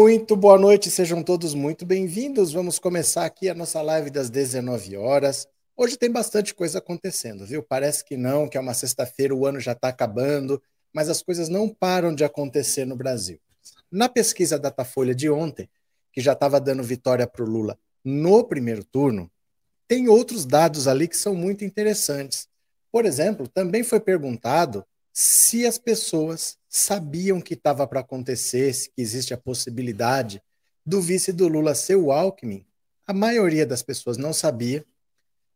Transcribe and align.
Muito 0.00 0.36
boa 0.36 0.56
noite, 0.56 0.92
sejam 0.92 1.24
todos 1.24 1.54
muito 1.54 1.84
bem-vindos. 1.84 2.52
Vamos 2.52 2.78
começar 2.78 3.24
aqui 3.24 3.48
a 3.48 3.54
nossa 3.54 3.82
live 3.82 4.10
das 4.10 4.30
19 4.30 4.96
horas. 4.96 5.48
Hoje 5.76 5.96
tem 5.96 6.08
bastante 6.08 6.54
coisa 6.54 6.78
acontecendo, 6.78 7.44
viu? 7.44 7.64
Parece 7.64 8.04
que 8.04 8.16
não, 8.16 8.48
que 8.48 8.56
é 8.56 8.60
uma 8.60 8.74
sexta-feira, 8.74 9.34
o 9.34 9.44
ano 9.44 9.58
já 9.58 9.72
está 9.72 9.88
acabando, 9.88 10.62
mas 10.94 11.08
as 11.08 11.20
coisas 11.20 11.48
não 11.48 11.68
param 11.68 12.14
de 12.14 12.22
acontecer 12.22 12.84
no 12.84 12.94
Brasil. 12.94 13.40
Na 13.90 14.08
pesquisa 14.08 14.56
Datafolha 14.56 15.16
de 15.16 15.28
ontem, 15.28 15.68
que 16.12 16.20
já 16.20 16.32
estava 16.32 16.60
dando 16.60 16.84
vitória 16.84 17.26
para 17.26 17.42
o 17.42 17.48
Lula 17.48 17.76
no 18.04 18.44
primeiro 18.44 18.84
turno, 18.84 19.28
tem 19.88 20.08
outros 20.08 20.46
dados 20.46 20.86
ali 20.86 21.08
que 21.08 21.16
são 21.16 21.34
muito 21.34 21.64
interessantes. 21.64 22.48
Por 22.92 23.04
exemplo, 23.04 23.48
também 23.48 23.82
foi 23.82 23.98
perguntado 23.98 24.86
se 25.12 25.66
as 25.66 25.76
pessoas 25.76 26.56
sabiam 26.68 27.40
que 27.40 27.54
estava 27.54 27.86
para 27.86 28.00
acontecer, 28.00 28.72
que 28.94 29.00
existe 29.00 29.32
a 29.32 29.38
possibilidade 29.38 30.42
do 30.84 31.00
vice 31.00 31.32
do 31.32 31.48
Lula 31.48 31.74
ser 31.74 31.96
o 31.96 32.12
Alckmin, 32.12 32.66
a 33.06 33.14
maioria 33.14 33.66
das 33.66 33.82
pessoas 33.82 34.18
não 34.18 34.34
sabia. 34.34 34.84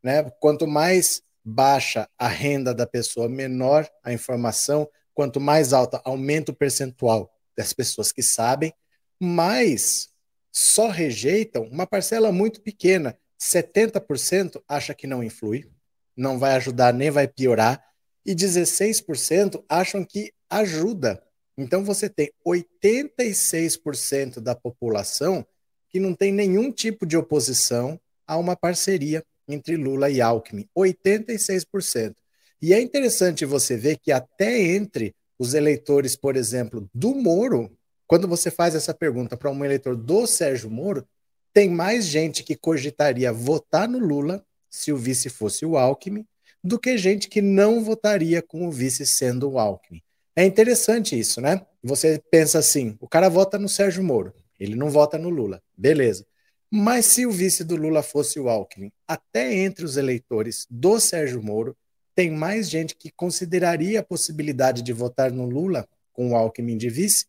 Né? 0.03 0.23
Quanto 0.41 0.67
mais 0.67 1.23
baixa 1.45 2.09
a 2.19 2.29
renda 2.29 2.75
da 2.75 2.87
pessoa, 2.87 3.29
menor 3.29 3.89
a 4.03 4.13
informação, 4.13 4.89
quanto 5.13 5.39
mais 5.39 5.73
alta 5.73 6.01
aumenta 6.05 6.51
o 6.51 6.55
percentual 6.55 7.31
das 7.57 7.75
pessoas 7.75 8.11
que 8.11 8.23
sabem, 8.23 8.73
mas 9.21 10.09
só 10.51 10.89
rejeitam 10.89 11.65
uma 11.65 11.87
parcela 11.87 12.33
muito 12.33 12.63
pequena. 12.63 13.19
70% 13.39 14.63
acha 14.67 14.95
que 14.95 15.07
não 15.07 15.23
influi, 15.23 15.71
não 16.17 16.39
vai 16.39 16.53
ajudar 16.53 16.95
nem 16.95 17.11
vai 17.11 17.29
piorar 17.29 17.85
e 18.25 18.35
16% 18.35 19.63
acham 19.69 20.05
que 20.05 20.33
ajuda. 20.53 21.23
Então 21.57 21.85
você 21.85 22.09
tem 22.09 22.31
86% 22.47 24.41
da 24.41 24.55
população 24.55 25.45
que 25.89 25.99
não 25.99 26.15
tem 26.15 26.33
nenhum 26.33 26.71
tipo 26.71 27.07
de 27.07 27.17
oposição 27.17 28.01
a 28.27 28.37
uma 28.37 28.57
parceria 28.57 29.25
entre 29.49 29.77
Lula 29.77 30.11
e 30.11 30.21
Alckmin. 30.21 30.69
86%. 30.77 32.15
E 32.61 32.73
é 32.73 32.81
interessante 32.81 33.45
você 33.45 33.77
ver 33.77 33.99
que 33.99 34.13
até 34.13 34.61
entre 34.61 35.15
os 35.39 35.55
eleitores, 35.55 36.15
por 36.17 36.37
exemplo, 36.37 36.89
do 36.95 37.15
Moro, 37.15 37.77
quando 38.07 38.29
você 38.29 38.51
faz 38.51 38.75
essa 38.75 38.95
pergunta 38.95 39.37
para 39.37 39.51
um 39.51 39.65
eleitor 39.65 39.97
do 39.97 40.27
Sérgio 40.27 40.71
Moro, 40.71 41.07
tem 41.53 41.69
mais 41.69 42.07
gente 42.07 42.43
que 42.43 42.57
cogitaria 42.57 43.33
votar 43.33 43.89
no 43.89 43.99
Lula 43.99 44.45
se 44.71 44.93
o 44.93 44.97
vice 44.97 45.29
fosse 45.29 45.67
o 45.67 45.77
Alckmin 45.77 46.27
do 46.65 46.79
que 46.79 46.97
gente 46.97 47.29
que 47.29 47.43
não 47.43 47.83
votaria 47.83 48.41
com 48.41 48.67
o 48.67 48.71
vice 48.71 49.05
sendo 49.05 49.51
o 49.51 49.59
Alckmin. 49.59 50.01
É 50.35 50.45
interessante 50.45 51.19
isso, 51.19 51.41
né? 51.41 51.65
Você 51.83 52.23
pensa 52.31 52.59
assim: 52.59 52.97
o 53.01 53.09
cara 53.09 53.29
vota 53.29 53.59
no 53.59 53.69
Sérgio 53.69 54.03
Moro, 54.03 54.33
ele 54.59 54.75
não 54.75 54.91
vota 54.91 55.19
no 55.19 55.29
Lula, 55.29 55.63
beleza. 55.77 56.27
Mas 56.71 57.07
se 57.07 57.27
o 57.27 57.31
vice 57.31 57.63
do 57.65 57.77
Lula 57.77 58.03
fosse 58.03 58.41
o 58.41 58.49
Alckmin, 58.49 58.91
até 59.07 59.55
entre 59.55 59.85
os 59.85 59.99
eleitores 59.99 60.67
do 60.71 60.99
Sérgio 60.99 61.43
Moro, 61.43 61.77
tem 62.15 62.31
mais 62.31 62.69
gente 62.71 62.97
que 62.97 63.11
consideraria 63.11 64.01
a 64.01 64.03
possibilidade 64.03 64.83
de 64.83 64.93
votar 64.93 65.31
no 65.31 65.45
Lula 65.45 65.87
com 66.13 66.31
o 66.31 66.37
Alckmin 66.37 66.79
de 66.79 66.89
vice 66.89 67.27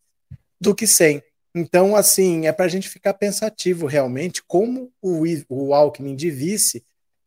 do 0.59 0.73
que 0.73 0.87
sem. 0.87 1.21
Então, 1.53 1.95
assim, 1.95 2.47
é 2.47 2.51
para 2.51 2.65
a 2.65 2.69
gente 2.69 2.89
ficar 2.89 3.13
pensativo 3.13 3.85
realmente 3.85 4.41
como 4.47 4.91
o, 5.01 5.23
o 5.49 5.73
Alckmin 5.73 6.15
de 6.15 6.31
vice 6.31 6.83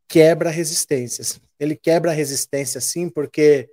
quebra 0.08 0.50
resistências. 0.50 1.40
Ele 1.60 1.76
quebra 1.76 2.12
resistência, 2.12 2.80
sim, 2.80 3.08
porque 3.08 3.68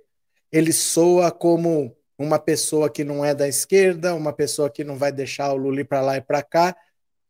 ele 0.54 0.72
soa 0.72 1.32
como 1.32 1.96
uma 2.16 2.38
pessoa 2.38 2.88
que 2.88 3.02
não 3.02 3.24
é 3.24 3.34
da 3.34 3.48
esquerda, 3.48 4.14
uma 4.14 4.32
pessoa 4.32 4.70
que 4.70 4.84
não 4.84 4.96
vai 4.96 5.10
deixar 5.10 5.52
o 5.52 5.56
Lula 5.56 5.84
para 5.84 6.00
lá 6.00 6.16
e 6.16 6.20
para 6.20 6.44
cá. 6.44 6.76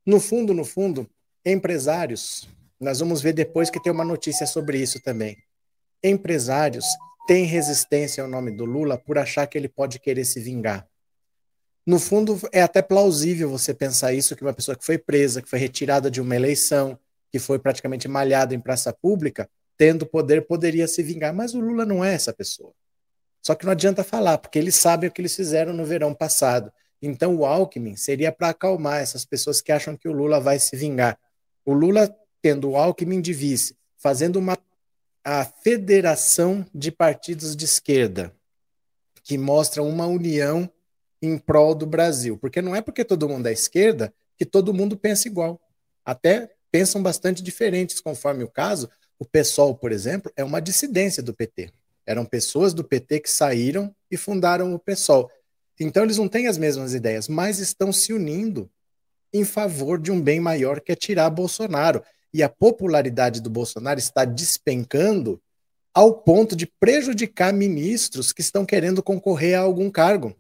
No 0.05 0.21
fundo, 0.21 0.53
no 0.53 0.63
fundo, 0.63 1.09
empresários, 1.43 2.47
nós 2.79 2.99
vamos 2.99 3.23
ver 3.23 3.33
depois 3.33 3.71
que 3.71 3.83
tem 3.83 3.91
uma 3.91 4.05
notícia 4.05 4.47
sobre 4.47 4.77
isso 4.77 5.01
também. 5.01 5.39
Empresários 6.03 6.85
têm 7.27 7.47
resistência 7.47 8.23
ao 8.23 8.29
nome 8.29 8.51
do 8.51 8.67
Lula 8.67 8.99
por 8.99 9.17
achar 9.17 9.47
que 9.47 9.57
ele 9.57 9.71
pode 9.71 9.99
querer 9.99 10.27
se 10.27 10.39
vingar. 10.39 10.87
No 11.87 11.99
fundo, 11.99 12.39
é 12.53 12.61
até 12.61 12.83
plausível 12.83 13.49
você 13.49 13.73
pensar 13.73 14.13
isso, 14.13 14.37
que 14.37 14.43
uma 14.43 14.53
pessoa 14.53 14.77
que 14.77 14.85
foi 14.85 14.99
presa, 14.99 15.41
que 15.41 15.49
foi 15.49 15.59
retirada 15.59 16.11
de 16.11 16.21
uma 16.21 16.37
eleição, 16.37 16.99
que 17.33 17.39
foi 17.39 17.59
praticamente 17.59 18.07
malhada 18.07 18.55
em 18.55 18.61
praça 18.61 18.93
pública, 18.93 19.49
tendo 19.79 20.05
poder, 20.05 20.47
poderia 20.47 20.87
se 20.87 21.03
vingar. 21.03 21.33
Mas 21.33 21.55
o 21.55 21.61
Lula 21.61 21.87
não 21.87 22.05
é 22.05 22.13
essa 22.13 22.31
pessoa. 22.31 22.75
Só 23.45 23.55
que 23.55 23.67
não 23.67 23.73
adianta 23.73 24.03
falar, 24.03 24.39
porque 24.39 24.59
eles 24.59 24.77
sabem 24.77 25.09
o 25.09 25.13
que 25.13 25.21
eles 25.21 25.37
fizeram 25.37 25.73
no 25.73 25.85
verão 25.85 26.15
passado. 26.15 26.73
Então 27.03 27.37
o 27.37 27.45
Alckmin 27.45 27.95
seria 27.97 28.33
para 28.33 28.49
acalmar 28.49 29.03
essas 29.03 29.25
pessoas 29.25 29.61
que 29.61 29.71
acham 29.71 29.97
que 29.97 30.09
o 30.09 30.13
Lula 30.13 30.41
vai 30.41 30.59
se 30.59 30.75
vingar. 30.75 31.19
O 31.65 31.75
Lula 31.75 32.15
tendo 32.41 32.71
o 32.71 32.77
Alckmin 32.77 33.21
de 33.21 33.33
vice, 33.33 33.77
fazendo 33.99 34.37
uma 34.37 34.57
a 35.27 35.45
federação 35.45 36.67
de 36.75 36.91
partidos 36.91 37.57
de 37.57 37.65
esquerda, 37.65 38.35
que 39.23 39.39
mostra 39.39 39.83
uma 39.83 40.07
união 40.07 40.71
em 41.23 41.39
prol 41.39 41.75
do 41.75 41.87
Brasil. 41.87 42.37
Porque 42.37 42.61
não 42.61 42.77
é 42.77 42.83
porque 42.83 43.05
todo 43.05 43.29
mundo 43.29 43.47
é 43.47 43.53
esquerda 43.53 44.13
que 44.37 44.45
todo 44.45 44.75
mundo 44.75 44.97
pensa 44.97 45.27
igual. 45.27 45.59
Até 46.05 46.51
pensam 46.71 47.03
bastante 47.03 47.43
diferentes, 47.43 48.01
conforme 48.01 48.45
o 48.45 48.49
caso. 48.49 48.91
O 49.19 49.25
PSOL, 49.25 49.75
por 49.75 49.93
exemplo, 49.93 50.31
é 50.37 50.45
uma 50.45 50.61
dissidência 50.61 51.23
do 51.23 51.33
PT. 51.33 51.73
Eram 52.07 52.25
pessoas 52.25 52.75
do 52.75 52.85
PT 52.85 53.21
que 53.21 53.31
saíram 53.31 53.95
e 54.11 54.17
fundaram 54.17 54.75
o 54.75 54.79
PSOL. 54.79 55.31
Então 55.79 56.05
eles 56.05 56.19
não 56.19 56.29
têm 56.29 56.47
as 56.47 56.59
mesmas 56.59 56.95
ideias, 56.95 57.29
mas 57.29 57.59
estão 57.59 57.93
se 57.93 58.13
unindo 58.13 58.71
em 59.33 59.45
favor 59.45 59.99
de 59.99 60.13
um 60.13 60.21
bem 60.21 60.39
maior 60.39 60.81
que 60.81 60.93
é 60.93 60.95
tirar 60.95 61.31
Bolsonaro. 61.31 62.03
E 62.33 62.43
a 62.43 62.49
popularidade 62.49 63.41
do 63.41 63.51
Bolsonaro 63.51 63.99
está 63.99 64.25
despencando 64.25 65.41
ao 65.93 66.13
ponto 66.13 66.57
de 66.57 66.67
prejudicar 66.67 67.53
ministros 67.53 68.33
que 68.33 68.41
estão 68.41 68.67
querendo 68.67 69.03
concorrer 69.03 69.59
a 69.59 69.63
algum 69.63 69.91
cargo. 69.91 70.37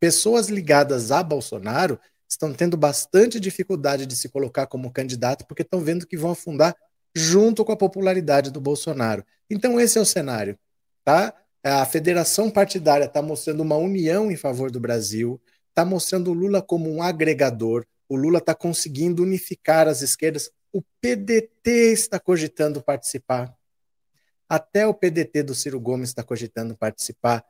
Pessoas 0.00 0.48
ligadas 0.48 1.10
a 1.10 1.22
Bolsonaro 1.22 1.98
estão 2.28 2.52
tendo 2.52 2.76
bastante 2.76 3.38
dificuldade 3.38 4.06
de 4.06 4.16
se 4.16 4.28
colocar 4.28 4.66
como 4.66 4.90
candidato 4.90 5.46
porque 5.46 5.62
estão 5.62 5.80
vendo 5.80 6.06
que 6.06 6.16
vão 6.16 6.32
afundar 6.32 6.74
junto 7.14 7.64
com 7.64 7.72
a 7.72 7.76
popularidade 7.76 8.50
do 8.50 8.60
Bolsonaro. 8.60 9.24
Então 9.48 9.80
esse 9.80 9.96
é 9.96 10.00
o 10.00 10.04
cenário, 10.04 10.58
tá? 11.06 11.32
A 11.62 11.86
federação 11.86 12.50
partidária 12.50 13.04
está 13.04 13.22
mostrando 13.22 13.60
uma 13.60 13.76
união 13.76 14.28
em 14.28 14.36
favor 14.36 14.72
do 14.72 14.80
Brasil, 14.80 15.40
está 15.68 15.84
mostrando 15.84 16.30
o 16.30 16.34
Lula 16.34 16.60
como 16.60 16.92
um 16.92 17.00
agregador, 17.00 17.86
o 18.08 18.16
Lula 18.16 18.38
está 18.38 18.54
conseguindo 18.54 19.22
unificar 19.22 19.86
as 19.86 20.02
esquerdas. 20.02 20.50
O 20.72 20.82
PDT 21.00 21.92
está 21.92 22.18
cogitando 22.18 22.82
participar. 22.82 23.54
Até 24.48 24.86
o 24.86 24.94
PDT 24.94 25.44
do 25.44 25.54
Ciro 25.54 25.80
Gomes 25.80 26.10
está 26.10 26.22
cogitando 26.22 26.76
participar. 26.76 27.44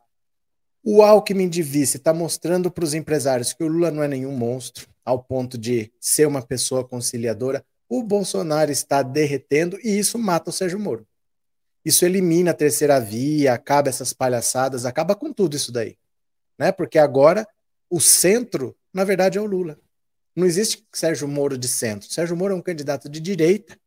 O 0.82 1.02
Alckmin 1.02 1.48
de 1.48 1.62
vice 1.62 1.96
está 1.96 2.12
mostrando 2.12 2.70
para 2.70 2.84
os 2.84 2.94
empresários 2.94 3.52
que 3.52 3.64
o 3.64 3.68
Lula 3.68 3.90
não 3.90 4.02
é 4.02 4.08
nenhum 4.08 4.36
monstro, 4.36 4.86
ao 5.04 5.22
ponto 5.22 5.58
de 5.58 5.90
ser 6.00 6.26
uma 6.26 6.42
pessoa 6.42 6.86
conciliadora. 6.86 7.64
O 7.88 8.02
Bolsonaro 8.02 8.70
está 8.70 9.02
derretendo 9.02 9.78
e 9.82 9.98
isso 9.98 10.18
mata 10.18 10.50
o 10.50 10.52
Sérgio 10.52 10.78
Moro. 10.78 11.06
Isso 11.86 12.04
elimina 12.04 12.50
a 12.50 12.54
terceira 12.54 12.98
via, 12.98 13.52
acaba 13.54 13.88
essas 13.88 14.12
palhaçadas, 14.12 14.84
acaba 14.84 15.14
com 15.14 15.32
tudo 15.32 15.54
isso 15.54 15.70
daí. 15.70 15.96
Né? 16.58 16.72
Porque 16.72 16.98
agora 16.98 17.46
o 17.88 18.00
centro, 18.00 18.76
na 18.92 19.04
verdade, 19.04 19.38
é 19.38 19.40
o 19.40 19.46
Lula. 19.46 19.78
Não 20.34 20.44
existe 20.44 20.84
Sérgio 20.92 21.28
Moro 21.28 21.56
de 21.56 21.68
centro. 21.68 22.12
Sérgio 22.12 22.36
Moro 22.36 22.52
é 22.52 22.56
um 22.56 22.60
candidato 22.60 23.08
de 23.08 23.20
direita 23.20 23.78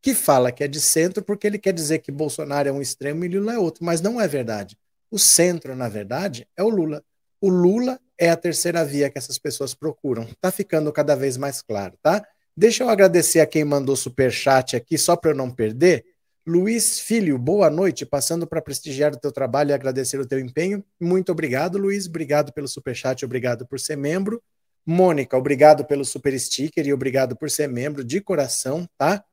que 0.00 0.14
fala 0.14 0.52
que 0.52 0.62
é 0.62 0.68
de 0.68 0.80
centro 0.80 1.20
porque 1.20 1.48
ele 1.48 1.58
quer 1.58 1.72
dizer 1.72 1.98
que 1.98 2.12
Bolsonaro 2.12 2.68
é 2.68 2.72
um 2.72 2.80
extremo 2.80 3.24
e 3.24 3.28
Lula 3.28 3.54
é 3.54 3.58
outro, 3.58 3.84
mas 3.84 4.00
não 4.00 4.20
é 4.20 4.28
verdade. 4.28 4.78
O 5.10 5.18
centro, 5.18 5.74
na 5.74 5.88
verdade, 5.88 6.46
é 6.56 6.62
o 6.62 6.68
Lula. 6.68 7.02
O 7.40 7.48
Lula 7.48 7.98
é 8.16 8.30
a 8.30 8.36
terceira 8.36 8.84
via 8.84 9.10
que 9.10 9.18
essas 9.18 9.36
pessoas 9.36 9.74
procuram. 9.74 10.28
Tá 10.40 10.52
ficando 10.52 10.92
cada 10.92 11.16
vez 11.16 11.36
mais 11.36 11.60
claro, 11.60 11.98
tá? 12.00 12.24
Deixa 12.56 12.84
eu 12.84 12.88
agradecer 12.88 13.40
a 13.40 13.46
quem 13.46 13.64
mandou 13.64 13.96
super 13.96 14.30
chat 14.30 14.76
aqui, 14.76 14.96
só 14.96 15.16
para 15.16 15.32
eu 15.32 15.34
não 15.34 15.50
perder. 15.50 16.04
Luiz 16.44 16.98
Filho, 16.98 17.38
boa 17.38 17.70
noite, 17.70 18.04
passando 18.04 18.48
para 18.48 18.60
prestigiar 18.60 19.12
o 19.12 19.16
teu 19.16 19.30
trabalho 19.30 19.70
e 19.70 19.72
agradecer 19.72 20.18
o 20.18 20.26
teu 20.26 20.40
empenho. 20.40 20.84
Muito 21.00 21.30
obrigado, 21.30 21.78
Luiz. 21.78 22.08
Obrigado 22.08 22.52
pelo 22.52 22.66
super 22.66 22.96
chat, 22.96 23.24
obrigado 23.24 23.64
por 23.64 23.78
ser 23.78 23.96
membro. 23.96 24.42
Mônica, 24.84 25.36
obrigado 25.36 25.84
pelo 25.84 26.04
super 26.04 26.36
sticker 26.36 26.84
e 26.84 26.92
obrigado 26.92 27.36
por 27.36 27.48
ser 27.48 27.68
membro 27.68 28.02
de 28.02 28.20
coração, 28.20 28.88
tá? 28.98 29.24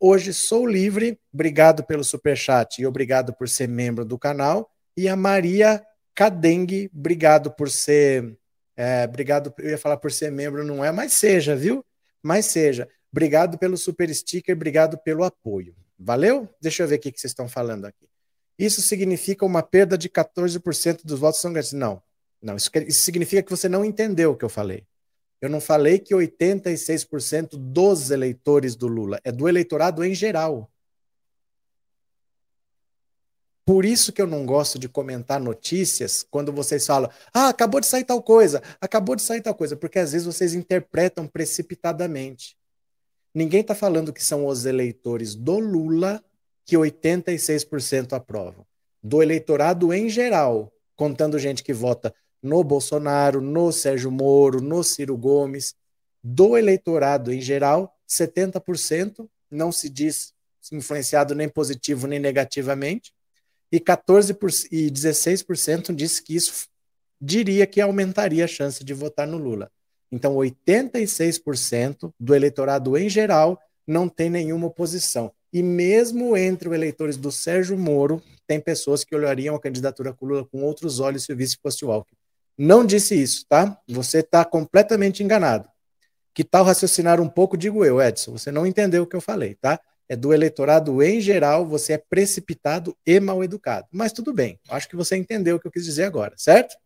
Hoje 0.00 0.32
sou 0.32 0.66
livre, 0.66 1.20
obrigado 1.30 1.84
pelo 1.84 2.02
super 2.02 2.34
chat 2.34 2.80
e 2.80 2.86
obrigado 2.86 3.34
por 3.34 3.46
ser 3.46 3.68
membro 3.68 4.02
do 4.02 4.18
canal. 4.18 4.70
E 4.96 5.06
a 5.06 5.14
Maria 5.14 5.84
Cadengue, 6.14 6.90
obrigado 6.94 7.50
por 7.50 7.68
ser. 7.68 8.38
É, 8.74 9.04
obrigado, 9.04 9.52
eu 9.58 9.68
ia 9.68 9.78
falar 9.78 9.98
por 9.98 10.10
ser 10.10 10.32
membro, 10.32 10.64
não 10.64 10.82
é, 10.82 10.90
mas 10.90 11.12
seja, 11.12 11.54
viu? 11.54 11.84
Mas 12.22 12.46
seja. 12.46 12.88
Obrigado 13.12 13.58
pelo 13.58 13.76
super 13.76 14.12
sticker, 14.14 14.56
obrigado 14.56 14.96
pelo 14.96 15.24
apoio. 15.24 15.74
Valeu? 15.98 16.48
Deixa 16.60 16.82
eu 16.82 16.88
ver 16.88 16.96
o 16.96 16.98
que 17.00 17.10
vocês 17.10 17.30
estão 17.30 17.48
falando 17.48 17.84
aqui. 17.84 18.08
Isso 18.58 18.80
significa 18.80 19.44
uma 19.44 19.62
perda 19.62 19.98
de 19.98 20.08
14% 20.08 21.04
dos 21.04 21.18
votos 21.18 21.40
são 21.40 21.52
grandes. 21.52 21.72
Não, 21.72 22.02
não. 22.40 22.56
Isso, 22.56 22.70
isso 22.86 23.04
significa 23.04 23.42
que 23.42 23.50
você 23.50 23.68
não 23.68 23.84
entendeu 23.84 24.32
o 24.32 24.36
que 24.36 24.44
eu 24.44 24.48
falei. 24.48 24.86
Eu 25.40 25.50
não 25.50 25.60
falei 25.60 25.98
que 25.98 26.14
86% 26.14 27.56
dos 27.56 28.10
eleitores 28.10 28.74
do 28.76 28.86
Lula, 28.86 29.20
é 29.24 29.30
do 29.30 29.48
eleitorado 29.48 30.04
em 30.04 30.14
geral. 30.14 30.70
Por 33.66 33.84
isso 33.84 34.12
que 34.12 34.20
eu 34.20 34.26
não 34.26 34.44
gosto 34.44 34.78
de 34.78 34.88
comentar 34.88 35.40
notícias 35.40 36.24
quando 36.30 36.52
vocês 36.52 36.86
falam, 36.86 37.10
ah, 37.32 37.48
acabou 37.48 37.80
de 37.80 37.86
sair 37.86 38.04
tal 38.04 38.22
coisa, 38.22 38.62
acabou 38.80 39.16
de 39.16 39.22
sair 39.22 39.40
tal 39.40 39.54
coisa, 39.54 39.74
porque 39.74 39.98
às 39.98 40.12
vezes 40.12 40.26
vocês 40.26 40.54
interpretam 40.54 41.26
precipitadamente. 41.26 42.56
Ninguém 43.34 43.62
está 43.62 43.74
falando 43.74 44.12
que 44.12 44.22
são 44.22 44.46
os 44.46 44.64
eleitores 44.64 45.34
do 45.34 45.58
Lula 45.58 46.22
que 46.64 46.76
86% 46.76 48.12
aprovam. 48.12 48.64
Do 49.02 49.22
eleitorado 49.22 49.92
em 49.92 50.08
geral, 50.08 50.72
contando 50.94 51.38
gente 51.38 51.62
que 51.62 51.72
vota 51.72 52.14
no 52.42 52.62
Bolsonaro, 52.62 53.40
no 53.40 53.72
Sérgio 53.72 54.10
Moro, 54.10 54.60
no 54.60 54.84
Ciro 54.84 55.16
Gomes, 55.16 55.74
do 56.22 56.56
eleitorado 56.56 57.32
em 57.32 57.40
geral, 57.40 57.94
70% 58.08 59.28
não 59.50 59.72
se 59.72 59.88
diz 59.88 60.32
influenciado 60.72 61.34
nem 61.34 61.48
positivo 61.48 62.06
nem 62.06 62.18
negativamente, 62.18 63.12
e 63.70 63.80
14% 63.80 64.68
e 64.70 64.90
16% 64.90 65.94
disse 65.94 66.22
que 66.22 66.36
isso 66.36 66.68
diria 67.20 67.66
que 67.66 67.80
aumentaria 67.80 68.44
a 68.44 68.48
chance 68.48 68.84
de 68.84 68.94
votar 68.94 69.26
no 69.26 69.36
Lula. 69.36 69.70
Então, 70.14 70.36
86% 70.36 72.12
do 72.20 72.36
eleitorado 72.36 72.96
em 72.96 73.08
geral 73.08 73.58
não 73.84 74.08
tem 74.08 74.30
nenhuma 74.30 74.68
oposição. 74.68 75.32
E 75.52 75.60
mesmo 75.60 76.36
entre 76.36 76.68
os 76.68 76.74
eleitores 76.76 77.16
do 77.16 77.32
Sérgio 77.32 77.76
Moro, 77.76 78.22
tem 78.46 78.60
pessoas 78.60 79.02
que 79.02 79.12
olhariam 79.12 79.56
a 79.56 79.60
candidatura 79.60 80.12
com 80.12 80.24
Lula 80.24 80.44
com 80.44 80.62
outros 80.62 81.00
olhos 81.00 81.24
se 81.24 81.32
o 81.32 81.36
vice 81.36 81.58
fosse 81.60 81.84
o 81.84 81.90
Alckmin. 81.90 82.16
Não 82.56 82.86
disse 82.86 83.20
isso, 83.20 83.44
tá? 83.48 83.76
Você 83.88 84.20
está 84.20 84.44
completamente 84.44 85.20
enganado. 85.20 85.68
Que 86.32 86.44
tal 86.44 86.64
raciocinar 86.64 87.20
um 87.20 87.28
pouco, 87.28 87.56
digo 87.56 87.84
eu, 87.84 88.00
Edson? 88.00 88.38
Você 88.38 88.52
não 88.52 88.64
entendeu 88.64 89.02
o 89.02 89.06
que 89.08 89.16
eu 89.16 89.20
falei, 89.20 89.56
tá? 89.56 89.80
É 90.08 90.14
do 90.14 90.32
eleitorado 90.32 91.02
em 91.02 91.20
geral, 91.20 91.66
você 91.66 91.94
é 91.94 91.98
precipitado 91.98 92.96
e 93.04 93.18
mal 93.18 93.42
educado. 93.42 93.88
Mas 93.90 94.12
tudo 94.12 94.32
bem, 94.32 94.60
acho 94.68 94.88
que 94.88 94.94
você 94.94 95.16
entendeu 95.16 95.56
o 95.56 95.60
que 95.60 95.66
eu 95.66 95.72
quis 95.72 95.84
dizer 95.84 96.04
agora, 96.04 96.34
certo? 96.36 96.76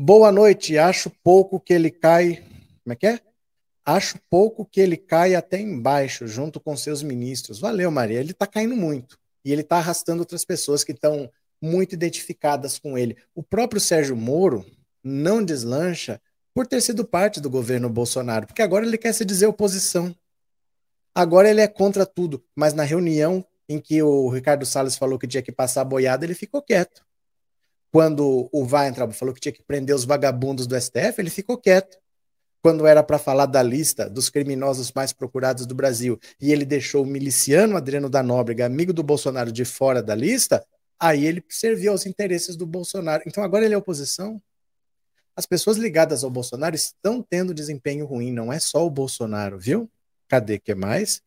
Boa 0.00 0.30
noite, 0.30 0.78
acho 0.78 1.10
pouco 1.24 1.58
que 1.58 1.72
ele 1.72 1.90
cai. 1.90 2.44
Como 2.84 2.92
é 2.92 2.94
que 2.94 3.04
é? 3.04 3.20
Acho 3.84 4.16
pouco 4.30 4.64
que 4.64 4.80
ele 4.80 4.96
cai 4.96 5.34
até 5.34 5.60
embaixo, 5.60 6.24
junto 6.28 6.60
com 6.60 6.76
seus 6.76 7.02
ministros. 7.02 7.58
Valeu, 7.58 7.90
Maria. 7.90 8.20
Ele 8.20 8.30
está 8.30 8.46
caindo 8.46 8.76
muito. 8.76 9.18
E 9.44 9.50
ele 9.50 9.62
está 9.62 9.78
arrastando 9.78 10.20
outras 10.20 10.44
pessoas 10.44 10.84
que 10.84 10.92
estão 10.92 11.28
muito 11.60 11.94
identificadas 11.96 12.78
com 12.78 12.96
ele. 12.96 13.16
O 13.34 13.42
próprio 13.42 13.80
Sérgio 13.80 14.14
Moro 14.14 14.64
não 15.02 15.42
deslancha 15.42 16.20
por 16.54 16.64
ter 16.64 16.80
sido 16.80 17.04
parte 17.04 17.40
do 17.40 17.50
governo 17.50 17.90
Bolsonaro, 17.90 18.46
porque 18.46 18.62
agora 18.62 18.86
ele 18.86 18.98
quer 18.98 19.12
se 19.12 19.24
dizer 19.24 19.46
oposição. 19.46 20.14
Agora 21.12 21.50
ele 21.50 21.60
é 21.60 21.66
contra 21.66 22.06
tudo, 22.06 22.44
mas 22.54 22.72
na 22.72 22.84
reunião 22.84 23.44
em 23.68 23.80
que 23.80 24.00
o 24.00 24.28
Ricardo 24.28 24.64
Salles 24.64 24.96
falou 24.96 25.18
que 25.18 25.26
tinha 25.26 25.42
que 25.42 25.50
passar 25.50 25.80
a 25.80 25.84
boiada, 25.84 26.24
ele 26.24 26.34
ficou 26.34 26.62
quieto. 26.62 27.07
Quando 27.98 28.48
o 28.52 28.62
Weintraub 28.64 29.12
falou 29.12 29.34
que 29.34 29.40
tinha 29.40 29.52
que 29.52 29.60
prender 29.60 29.92
os 29.92 30.04
vagabundos 30.04 30.68
do 30.68 30.80
STF, 30.80 31.14
ele 31.18 31.30
ficou 31.30 31.58
quieto. 31.58 31.98
Quando 32.62 32.86
era 32.86 33.02
para 33.02 33.18
falar 33.18 33.46
da 33.46 33.60
lista 33.60 34.08
dos 34.08 34.30
criminosos 34.30 34.92
mais 34.92 35.12
procurados 35.12 35.66
do 35.66 35.74
Brasil 35.74 36.16
e 36.40 36.52
ele 36.52 36.64
deixou 36.64 37.02
o 37.02 37.06
miliciano 37.06 37.76
Adriano 37.76 38.08
da 38.08 38.22
Nóbrega, 38.22 38.64
amigo 38.64 38.92
do 38.92 39.02
Bolsonaro, 39.02 39.50
de 39.50 39.64
fora 39.64 40.00
da 40.00 40.14
lista, 40.14 40.64
aí 40.96 41.26
ele 41.26 41.42
serviu 41.48 41.90
aos 41.90 42.06
interesses 42.06 42.54
do 42.54 42.64
Bolsonaro. 42.64 43.24
Então 43.26 43.42
agora 43.42 43.64
ele 43.64 43.74
é 43.74 43.76
oposição? 43.76 44.40
As 45.34 45.44
pessoas 45.44 45.76
ligadas 45.76 46.22
ao 46.22 46.30
Bolsonaro 46.30 46.76
estão 46.76 47.20
tendo 47.20 47.52
desempenho 47.52 48.06
ruim, 48.06 48.30
não 48.30 48.52
é 48.52 48.60
só 48.60 48.86
o 48.86 48.90
Bolsonaro, 48.90 49.58
viu? 49.58 49.90
Cadê 50.28 50.56
que 50.60 50.72
mais? 50.72 51.20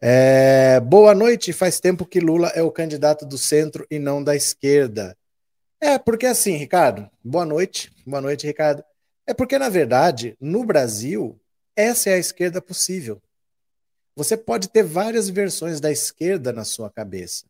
É, 0.00 0.80
boa 0.80 1.14
noite. 1.14 1.52
Faz 1.52 1.78
tempo 1.78 2.06
que 2.06 2.18
Lula 2.18 2.48
é 2.54 2.62
o 2.62 2.72
candidato 2.72 3.26
do 3.26 3.36
centro 3.36 3.86
e 3.90 3.98
não 3.98 4.24
da 4.24 4.34
esquerda. 4.34 5.14
É, 5.80 5.96
porque 5.96 6.26
assim, 6.26 6.56
Ricardo, 6.56 7.08
boa 7.22 7.44
noite. 7.44 7.92
Boa 8.04 8.20
noite, 8.20 8.46
Ricardo. 8.46 8.82
É 9.26 9.32
porque, 9.32 9.58
na 9.58 9.68
verdade, 9.68 10.36
no 10.40 10.64
Brasil, 10.64 11.40
essa 11.76 12.10
é 12.10 12.14
a 12.14 12.18
esquerda 12.18 12.60
possível. 12.60 13.22
Você 14.16 14.36
pode 14.36 14.68
ter 14.68 14.82
várias 14.82 15.28
versões 15.28 15.80
da 15.80 15.92
esquerda 15.92 16.52
na 16.52 16.64
sua 16.64 16.90
cabeça. 16.90 17.44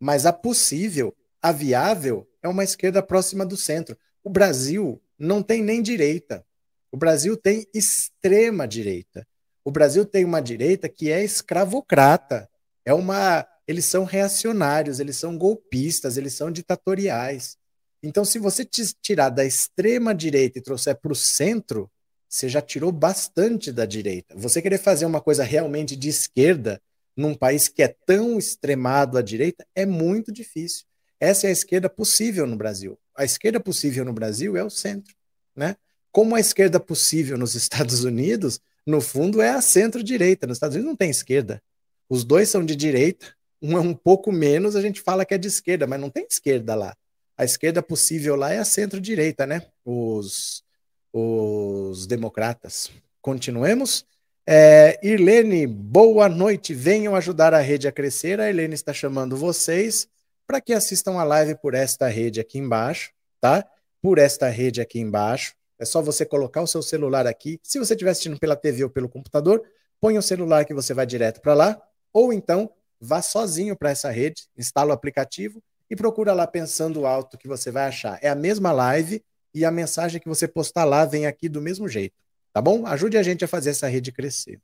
Mas 0.00 0.26
a 0.26 0.32
possível, 0.32 1.14
a 1.40 1.52
viável, 1.52 2.28
é 2.42 2.48
uma 2.48 2.64
esquerda 2.64 3.00
próxima 3.00 3.46
do 3.46 3.56
centro. 3.56 3.96
O 4.24 4.30
Brasil 4.30 5.00
não 5.16 5.40
tem 5.42 5.62
nem 5.62 5.80
direita. 5.80 6.44
O 6.90 6.96
Brasil 6.96 7.36
tem 7.36 7.64
extrema 7.72 8.66
direita. 8.66 9.24
O 9.64 9.70
Brasil 9.70 10.04
tem 10.04 10.24
uma 10.24 10.40
direita 10.40 10.88
que 10.88 11.10
é 11.12 11.22
escravocrata. 11.22 12.48
É 12.84 12.92
uma, 12.92 13.46
eles 13.66 13.84
são 13.84 14.04
reacionários, 14.04 14.98
eles 14.98 15.16
são 15.16 15.38
golpistas, 15.38 16.16
eles 16.16 16.34
são 16.34 16.50
ditatoriais. 16.50 17.56
Então, 18.02 18.24
se 18.24 18.38
você 18.38 18.64
tirar 18.64 19.30
da 19.30 19.44
extrema 19.44 20.14
direita 20.14 20.58
e 20.58 20.62
trouxer 20.62 20.96
para 20.96 21.12
o 21.12 21.16
centro, 21.16 21.90
você 22.28 22.48
já 22.48 22.60
tirou 22.60 22.92
bastante 22.92 23.72
da 23.72 23.86
direita. 23.86 24.34
Você 24.36 24.62
querer 24.62 24.78
fazer 24.78 25.06
uma 25.06 25.20
coisa 25.20 25.42
realmente 25.42 25.96
de 25.96 26.08
esquerda 26.08 26.80
num 27.16 27.34
país 27.34 27.66
que 27.68 27.82
é 27.82 27.88
tão 27.88 28.38
extremado 28.38 29.18
à 29.18 29.22
direita 29.22 29.66
é 29.74 29.84
muito 29.84 30.30
difícil. 30.30 30.84
Essa 31.18 31.46
é 31.46 31.50
a 31.50 31.52
esquerda 31.52 31.90
possível 31.90 32.46
no 32.46 32.56
Brasil. 32.56 32.96
A 33.16 33.24
esquerda 33.24 33.58
possível 33.58 34.04
no 34.04 34.12
Brasil 34.12 34.56
é 34.56 34.62
o 34.62 34.70
centro, 34.70 35.14
né? 35.56 35.74
Como 36.12 36.36
a 36.36 36.40
esquerda 36.40 36.78
possível 36.78 37.36
nos 37.36 37.54
Estados 37.56 38.04
Unidos, 38.04 38.60
no 38.86 39.00
fundo 39.00 39.42
é 39.42 39.50
a 39.50 39.60
centro-direita. 39.60 40.46
Nos 40.46 40.58
Estados 40.58 40.76
Unidos 40.76 40.90
não 40.90 40.96
tem 40.96 41.10
esquerda. 41.10 41.60
Os 42.08 42.24
dois 42.24 42.48
são 42.48 42.64
de 42.64 42.76
direita, 42.76 43.34
um 43.60 43.76
é 43.76 43.80
um 43.80 43.94
pouco 43.94 44.30
menos, 44.30 44.76
a 44.76 44.80
gente 44.80 45.00
fala 45.00 45.24
que 45.24 45.34
é 45.34 45.38
de 45.38 45.48
esquerda, 45.48 45.86
mas 45.86 46.00
não 46.00 46.08
tem 46.08 46.26
esquerda 46.30 46.74
lá. 46.74 46.96
A 47.38 47.44
esquerda 47.44 47.80
possível 47.80 48.34
lá 48.34 48.52
é 48.52 48.58
a 48.58 48.64
centro-direita, 48.64 49.46
né? 49.46 49.62
Os, 49.84 50.64
os 51.12 52.04
democratas. 52.04 52.90
Continuemos. 53.22 54.04
É, 54.44 54.98
Irlene, 55.06 55.64
boa 55.64 56.28
noite. 56.28 56.74
Venham 56.74 57.14
ajudar 57.14 57.54
a 57.54 57.60
rede 57.60 57.86
a 57.86 57.92
crescer. 57.92 58.40
A 58.40 58.48
Irlene 58.48 58.74
está 58.74 58.92
chamando 58.92 59.36
vocês 59.36 60.08
para 60.48 60.60
que 60.60 60.72
assistam 60.72 61.12
a 61.12 61.22
live 61.22 61.54
por 61.54 61.74
esta 61.74 62.08
rede 62.08 62.40
aqui 62.40 62.58
embaixo, 62.58 63.12
tá? 63.40 63.64
Por 64.02 64.18
esta 64.18 64.48
rede 64.48 64.80
aqui 64.80 64.98
embaixo. 64.98 65.54
É 65.78 65.84
só 65.84 66.02
você 66.02 66.26
colocar 66.26 66.62
o 66.62 66.66
seu 66.66 66.82
celular 66.82 67.24
aqui. 67.24 67.60
Se 67.62 67.78
você 67.78 67.94
estiver 67.94 68.10
assistindo 68.10 68.36
pela 68.36 68.56
TV 68.56 68.82
ou 68.82 68.90
pelo 68.90 69.08
computador, 69.08 69.62
põe 70.00 70.18
o 70.18 70.22
celular 70.22 70.64
que 70.64 70.74
você 70.74 70.92
vai 70.92 71.06
direto 71.06 71.40
para 71.40 71.54
lá. 71.54 71.80
Ou 72.12 72.32
então, 72.32 72.68
vá 73.00 73.22
sozinho 73.22 73.76
para 73.76 73.90
essa 73.90 74.10
rede, 74.10 74.48
instala 74.56 74.90
o 74.90 74.92
aplicativo 74.92 75.62
e 75.90 75.96
procura 75.96 76.32
lá 76.32 76.46
pensando 76.46 77.06
alto 77.06 77.38
que 77.38 77.48
você 77.48 77.70
vai 77.70 77.86
achar. 77.86 78.18
É 78.22 78.28
a 78.28 78.34
mesma 78.34 78.72
live 78.72 79.22
e 79.54 79.64
a 79.64 79.70
mensagem 79.70 80.20
que 80.20 80.28
você 80.28 80.46
postar 80.46 80.84
lá 80.84 81.04
vem 81.04 81.26
aqui 81.26 81.48
do 81.48 81.60
mesmo 81.60 81.88
jeito. 81.88 82.14
Tá 82.52 82.60
bom? 82.60 82.86
Ajude 82.86 83.16
a 83.16 83.22
gente 83.22 83.44
a 83.44 83.48
fazer 83.48 83.70
essa 83.70 83.88
rede 83.88 84.12
crescer. 84.12 84.60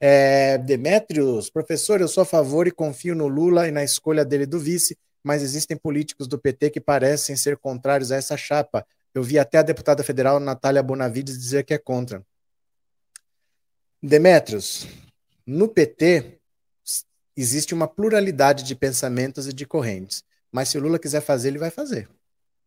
É, 0.00 0.58
Demetrios, 0.58 1.50
professor, 1.50 2.00
eu 2.00 2.08
sou 2.08 2.22
a 2.22 2.26
favor 2.26 2.66
e 2.66 2.70
confio 2.70 3.14
no 3.14 3.26
Lula 3.26 3.66
e 3.66 3.72
na 3.72 3.82
escolha 3.82 4.24
dele 4.24 4.46
do 4.46 4.58
vice, 4.58 4.96
mas 5.22 5.42
existem 5.42 5.76
políticos 5.76 6.28
do 6.28 6.38
PT 6.38 6.70
que 6.70 6.80
parecem 6.80 7.36
ser 7.36 7.56
contrários 7.56 8.12
a 8.12 8.16
essa 8.16 8.36
chapa. 8.36 8.86
Eu 9.12 9.22
vi 9.22 9.38
até 9.38 9.58
a 9.58 9.62
deputada 9.62 10.04
federal 10.04 10.38
Natália 10.38 10.82
Bonavides 10.82 11.36
dizer 11.36 11.64
que 11.64 11.74
é 11.74 11.78
contra. 11.78 12.24
Demetrios, 14.00 14.86
no 15.44 15.68
PT 15.68 16.38
existe 17.36 17.74
uma 17.74 17.88
pluralidade 17.88 18.62
de 18.62 18.74
pensamentos 18.76 19.48
e 19.48 19.52
de 19.52 19.66
correntes, 19.66 20.22
mas 20.52 20.68
se 20.68 20.78
o 20.78 20.80
Lula 20.80 20.98
quiser 20.98 21.20
fazer, 21.20 21.48
ele 21.48 21.58
vai 21.58 21.70
fazer. 21.70 22.08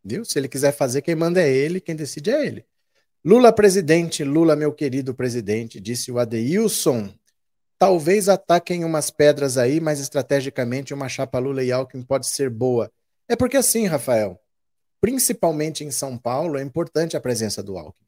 Viu? 0.04 0.26
Se 0.26 0.40
ele 0.40 0.48
quiser 0.48 0.72
fazer, 0.72 1.02
quem 1.02 1.16
manda 1.16 1.42
é 1.42 1.50
ele, 1.50 1.80
quem 1.80 1.96
decide 1.96 2.32
é 2.32 2.46
ele. 2.46 2.66
Lula 3.24 3.54
presidente, 3.54 4.24
Lula 4.24 4.56
meu 4.56 4.74
querido 4.74 5.14
presidente, 5.14 5.80
disse 5.80 6.12
o 6.12 6.18
Adeilson. 6.18 7.14
Talvez 7.78 8.30
ataquem 8.30 8.84
umas 8.84 9.12
pedras 9.12 9.58
aí, 9.58 9.80
mas 9.80 10.00
estrategicamente 10.00 10.94
uma 10.94 11.10
chapa 11.10 11.40
Lula 11.40 11.64
e 11.64 11.72
Alckmin 11.72 12.04
pode 12.04 12.28
ser 12.28 12.50
boa. 12.50 12.92
É 13.28 13.36
porque 13.36 13.58
assim, 13.58 13.86
Rafael, 13.86 14.40
principalmente 15.00 15.84
em 15.84 15.92
São 15.92 16.18
Paulo, 16.18 16.58
é 16.58 16.64
importante 16.64 17.16
a 17.16 17.22
presença 17.22 17.62
do 17.62 17.78
Alckmin. 17.78 18.08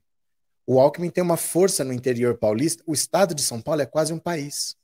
O 0.66 0.80
Alckmin 0.80 1.10
tem 1.10 1.24
uma 1.24 1.38
força 1.38 1.84
no 1.84 1.94
interior 1.94 2.38
paulista. 2.38 2.84
O 2.88 2.94
estado 2.94 3.36
de 3.36 3.42
São 3.42 3.62
Paulo 3.62 3.82
é 3.82 3.86
quase 3.86 4.14
um 4.14 4.20
país. 4.20 4.76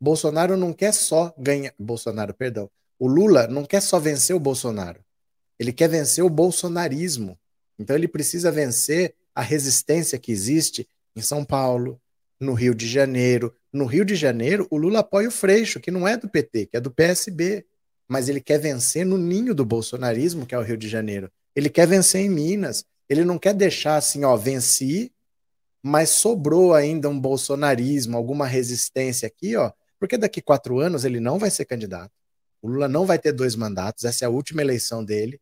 Bolsonaro 0.00 0.56
não 0.56 0.72
quer 0.72 0.92
só 0.92 1.34
ganhar. 1.36 1.74
Bolsonaro, 1.78 2.32
perdão. 2.32 2.70
O 2.98 3.06
Lula 3.06 3.46
não 3.46 3.64
quer 3.64 3.80
só 3.80 3.98
vencer 3.98 4.34
o 4.34 4.40
Bolsonaro. 4.40 5.00
Ele 5.58 5.72
quer 5.72 5.88
vencer 5.88 6.24
o 6.24 6.30
bolsonarismo. 6.30 7.38
Então 7.78 7.94
ele 7.94 8.08
precisa 8.08 8.50
vencer 8.50 9.14
a 9.34 9.42
resistência 9.42 10.18
que 10.18 10.32
existe 10.32 10.88
em 11.14 11.22
São 11.22 11.44
Paulo, 11.44 12.00
no 12.40 12.54
Rio 12.54 12.74
de 12.74 12.86
Janeiro. 12.86 13.54
No 13.72 13.84
Rio 13.84 14.04
de 14.04 14.14
Janeiro, 14.14 14.66
o 14.70 14.76
Lula 14.76 15.00
apoia 15.00 15.28
o 15.28 15.32
Freixo, 15.32 15.80
que 15.80 15.90
não 15.90 16.06
é 16.06 16.16
do 16.16 16.28
PT, 16.28 16.66
que 16.66 16.76
é 16.76 16.80
do 16.80 16.90
PSB. 16.90 17.64
Mas 18.08 18.28
ele 18.28 18.40
quer 18.40 18.58
vencer 18.58 19.04
no 19.04 19.18
ninho 19.18 19.54
do 19.54 19.64
bolsonarismo, 19.64 20.46
que 20.46 20.54
é 20.54 20.58
o 20.58 20.62
Rio 20.62 20.76
de 20.76 20.88
Janeiro. 20.88 21.30
Ele 21.54 21.68
quer 21.68 21.86
vencer 21.86 22.20
em 22.22 22.28
Minas. 22.28 22.84
Ele 23.08 23.24
não 23.24 23.38
quer 23.38 23.54
deixar 23.54 23.96
assim, 23.96 24.24
ó, 24.24 24.36
venci, 24.36 25.12
mas 25.82 26.10
sobrou 26.10 26.74
ainda 26.74 27.08
um 27.08 27.18
bolsonarismo, 27.18 28.16
alguma 28.16 28.46
resistência 28.46 29.26
aqui, 29.26 29.56
ó, 29.56 29.72
porque 29.98 30.18
daqui 30.18 30.42
quatro 30.42 30.78
anos 30.78 31.04
ele 31.04 31.20
não 31.20 31.38
vai 31.38 31.50
ser 31.50 31.64
candidato. 31.64 32.12
O 32.60 32.68
Lula 32.68 32.88
não 32.88 33.06
vai 33.06 33.18
ter 33.18 33.32
dois 33.32 33.54
mandatos, 33.54 34.04
essa 34.04 34.24
é 34.24 34.26
a 34.26 34.30
última 34.30 34.62
eleição 34.62 35.04
dele. 35.04 35.40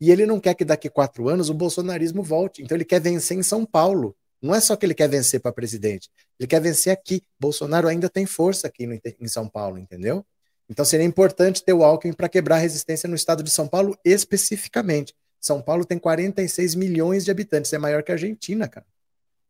E 0.00 0.10
ele 0.10 0.26
não 0.26 0.40
quer 0.40 0.54
que 0.54 0.64
daqui 0.64 0.88
quatro 0.88 1.28
anos 1.28 1.48
o 1.48 1.54
bolsonarismo 1.54 2.22
volte. 2.22 2.62
Então 2.62 2.76
ele 2.76 2.84
quer 2.84 3.00
vencer 3.00 3.36
em 3.36 3.42
São 3.42 3.64
Paulo. 3.64 4.16
Não 4.40 4.54
é 4.54 4.60
só 4.60 4.74
que 4.74 4.84
ele 4.84 4.94
quer 4.94 5.08
vencer 5.08 5.38
para 5.40 5.52
presidente, 5.52 6.10
ele 6.38 6.48
quer 6.48 6.60
vencer 6.60 6.92
aqui. 6.92 7.22
Bolsonaro 7.38 7.86
ainda 7.86 8.08
tem 8.08 8.26
força 8.26 8.66
aqui 8.66 8.86
no, 8.86 9.00
em 9.20 9.28
São 9.28 9.48
Paulo, 9.48 9.78
entendeu? 9.78 10.26
Então 10.68 10.84
seria 10.84 11.06
importante 11.06 11.62
ter 11.62 11.72
o 11.72 11.84
Alckmin 11.84 12.12
para 12.12 12.28
quebrar 12.28 12.56
a 12.56 12.58
resistência 12.58 13.08
no 13.08 13.14
estado 13.14 13.42
de 13.42 13.50
São 13.50 13.68
Paulo 13.68 13.96
especificamente. 14.04 15.14
São 15.40 15.60
Paulo 15.60 15.84
tem 15.84 15.98
46 15.98 16.74
milhões 16.74 17.24
de 17.24 17.30
habitantes, 17.30 17.72
é 17.72 17.78
maior 17.78 18.02
que 18.02 18.10
a 18.10 18.14
Argentina, 18.14 18.68
cara. 18.68 18.86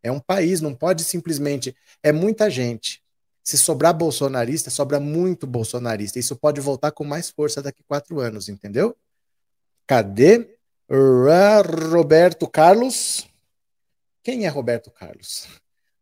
É 0.03 0.11
um 0.11 0.19
país, 0.19 0.61
não 0.61 0.75
pode 0.75 1.05
simplesmente. 1.05 1.75
É 2.03 2.13
muita 2.13 2.51
gente. 2.51 3.02
Se 3.43 3.59
sobrar 3.59 3.93
bolsonarista, 3.93 4.71
sobra 4.71 5.01
muito 5.01 5.47
bolsonarista. 5.47 6.19
Isso 6.19 6.37
pode 6.37 6.61
voltar 6.61 6.93
com 6.93 7.05
mais 7.05 7.29
força 7.29 7.61
daqui 7.61 7.83
quatro 7.83 8.21
anos, 8.21 8.49
entendeu? 8.49 8.97
Cadê? 9.87 10.57
Roberto 10.89 12.49
Carlos. 12.49 13.27
Quem 14.23 14.47
é 14.47 14.49
Roberto 14.49 14.91
Carlos? 14.91 15.49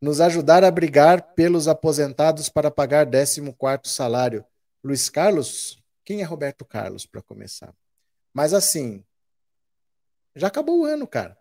Nos 0.01 0.21
ajudar 0.21 0.65
a 0.65 0.71
brigar 0.71 1.35
pelos 1.35 1.69
aposentados 1.69 2.49
para 2.49 2.71
pagar 2.71 3.07
14 3.07 3.41
salário. 3.85 4.45
Luiz 4.85 5.09
Carlos? 5.09 5.83
Quem 6.05 6.21
é 6.21 6.25
Roberto 6.25 6.65
Carlos, 6.65 7.07
para 7.07 7.23
começar? 7.23 7.75
Mas 8.33 8.53
assim, 8.53 9.05
já 10.35 10.49
acabou 10.49 10.81
o 10.81 10.85
ano, 10.85 11.07
cara. 11.07 11.37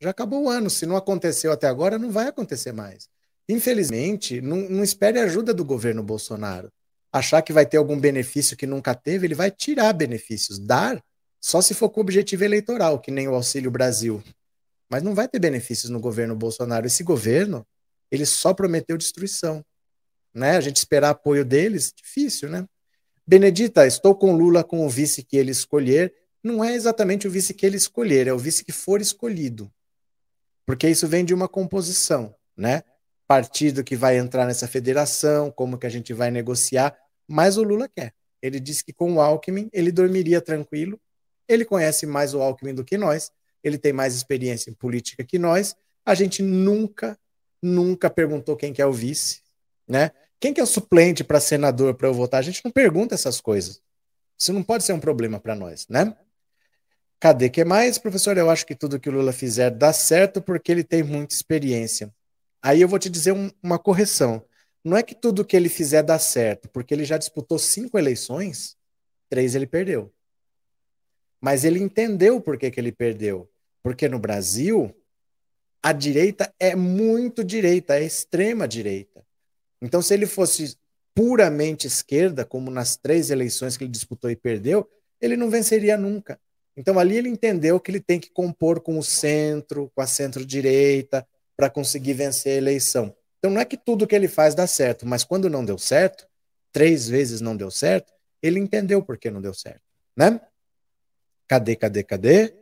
Já 0.00 0.10
acabou 0.10 0.44
o 0.44 0.48
ano. 0.48 0.68
Se 0.68 0.86
não 0.86 0.96
aconteceu 0.96 1.52
até 1.52 1.66
agora, 1.66 1.98
não 1.98 2.10
vai 2.10 2.28
acontecer 2.28 2.72
mais. 2.72 3.08
Infelizmente, 3.48 4.40
não, 4.40 4.56
não 4.68 4.84
espere 4.84 5.18
ajuda 5.18 5.52
do 5.52 5.64
governo 5.64 6.02
Bolsonaro. 6.02 6.68
Achar 7.12 7.42
que 7.42 7.52
vai 7.52 7.66
ter 7.66 7.76
algum 7.76 7.98
benefício 7.98 8.56
que 8.56 8.66
nunca 8.66 8.94
teve, 8.94 9.26
ele 9.26 9.34
vai 9.34 9.50
tirar 9.50 9.92
benefícios. 9.92 10.58
Dar 10.58 11.02
só 11.40 11.60
se 11.60 11.74
for 11.74 11.90
com 11.90 12.00
objetivo 12.00 12.44
eleitoral, 12.44 12.98
que 13.00 13.10
nem 13.10 13.28
o 13.28 13.34
Auxílio 13.34 13.70
Brasil. 13.70 14.22
Mas 14.88 15.02
não 15.02 15.14
vai 15.14 15.28
ter 15.28 15.38
benefícios 15.38 15.90
no 15.90 16.00
governo 16.00 16.36
Bolsonaro. 16.36 16.86
Esse 16.86 17.02
governo, 17.02 17.66
ele 18.10 18.24
só 18.24 18.54
prometeu 18.54 18.96
destruição. 18.96 19.64
Né? 20.32 20.56
A 20.56 20.60
gente 20.60 20.76
esperar 20.76 21.10
apoio 21.10 21.44
deles, 21.44 21.92
difícil, 21.94 22.48
né? 22.48 22.66
Benedita, 23.26 23.86
estou 23.86 24.14
com 24.14 24.34
Lula 24.34 24.64
com 24.64 24.84
o 24.84 24.88
vice 24.88 25.22
que 25.22 25.36
ele 25.36 25.50
escolher. 25.50 26.14
Não 26.42 26.64
é 26.64 26.74
exatamente 26.74 27.28
o 27.28 27.30
vice 27.30 27.54
que 27.54 27.64
ele 27.64 27.76
escolher, 27.76 28.26
é 28.26 28.32
o 28.32 28.38
vice 28.38 28.64
que 28.64 28.72
for 28.72 29.00
escolhido 29.00 29.70
porque 30.66 30.88
isso 30.88 31.06
vem 31.06 31.24
de 31.24 31.34
uma 31.34 31.48
composição, 31.48 32.34
né? 32.56 32.82
Partido 33.32 33.82
que 33.82 33.96
vai 33.96 34.18
entrar 34.18 34.44
nessa 34.44 34.68
federação, 34.68 35.50
como 35.50 35.78
que 35.78 35.86
a 35.86 35.88
gente 35.88 36.12
vai 36.12 36.30
negociar, 36.30 36.94
mas 37.26 37.56
o 37.56 37.62
Lula 37.62 37.88
quer. 37.88 38.12
Ele 38.42 38.60
disse 38.60 38.84
que 38.84 38.92
com 38.92 39.14
o 39.14 39.22
Alckmin 39.22 39.70
ele 39.72 39.90
dormiria 39.90 40.38
tranquilo. 40.38 41.00
Ele 41.48 41.64
conhece 41.64 42.04
mais 42.04 42.34
o 42.34 42.42
Alckmin 42.42 42.74
do 42.74 42.84
que 42.84 42.98
nós, 42.98 43.32
ele 43.64 43.78
tem 43.78 43.90
mais 43.90 44.14
experiência 44.14 44.68
em 44.68 44.74
política 44.74 45.24
que 45.24 45.38
nós. 45.38 45.74
A 46.04 46.14
gente 46.14 46.42
nunca, 46.42 47.18
nunca 47.62 48.10
perguntou 48.10 48.54
quem 48.54 48.70
que 48.70 48.82
é 48.82 48.86
o 48.86 48.92
vice, 48.92 49.40
né? 49.88 50.10
Quem 50.38 50.52
que 50.52 50.60
é 50.60 50.62
o 50.62 50.66
suplente 50.66 51.24
para 51.24 51.40
senador 51.40 51.94
para 51.94 52.08
eu 52.08 52.12
votar? 52.12 52.38
A 52.38 52.42
gente 52.42 52.60
não 52.62 52.70
pergunta 52.70 53.14
essas 53.14 53.40
coisas. 53.40 53.80
Isso 54.38 54.52
não 54.52 54.62
pode 54.62 54.84
ser 54.84 54.92
um 54.92 55.00
problema 55.00 55.40
para 55.40 55.54
nós, 55.54 55.88
né? 55.88 56.14
Cadê 57.18 57.48
que 57.48 57.64
mais, 57.64 57.96
professor? 57.96 58.36
Eu 58.36 58.50
acho 58.50 58.66
que 58.66 58.74
tudo 58.74 59.00
que 59.00 59.08
o 59.08 59.12
Lula 59.12 59.32
fizer 59.32 59.70
dá 59.70 59.90
certo 59.90 60.42
porque 60.42 60.70
ele 60.70 60.84
tem 60.84 61.02
muita 61.02 61.34
experiência. 61.34 62.12
Aí 62.62 62.80
eu 62.80 62.88
vou 62.88 62.98
te 62.98 63.10
dizer 63.10 63.32
um, 63.32 63.50
uma 63.62 63.78
correção. 63.78 64.44
Não 64.84 64.96
é 64.96 65.02
que 65.02 65.14
tudo 65.14 65.44
que 65.44 65.56
ele 65.56 65.68
fizer 65.68 66.02
dá 66.02 66.18
certo, 66.18 66.68
porque 66.68 66.94
ele 66.94 67.04
já 67.04 67.18
disputou 67.18 67.58
cinco 67.58 67.98
eleições, 67.98 68.76
três 69.28 69.54
ele 69.54 69.66
perdeu. 69.66 70.12
Mas 71.40 71.64
ele 71.64 71.80
entendeu 71.80 72.40
por 72.40 72.56
que, 72.56 72.70
que 72.70 72.80
ele 72.80 72.92
perdeu. 72.92 73.50
Porque 73.82 74.08
no 74.08 74.18
Brasil, 74.18 74.94
a 75.82 75.92
direita 75.92 76.54
é 76.58 76.76
muito 76.76 77.42
direita, 77.42 77.96
é 77.96 78.04
extrema 78.04 78.68
direita. 78.68 79.24
Então, 79.80 80.00
se 80.00 80.14
ele 80.14 80.26
fosse 80.26 80.76
puramente 81.14 81.86
esquerda, 81.86 82.44
como 82.44 82.70
nas 82.70 82.96
três 82.96 83.30
eleições 83.30 83.76
que 83.76 83.84
ele 83.84 83.90
disputou 83.90 84.30
e 84.30 84.36
perdeu, 84.36 84.88
ele 85.20 85.36
não 85.36 85.50
venceria 85.50 85.96
nunca. 85.96 86.38
Então 86.76 86.98
ali 86.98 87.16
ele 87.16 87.28
entendeu 87.28 87.78
que 87.78 87.90
ele 87.90 88.00
tem 88.00 88.18
que 88.18 88.30
compor 88.30 88.80
com 88.80 88.98
o 88.98 89.02
centro, 89.02 89.90
com 89.94 90.00
a 90.00 90.06
centro-direita, 90.06 91.26
para 91.62 91.70
conseguir 91.70 92.14
vencer 92.14 92.54
a 92.54 92.56
eleição. 92.56 93.14
Então 93.38 93.48
não 93.48 93.60
é 93.60 93.64
que 93.64 93.76
tudo 93.76 94.04
que 94.04 94.16
ele 94.16 94.26
faz 94.26 94.52
dá 94.52 94.66
certo, 94.66 95.06
mas 95.06 95.22
quando 95.22 95.48
não 95.48 95.64
deu 95.64 95.78
certo, 95.78 96.26
três 96.72 97.08
vezes 97.08 97.40
não 97.40 97.56
deu 97.56 97.70
certo, 97.70 98.12
ele 98.42 98.58
entendeu 98.58 99.00
por 99.00 99.16
que 99.16 99.30
não 99.30 99.40
deu 99.40 99.54
certo, 99.54 99.82
né? 100.16 100.40
Cadê, 101.46 101.76
cadê, 101.76 102.02
cadê? 102.02 102.52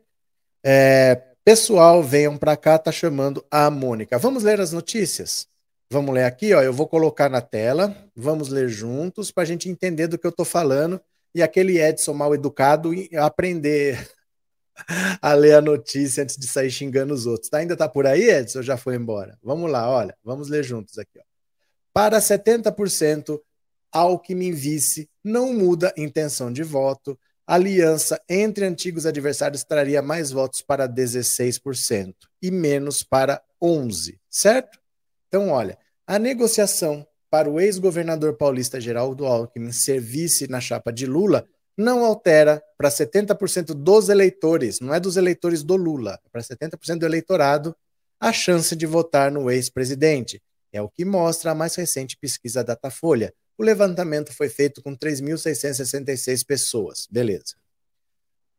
É, 0.63 1.15
pessoal, 1.43 2.03
venham 2.03 2.37
para 2.37 2.59
cá, 2.59 2.77
tá 2.77 2.93
chamando 2.93 3.43
a 3.51 3.71
Mônica. 3.71 4.19
Vamos 4.19 4.43
ler 4.43 4.61
as 4.61 4.71
notícias? 4.71 5.49
Vamos 5.91 6.15
ler 6.15 6.25
aqui, 6.25 6.53
ó. 6.53 6.61
Eu 6.61 6.75
vou 6.75 6.87
colocar 6.87 7.31
na 7.31 7.41
tela. 7.41 7.97
Vamos 8.15 8.51
ler 8.51 8.69
juntos 8.69 9.31
para 9.31 9.45
a 9.45 9.47
gente 9.47 9.67
entender 9.67 10.09
do 10.09 10.19
que 10.19 10.27
eu 10.27 10.31
estou 10.31 10.45
falando 10.45 11.01
e 11.35 11.43
aquele 11.43 11.81
Edson 11.81 12.13
mal 12.13 12.35
educado 12.35 12.91
aprender 13.17 13.99
a 15.21 15.35
ler 15.35 15.55
a 15.55 15.61
notícia 15.61 16.23
antes 16.23 16.37
de 16.37 16.47
sair 16.47 16.71
xingando 16.71 17.15
os 17.15 17.27
outros. 17.27 17.49
Tá? 17.49 17.59
Ainda 17.59 17.77
tá 17.77 17.89
por 17.89 18.07
aí, 18.07 18.29
Edson? 18.29 18.63
Já 18.63 18.77
foi 18.77 18.97
embora? 18.97 19.39
Vamos 19.43 19.71
lá, 19.71 19.89
olha, 19.89 20.17
vamos 20.25 20.49
ler 20.49 20.65
juntos 20.65 20.99
aqui. 20.99 21.19
Ó. 21.19 21.23
Para 21.93 22.19
70%, 22.19 23.41
Alckmin 23.93 24.53
vice 24.53 25.09
não 25.25 25.53
muda 25.53 25.93
intenção 25.97 26.53
de 26.53 26.63
voto. 26.63 27.19
Aliança 27.47 28.21
entre 28.29 28.65
antigos 28.65 29.07
adversários 29.07 29.65
traria 29.65 30.01
mais 30.01 30.31
votos 30.31 30.63
para 30.63 30.89
16% 30.89 32.15
e 32.41 32.51
menos 32.51 33.03
para 33.03 33.43
11%, 33.61 34.17
certo? 34.31 34.79
Então, 35.27 35.49
olha, 35.49 35.77
a 36.07 36.19
negociação 36.19 37.07
para 37.29 37.51
o 37.51 37.61
ex-governador 37.61 38.37
paulista 38.37 38.81
Geraldo 38.81 39.27
Alckmin 39.27 39.73
ser 39.73 40.01
vice 40.01 40.49
na 40.49 40.61
chapa 40.61 40.93
de 40.93 41.07
Lula 41.07 41.47
não 41.81 42.05
altera 42.05 42.63
para 42.77 42.89
70% 42.89 43.75
dos 43.75 44.09
eleitores, 44.09 44.79
não 44.81 44.95
é 44.95 45.01
dos 45.01 45.17
eleitores 45.17 45.63
do 45.63 45.75
Lula, 45.75 46.21
é 46.25 46.29
para 46.31 46.43
70% 46.43 46.99
do 46.99 47.07
eleitorado, 47.07 47.75
a 48.21 48.33
chance 48.33 48.77
de 48.77 48.87
votar 48.87 49.33
no 49.33 49.51
ex-presidente. 49.51 50.43
É 50.73 50.81
o 50.81 50.89
que 50.89 51.05
mostra 51.05 51.51
a 51.51 51.55
mais 51.55 51.75
recente 51.75 52.17
pesquisa 52.17 52.63
Datafolha. 52.63 53.35
O 53.59 53.65
levantamento 53.65 54.33
foi 54.33 54.49
feito 54.49 54.83
com 54.83 54.97
3.666 54.97 56.47
pessoas. 56.47 57.09
Beleza. 57.11 57.57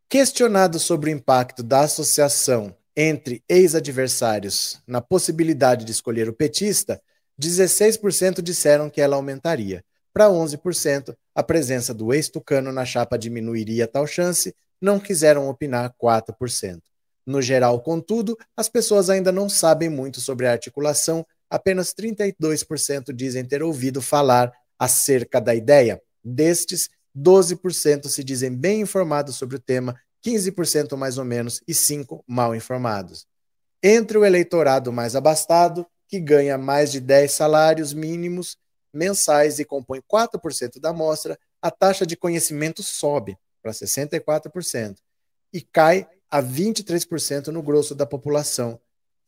Questionado 0.09 0.77
sobre 0.77 1.09
o 1.09 1.13
impacto 1.13 1.63
da 1.63 1.81
associação 1.81 2.75
entre 2.95 3.43
ex-adversários 3.47 4.81
na 4.85 4.99
possibilidade 4.99 5.85
de 5.85 5.91
escolher 5.91 6.27
o 6.27 6.33
petista, 6.33 7.01
16% 7.41 8.41
disseram 8.41 8.89
que 8.89 8.99
ela 8.99 9.15
aumentaria. 9.15 9.83
Para 10.13 10.27
11%, 10.27 11.15
a 11.33 11.41
presença 11.41 11.93
do 11.93 12.13
ex-tucano 12.13 12.71
na 12.71 12.85
chapa 12.85 13.17
diminuiria 13.17 13.87
tal 13.87 14.05
chance, 14.05 14.53
não 14.81 14.99
quiseram 14.99 15.47
opinar 15.47 15.93
4%. 16.01 16.81
No 17.25 17.41
geral, 17.41 17.79
contudo, 17.81 18.37
as 18.57 18.67
pessoas 18.67 19.09
ainda 19.09 19.31
não 19.31 19.47
sabem 19.47 19.89
muito 19.89 20.19
sobre 20.19 20.47
a 20.47 20.51
articulação, 20.51 21.25
apenas 21.49 21.93
32% 21.93 23.13
dizem 23.13 23.45
ter 23.45 23.61
ouvido 23.61 24.01
falar 24.01 24.51
acerca 24.77 25.39
da 25.39 25.53
ideia. 25.53 26.01
Destes, 26.23 26.89
12% 27.15 28.07
se 28.07 28.23
dizem 28.23 28.55
bem 28.55 28.81
informados 28.81 29.35
sobre 29.35 29.55
o 29.55 29.59
tema, 29.59 29.95
15% 30.25 30.97
mais 30.97 31.17
ou 31.17 31.25
menos 31.25 31.61
e 31.67 31.73
5% 31.73 32.21
mal 32.27 32.55
informados. 32.55 33.25
Entre 33.83 34.17
o 34.17 34.25
eleitorado 34.25 34.91
mais 34.91 35.15
abastado, 35.15 35.85
que 36.07 36.19
ganha 36.19 36.57
mais 36.57 36.91
de 36.91 36.99
10 36.99 37.31
salários 37.31 37.93
mínimos 37.93 38.57
mensais 38.93 39.59
e 39.59 39.65
compõe 39.65 40.01
4% 40.01 40.79
da 40.79 40.89
amostra, 40.89 41.37
a 41.61 41.69
taxa 41.69 42.05
de 42.05 42.15
conhecimento 42.15 42.81
sobe 42.83 43.37
para 43.61 43.71
64% 43.71 44.97
e 45.53 45.61
cai 45.61 46.07
a 46.29 46.41
23% 46.41 47.47
no 47.47 47.61
grosso 47.61 47.93
da 47.93 48.05
população, 48.05 48.79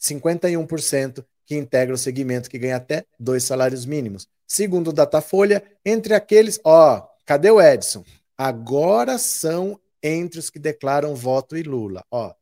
51% 0.01 1.23
que 1.45 1.55
integra 1.55 1.93
o 1.93 1.97
segmento 1.97 2.49
que 2.49 2.57
ganha 2.57 2.77
até 2.77 3.05
dois 3.19 3.43
salários 3.43 3.85
mínimos. 3.85 4.27
Segundo 4.47 4.89
o 4.89 4.93
Datafolha, 4.93 5.63
entre 5.85 6.13
aqueles, 6.13 6.59
ó, 6.63 7.07
cadê 7.25 7.51
o 7.51 7.61
Edson? 7.61 8.03
Agora 8.37 9.17
são 9.17 9.79
entre 10.01 10.39
os 10.39 10.49
que 10.49 10.59
declaram 10.59 11.15
voto 11.15 11.57
e 11.57 11.63
Lula, 11.63 12.03
ó. 12.11 12.33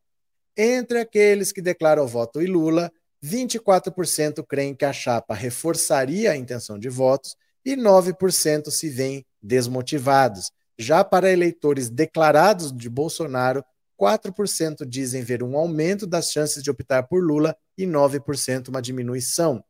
Entre 0.57 0.99
aqueles 0.99 1.51
que 1.51 1.61
declaram 1.61 2.05
voto 2.07 2.41
e 2.41 2.45
Lula, 2.45 2.91
24% 3.23 4.43
creem 4.47 4.73
que 4.73 4.85
a 4.85 4.93
chapa 4.93 5.33
reforçaria 5.33 6.31
a 6.31 6.37
intenção 6.37 6.79
de 6.79 6.89
votos 6.89 7.35
e 7.63 7.75
9% 7.75 8.71
se 8.71 8.89
veem 8.89 9.25
desmotivados. 9.41 10.51
Já 10.77 11.03
para 11.03 11.31
eleitores 11.31 11.89
declarados 11.89 12.75
de 12.75 12.89
Bolsonaro, 12.89 13.63
4% 13.99 14.83
dizem 14.85 15.21
ver 15.21 15.43
um 15.43 15.55
aumento 15.55 16.07
das 16.07 16.31
chances 16.31 16.63
de 16.63 16.71
optar 16.71 17.03
por 17.03 17.23
Lula 17.23 17.55
e 17.77 17.85
9% 17.85 18.69
uma 18.69 18.81
diminuição. 18.81 19.63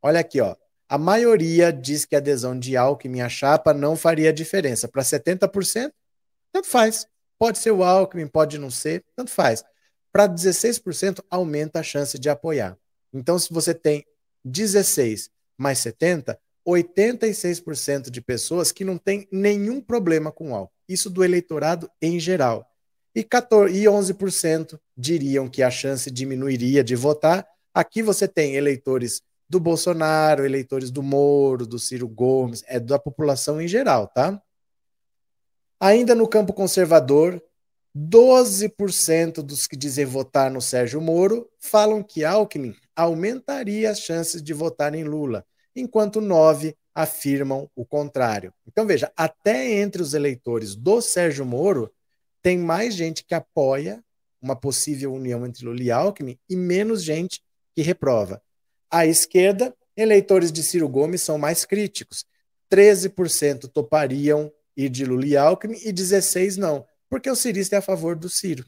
Olha 0.00 0.20
aqui, 0.20 0.40
ó. 0.40 0.56
A 0.88 0.96
maioria 0.96 1.72
diz 1.72 2.04
que 2.04 2.14
a 2.14 2.18
adesão 2.18 2.58
de 2.58 2.76
Alckmin 2.76 3.20
à 3.20 3.28
chapa 3.28 3.74
não 3.74 3.96
faria 3.96 4.32
diferença. 4.32 4.88
Para 4.88 5.02
70%, 5.02 5.92
tanto 6.52 6.66
faz. 6.66 7.06
Pode 7.38 7.58
ser 7.58 7.72
o 7.72 7.82
Alckmin, 7.82 8.26
pode 8.26 8.58
não 8.58 8.70
ser, 8.70 9.04
tanto 9.14 9.30
faz. 9.30 9.64
Para 10.12 10.28
16%, 10.28 11.22
aumenta 11.28 11.80
a 11.80 11.82
chance 11.82 12.18
de 12.18 12.30
apoiar. 12.30 12.78
Então, 13.14 13.38
se 13.38 13.52
você 13.52 13.72
tem 13.72 14.04
16 14.44 15.30
mais 15.56 15.78
70, 15.78 16.38
86% 16.66 18.10
de 18.10 18.20
pessoas 18.20 18.72
que 18.72 18.84
não 18.84 18.98
têm 18.98 19.28
nenhum 19.30 19.80
problema 19.80 20.32
com 20.32 20.54
álcool. 20.54 20.72
Isso 20.88 21.08
do 21.08 21.22
eleitorado 21.22 21.90
em 22.00 22.18
geral. 22.18 22.66
E, 23.14 23.22
14, 23.22 23.72
e 23.72 23.84
11% 23.84 24.78
diriam 24.96 25.48
que 25.48 25.62
a 25.62 25.70
chance 25.70 26.10
diminuiria 26.10 26.82
de 26.82 26.96
votar. 26.96 27.46
Aqui 27.72 28.02
você 28.02 28.26
tem 28.26 28.56
eleitores 28.56 29.22
do 29.48 29.60
Bolsonaro, 29.60 30.44
eleitores 30.44 30.90
do 30.90 31.02
Moro, 31.02 31.66
do 31.66 31.78
Ciro 31.78 32.08
Gomes, 32.08 32.64
é 32.66 32.80
da 32.80 32.98
população 32.98 33.60
em 33.60 33.68
geral, 33.68 34.08
tá? 34.08 34.42
Ainda 35.78 36.14
no 36.14 36.26
campo 36.26 36.52
conservador, 36.52 37.42
12% 37.96 39.42
dos 39.42 39.66
que 39.66 39.76
dizem 39.76 40.04
votar 40.04 40.50
no 40.50 40.60
Sérgio 40.60 41.00
Moro 41.00 41.48
falam 41.60 42.02
que 42.02 42.24
Alckmin 42.24 42.74
aumentaria 42.96 43.90
as 43.90 44.00
chances 44.00 44.42
de 44.42 44.52
votar 44.52 44.94
em 44.94 45.04
Lula, 45.04 45.44
enquanto 45.74 46.20
9 46.20 46.76
afirmam 46.94 47.68
o 47.74 47.84
contrário. 47.84 48.52
Então 48.66 48.86
veja, 48.86 49.12
até 49.16 49.80
entre 49.80 50.00
os 50.00 50.14
eleitores 50.14 50.76
do 50.76 51.00
Sérgio 51.00 51.44
Moro 51.44 51.92
tem 52.40 52.58
mais 52.58 52.94
gente 52.94 53.24
que 53.24 53.34
apoia 53.34 54.02
uma 54.40 54.54
possível 54.54 55.12
união 55.12 55.44
entre 55.46 55.64
Lula 55.64 55.82
e 55.82 55.90
Alckmin 55.90 56.38
e 56.48 56.54
menos 56.54 57.02
gente 57.02 57.42
que 57.74 57.82
reprova. 57.82 58.42
À 58.90 59.06
esquerda, 59.06 59.74
eleitores 59.96 60.52
de 60.52 60.62
Ciro 60.62 60.88
Gomes 60.88 61.22
são 61.22 61.38
mais 61.38 61.64
críticos. 61.64 62.24
13% 62.70 63.68
topariam 63.68 64.52
ir 64.76 64.88
de 64.88 65.04
Lula 65.04 65.26
e 65.26 65.36
Alckmin 65.36 65.78
e 65.82 65.92
16% 65.92 66.56
não, 66.58 66.86
porque 67.08 67.30
o 67.30 67.36
cirista 67.36 67.76
é 67.76 67.78
a 67.78 67.82
favor 67.82 68.14
do 68.14 68.28
Ciro. 68.28 68.64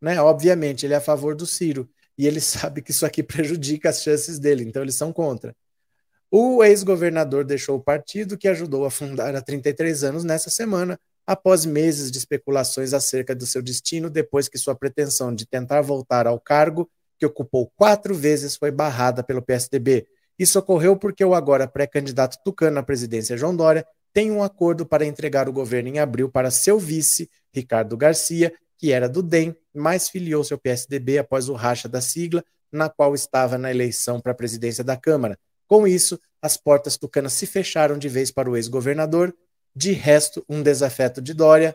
Né? 0.00 0.20
Obviamente, 0.20 0.86
ele 0.86 0.94
é 0.94 0.98
a 0.98 1.02
favor 1.02 1.34
do 1.34 1.46
Ciro 1.46 1.88
e 2.16 2.26
ele 2.26 2.40
sabe 2.40 2.82
que 2.82 2.90
isso 2.90 3.04
aqui 3.04 3.22
prejudica 3.24 3.90
as 3.90 4.02
chances 4.02 4.38
dele, 4.38 4.64
então 4.64 4.82
eles 4.82 4.94
são 4.94 5.12
contra. 5.12 5.54
O 6.30 6.64
ex-governador 6.64 7.44
deixou 7.44 7.76
o 7.76 7.82
partido 7.82 8.36
que 8.36 8.48
ajudou 8.48 8.84
a 8.84 8.90
fundar 8.90 9.36
há 9.36 9.40
33 9.40 10.02
anos 10.04 10.24
nessa 10.24 10.50
semana, 10.50 10.98
após 11.26 11.64
meses 11.64 12.10
de 12.10 12.18
especulações 12.18 12.92
acerca 12.92 13.34
do 13.34 13.46
seu 13.46 13.62
destino, 13.62 14.10
depois 14.10 14.48
que 14.48 14.58
sua 14.58 14.74
pretensão 14.74 15.34
de 15.34 15.46
tentar 15.46 15.80
voltar 15.80 16.26
ao 16.26 16.40
cargo 16.40 16.90
que 17.18 17.26
ocupou 17.26 17.70
quatro 17.76 18.14
vezes, 18.14 18.56
foi 18.56 18.70
barrada 18.70 19.22
pelo 19.22 19.42
PSDB. 19.42 20.06
Isso 20.38 20.58
ocorreu 20.58 20.96
porque 20.96 21.24
o 21.24 21.34
agora 21.34 21.68
pré-candidato 21.68 22.38
tucano 22.44 22.80
à 22.80 22.82
presidência, 22.82 23.36
João 23.36 23.54
Dória, 23.54 23.86
tem 24.12 24.30
um 24.30 24.42
acordo 24.42 24.84
para 24.84 25.04
entregar 25.04 25.48
o 25.48 25.52
governo 25.52 25.88
em 25.88 25.98
abril 25.98 26.28
para 26.28 26.50
seu 26.50 26.78
vice, 26.78 27.28
Ricardo 27.52 27.96
Garcia, 27.96 28.52
que 28.76 28.92
era 28.92 29.08
do 29.08 29.22
DEM, 29.22 29.56
mas 29.72 30.08
filiou-se 30.08 30.52
ao 30.52 30.58
PSDB 30.58 31.18
após 31.18 31.48
o 31.48 31.54
racha 31.54 31.88
da 31.88 32.00
sigla, 32.00 32.44
na 32.70 32.88
qual 32.88 33.14
estava 33.14 33.56
na 33.56 33.70
eleição 33.70 34.20
para 34.20 34.32
a 34.32 34.34
presidência 34.34 34.82
da 34.82 34.96
Câmara. 34.96 35.38
Com 35.66 35.86
isso, 35.86 36.18
as 36.42 36.56
portas 36.56 36.96
tucanas 36.96 37.32
se 37.32 37.46
fecharam 37.46 37.96
de 37.96 38.08
vez 38.08 38.30
para 38.30 38.50
o 38.50 38.56
ex-governador. 38.56 39.34
De 39.74 39.92
resto, 39.92 40.44
um 40.48 40.62
desafeto 40.62 41.22
de 41.22 41.32
Dória 41.32 41.74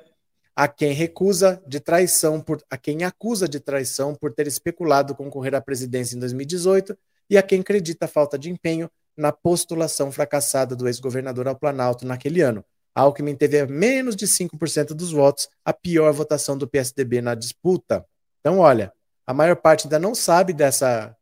a 0.55 0.67
quem 0.67 0.91
recusa 0.91 1.61
de 1.65 1.79
traição 1.79 2.41
por 2.41 2.61
a 2.69 2.77
quem 2.77 3.05
acusa 3.05 3.47
de 3.47 3.61
traição 3.61 4.13
por 4.13 4.33
ter 4.33 4.45
especulado 4.45 5.15
concorrer 5.15 5.55
à 5.55 5.61
presidência 5.61 6.17
em 6.17 6.19
2018 6.19 6.97
e 7.29 7.37
a 7.37 7.41
quem 7.41 7.61
acredita 7.61 8.05
a 8.05 8.09
falta 8.09 8.37
de 8.37 8.49
empenho 8.49 8.91
na 9.15 9.31
postulação 9.31 10.11
fracassada 10.11 10.75
do 10.75 10.87
ex-governador 10.87 11.47
ao 11.47 11.55
Planalto 11.55 12.05
naquele 12.05 12.41
ano. 12.41 12.63
Alckmin 12.99 13.35
teve 13.35 13.65
menos 13.65 14.15
de 14.15 14.27
5% 14.27 14.93
dos 14.93 15.11
votos, 15.11 15.47
a 15.63 15.73
pior 15.73 16.11
votação 16.11 16.57
do 16.57 16.67
PSDB 16.67 17.21
na 17.21 17.35
disputa. 17.35 18.05
Então, 18.39 18.59
olha, 18.59 18.93
a 19.25 19.33
maior 19.33 19.55
parte 19.55 19.85
ainda 19.85 19.99
não 19.99 20.15
sabe 20.15 20.53
dessa 20.53 21.15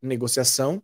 negociação. 0.00 0.82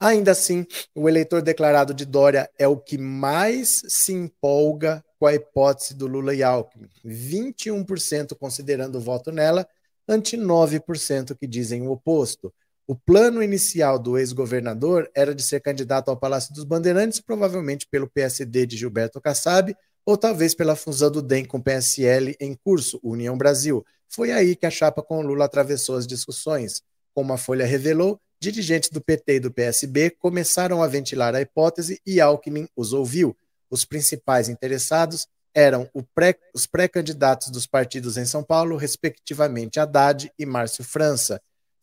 Ainda 0.00 0.32
assim, 0.32 0.66
o 0.94 1.08
eleitor 1.08 1.42
declarado 1.42 1.92
de 1.92 2.04
Dória 2.04 2.50
é 2.58 2.68
o 2.68 2.76
que 2.76 2.98
mais 2.98 3.82
se 3.88 4.12
empolga 4.12 5.04
com 5.18 5.26
a 5.26 5.34
hipótese 5.34 5.94
do 5.94 6.06
Lula 6.06 6.34
e 6.34 6.42
Alckmin. 6.42 6.88
21% 7.04 8.36
considerando 8.36 8.98
o 8.98 9.00
voto 9.00 9.32
nela, 9.32 9.66
ante 10.06 10.36
9% 10.36 11.36
que 11.36 11.46
dizem 11.46 11.82
o 11.82 11.90
oposto. 11.90 12.52
O 12.90 12.96
plano 12.96 13.42
inicial 13.42 13.98
do 13.98 14.16
ex-governador 14.16 15.10
era 15.14 15.34
de 15.34 15.42
ser 15.42 15.60
candidato 15.60 16.08
ao 16.08 16.16
Palácio 16.16 16.54
dos 16.54 16.64
Bandeirantes, 16.64 17.20
provavelmente 17.20 17.86
pelo 17.86 18.08
PSD 18.08 18.64
de 18.64 18.78
Gilberto 18.78 19.20
Kassab, 19.20 19.76
ou 20.06 20.16
talvez 20.16 20.54
pela 20.54 20.74
fusão 20.74 21.10
do 21.10 21.20
DEM 21.20 21.44
com 21.44 21.58
o 21.58 21.62
PSL 21.62 22.34
em 22.40 22.54
curso, 22.54 22.98
União 23.02 23.36
Brasil. 23.36 23.84
Foi 24.08 24.32
aí 24.32 24.56
que 24.56 24.64
a 24.64 24.70
chapa 24.70 25.02
com 25.02 25.20
Lula 25.20 25.44
atravessou 25.44 25.98
as 25.98 26.06
discussões. 26.06 26.82
Como 27.12 27.30
a 27.30 27.36
Folha 27.36 27.66
revelou, 27.66 28.18
dirigentes 28.40 28.88
do 28.88 29.02
PT 29.02 29.34
e 29.34 29.40
do 29.40 29.52
PSB 29.52 30.08
começaram 30.08 30.82
a 30.82 30.86
ventilar 30.86 31.34
a 31.34 31.42
hipótese 31.42 32.00
e 32.06 32.22
Alckmin 32.22 32.66
os 32.74 32.94
ouviu. 32.94 33.36
Os 33.68 33.84
principais 33.84 34.48
interessados 34.48 35.28
eram 35.54 35.90
pré, 36.14 36.38
os 36.54 36.66
pré-candidatos 36.66 37.50
dos 37.50 37.66
partidos 37.66 38.16
em 38.16 38.24
São 38.24 38.42
Paulo, 38.42 38.78
respectivamente 38.78 39.78
Haddad 39.78 40.32
e 40.38 40.46
Márcio 40.46 40.82
França. 40.82 41.38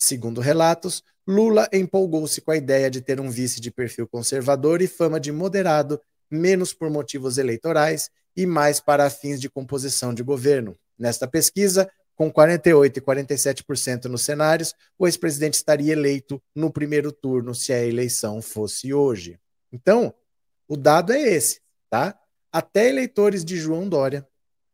Segundo 0.06 0.40
relatos, 0.40 1.04
Lula 1.28 1.68
empolgou-se 1.74 2.40
com 2.42 2.52
a 2.52 2.58
ideia 2.58 2.92
de 2.92 3.02
ter 3.02 3.20
um 3.20 3.30
vice 3.30 3.60
de 3.60 3.72
perfil 3.72 4.08
conservador 4.08 4.82
e 4.82 4.88
fama 4.88 5.20
de 5.20 5.32
moderado, 5.32 6.00
menos 6.30 6.74
por 6.74 6.90
motivos 6.90 7.40
eleitorais 7.40 8.12
e 8.36 8.46
mais 8.46 8.80
para 8.80 9.10
fins 9.10 9.42
de 9.42 9.50
composição 9.50 10.14
de 10.14 10.22
governo. 10.22 10.76
Nesta 10.98 11.28
pesquisa, 11.28 11.90
com 12.16 12.32
48% 12.32 12.98
e 12.98 13.02
47% 13.02 14.06
nos 14.06 14.22
cenários, 14.22 14.76
o 15.00 15.08
ex-presidente 15.08 15.56
estaria 15.56 15.94
eleito 15.94 16.40
no 16.54 16.72
primeiro 16.72 17.12
turno 17.12 17.56
se 17.56 17.74
a 17.74 17.84
eleição 17.84 18.42
fosse 18.42 18.94
hoje. 18.94 19.40
Então, 19.72 20.14
o 20.68 20.78
dado 20.78 21.14
é 21.14 21.20
esse 21.20 21.66
tá? 21.90 22.18
Até 22.52 22.90
eleitores 22.90 23.44
de 23.44 23.58
João 23.58 23.88
Dória, 23.88 24.28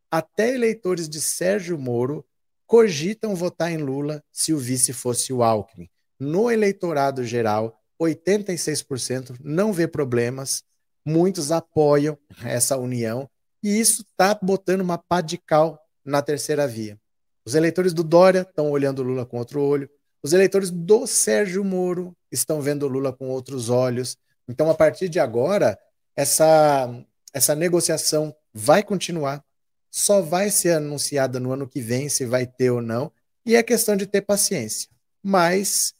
até 0.10 0.54
eleitores 0.54 1.08
de 1.08 1.22
Sérgio 1.22 1.78
Moro 1.78 2.26
cogitam 2.72 3.36
votar 3.36 3.70
em 3.70 3.76
Lula 3.76 4.24
se 4.32 4.54
o 4.54 4.58
vice 4.58 4.94
fosse 4.94 5.34
o 5.34 5.44
Alckmin. 5.44 5.90
No 6.18 6.50
eleitorado 6.50 7.22
geral, 7.22 7.78
86% 8.02 9.36
não 9.44 9.74
vê 9.74 9.90
problemas, 9.90 10.64
muitos 11.06 11.52
apoiam 11.52 12.18
essa 12.46 12.78
união, 12.78 13.30
e 13.62 13.78
isso 13.78 14.04
está 14.04 14.40
botando 14.42 14.80
uma 14.80 14.98
pá 14.98 15.20
de 15.20 15.38
cal 15.38 15.78
na 16.06 16.22
terceira 16.22 16.66
via. 16.66 16.98
Os 17.46 17.56
eleitores 17.56 17.94
do 17.94 18.06
Dória 18.06 18.48
estão 18.50 18.72
olhando 18.72 19.04
Lula 19.04 19.26
com 19.26 19.38
outro 19.38 19.62
olho, 19.62 19.90
os 20.24 20.32
eleitores 20.32 20.72
do 20.72 21.06
Sérgio 21.06 21.66
Moro 21.66 22.16
estão 22.32 22.62
vendo 22.62 22.88
Lula 22.88 23.12
com 23.12 23.28
outros 23.28 23.70
olhos. 23.70 24.16
Então, 24.48 24.70
a 24.70 24.74
partir 24.74 25.10
de 25.10 25.20
agora, 25.20 25.78
essa, 26.16 26.90
essa 27.34 27.54
negociação 27.54 28.34
vai 28.54 28.82
continuar, 28.82 29.44
só 29.92 30.22
vai 30.22 30.50
ser 30.50 30.78
anunciada 30.78 31.40
no 31.40 31.52
ano 31.52 31.68
que 31.68 31.82
vem 31.82 32.08
se 32.08 32.26
vai 32.26 32.48
ter 32.48 32.72
ou 32.72 32.82
não, 32.82 33.12
e 33.46 33.56
é 33.56 33.62
questão 33.62 33.98
de 33.98 34.08
ter 34.08 34.22
paciência. 34.22 34.90
Mas 35.22 35.94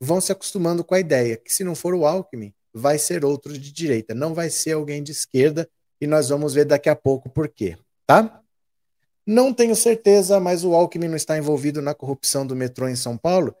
vão 0.00 0.20
se 0.20 0.32
acostumando 0.32 0.82
com 0.82 0.94
a 0.94 1.00
ideia 1.00 1.36
que 1.36 1.52
se 1.52 1.62
não 1.62 1.74
for 1.74 1.94
o 1.94 2.04
Alckmin, 2.04 2.52
vai 2.74 2.98
ser 2.98 3.24
outro 3.24 3.56
de 3.56 3.72
direita, 3.72 4.14
não 4.14 4.34
vai 4.34 4.50
ser 4.50 4.72
alguém 4.72 5.02
de 5.02 5.12
esquerda, 5.12 5.68
e 6.00 6.06
nós 6.06 6.28
vamos 6.28 6.52
ver 6.52 6.66
daqui 6.66 6.90
a 6.90 6.96
pouco 6.96 7.30
por 7.30 7.48
quê, 7.48 7.78
tá? 8.06 8.42
Não 9.24 9.52
tenho 9.52 9.74
certeza, 9.74 10.38
mas 10.38 10.62
o 10.62 10.74
Alckmin 10.74 11.08
não 11.08 11.16
está 11.16 11.38
envolvido 11.38 11.80
na 11.80 11.94
corrupção 11.94 12.46
do 12.46 12.54
metrô 12.54 12.88
em 12.88 12.96
São 12.96 13.16
Paulo? 13.16 13.54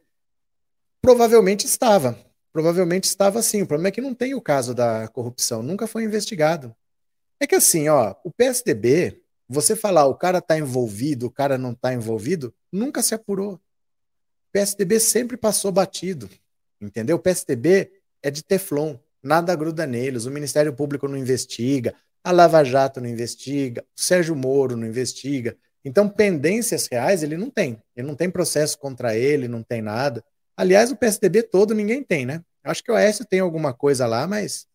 Provavelmente 1.00 1.66
estava. 1.66 2.18
Provavelmente 2.52 3.04
estava 3.04 3.38
assim. 3.38 3.62
O 3.62 3.66
problema 3.66 3.88
é 3.88 3.90
que 3.90 4.00
não 4.00 4.14
tem 4.14 4.34
o 4.34 4.40
caso 4.40 4.74
da 4.74 5.08
corrupção, 5.08 5.62
nunca 5.62 5.86
foi 5.86 6.04
investigado. 6.04 6.74
É 7.40 7.46
que 7.46 7.54
assim, 7.54 7.88
ó, 7.88 8.14
o 8.24 8.30
PSDB, 8.30 9.22
você 9.48 9.76
falar 9.76 10.06
o 10.06 10.14
cara 10.14 10.38
está 10.38 10.58
envolvido, 10.58 11.26
o 11.26 11.30
cara 11.30 11.56
não 11.56 11.72
está 11.72 11.92
envolvido, 11.94 12.54
nunca 12.72 13.02
se 13.02 13.14
apurou. 13.14 13.54
O 13.54 13.60
PSDB 14.52 14.98
sempre 15.00 15.36
passou 15.36 15.70
batido, 15.70 16.28
entendeu? 16.80 17.16
O 17.16 17.20
PSDB 17.20 17.92
é 18.22 18.30
de 18.30 18.42
teflon, 18.42 18.96
nada 19.22 19.54
gruda 19.54 19.86
neles, 19.86 20.24
o 20.24 20.30
Ministério 20.30 20.72
Público 20.72 21.06
não 21.06 21.16
investiga, 21.16 21.94
a 22.24 22.32
Lava 22.32 22.64
Jato 22.64 23.00
não 23.00 23.08
investiga, 23.08 23.84
o 23.96 24.00
Sérgio 24.00 24.34
Moro 24.34 24.76
não 24.76 24.86
investiga. 24.86 25.56
Então, 25.84 26.08
pendências 26.08 26.88
reais 26.90 27.22
ele 27.22 27.36
não 27.36 27.48
tem. 27.48 27.80
Ele 27.94 28.08
não 28.08 28.16
tem 28.16 28.28
processo 28.28 28.76
contra 28.76 29.16
ele, 29.16 29.46
não 29.46 29.62
tem 29.62 29.80
nada. 29.80 30.24
Aliás, 30.56 30.90
o 30.90 30.96
PSDB 30.96 31.44
todo 31.44 31.72
ninguém 31.72 32.02
tem, 32.02 32.26
né? 32.26 32.42
Acho 32.64 32.82
que 32.82 32.90
o 32.90 32.94
Oeste 32.94 33.24
tem 33.24 33.38
alguma 33.38 33.72
coisa 33.72 34.08
lá, 34.08 34.26
mas, 34.26 34.66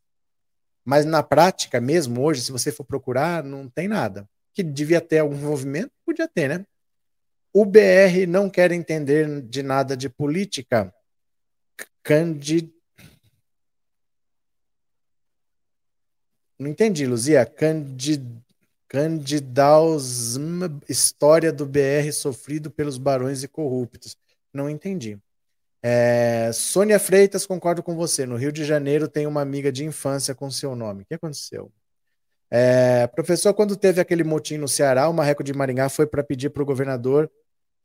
mas 0.86 1.03
na 1.05 1.21
prática 1.21 1.81
mesmo, 1.81 2.21
hoje, 2.21 2.41
se 2.41 2.53
você 2.53 2.71
for 2.71 2.86
procurar, 2.86 3.43
não 3.43 3.67
tem 3.67 3.89
nada. 3.89 4.25
Que 4.54 4.64
devia 4.64 5.02
ter 5.02 5.20
algum 5.20 5.36
envolvimento, 5.36 5.92
podia 6.06 6.28
ter, 6.28 6.48
né? 6.48 6.66
O 7.54 7.66
BR 7.66 8.26
não 8.28 8.50
quer 8.50 8.72
entender 8.72 9.42
de 9.42 9.62
nada 9.62 9.96
de 9.96 10.10
política. 10.10 10.94
Candid... 12.04 12.70
Não 16.58 16.70
entendi, 16.70 17.06
Luzia. 17.06 17.46
Candid... 17.46 18.24
Candidausm, 18.92 20.64
história 20.90 21.50
do 21.54 21.66
BR 21.66 22.12
sofrido 22.12 22.70
pelos 22.70 22.98
barões 22.98 23.42
e 23.42 23.48
corruptos. 23.48 24.18
Não 24.54 24.70
entendi. 24.70 25.18
É, 25.82 26.52
Sônia 26.54 27.00
Freitas, 27.00 27.46
concordo 27.46 27.82
com 27.82 27.96
você. 27.96 28.26
No 28.26 28.36
Rio 28.36 28.52
de 28.52 28.66
Janeiro 28.66 29.08
tem 29.08 29.26
uma 29.26 29.42
amiga 29.42 29.72
de 29.72 29.86
infância 29.86 30.36
com 30.36 30.52
seu 30.52 30.76
nome. 30.76 31.04
O 31.04 31.06
que 31.06 31.14
aconteceu? 31.14 31.72
É, 32.54 33.08
professor, 33.08 33.54
quando 33.54 33.78
teve 33.78 34.02
aquele 34.02 34.26
motim 34.26 34.58
no 34.58 34.68
Ceará, 34.68 35.08
o 35.08 35.14
Marreco 35.14 35.42
de 35.42 35.54
Maringá 35.54 35.88
foi 35.88 36.06
para 36.06 36.22
pedir 36.22 36.50
para 36.50 36.62
o 36.62 36.66
governador 36.66 37.32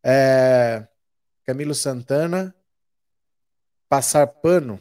é, 0.05 0.87
Camilo 1.45 1.75
Santana 1.75 2.53
passar 3.89 4.27
pano. 4.27 4.81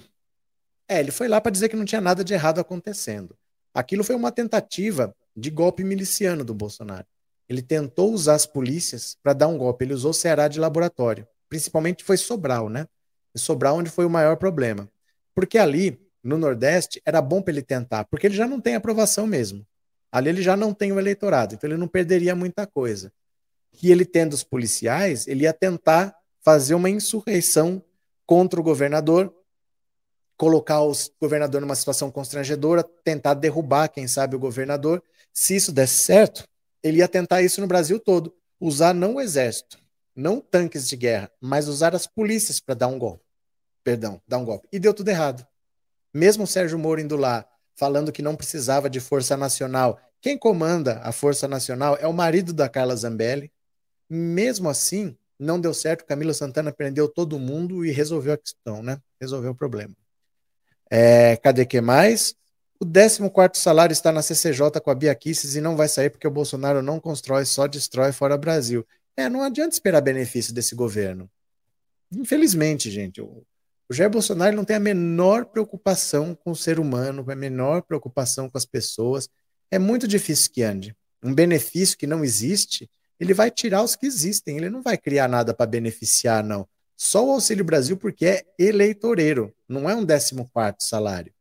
É, 0.87 0.99
ele 0.99 1.11
foi 1.11 1.27
lá 1.27 1.39
para 1.39 1.51
dizer 1.51 1.69
que 1.69 1.75
não 1.75 1.85
tinha 1.85 2.01
nada 2.01 2.23
de 2.23 2.33
errado 2.33 2.59
acontecendo. 2.59 3.37
Aquilo 3.73 4.03
foi 4.03 4.15
uma 4.15 4.31
tentativa 4.31 5.15
de 5.35 5.51
golpe 5.51 5.83
miliciano 5.83 6.43
do 6.43 6.53
Bolsonaro. 6.53 7.05
Ele 7.47 7.61
tentou 7.61 8.11
usar 8.11 8.33
as 8.33 8.47
polícias 8.47 9.17
para 9.21 9.33
dar 9.33 9.47
um 9.47 9.57
golpe. 9.57 9.85
Ele 9.85 9.93
usou 9.93 10.09
o 10.11 10.15
Ceará 10.15 10.47
de 10.47 10.59
laboratório. 10.59 11.27
Principalmente 11.47 12.03
foi 12.03 12.17
Sobral, 12.17 12.69
né? 12.69 12.87
Sobral 13.35 13.77
onde 13.77 13.89
foi 13.91 14.05
o 14.05 14.09
maior 14.09 14.37
problema. 14.37 14.89
Porque 15.35 15.59
ali, 15.59 15.99
no 16.23 16.37
Nordeste, 16.37 17.01
era 17.05 17.21
bom 17.21 17.41
para 17.41 17.53
ele 17.53 17.61
tentar, 17.61 18.05
porque 18.05 18.25
ele 18.25 18.35
já 18.35 18.47
não 18.47 18.59
tem 18.59 18.73
aprovação 18.73 19.27
mesmo. 19.27 19.65
Ali 20.15 20.29
ele 20.29 20.41
já 20.41 20.55
não 20.55 20.73
tem 20.73 20.93
o 20.93 20.97
eleitorado, 20.97 21.55
então 21.55 21.69
ele 21.69 21.75
não 21.75 21.89
perderia 21.89 22.33
muita 22.33 22.65
coisa. 22.65 23.11
E 23.83 23.91
ele 23.91 24.05
tendo 24.05 24.31
os 24.31 24.45
policiais, 24.45 25.27
ele 25.27 25.43
ia 25.43 25.51
tentar 25.51 26.15
fazer 26.41 26.73
uma 26.73 26.89
insurreição 26.89 27.83
contra 28.25 28.57
o 28.57 28.63
governador, 28.63 29.35
colocar 30.37 30.81
o 30.81 30.93
governador 31.19 31.59
numa 31.59 31.75
situação 31.75 32.09
constrangedora, 32.09 32.81
tentar 32.81 33.33
derrubar, 33.33 33.89
quem 33.89 34.07
sabe, 34.07 34.37
o 34.37 34.39
governador. 34.39 35.03
Se 35.33 35.53
isso 35.53 35.73
desse 35.73 36.05
certo, 36.05 36.47
ele 36.81 36.99
ia 36.99 37.09
tentar 37.09 37.41
isso 37.41 37.59
no 37.59 37.67
Brasil 37.67 37.99
todo. 37.99 38.33
Usar 38.57 38.93
não 38.93 39.15
o 39.15 39.21
exército, 39.21 39.77
não 40.15 40.39
tanques 40.39 40.87
de 40.87 40.95
guerra, 40.95 41.29
mas 41.41 41.67
usar 41.67 41.93
as 41.93 42.07
polícias 42.07 42.61
para 42.61 42.73
dar 42.73 42.87
um 42.87 42.97
golpe. 42.97 43.25
Perdão, 43.83 44.21
dar 44.25 44.37
um 44.37 44.45
golpe. 44.45 44.65
E 44.71 44.79
deu 44.79 44.93
tudo 44.93 45.09
errado. 45.09 45.45
Mesmo 46.13 46.45
o 46.45 46.47
Sérgio 46.47 46.79
Moro 46.79 47.01
indo 47.01 47.17
lá, 47.17 47.45
falando 47.75 48.11
que 48.11 48.21
não 48.21 48.35
precisava 48.35 48.89
de 48.89 48.99
Força 48.99 49.35
Nacional. 49.35 49.99
Quem 50.21 50.37
comanda 50.37 50.99
a 51.03 51.11
Força 51.11 51.47
Nacional 51.47 51.97
é 51.99 52.07
o 52.07 52.13
marido 52.13 52.53
da 52.53 52.69
Carla 52.69 52.95
Zambelli. 52.95 53.51
Mesmo 54.09 54.69
assim, 54.69 55.15
não 55.37 55.59
deu 55.59 55.73
certo. 55.73 56.05
Camila 56.05 56.33
Santana 56.33 56.71
prendeu 56.71 57.07
todo 57.07 57.37
mundo 57.37 57.85
e 57.85 57.91
resolveu 57.91 58.33
a 58.33 58.37
questão, 58.37 58.81
né? 58.81 58.99
Resolveu 59.19 59.51
o 59.51 59.55
problema. 59.55 59.95
É, 60.89 61.35
cadê 61.37 61.65
que 61.65 61.81
mais? 61.81 62.35
O 62.79 62.85
14 62.85 63.61
salário 63.61 63.93
está 63.93 64.11
na 64.11 64.21
CCJ 64.21 64.79
com 64.81 64.91
a 64.91 64.95
Bia 64.95 65.15
Kicis 65.15 65.55
e 65.55 65.61
não 65.61 65.75
vai 65.75 65.87
sair 65.87 66.09
porque 66.09 66.27
o 66.27 66.31
Bolsonaro 66.31 66.81
não 66.81 66.99
constrói, 66.99 67.45
só 67.45 67.67
destrói 67.67 68.11
fora 68.11 68.37
Brasil. 68.37 68.85
É, 69.17 69.29
não 69.29 69.43
adianta 69.43 69.73
esperar 69.73 70.01
benefício 70.01 70.53
desse 70.53 70.75
governo. 70.75 71.29
Infelizmente, 72.11 72.91
gente, 72.91 73.21
o 73.89 73.93
Jair 73.93 74.09
Bolsonaro 74.09 74.55
não 74.55 74.65
tem 74.65 74.75
a 74.75 74.79
menor 74.79 75.45
preocupação 75.45 76.33
com 76.33 76.51
o 76.51 76.55
ser 76.55 76.79
humano, 76.79 77.23
a 77.29 77.35
menor 77.35 77.83
preocupação 77.83 78.49
com 78.49 78.57
as 78.57 78.65
pessoas. 78.65 79.29
É 79.69 79.77
muito 79.77 80.07
difícil 80.07 80.51
que 80.51 80.63
ande. 80.63 80.95
Um 81.23 81.33
benefício 81.33 81.97
que 81.97 82.07
não 82.07 82.23
existe, 82.23 82.89
ele 83.19 83.33
vai 83.33 83.51
tirar 83.51 83.83
os 83.83 83.95
que 83.95 84.05
existem. 84.05 84.57
Ele 84.57 84.69
não 84.69 84.81
vai 84.81 84.97
criar 84.97 85.27
nada 85.27 85.53
para 85.53 85.65
beneficiar, 85.65 86.43
não. 86.43 86.67
Só 86.97 87.25
o 87.25 87.31
Auxílio 87.31 87.63
Brasil 87.63 87.97
porque 87.97 88.25
é 88.25 88.45
eleitoreiro, 88.57 89.53
não 89.67 89.89
é 89.89 89.95
um 89.95 90.05
14 90.05 90.77
salário. 90.79 91.31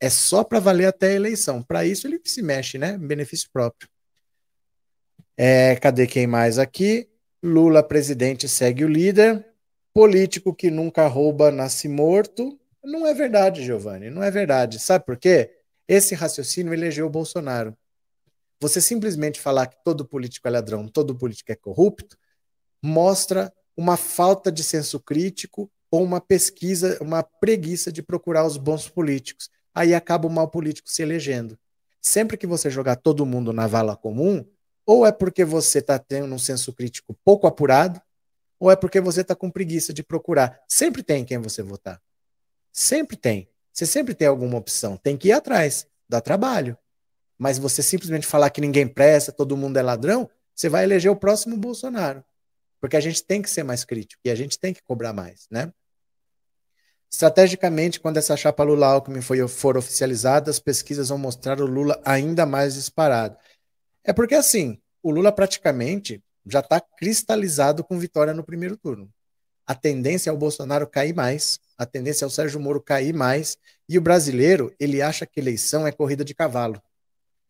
É 0.00 0.08
só 0.08 0.44
para 0.44 0.60
valer 0.60 0.86
até 0.86 1.08
a 1.08 1.14
eleição. 1.14 1.62
Para 1.62 1.84
isso 1.84 2.06
ele 2.06 2.20
se 2.24 2.42
mexe, 2.42 2.78
né? 2.78 2.96
Benefício 2.96 3.48
próprio. 3.52 3.88
É, 5.36 5.74
cadê 5.76 6.06
quem 6.06 6.26
mais 6.26 6.58
aqui? 6.58 7.08
Lula 7.42 7.82
presidente 7.82 8.48
segue 8.48 8.84
o 8.84 8.88
líder 8.88 9.44
político 9.98 10.54
que 10.54 10.70
nunca 10.70 11.08
rouba 11.08 11.50
nasce 11.50 11.88
morto. 11.88 12.56
Não 12.84 13.04
é 13.04 13.12
verdade, 13.12 13.64
Giovanni, 13.64 14.10
não 14.10 14.22
é 14.22 14.30
verdade. 14.30 14.78
Sabe 14.78 15.04
por 15.04 15.16
quê? 15.16 15.56
Esse 15.88 16.14
raciocínio 16.14 16.72
elegeu 16.72 17.04
o 17.04 17.10
Bolsonaro. 17.10 17.76
Você 18.60 18.80
simplesmente 18.80 19.40
falar 19.40 19.66
que 19.66 19.76
todo 19.82 20.06
político 20.06 20.46
é 20.46 20.52
ladrão, 20.52 20.86
todo 20.86 21.16
político 21.16 21.50
é 21.50 21.56
corrupto, 21.56 22.16
mostra 22.80 23.52
uma 23.76 23.96
falta 23.96 24.52
de 24.52 24.62
senso 24.62 25.00
crítico 25.00 25.68
ou 25.90 26.04
uma 26.04 26.20
pesquisa, 26.20 26.96
uma 27.00 27.24
preguiça 27.24 27.90
de 27.90 28.00
procurar 28.00 28.46
os 28.46 28.56
bons 28.56 28.88
políticos. 28.88 29.50
Aí 29.74 29.96
acaba 29.96 30.28
o 30.28 30.30
mau 30.30 30.46
político 30.46 30.88
se 30.88 31.02
elegendo. 31.02 31.58
Sempre 32.00 32.36
que 32.36 32.46
você 32.46 32.70
jogar 32.70 32.94
todo 32.94 33.26
mundo 33.26 33.52
na 33.52 33.66
vala 33.66 33.96
comum, 33.96 34.46
ou 34.86 35.04
é 35.04 35.10
porque 35.10 35.44
você 35.44 35.80
está 35.80 35.98
tendo 35.98 36.32
um 36.32 36.38
senso 36.38 36.72
crítico 36.72 37.18
pouco 37.24 37.48
apurado, 37.48 38.00
ou 38.58 38.70
é 38.70 38.76
porque 38.76 39.00
você 39.00 39.20
está 39.20 39.34
com 39.34 39.50
preguiça 39.50 39.92
de 39.92 40.02
procurar? 40.02 40.60
Sempre 40.68 41.02
tem 41.02 41.24
quem 41.24 41.38
você 41.38 41.62
votar. 41.62 42.00
Sempre 42.72 43.16
tem. 43.16 43.48
Você 43.72 43.86
sempre 43.86 44.14
tem 44.14 44.26
alguma 44.26 44.58
opção. 44.58 44.96
Tem 44.96 45.16
que 45.16 45.28
ir 45.28 45.32
atrás. 45.32 45.86
Dá 46.08 46.20
trabalho. 46.20 46.76
Mas 47.38 47.58
você 47.58 47.82
simplesmente 47.82 48.26
falar 48.26 48.50
que 48.50 48.60
ninguém 48.60 48.88
presta, 48.88 49.30
todo 49.30 49.56
mundo 49.56 49.76
é 49.76 49.82
ladrão, 49.82 50.28
você 50.54 50.68
vai 50.68 50.82
eleger 50.82 51.10
o 51.10 51.16
próximo 51.16 51.56
Bolsonaro. 51.56 52.24
Porque 52.80 52.96
a 52.96 53.00
gente 53.00 53.22
tem 53.22 53.40
que 53.40 53.48
ser 53.48 53.62
mais 53.62 53.84
crítico 53.84 54.20
e 54.24 54.30
a 54.30 54.34
gente 54.34 54.58
tem 54.58 54.74
que 54.74 54.82
cobrar 54.82 55.12
mais, 55.12 55.46
né? 55.50 55.72
Estrategicamente, 57.10 58.00
quando 58.00 58.18
essa 58.18 58.36
chapa 58.36 58.62
Lula-Alckmin 58.64 59.22
for 59.48 59.76
oficializada, 59.76 60.50
as 60.50 60.58
pesquisas 60.58 61.08
vão 61.08 61.16
mostrar 61.16 61.60
o 61.60 61.66
Lula 61.66 62.00
ainda 62.04 62.44
mais 62.44 62.74
disparado. 62.74 63.36
É 64.04 64.12
porque, 64.12 64.34
assim, 64.34 64.78
o 65.02 65.10
Lula 65.10 65.32
praticamente 65.32 66.22
já 66.46 66.60
está 66.60 66.80
cristalizado 66.80 67.84
com 67.84 67.98
vitória 67.98 68.32
no 68.32 68.44
primeiro 68.44 68.76
turno. 68.76 69.10
A 69.66 69.74
tendência 69.74 70.30
é 70.30 70.32
o 70.32 70.36
Bolsonaro 70.36 70.86
cair 70.86 71.14
mais, 71.14 71.60
a 71.76 71.84
tendência 71.84 72.24
é 72.24 72.26
o 72.26 72.30
Sérgio 72.30 72.58
Moro 72.58 72.80
cair 72.80 73.12
mais, 73.12 73.58
e 73.88 73.98
o 73.98 74.00
brasileiro, 74.00 74.74
ele 74.80 75.02
acha 75.02 75.26
que 75.26 75.38
eleição 75.38 75.86
é 75.86 75.92
corrida 75.92 76.24
de 76.24 76.34
cavalo. 76.34 76.80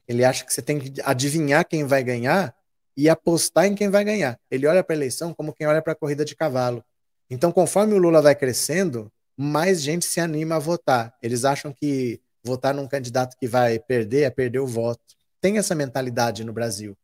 Ele 0.07 0.25
acha 0.25 0.45
que 0.45 0.53
você 0.53 0.63
tem 0.63 0.79
que 0.79 1.01
adivinhar 1.05 1.65
quem 1.65 1.85
vai 1.85 2.03
ganhar 2.03 2.55
e 2.97 3.09
apostar 3.09 3.67
em 3.67 3.75
quem 3.75 3.89
vai 3.89 4.03
ganhar. 4.03 4.39
Ele 4.51 4.67
olha 4.67 4.83
para 4.83 4.95
a 4.95 4.99
eleição 4.99 5.33
como 5.33 5.53
quem 5.53 5.67
olha 5.67 5.81
para 5.81 5.93
a 5.93 5.97
corrida 5.97 6.25
de 6.25 6.35
cavalo. 6.35 6.85
Então, 7.31 7.53
conforme 7.53 7.95
o 7.95 7.99
Lula 7.99 8.21
vai 8.21 8.35
crescendo, 8.35 9.13
mais 9.37 9.81
gente 9.81 10.05
se 10.05 10.19
anima 10.19 10.57
a 10.57 10.59
votar. 10.59 11.15
Eles 11.23 11.45
acham 11.45 11.73
que 11.73 12.21
votar 12.43 12.75
num 12.75 12.89
candidato 12.89 13.37
que 13.39 13.47
vai 13.47 13.79
perder 13.79 14.23
é 14.23 14.31
perder 14.31 14.59
o 14.59 14.67
voto. 14.67 15.01
Tem 15.41 15.59
essa 15.59 15.75
mentalidade 15.75 16.43
no 16.43 16.53
Brasil. 16.53 16.97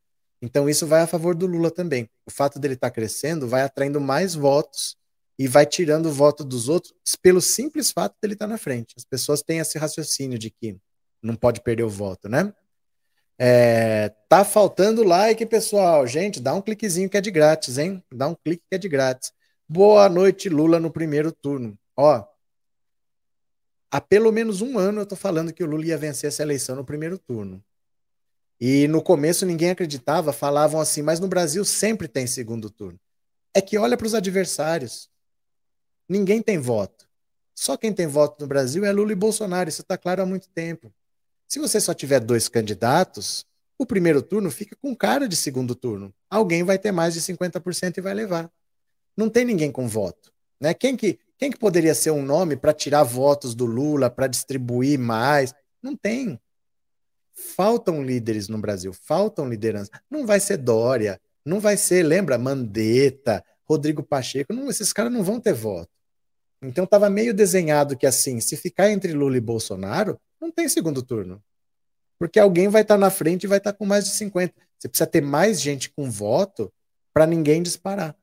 Então 0.45 0.69
isso 0.69 0.87
vai 0.87 1.01
a 1.01 1.07
favor 1.07 1.35
do 1.35 1.47
Lula 1.47 1.71
também. 1.71 2.07
O 2.27 2.31
fato 2.31 2.59
dele 2.59 2.75
estar 2.75 2.91
tá 2.91 2.95
crescendo 2.95 3.49
vai 3.49 3.63
atraindo 3.63 3.99
mais 3.99 4.35
votos 4.35 4.95
e 5.39 5.49
vai 5.49 5.65
tirando 5.65 6.07
o 6.07 6.13
voto 6.13 6.45
dos 6.45 6.69
outros 6.69 6.93
pelo 7.23 7.41
simples 7.41 7.91
fato 7.91 8.15
dele 8.21 8.35
estar 8.35 8.45
tá 8.45 8.53
na 8.53 8.59
frente. 8.59 8.95
As 8.95 9.07
pessoas 9.07 9.41
têm 9.41 9.59
esse 9.59 9.79
raciocínio 9.79 10.39
de 10.39 10.51
que 10.51 10.77
não 11.23 11.35
pode 11.35 11.63
perder 11.63 11.85
o 11.85 11.89
voto, 11.89 12.29
né? 12.29 12.53
É, 13.39 14.11
tá 14.29 14.45
faltando 14.45 15.03
like, 15.03 15.47
pessoal. 15.47 16.07
Gente, 16.07 16.39
dá 16.39 16.53
um 16.53 16.61
cliquezinho 16.61 17.09
que 17.09 17.17
é 17.17 17.23
de 17.23 17.31
grátis, 17.31 17.79
hein? 17.79 18.05
Dá 18.13 18.29
um 18.29 18.35
clique 18.35 18.63
que 18.69 18.75
é 18.75 18.79
de 18.79 18.89
grátis. 18.89 19.33
Boa 19.67 20.11
noite, 20.11 20.51
Lula, 20.51 20.79
no 20.79 20.91
primeiro 20.91 21.33
turno. 21.33 21.75
Ó, 21.97 22.23
há 23.91 23.99
pelo 23.99 24.31
menos 24.31 24.61
um 24.61 24.79
ano 24.79 25.01
eu 25.01 25.07
tô 25.07 25.17
falando 25.17 25.55
que 25.55 25.65
o 25.65 25.67
Lula 25.67 25.87
ia 25.87 25.97
vencer 25.97 26.29
essa 26.29 26.43
eleição 26.43 26.77
no 26.77 26.85
primeiro 26.85 27.17
turno. 27.17 27.65
E 28.67 28.89
no 28.89 29.03
começo 29.03 29.45
ninguém 29.45 29.69
acreditava, 29.69 30.33
falavam 30.33 30.81
assim, 30.81 31.03
mas 31.03 31.21
no 31.21 31.29
Brasil 31.29 31.63
sempre 31.67 32.09
tem 32.09 32.27
segundo 32.27 32.71
turno. 32.71 32.99
É 33.53 33.61
que 33.61 33.77
olha 33.77 33.95
para 33.95 34.07
os 34.07 34.15
adversários. 34.15 35.11
Ninguém 36.09 36.41
tem 36.41 36.59
voto. 36.59 37.07
Só 37.55 37.77
quem 37.77 37.93
tem 37.93 38.07
voto 38.07 38.41
no 38.41 38.47
Brasil 38.47 38.83
é 38.87 38.91
Lula 38.91 39.13
e 39.13 39.15
Bolsonaro, 39.15 39.69
isso 39.69 39.83
está 39.83 39.99
claro 39.99 40.23
há 40.23 40.25
muito 40.27 40.49
tempo. 40.49 40.91
Se 41.47 41.59
você 41.59 41.79
só 41.79 41.93
tiver 41.93 42.21
dois 42.21 42.49
candidatos, 42.49 43.45
o 43.79 43.85
primeiro 43.85 44.23
turno 44.23 44.51
fica 44.51 44.75
com 44.81 44.97
cara 44.97 45.29
de 45.29 45.37
segundo 45.37 45.75
turno. 45.75 46.11
Alguém 46.31 46.63
vai 46.63 46.79
ter 46.79 46.91
mais 46.91 47.13
de 47.13 47.21
50% 47.21 47.99
e 47.99 48.01
vai 48.01 48.15
levar. 48.15 48.51
Não 49.15 49.29
tem 49.29 49.45
ninguém 49.45 49.71
com 49.71 49.87
voto. 49.87 50.33
Né? 50.59 50.73
Quem, 50.73 50.97
que, 50.97 51.19
quem 51.37 51.51
que 51.51 51.59
poderia 51.59 51.95
ser 51.95 52.13
um 52.13 52.25
nome 52.25 52.57
para 52.57 52.73
tirar 52.73 53.03
votos 53.03 53.55
do 53.55 53.67
Lula, 53.67 54.09
para 54.09 54.27
distribuir 54.27 54.99
mais? 54.99 55.55
Não 55.83 55.95
tem. 55.95 56.41
Faltam 57.35 58.03
líderes 58.03 58.49
no 58.49 58.59
Brasil, 58.59 58.93
faltam 58.93 59.49
liderança. 59.49 59.91
Não 60.11 60.25
vai 60.27 60.41
ser 60.41 60.57
Dória, 60.57 61.21
não 61.45 61.61
vai 61.61 61.77
ser, 61.77 62.03
lembra, 62.03 62.39
Mandetta, 62.39 63.45
Rodrigo 63.65 64.03
Pacheco, 64.03 64.53
não, 64.53 64.71
esses 64.71 64.93
caras 64.93 65.13
não 65.13 65.23
vão 65.23 65.41
ter 65.41 65.53
voto. 65.53 65.91
Então 66.63 66.85
estava 66.85 67.11
meio 67.11 67.35
desenhado 67.35 67.97
que 67.97 68.07
assim, 68.07 68.41
se 68.41 68.57
ficar 68.57 68.91
entre 68.91 69.13
Lula 69.13 69.37
e 69.37 69.41
Bolsonaro, 69.41 70.19
não 70.41 70.51
tem 70.51 70.69
segundo 70.69 71.03
turno. 71.03 71.43
Porque 72.19 72.39
alguém 72.39 72.69
vai 72.69 72.83
estar 72.83 72.95
tá 72.95 72.99
na 72.99 73.11
frente 73.11 73.45
e 73.45 73.47
vai 73.47 73.59
estar 73.59 73.73
tá 73.73 73.79
com 73.79 73.85
mais 73.85 74.05
de 74.05 74.11
50. 74.13 74.55
Você 74.79 74.89
precisa 74.89 75.07
ter 75.07 75.21
mais 75.21 75.61
gente 75.61 75.91
com 75.91 76.11
voto 76.11 76.73
para 77.13 77.27
ninguém 77.27 77.63
disparar. 77.63 78.17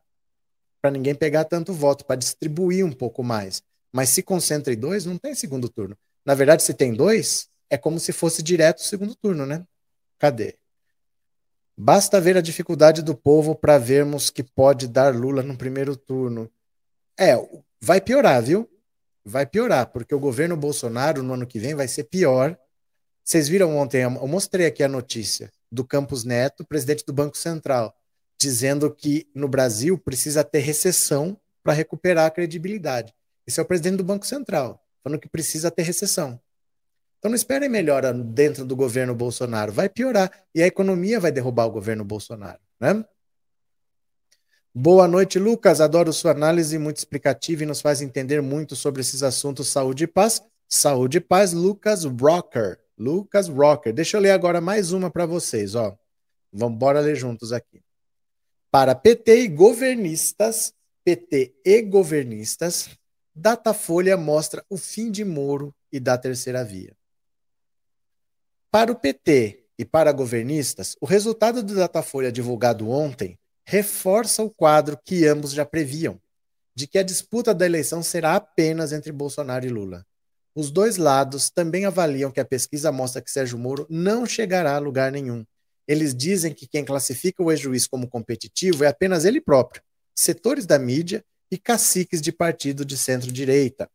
para 0.82 0.90
ninguém 0.90 1.14
pegar 1.14 1.46
tanto 1.46 1.74
voto, 1.74 2.04
para 2.04 2.16
distribuir 2.16 2.84
um 2.84 2.92
pouco 2.92 3.24
mais. 3.24 3.62
Mas 3.94 4.10
se 4.10 4.24
concentra 4.24 4.74
em 4.74 4.78
dois, 4.78 5.06
não 5.06 5.16
tem 5.16 5.36
segundo 5.36 5.70
turno. 5.70 5.96
Na 6.26 6.34
verdade, 6.34 6.64
se 6.64 6.74
tem 6.74 6.92
dois, 6.92 7.48
é 7.72 7.78
como 7.78 8.00
se 8.00 8.12
fosse 8.12 8.44
direto 8.44 8.80
o 8.80 8.84
segundo 8.84 9.16
turno, 9.16 9.46
né? 9.46 9.66
Cadê? 10.20 10.56
Basta 11.76 12.20
ver 12.20 12.36
a 12.36 12.42
dificuldade 12.42 13.02
do 13.02 13.16
povo 13.16 13.56
para 13.56 13.78
vermos 13.78 14.30
que 14.30 14.44
pode 14.44 14.90
dar 14.90 15.16
Lula 15.16 15.42
no 15.42 15.58
primeiro 15.58 15.96
turno. 15.96 16.52
É, 17.18 17.34
vai 17.82 18.02
piorar, 18.02 18.44
viu? 18.44 18.70
Vai 19.24 19.46
piorar, 19.46 19.88
porque 19.88 20.14
o 20.14 20.20
governo 20.20 20.58
Bolsonaro 20.58 21.24
no 21.24 21.34
ano 21.34 21.48
que 21.48 21.60
vem 21.60 21.74
vai 21.74 21.88
ser 21.88 22.04
pior. 22.04 22.58
Vocês 23.24 23.48
viram 23.48 23.78
ontem, 23.78 24.04
eu 24.04 24.28
mostrei 24.28 24.66
aqui 24.66 24.84
a 24.84 24.90
notícia 24.90 25.50
do 25.72 25.86
Campos 25.86 26.26
Neto, 26.26 26.66
presidente 26.66 27.06
do 27.06 27.14
Banco 27.14 27.38
Central, 27.38 27.96
dizendo 28.38 28.94
que 28.94 29.30
no 29.34 29.48
Brasil 29.48 29.98
precisa 29.98 30.44
ter 30.44 30.60
recessão 30.60 31.40
para 31.64 31.72
recuperar 31.72 32.26
a 32.26 32.32
credibilidade. 32.32 33.14
Esse 33.48 33.62
é 33.62 33.64
o 33.64 33.66
presidente 33.66 33.98
do 33.98 34.04
Banco 34.04 34.26
Central, 34.26 34.84
falando 35.02 35.22
que 35.22 35.30
precisa 35.30 35.72
ter 35.72 35.84
recessão. 35.84 36.40
Então 37.22 37.30
não 37.30 37.36
esperem 37.36 37.70
melhora 37.70 38.12
dentro 38.12 38.66
do 38.66 38.76
governo 38.76 39.14
Bolsonaro, 39.14 39.72
vai 39.72 39.88
piorar 39.88 40.32
e 40.56 40.64
a 40.64 40.66
economia 40.66 41.20
vai 41.20 41.32
derrubar 41.32 41.68
o 41.68 41.72
governo 41.72 42.04
Bolsonaro, 42.04 42.60
né? 42.80 43.06
Boa 44.74 45.08
noite, 45.08 45.38
Lucas. 45.38 45.82
Adoro 45.82 46.12
sua 46.12 46.32
análise 46.32 46.80
muito 46.80 46.98
explicativa 46.98 47.62
e 47.62 47.68
nos 47.68 47.80
faz 47.80 48.02
entender 48.02 48.42
muito 48.42 48.76
sobre 48.76 49.02
esses 49.02 49.22
assuntos 49.22 49.68
saúde 49.68 50.06
e 50.06 50.08
paz. 50.08 50.42
Saúde 50.68 51.20
e 51.20 51.22
paz, 51.22 51.54
Lucas 51.54 52.06
Rocker. 52.06 52.80
Lucas 52.98 53.48
Rocker. 53.48 53.94
Deixa 53.94 54.18
eu 54.18 54.22
ler 54.22 54.32
agora 54.32 54.60
mais 54.60 54.92
uma 54.92 55.12
para 55.12 55.28
vocês, 55.28 55.76
ó. 55.76 55.96
Vamos 56.52 56.80
bora 56.80 57.02
ler 57.02 57.16
juntos 57.16 57.54
aqui. 57.54 57.84
Para 58.72 58.96
PT 58.96 59.44
e 59.44 59.48
governistas, 59.48 60.74
PT 61.04 61.54
e 61.64 61.84
governistas, 61.84 62.90
Datafolha 63.36 64.18
mostra 64.18 64.66
o 64.68 64.76
fim 64.76 65.12
de 65.12 65.24
Moro 65.24 65.72
e 65.92 66.00
da 66.00 66.18
terceira 66.18 66.64
via. 66.64 67.00
Para 68.72 68.90
o 68.90 68.96
PT 68.96 69.66
e 69.78 69.84
para 69.84 70.14
governistas, 70.14 70.96
o 71.02 71.06
resultado 71.06 71.62
do 71.62 71.76
Datafolha 71.76 72.32
divulgado 72.32 72.90
ontem 72.90 73.38
reforça 73.66 74.42
o 74.42 74.50
quadro 74.50 74.98
que 75.04 75.28
ambos 75.28 75.52
já 75.52 75.66
previam, 75.66 76.18
de 76.74 76.88
que 76.88 76.98
a 76.98 77.04
disputa 77.04 77.54
da 77.54 77.66
eleição 77.66 78.02
será 78.02 78.34
apenas 78.34 78.94
entre 78.94 79.12
Bolsonaro 79.12 79.66
e 79.66 79.70
Lula. 79.70 80.06
Os 80.56 80.72
dois 80.72 80.96
lados 80.96 81.50
também 81.50 81.84
avaliam 81.84 82.32
que 82.32 82.40
a 82.40 82.46
pesquisa 82.46 82.94
mostra 82.94 83.22
que 83.22 83.30
Sérgio 83.30 83.58
Moro 83.58 83.86
não 83.90 84.26
chegará 84.26 84.78
a 84.78 84.80
lugar 84.80 85.12
nenhum. 85.12 85.46
Eles 85.86 86.16
dizem 86.16 86.54
que 86.54 86.66
quem 86.66 86.86
classifica 86.86 87.44
o 87.44 87.52
ex-juiz 87.52 87.86
como 87.86 88.08
competitivo 88.08 88.86
é 88.86 88.88
apenas 88.88 89.26
ele 89.26 89.42
próprio, 89.42 89.84
setores 90.16 90.66
da 90.66 90.80
mídia 90.80 91.26
e 91.52 91.58
caciques 91.58 92.22
de 92.22 92.32
partido 92.32 92.86
de 92.86 92.98
centro-direita. 92.98 93.90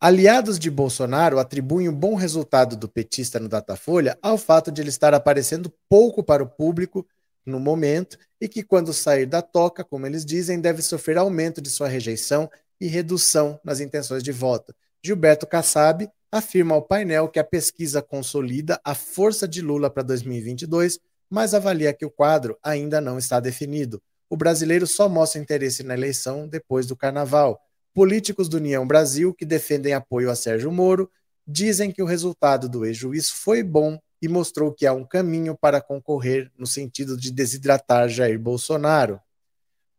Aliados 0.00 0.60
de 0.60 0.70
Bolsonaro 0.70 1.40
atribuem 1.40 1.88
o 1.88 1.92
bom 1.92 2.14
resultado 2.14 2.76
do 2.76 2.88
petista 2.88 3.40
no 3.40 3.48
Datafolha 3.48 4.16
ao 4.22 4.38
fato 4.38 4.70
de 4.70 4.80
ele 4.80 4.90
estar 4.90 5.12
aparecendo 5.12 5.74
pouco 5.88 6.22
para 6.22 6.40
o 6.40 6.48
público 6.48 7.04
no 7.44 7.58
momento 7.58 8.16
e 8.40 8.46
que, 8.46 8.62
quando 8.62 8.92
sair 8.92 9.26
da 9.26 9.42
toca, 9.42 9.82
como 9.82 10.06
eles 10.06 10.24
dizem, 10.24 10.60
deve 10.60 10.82
sofrer 10.82 11.18
aumento 11.18 11.60
de 11.60 11.68
sua 11.68 11.88
rejeição 11.88 12.48
e 12.80 12.86
redução 12.86 13.58
nas 13.64 13.80
intenções 13.80 14.22
de 14.22 14.30
voto. 14.30 14.72
Gilberto 15.04 15.48
Kassab 15.48 16.08
afirma 16.30 16.76
ao 16.76 16.82
painel 16.82 17.28
que 17.28 17.40
a 17.40 17.44
pesquisa 17.44 18.00
consolida 18.00 18.80
a 18.84 18.94
força 18.94 19.48
de 19.48 19.60
Lula 19.60 19.90
para 19.90 20.04
2022, 20.04 21.00
mas 21.28 21.54
avalia 21.54 21.92
que 21.92 22.06
o 22.06 22.10
quadro 22.10 22.56
ainda 22.62 23.00
não 23.00 23.18
está 23.18 23.40
definido. 23.40 24.00
O 24.30 24.36
brasileiro 24.36 24.86
só 24.86 25.08
mostra 25.08 25.40
interesse 25.40 25.82
na 25.82 25.94
eleição 25.94 26.46
depois 26.46 26.86
do 26.86 26.94
carnaval. 26.94 27.60
Políticos 27.98 28.48
do 28.48 28.58
União 28.58 28.86
Brasil, 28.86 29.34
que 29.34 29.44
defendem 29.44 29.92
apoio 29.92 30.30
a 30.30 30.36
Sérgio 30.36 30.70
Moro, 30.70 31.10
dizem 31.44 31.90
que 31.90 32.00
o 32.00 32.06
resultado 32.06 32.68
do 32.68 32.86
ex-juiz 32.86 33.28
foi 33.28 33.60
bom 33.60 33.98
e 34.22 34.28
mostrou 34.28 34.72
que 34.72 34.86
há 34.86 34.92
um 34.92 35.04
caminho 35.04 35.58
para 35.60 35.80
concorrer 35.80 36.48
no 36.56 36.64
sentido 36.64 37.16
de 37.16 37.32
desidratar 37.32 38.08
Jair 38.08 38.38
Bolsonaro. 38.38 39.20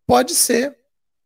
Pode 0.08 0.34
ser. 0.34 0.78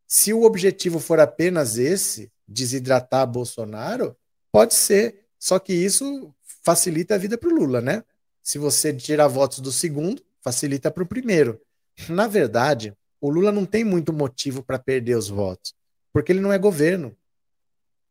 Se 0.08 0.34
o 0.34 0.42
objetivo 0.42 1.00
for 1.00 1.20
apenas 1.20 1.78
esse, 1.78 2.32
desidratar 2.48 3.28
Bolsonaro, 3.28 4.18
pode 4.52 4.74
ser. 4.74 5.28
Só 5.38 5.60
que 5.60 5.74
isso 5.74 6.34
facilita 6.64 7.14
a 7.14 7.20
vida 7.20 7.38
para 7.38 7.50
o 7.50 7.54
Lula, 7.54 7.82
né? 7.82 8.04
Se 8.42 8.58
você 8.58 8.92
tirar 8.92 9.28
votos 9.28 9.60
do 9.60 9.72
segundo, 9.72 10.24
facilita 10.42 10.90
para 10.90 11.04
o 11.04 11.08
primeiro. 11.08 11.62
Na 12.10 12.26
verdade, 12.26 12.98
o 13.22 13.30
Lula 13.30 13.52
não 13.52 13.64
tem 13.64 13.84
muito 13.84 14.12
motivo 14.12 14.64
para 14.64 14.80
perder 14.80 15.16
os 15.16 15.30
votos 15.30 15.76
porque 16.13 16.32
ele 16.32 16.39
não 16.39 16.54
é 16.54 16.58
governo. 16.58 17.17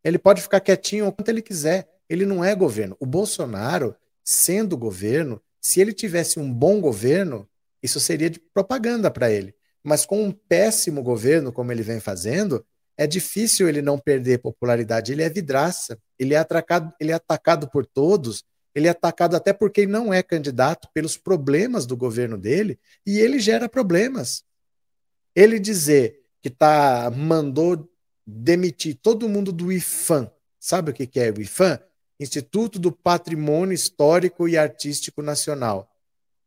Ele 0.05 0.19
pode 0.19 0.43
ficar 0.43 0.61
quietinho 0.61 1.07
o 1.07 1.13
quanto 1.13 1.29
ele 1.29 1.41
quiser. 1.41 1.89
Ele 2.09 2.27
não 2.27 2.45
é 2.45 2.55
governo. 2.55 2.97
O 2.99 3.07
Bolsonaro, 3.07 3.95
sendo 4.25 4.77
governo, 4.77 5.41
se 5.61 5.81
ele 5.81 5.93
tivesse 5.93 6.41
um 6.41 6.53
bom 6.53 6.81
governo, 6.81 7.49
isso 7.83 8.01
seria 8.01 8.29
de 8.29 8.41
propaganda 8.41 9.11
para 9.11 9.31
ele. 9.31 9.55
Mas 9.83 10.05
com 10.05 10.23
um 10.23 10.33
péssimo 10.33 11.03
governo, 11.03 11.53
como 11.53 11.71
ele 11.73 11.83
vem 11.83 12.01
fazendo, 12.01 12.65
é 12.97 13.07
difícil 13.07 13.69
ele 13.69 13.81
não 13.81 13.99
perder 13.99 14.39
popularidade. 14.39 15.13
Ele 15.13 15.23
é 15.23 15.29
vidraça, 15.29 15.99
ele 16.19 16.35
é, 16.35 16.39
atacado, 16.39 16.93
ele 17.01 17.13
é 17.13 17.15
atacado 17.15 17.69
por 17.71 17.87
todos, 17.87 18.45
ele 18.75 18.89
é 18.89 18.91
atacado 18.91 19.37
até 19.37 19.53
porque 19.53 19.83
ele 19.83 19.93
não 19.93 20.13
é 20.13 20.23
candidato 20.23 20.89
pelos 20.93 21.17
problemas 21.17 21.87
do 21.87 21.97
governo 21.97 22.39
dele, 22.39 22.79
e 23.07 23.19
ele 23.19 23.39
gera 23.39 23.69
problemas. 23.69 24.45
Ele 25.35 25.59
dizer 25.59 26.21
que 26.43 26.51
tá, 26.51 27.11
mandou 27.11 27.89
demitir 28.27 28.97
todo 28.97 29.29
mundo 29.29 29.53
do 29.53 29.73
IFAM. 29.73 30.31
Sabe 30.59 30.91
o 30.91 30.95
que, 30.95 31.19
é 31.19 31.31
o 31.31 31.41
IFAM? 31.41 31.79
Instituto 32.21 32.79
do 32.79 32.93
Patrimônio 32.93 33.75
Histórico 33.75 34.49
e 34.49 34.57
Artístico 34.57 35.23
Nacional. 35.23 35.91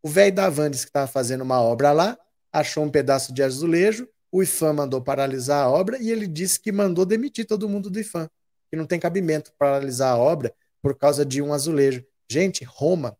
O 0.01 0.07
velho 0.07 0.33
da 0.33 0.49
Vandes 0.49 0.85
que 0.85 0.89
estava 0.89 1.07
fazendo 1.07 1.41
uma 1.41 1.61
obra 1.61 1.91
lá, 1.91 2.17
achou 2.51 2.83
um 2.83 2.89
pedaço 2.89 3.33
de 3.33 3.43
azulejo, 3.43 4.07
o 4.31 4.41
IFAM 4.41 4.73
mandou 4.73 5.01
paralisar 5.01 5.65
a 5.65 5.69
obra 5.69 5.97
e 6.01 6.11
ele 6.11 6.27
disse 6.27 6.59
que 6.59 6.71
mandou 6.71 7.05
demitir 7.05 7.45
todo 7.45 7.67
mundo 7.67 7.89
do 7.89 7.99
IFAM, 7.99 8.29
que 8.69 8.77
não 8.77 8.85
tem 8.85 8.99
cabimento 8.99 9.51
paralisar 9.57 10.13
a 10.13 10.17
obra 10.17 10.53
por 10.81 10.95
causa 10.97 11.25
de 11.25 11.41
um 11.41 11.53
azulejo. 11.53 12.05
Gente, 12.29 12.63
Roma, 12.63 13.17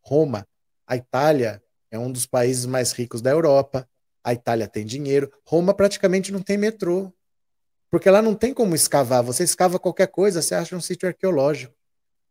Roma, 0.00 0.46
a 0.86 0.96
Itália 0.96 1.62
é 1.90 1.98
um 1.98 2.10
dos 2.10 2.26
países 2.26 2.66
mais 2.66 2.92
ricos 2.92 3.20
da 3.20 3.30
Europa, 3.30 3.88
a 4.22 4.32
Itália 4.32 4.66
tem 4.66 4.84
dinheiro, 4.84 5.30
Roma 5.44 5.74
praticamente 5.74 6.32
não 6.32 6.40
tem 6.40 6.56
metrô. 6.56 7.12
Porque 7.94 8.10
lá 8.10 8.20
não 8.20 8.34
tem 8.34 8.52
como 8.52 8.74
escavar. 8.74 9.22
Você 9.22 9.44
escava 9.44 9.78
qualquer 9.78 10.08
coisa, 10.08 10.42
você 10.42 10.52
acha 10.52 10.74
um 10.74 10.80
sítio 10.80 11.06
arqueológico. 11.06 11.72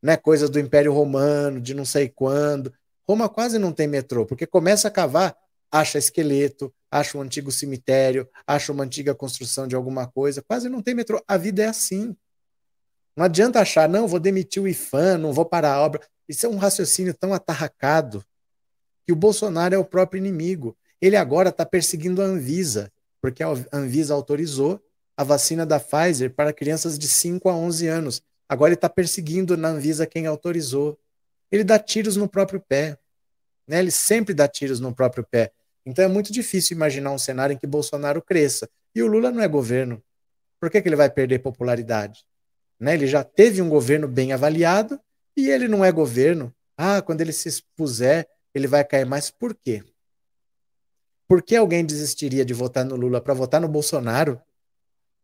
Né? 0.02 0.18
Coisas 0.18 0.50
do 0.50 0.60
Império 0.60 0.92
Romano, 0.92 1.62
de 1.62 1.74
não 1.74 1.86
sei 1.86 2.10
quando. 2.10 2.74
Roma 3.08 3.30
quase 3.30 3.58
não 3.58 3.72
tem 3.72 3.88
metrô, 3.88 4.26
porque 4.26 4.46
começa 4.46 4.90
a 4.90 4.92
cavar, 4.92 5.34
acha 5.72 5.98
esqueleto, 5.98 6.70
acha 6.92 7.18
um 7.18 7.22
antigo 7.22 7.50
cemitério, 7.50 8.28
acha 8.46 8.74
uma 8.74 8.84
antiga 8.84 9.16
construção 9.16 9.66
de 9.66 9.74
alguma 9.74 10.06
coisa. 10.06 10.42
Quase 10.42 10.68
não 10.68 10.82
tem 10.82 10.94
metrô. 10.94 11.24
A 11.26 11.38
vida 11.38 11.64
é 11.64 11.68
assim. 11.68 12.14
Não 13.16 13.24
adianta 13.24 13.62
achar, 13.62 13.88
não, 13.88 14.06
vou 14.06 14.20
demitir 14.20 14.62
o 14.62 14.68
IFAM, 14.68 15.18
não 15.18 15.32
vou 15.32 15.46
parar 15.46 15.76
a 15.76 15.82
obra. 15.82 16.02
Isso 16.28 16.46
é 16.46 16.50
um 16.50 16.58
raciocínio 16.58 17.14
tão 17.14 17.34
atarracado 17.34 18.22
que 19.08 19.14
o 19.14 19.16
Bolsonaro 19.16 19.74
é 19.74 19.78
o 19.78 19.86
próprio 19.86 20.18
inimigo. 20.18 20.76
Ele 21.02 21.16
agora 21.16 21.48
está 21.48 21.66
perseguindo 21.66 22.22
a 22.22 22.26
Anvisa, 22.26 22.92
porque 23.22 23.42
a 23.42 23.48
Anvisa 23.72 24.14
autorizou 24.14 24.84
a 25.16 25.24
vacina 25.24 25.66
da 25.66 25.80
Pfizer 25.80 26.32
para 26.32 26.54
crianças 26.54 26.98
de 26.98 27.08
5 27.08 27.50
a 27.50 27.56
11 27.56 27.88
anos. 27.88 28.22
Agora 28.48 28.70
ele 28.70 28.76
está 28.76 28.90
perseguindo 28.90 29.56
na 29.56 29.70
Anvisa 29.70 30.06
quem 30.06 30.26
autorizou. 30.26 31.00
Ele 31.52 31.64
dá 31.64 31.78
tiros 31.80 32.16
no 32.16 32.28
próprio 32.28 32.60
pé. 32.60 32.98
Né? 33.68 33.80
Ele 33.80 33.92
sempre 33.92 34.34
dá 34.34 34.48
tiros 34.48 34.80
no 34.80 34.94
próprio 34.94 35.26
pé. 35.30 35.52
Então 35.86 36.04
é 36.04 36.08
muito 36.08 36.32
difícil 36.32 36.76
imaginar 36.76 37.12
um 37.12 37.18
cenário 37.18 37.54
em 37.54 37.58
que 37.58 37.68
Bolsonaro 37.68 38.22
cresça. 38.22 38.70
E 38.96 39.02
o 39.02 39.08
Lula 39.08 39.32
não 39.32 39.42
é 39.42 39.48
governo. 39.48 40.02
Por 40.60 40.70
que, 40.70 40.82
que 40.82 40.88
ele 40.88 40.96
vai 40.96 41.10
perder 41.10 41.40
popularidade? 41.40 42.26
Né? 42.80 42.94
Ele 42.94 43.08
já 43.08 43.24
teve 43.24 43.62
um 43.62 43.70
governo 43.70 44.08
bem 44.08 44.34
avaliado 44.34 45.00
e 45.36 45.50
ele 45.50 45.68
não 45.68 45.84
é 45.84 45.92
governo. 45.92 46.54
Ah, 46.78 47.02
quando 47.02 47.22
ele 47.22 47.34
se 47.34 47.50
expuser, 47.50 48.28
ele 48.54 48.68
vai 48.68 48.84
cair 48.84 49.06
mais. 49.06 49.30
Por 49.30 49.54
quê? 49.54 49.84
Por 51.28 51.42
que 51.42 51.56
alguém 51.56 51.86
desistiria 51.86 52.46
de 52.46 52.54
votar 52.54 52.86
no 52.86 52.96
Lula 52.96 53.22
para 53.22 53.34
votar 53.34 53.60
no 53.60 53.68
Bolsonaro? 53.68 54.42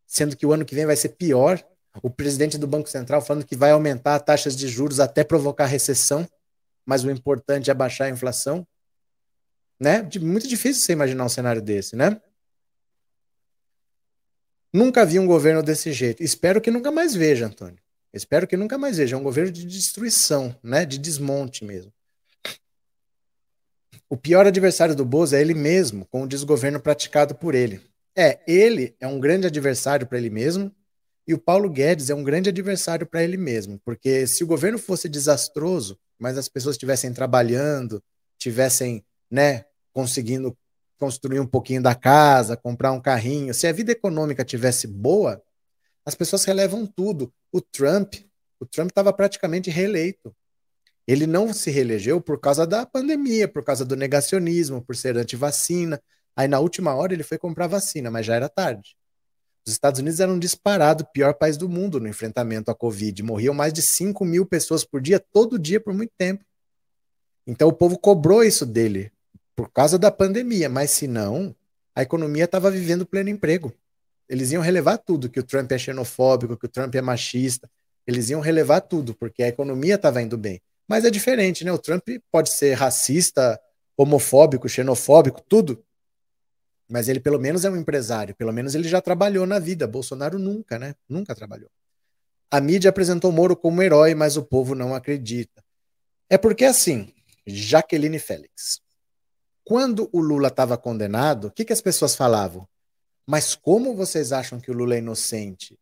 Sendo 0.10 0.36
que 0.36 0.46
o 0.46 0.52
ano 0.52 0.66
que 0.66 0.74
vem 0.74 0.88
vai 0.88 0.96
ser 0.96 1.10
pior. 1.10 1.64
O 2.02 2.10
presidente 2.10 2.58
do 2.58 2.68
Banco 2.68 2.90
Central 2.90 3.22
falando 3.22 3.46
que 3.46 3.56
vai 3.56 3.72
aumentar 3.72 4.20
taxas 4.20 4.58
de 4.58 4.68
juros 4.68 5.00
até 5.00 5.24
provocar 5.24 5.68
recessão, 5.68 6.28
mas 6.84 7.04
o 7.04 7.12
importante 7.12 7.70
é 7.70 7.74
baixar 7.74 8.06
a 8.06 8.10
inflação. 8.10 8.68
Né? 9.80 10.02
Muito 10.20 10.48
difícil 10.48 10.84
você 10.84 10.94
imaginar 10.94 11.24
um 11.24 11.30
cenário 11.30 11.62
desse, 11.62 11.96
né? 11.96 12.20
Nunca 14.74 15.06
vi 15.06 15.20
um 15.20 15.26
governo 15.26 15.64
desse 15.64 15.94
jeito. 15.94 16.22
Espero 16.22 16.60
que 16.60 16.70
nunca 16.70 16.92
mais 16.92 17.16
veja, 17.16 17.46
Antônio. 17.46 17.80
Espero 18.14 18.48
que 18.48 18.58
nunca 18.58 18.78
mais 18.78 18.98
veja. 18.98 19.16
É 19.16 19.20
um 19.20 19.24
governo 19.24 19.52
de 19.52 19.64
destruição, 19.64 20.56
né? 20.62 20.86
de 20.86 20.98
desmonte 20.98 21.64
mesmo. 21.64 21.94
O 24.10 24.18
pior 24.18 24.46
adversário 24.46 24.96
do 24.96 25.06
Bozo 25.06 25.36
é 25.36 25.42
ele 25.42 25.54
mesmo, 25.54 26.06
com 26.06 26.24
o 26.24 26.28
desgoverno 26.28 26.80
praticado 26.80 27.36
por 27.36 27.54
ele. 27.54 27.89
É, 28.18 28.40
ele 28.48 28.96
é 29.00 29.08
um 29.08 29.20
grande 29.20 29.48
adversário 29.48 30.08
para 30.08 30.18
ele 30.18 30.30
mesmo, 30.30 30.74
e 31.28 31.34
o 31.34 31.40
Paulo 31.40 31.70
Guedes 31.70 32.10
é 32.10 32.16
um 32.16 32.24
grande 32.24 32.50
adversário 32.50 33.06
para 33.06 33.24
ele 33.24 33.38
mesmo, 33.38 33.80
porque 33.86 34.26
se 34.26 34.44
o 34.44 34.48
governo 34.48 34.80
fosse 34.80 35.08
desastroso, 35.08 35.98
mas 36.18 36.38
as 36.38 36.50
pessoas 36.50 36.74
estivessem 36.74 37.14
trabalhando, 37.14 38.04
tivessem, 38.38 39.06
né, 39.30 39.66
conseguindo 39.94 40.58
construir 40.98 41.40
um 41.40 41.48
pouquinho 41.48 41.82
da 41.82 41.96
casa, 41.96 42.58
comprar 42.58 42.92
um 42.92 43.02
carrinho, 43.02 43.54
se 43.54 43.68
a 43.68 43.72
vida 43.72 43.92
econômica 43.92 44.44
tivesse 44.44 44.86
boa, 44.86 45.42
as 46.06 46.16
pessoas 46.16 46.44
relevam 46.44 46.86
tudo. 46.86 47.32
O 47.52 47.62
Trump, 47.62 48.16
o 48.60 48.66
Trump 48.66 48.90
estava 48.90 49.14
praticamente 49.14 49.70
reeleito. 49.70 50.36
Ele 51.08 51.26
não 51.26 51.54
se 51.54 51.72
reelegeu 51.72 52.20
por 52.20 52.40
causa 52.40 52.68
da 52.68 52.86
pandemia, 52.86 53.48
por 53.48 53.64
causa 53.64 53.86
do 53.86 53.96
negacionismo, 53.96 54.82
por 54.84 54.96
ser 54.96 55.18
anti-vacina. 55.18 56.02
Aí 56.40 56.48
na 56.48 56.58
última 56.58 56.96
hora 56.96 57.12
ele 57.12 57.22
foi 57.22 57.38
comprar 57.38 57.68
vacina, 57.68 58.10
mas 58.10 58.26
já 58.26 58.34
era 58.34 58.48
tarde. 58.48 58.96
Os 59.68 59.74
Estados 59.74 60.00
Unidos 60.00 60.22
eram 60.22 60.40
disparado 60.40 61.04
o 61.04 61.08
pior 61.12 61.34
país 61.34 61.58
do 61.58 61.68
mundo 61.68 62.00
no 62.00 62.08
enfrentamento 62.08 62.72
à 62.72 62.74
Covid. 62.74 63.22
Morriam 63.24 63.54
mais 63.54 63.74
de 63.74 63.82
5 63.82 64.24
mil 64.24 64.46
pessoas 64.46 64.86
por 64.86 65.02
dia, 65.02 65.20
todo 65.20 65.60
dia, 65.60 65.82
por 65.82 65.94
muito 65.94 66.14
tempo. 66.18 66.46
Então 67.46 67.68
o 67.68 67.74
povo 67.74 68.00
cobrou 68.00 68.42
isso 68.42 68.66
dele 68.66 69.12
por 69.54 69.70
causa 69.70 70.00
da 70.00 70.10
pandemia, 70.10 70.70
mas 70.70 70.92
se 70.92 71.10
não, 71.10 71.54
a 71.94 72.04
economia 72.04 72.46
estava 72.46 72.72
vivendo 72.72 73.06
pleno 73.06 73.28
emprego. 73.28 73.74
Eles 74.30 74.54
iam 74.54 74.64
relevar 74.64 74.98
tudo, 74.98 75.30
que 75.30 75.42
o 75.42 75.44
Trump 75.44 75.70
é 75.74 75.78
xenofóbico, 75.78 76.56
que 76.56 76.68
o 76.68 76.70
Trump 76.70 76.96
é 76.96 77.02
machista. 77.02 77.70
Eles 78.08 78.30
iam 78.30 78.40
relevar 78.40 78.80
tudo, 78.80 79.14
porque 79.14 79.44
a 79.44 79.50
economia 79.50 79.96
estava 79.96 80.22
indo 80.22 80.38
bem. 80.38 80.62
Mas 80.88 81.04
é 81.04 81.10
diferente, 81.10 81.66
né? 81.66 81.74
O 81.74 81.78
Trump 81.78 82.08
pode 82.32 82.52
ser 82.52 82.76
racista, 82.76 83.60
homofóbico, 83.98 84.70
xenofóbico, 84.70 85.42
tudo, 85.42 85.84
mas 86.90 87.08
ele 87.08 87.20
pelo 87.20 87.40
menos 87.40 87.64
é 87.64 87.70
um 87.70 87.78
empresário, 87.78 88.36
pelo 88.36 88.52
menos 88.52 88.74
ele 88.74 88.88
já 88.88 89.00
trabalhou 89.00 89.46
na 89.46 89.60
vida. 89.60 89.88
Bolsonaro 89.88 90.40
nunca, 90.40 90.80
né? 90.80 90.96
Nunca 91.08 91.36
trabalhou. 91.36 91.70
A 92.50 92.60
mídia 92.60 92.90
apresentou 92.90 93.32
Moro 93.32 93.56
como 93.56 93.82
herói, 93.82 94.16
mas 94.16 94.36
o 94.36 94.44
povo 94.44 94.74
não 94.74 94.96
acredita. 94.96 95.64
É 96.28 96.38
porque 96.38 96.66
assim, 96.66 97.14
Jaqueline 97.46 98.18
Félix. 98.18 98.82
Quando 99.64 100.10
o 100.12 100.20
Lula 100.20 100.48
estava 100.48 100.78
condenado, 100.78 101.46
o 101.46 101.52
que, 101.52 101.64
que 101.64 101.74
as 101.74 101.82
pessoas 101.82 102.16
falavam? 102.16 102.68
Mas 103.28 103.54
como 103.54 103.96
vocês 103.96 104.32
acham 104.32 104.60
que 104.60 104.72
o 104.72 104.74
Lula 104.74 104.96
é 104.96 104.98
inocente? 104.98 105.78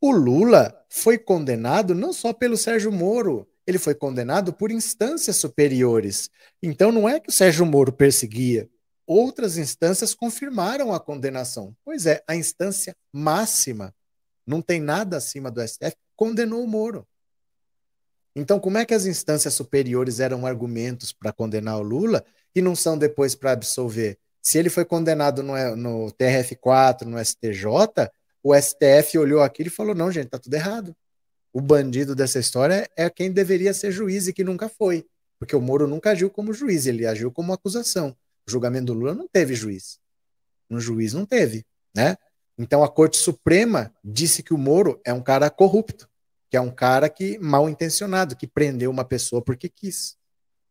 O 0.00 0.10
Lula 0.10 0.76
foi 0.88 1.16
condenado 1.16 1.94
não 1.94 2.12
só 2.12 2.32
pelo 2.32 2.56
Sérgio 2.56 2.90
Moro, 2.90 3.48
ele 3.64 3.78
foi 3.78 3.94
condenado 3.94 4.52
por 4.52 4.72
instâncias 4.72 5.36
superiores. 5.36 6.28
Então 6.60 6.90
não 6.90 7.08
é 7.08 7.20
que 7.20 7.28
o 7.28 7.32
Sérgio 7.32 7.64
Moro 7.64 7.92
perseguia, 7.92 8.68
outras 9.06 9.56
instâncias 9.56 10.14
confirmaram 10.14 10.92
a 10.92 11.00
condenação. 11.00 11.74
Pois 11.84 12.06
é, 12.06 12.22
a 12.26 12.36
instância 12.36 12.96
máxima, 13.12 13.94
não 14.46 14.60
tem 14.60 14.80
nada 14.80 15.16
acima 15.16 15.50
do 15.50 15.66
STF, 15.66 15.96
condenou 16.16 16.62
o 16.62 16.68
Moro. 16.68 17.06
Então, 18.34 18.58
como 18.58 18.78
é 18.78 18.86
que 18.86 18.94
as 18.94 19.04
instâncias 19.04 19.54
superiores 19.54 20.20
eram 20.20 20.46
argumentos 20.46 21.12
para 21.12 21.32
condenar 21.32 21.78
o 21.78 21.82
Lula 21.82 22.24
e 22.54 22.62
não 22.62 22.74
são 22.74 22.96
depois 22.96 23.34
para 23.34 23.52
absolver? 23.52 24.18
Se 24.42 24.58
ele 24.58 24.70
foi 24.70 24.84
condenado 24.84 25.42
no, 25.42 25.76
no 25.76 26.12
TRF4, 26.12 27.02
no 27.02 27.22
STJ, 27.22 28.10
o 28.42 28.54
STF 28.54 29.18
olhou 29.18 29.42
aquilo 29.42 29.68
e 29.68 29.72
falou: 29.72 29.94
não, 29.94 30.10
gente, 30.10 30.28
tá 30.28 30.38
tudo 30.38 30.54
errado. 30.54 30.96
O 31.52 31.60
bandido 31.60 32.14
dessa 32.14 32.38
história 32.38 32.88
é 32.96 33.08
quem 33.10 33.30
deveria 33.30 33.74
ser 33.74 33.92
juiz 33.92 34.26
e 34.26 34.32
que 34.32 34.42
nunca 34.42 34.68
foi. 34.68 35.06
Porque 35.38 35.54
o 35.54 35.60
Moro 35.60 35.86
nunca 35.86 36.10
agiu 36.10 36.30
como 36.30 36.52
juiz, 36.52 36.86
ele 36.86 37.06
agiu 37.06 37.30
como 37.30 37.52
acusação. 37.52 38.16
O 38.46 38.50
julgamento 38.50 38.86
do 38.86 38.94
Lula 38.94 39.14
não 39.14 39.28
teve 39.28 39.54
juiz. 39.54 39.98
No 40.68 40.80
juiz 40.80 41.12
não 41.12 41.26
teve, 41.26 41.64
né? 41.94 42.16
Então 42.58 42.82
a 42.82 42.88
Corte 42.88 43.16
Suprema 43.16 43.94
disse 44.04 44.42
que 44.42 44.54
o 44.54 44.58
Moro 44.58 45.00
é 45.04 45.12
um 45.12 45.22
cara 45.22 45.50
corrupto, 45.50 46.08
que 46.50 46.56
é 46.56 46.60
um 46.60 46.70
cara 46.70 47.08
que 47.08 47.38
mal 47.38 47.68
intencionado, 47.68 48.36
que 48.36 48.46
prendeu 48.46 48.90
uma 48.90 49.04
pessoa 49.04 49.42
porque 49.42 49.68
quis. 49.68 50.16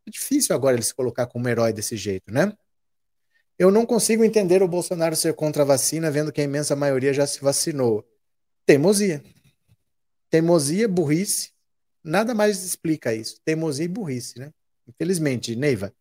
É 0.08 0.12
difícil 0.12 0.56
agora 0.56 0.76
ele 0.76 0.84
se 0.84 0.94
colocar 0.94 1.28
como 1.28 1.48
herói 1.48 1.74
desse 1.74 1.96
jeito, 1.96 2.32
né? 2.32 2.54
Eu 3.58 3.70
não 3.70 3.86
consigo 3.86 4.24
entender 4.24 4.64
o 4.64 4.68
Bolsonaro 4.68 5.16
ser 5.16 5.36
contra 5.36 5.62
a 5.62 5.66
vacina, 5.66 6.10
vendo 6.10 6.32
que 6.32 6.42
a 6.42 6.44
imensa 6.44 6.76
maioria 6.76 7.14
já 7.14 7.28
se 7.28 7.42
vacinou. 7.42 8.04
Teimosia. 8.66 9.24
Teimosia, 10.32 10.88
burrice. 10.88 11.52
Nada 12.04 12.34
mais 12.34 12.64
explica 12.64 13.14
isso. 13.14 13.40
Teimosia 13.46 13.86
e 13.86 13.88
burrice, 13.88 14.40
né? 14.40 14.52
Infelizmente, 14.88 15.56
Neiva, 15.56 15.94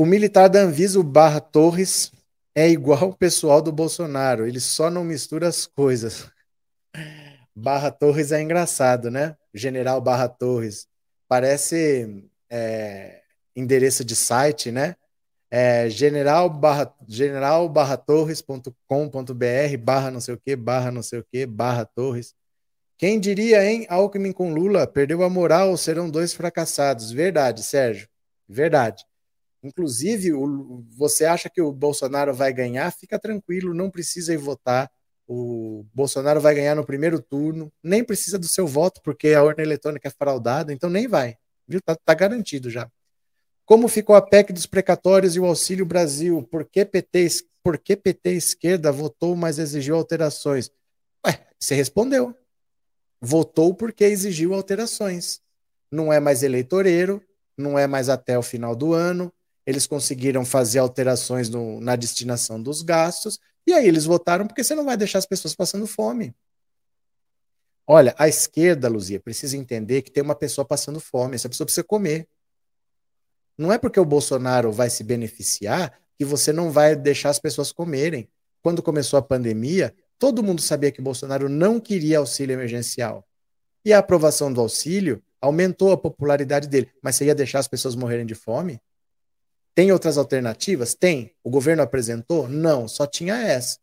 o 0.00 0.06
militar 0.06 0.48
da 0.48 0.60
Anvisa, 0.60 1.02
Barra 1.02 1.40
Torres, 1.40 2.10
é 2.54 2.66
igual 2.66 3.10
o 3.10 3.14
pessoal 3.14 3.60
do 3.60 3.70
Bolsonaro, 3.70 4.46
ele 4.46 4.58
só 4.58 4.88
não 4.88 5.04
mistura 5.04 5.46
as 5.46 5.66
coisas. 5.66 6.26
Barra 7.54 7.90
Torres 7.90 8.32
é 8.32 8.40
engraçado, 8.40 9.10
né? 9.10 9.36
General 9.52 10.00
Barra 10.00 10.26
Torres. 10.26 10.88
Parece 11.28 12.24
é, 12.48 13.20
endereço 13.54 14.02
de 14.02 14.16
site, 14.16 14.72
né? 14.72 14.96
É, 15.50 15.90
general 15.90 16.48
barra, 16.48 16.94
general 17.06 17.68
barra 17.68 17.98
torres.com.br 17.98 18.72
barra 19.82 20.10
não 20.10 20.20
sei 20.20 20.34
o 20.34 20.38
que, 20.38 20.56
barra 20.56 20.90
não 20.90 21.02
sei 21.02 21.18
o 21.18 21.26
que, 21.30 21.44
barra 21.44 21.84
torres. 21.84 22.34
Quem 22.96 23.20
diria, 23.20 23.62
hein? 23.62 23.84
Alckmin 23.90 24.32
com 24.32 24.50
Lula 24.50 24.86
perdeu 24.86 25.22
a 25.22 25.28
moral, 25.28 25.76
serão 25.76 26.08
dois 26.08 26.32
fracassados. 26.32 27.12
Verdade, 27.12 27.62
Sérgio. 27.62 28.08
Verdade. 28.48 29.04
Inclusive, 29.62 30.32
o, 30.32 30.84
você 30.96 31.24
acha 31.24 31.50
que 31.50 31.60
o 31.60 31.72
Bolsonaro 31.72 32.32
vai 32.32 32.52
ganhar? 32.52 32.90
Fica 32.92 33.18
tranquilo, 33.18 33.74
não 33.74 33.90
precisa 33.90 34.32
ir 34.32 34.38
votar. 34.38 34.90
O 35.26 35.84
Bolsonaro 35.94 36.40
vai 36.40 36.54
ganhar 36.54 36.74
no 36.74 36.84
primeiro 36.84 37.20
turno, 37.20 37.72
nem 37.82 38.02
precisa 38.02 38.38
do 38.38 38.48
seu 38.48 38.66
voto, 38.66 39.00
porque 39.02 39.28
a 39.28 39.42
urna 39.42 39.62
eletrônica 39.62 40.08
é 40.08 40.10
fraudada, 40.10 40.72
então 40.72 40.90
nem 40.90 41.06
vai. 41.06 41.36
Viu? 41.68 41.80
Tá, 41.80 41.94
tá 41.94 42.14
garantido 42.14 42.68
já. 42.68 42.90
Como 43.64 43.86
ficou 43.86 44.16
a 44.16 44.22
PEC 44.22 44.52
dos 44.52 44.66
precatórios 44.66 45.36
e 45.36 45.40
o 45.40 45.44
Auxílio 45.44 45.86
Brasil? 45.86 46.42
Por 46.50 46.64
que 46.64 46.84
PT, 46.84 47.28
por 47.62 47.78
que 47.78 47.94
PT 47.94 48.32
esquerda 48.32 48.90
votou, 48.90 49.36
mas 49.36 49.60
exigiu 49.60 49.94
alterações? 49.94 50.68
Ué, 51.24 51.46
você 51.56 51.76
respondeu. 51.76 52.34
Votou 53.20 53.72
porque 53.72 54.02
exigiu 54.02 54.54
alterações. 54.54 55.40
Não 55.92 56.12
é 56.12 56.18
mais 56.18 56.42
eleitoreiro, 56.42 57.22
não 57.56 57.78
é 57.78 57.86
mais 57.86 58.08
até 58.08 58.36
o 58.36 58.42
final 58.42 58.74
do 58.74 58.92
ano, 58.92 59.32
eles 59.70 59.86
conseguiram 59.86 60.44
fazer 60.44 60.78
alterações 60.80 61.48
no, 61.48 61.80
na 61.80 61.96
destinação 61.96 62.62
dos 62.62 62.82
gastos, 62.82 63.38
e 63.66 63.72
aí 63.72 63.86
eles 63.86 64.04
votaram 64.04 64.46
porque 64.46 64.64
você 64.64 64.74
não 64.74 64.84
vai 64.84 64.96
deixar 64.96 65.18
as 65.18 65.26
pessoas 65.26 65.54
passando 65.54 65.86
fome. 65.86 66.34
Olha, 67.86 68.14
a 68.18 68.28
esquerda, 68.28 68.88
Luzia, 68.88 69.18
precisa 69.18 69.56
entender 69.56 70.02
que 70.02 70.10
tem 70.10 70.22
uma 70.22 70.34
pessoa 70.34 70.64
passando 70.64 71.00
fome, 71.00 71.34
essa 71.34 71.48
pessoa 71.48 71.66
precisa 71.66 71.84
comer. 71.84 72.28
Não 73.58 73.72
é 73.72 73.78
porque 73.78 73.98
o 73.98 74.04
Bolsonaro 74.04 74.72
vai 74.72 74.88
se 74.88 75.04
beneficiar 75.04 75.98
que 76.16 76.24
você 76.24 76.52
não 76.52 76.70
vai 76.70 76.94
deixar 76.94 77.30
as 77.30 77.38
pessoas 77.38 77.72
comerem. 77.72 78.28
Quando 78.62 78.82
começou 78.82 79.18
a 79.18 79.22
pandemia, 79.22 79.94
todo 80.18 80.42
mundo 80.42 80.60
sabia 80.60 80.92
que 80.92 81.00
o 81.00 81.02
Bolsonaro 81.02 81.48
não 81.48 81.80
queria 81.80 82.18
auxílio 82.18 82.54
emergencial. 82.54 83.26
E 83.84 83.92
a 83.92 83.98
aprovação 83.98 84.52
do 84.52 84.60
auxílio 84.60 85.22
aumentou 85.40 85.92
a 85.92 85.96
popularidade 85.96 86.68
dele. 86.68 86.90
Mas 87.02 87.16
você 87.16 87.26
ia 87.26 87.34
deixar 87.34 87.58
as 87.58 87.68
pessoas 87.68 87.94
morrerem 87.94 88.26
de 88.26 88.34
fome? 88.34 88.80
Tem 89.74 89.92
outras 89.92 90.18
alternativas? 90.18 90.94
Tem. 90.94 91.34
O 91.42 91.50
governo 91.50 91.82
apresentou? 91.82 92.48
Não, 92.48 92.88
só 92.88 93.06
tinha 93.06 93.36
essa. 93.36 93.78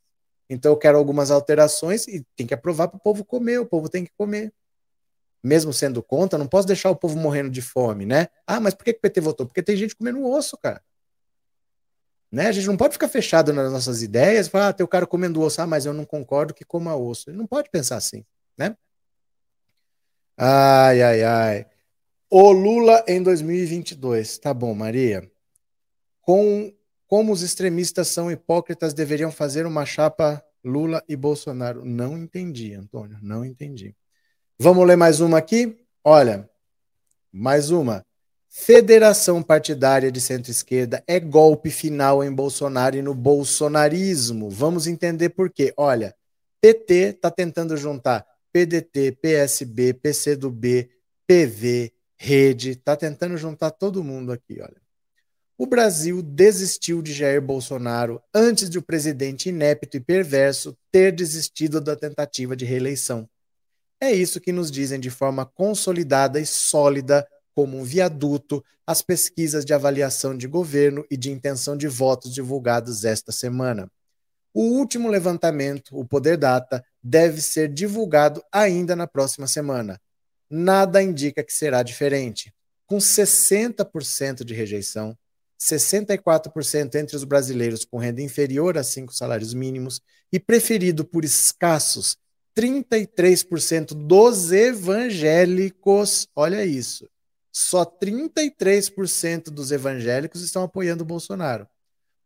Então 0.49 0.71
eu 0.71 0.77
quero 0.77 0.97
algumas 0.97 1.31
alterações 1.31 2.07
e 2.07 2.25
tem 2.35 2.47
que 2.47 2.53
aprovar 2.53 2.88
para 2.88 2.97
o 2.97 3.01
povo 3.01 3.25
comer, 3.25 3.59
o 3.59 3.65
povo 3.65 3.89
tem 3.89 4.05
que 4.05 4.11
comer. 4.17 4.53
Mesmo 5.43 5.73
sendo 5.73 6.01
contra, 6.01 6.39
não 6.39 6.47
posso 6.47 6.67
deixar 6.67 6.89
o 6.89 6.95
povo 6.95 7.17
morrendo 7.17 7.49
de 7.49 7.61
fome, 7.61 8.05
né? 8.05 8.27
Ah, 8.45 8.59
mas 8.59 8.73
por 8.73 8.83
que, 8.83 8.91
o 8.91 8.99
PT 8.99 9.21
votou? 9.21 9.45
Porque 9.45 9.63
tem 9.63 9.75
gente 9.75 9.95
comendo 9.95 10.25
osso, 10.25 10.57
cara. 10.57 10.81
Né? 12.31 12.47
A 12.47 12.51
gente 12.51 12.67
não 12.67 12.75
pode 12.75 12.93
ficar 12.93 13.07
fechado 13.07 13.53
nas 13.53 13.71
nossas 13.71 14.01
ideias 14.01 14.47
falar, 14.47 14.69
ah, 14.69 14.73
tem 14.73 14.83
o 14.83 14.88
cara 14.88 15.07
comendo 15.07 15.41
osso, 15.41 15.61
ah, 15.61 15.67
mas 15.67 15.85
eu 15.85 15.93
não 15.93 16.05
concordo 16.05 16.53
que 16.53 16.65
coma 16.65 16.95
osso. 16.95 17.29
Ele 17.29 17.38
não 17.38 17.47
pode 17.47 17.69
pensar 17.69 17.95
assim, 17.95 18.25
né? 18.57 18.75
Ai, 20.38 21.01
ai, 21.01 21.23
ai. 21.23 21.65
O 22.29 22.51
Lula 22.51 23.03
em 23.07 23.23
2022. 23.23 24.38
Tá 24.38 24.53
bom, 24.53 24.73
Maria 24.73 25.29
com 26.28 26.73
como 27.07 27.32
os 27.32 27.41
extremistas 27.41 28.09
são 28.09 28.30
hipócritas, 28.30 28.93
deveriam 28.93 29.32
fazer 29.32 29.65
uma 29.65 29.86
chapa 29.86 30.43
Lula 30.61 31.01
e 31.07 31.15
Bolsonaro. 31.15 31.86
Não 31.86 32.17
entendi, 32.17 32.73
Antônio, 32.73 33.17
não 33.21 33.45
entendi. 33.45 33.95
Vamos 34.59 34.86
ler 34.86 34.97
mais 34.97 35.21
uma 35.21 35.38
aqui? 35.38 35.78
Olha, 36.03 36.49
mais 37.32 37.69
uma. 37.71 38.05
Federação 38.49 39.41
partidária 39.41 40.11
de 40.11 40.19
centro-esquerda 40.19 41.01
é 41.07 41.17
golpe 41.17 41.69
final 41.69 42.21
em 42.21 42.34
Bolsonaro 42.34 42.97
e 42.97 43.01
no 43.01 43.13
bolsonarismo. 43.13 44.49
Vamos 44.49 44.86
entender 44.86 45.30
por 45.30 45.49
quê. 45.49 45.73
Olha, 45.78 46.13
PT 46.59 46.93
está 46.93 47.32
tentando 47.32 47.78
juntar 47.78 48.28
PDT, 48.51 49.13
PSB, 49.13 49.93
PCdoB, 49.93 50.89
PV, 51.25 51.93
Rede, 52.17 52.71
está 52.71 52.97
tentando 52.97 53.38
juntar 53.38 53.71
todo 53.71 54.03
mundo 54.03 54.34
aqui, 54.34 54.59
olha. 54.59 54.86
O 55.58 55.66
Brasil 55.66 56.22
desistiu 56.22 57.01
de 57.01 57.12
Jair 57.12 57.41
Bolsonaro 57.41 58.22
antes 58.34 58.70
de 58.70 58.78
o 58.78 58.82
presidente 58.82 59.49
inepto 59.49 59.97
e 59.97 59.99
perverso 59.99 60.78
ter 60.91 61.12
desistido 61.12 61.82
da 61.82 61.95
tentativa 61.95 62.55
de 62.55 62.64
reeleição. 62.64 63.28
É 63.99 64.12
isso 64.12 64.39
que 64.39 64.51
nos 64.51 64.70
dizem 64.70 64.99
de 64.99 65.10
forma 65.10 65.45
consolidada 65.45 66.39
e 66.39 66.45
sólida, 66.45 67.28
como 67.55 67.76
um 67.76 67.84
viaduto, 67.84 68.64
as 68.86 69.01
pesquisas 69.01 69.66
de 69.66 69.74
avaliação 69.74 70.38
de 70.38 70.47
governo 70.47 71.03
e 71.10 71.18
de 71.18 71.32
intenção 71.32 71.76
de 71.76 71.88
votos 71.88 72.32
divulgadas 72.32 73.03
esta 73.03 73.32
semana. 73.32 73.89
O 74.53 74.62
último 74.62 75.10
levantamento, 75.10 75.97
o 75.97 76.05
Poder 76.05 76.38
Data, 76.38 76.86
deve 77.01 77.41
ser 77.41 77.68
divulgado 77.68 78.43
ainda 78.51 78.95
na 78.95 79.08
próxima 79.08 79.47
semana. 79.47 79.99
Nada 80.49 81.01
indica 81.01 81.43
que 81.43 81.51
será 81.51 81.82
diferente. 81.82 82.53
Com 82.86 82.97
60% 82.97 84.43
de 84.43 84.53
rejeição, 84.53 85.18
64% 85.60 86.95
entre 86.95 87.16
os 87.16 87.24
brasileiros 87.24 87.84
com 87.84 87.97
renda 87.97 88.22
inferior 88.22 88.78
a 88.78 88.84
cinco 88.84 89.14
salários 89.14 89.53
mínimos 89.53 90.01
e 90.32 90.39
preferido 90.39 91.03
por 91.03 91.26
escassos 91.26 92.18
33% 92.58 93.93
dos 93.93 94.51
evangélicos. 94.51 96.28
Olha 96.36 96.66
isso. 96.66 97.08
Só 97.51 97.86
33% 97.86 99.51
dos 99.51 99.72
evangélicos 99.72 100.41
estão 100.41 100.64
apoiando 100.64 101.03
o 101.03 101.08
Bolsonaro. 101.08 101.68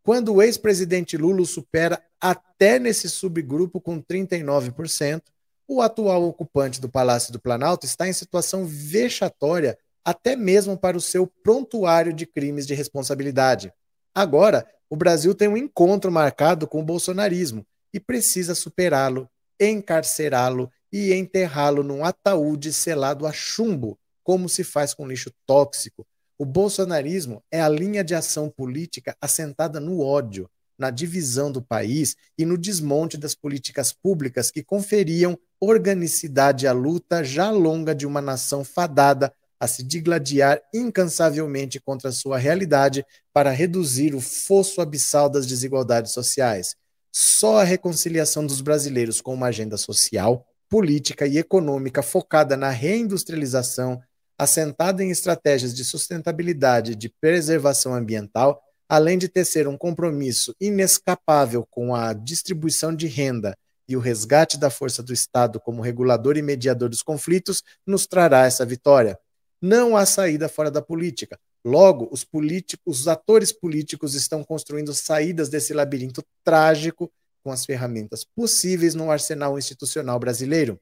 Quando 0.04 0.34
o 0.34 0.42
ex-presidente 0.42 1.16
Lula 1.16 1.46
supera 1.46 2.02
até 2.20 2.80
nesse 2.80 3.10
subgrupo 3.10 3.80
com 3.80 4.02
39%, 4.02 5.22
o 5.68 5.82
atual 5.82 6.24
ocupante 6.24 6.82
do 6.82 6.90
Palácio 6.90 7.32
do 7.32 7.40
Planalto 7.40 7.86
está 7.86 8.08
em 8.08 8.14
situação 8.14 8.66
vexatória 8.66 9.78
até 10.04 10.36
mesmo 10.36 10.78
para 10.78 10.98
o 10.98 11.02
seu 11.02 11.28
prontuário 11.28 12.14
de 12.14 12.26
crimes 12.26 12.66
de 12.66 12.74
responsabilidade. 12.74 13.72
Agora, 14.14 14.68
o 14.90 14.96
Brasil 14.96 15.34
tem 15.34 15.48
um 15.48 15.58
encontro 15.58 16.12
marcado 16.12 16.68
com 16.68 16.82
o 16.82 16.86
bolsonarismo 16.86 17.66
e 17.94 18.00
precisa 18.00 18.54
superá-lo, 18.54 19.30
encarcerá-lo 19.60 20.70
e 20.92 21.14
enterrá-lo 21.14 21.84
num 21.84 22.04
ataúde 22.04 22.74
selado 22.74 23.26
a 23.26 23.32
chumbo, 23.32 23.98
como 24.24 24.50
se 24.50 24.64
faz 24.64 24.94
com 24.94 25.08
lixo 25.08 25.32
tóxico. 25.46 26.06
O 26.38 26.46
bolsonarismo 26.46 27.44
é 27.52 27.62
a 27.62 27.70
linha 27.70 28.04
de 28.04 28.16
ação 28.16 28.50
política 28.50 29.16
assentada 29.22 29.80
no 29.80 30.02
ódio, 30.02 30.50
na 30.78 30.90
divisão 30.90 31.52
do 31.52 31.62
país 31.62 32.16
e 32.38 32.44
no 32.44 32.58
desmonte 32.58 33.16
das 33.16 33.36
políticas 33.36 33.94
públicas 33.94 34.50
que 34.50 34.64
conferiam 34.64 35.38
organicidade 35.60 36.66
à 36.66 36.74
luta 36.74 37.24
já 37.24 37.52
longa 37.52 37.94
de 37.94 38.08
uma 38.08 38.20
nação 38.20 38.64
fadada 38.64 39.32
a 39.62 39.68
se 39.68 39.84
digladiar 39.84 40.60
incansavelmente 40.74 41.80
contra 41.80 42.10
a 42.10 42.12
sua 42.12 42.40
realidade 42.40 43.06
para 43.32 43.52
reduzir 43.52 44.16
o 44.16 44.20
fosso 44.20 44.82
abissal 44.82 45.30
das 45.30 45.46
desigualdades 45.46 46.14
sociais. 46.14 46.76
Só 47.14 47.60
a 47.60 47.64
reconciliação 47.64 48.44
dos 48.44 48.60
brasileiros 48.60 49.22
com 49.22 49.36
uma 49.36 49.48
agenda 49.48 49.78
social, 49.78 50.48
política 50.68 51.28
e 51.28 51.38
econômica 51.38 52.02
focada 52.02 52.58
na 52.58 52.72
reindustrialização, 52.72 54.02
assentada 54.36 55.04
em 55.04 55.12
estratégias 55.12 55.76
de 55.76 55.86
sustentabilidade 55.86 56.94
e 56.94 56.96
de 56.96 57.08
preservação 57.22 57.94
ambiental, 57.94 58.60
além 58.90 59.16
de 59.16 59.30
tecer 59.30 59.68
um 59.68 59.78
compromisso 59.78 60.56
inescapável 60.60 61.68
com 61.70 61.94
a 61.94 62.14
distribuição 62.14 62.96
de 62.96 63.06
renda 63.06 63.56
e 63.88 63.96
o 63.96 64.00
resgate 64.00 64.58
da 64.58 64.72
força 64.72 65.04
do 65.04 65.14
Estado 65.14 65.60
como 65.60 65.84
regulador 65.84 66.36
e 66.36 66.42
mediador 66.42 66.90
dos 66.90 67.04
conflitos, 67.04 67.62
nos 67.86 68.08
trará 68.08 68.48
essa 68.48 68.66
vitória. 68.66 69.20
Não 69.62 69.96
há 69.96 70.06
saída 70.06 70.50
fora 70.50 70.72
da 70.72 70.82
política. 70.82 71.40
Logo, 71.64 72.10
os 72.12 72.24
políticos, 72.24 73.02
os 73.02 73.08
atores 73.08 73.52
políticos 73.52 74.16
estão 74.16 74.44
construindo 74.44 74.94
saídas 74.94 75.50
desse 75.50 75.74
labirinto 75.74 76.24
trágico 76.44 77.12
com 77.44 77.52
as 77.52 77.66
ferramentas 77.66 78.24
possíveis 78.24 78.96
no 78.96 79.12
arsenal 79.12 79.58
institucional 79.58 80.20
brasileiro. 80.20 80.80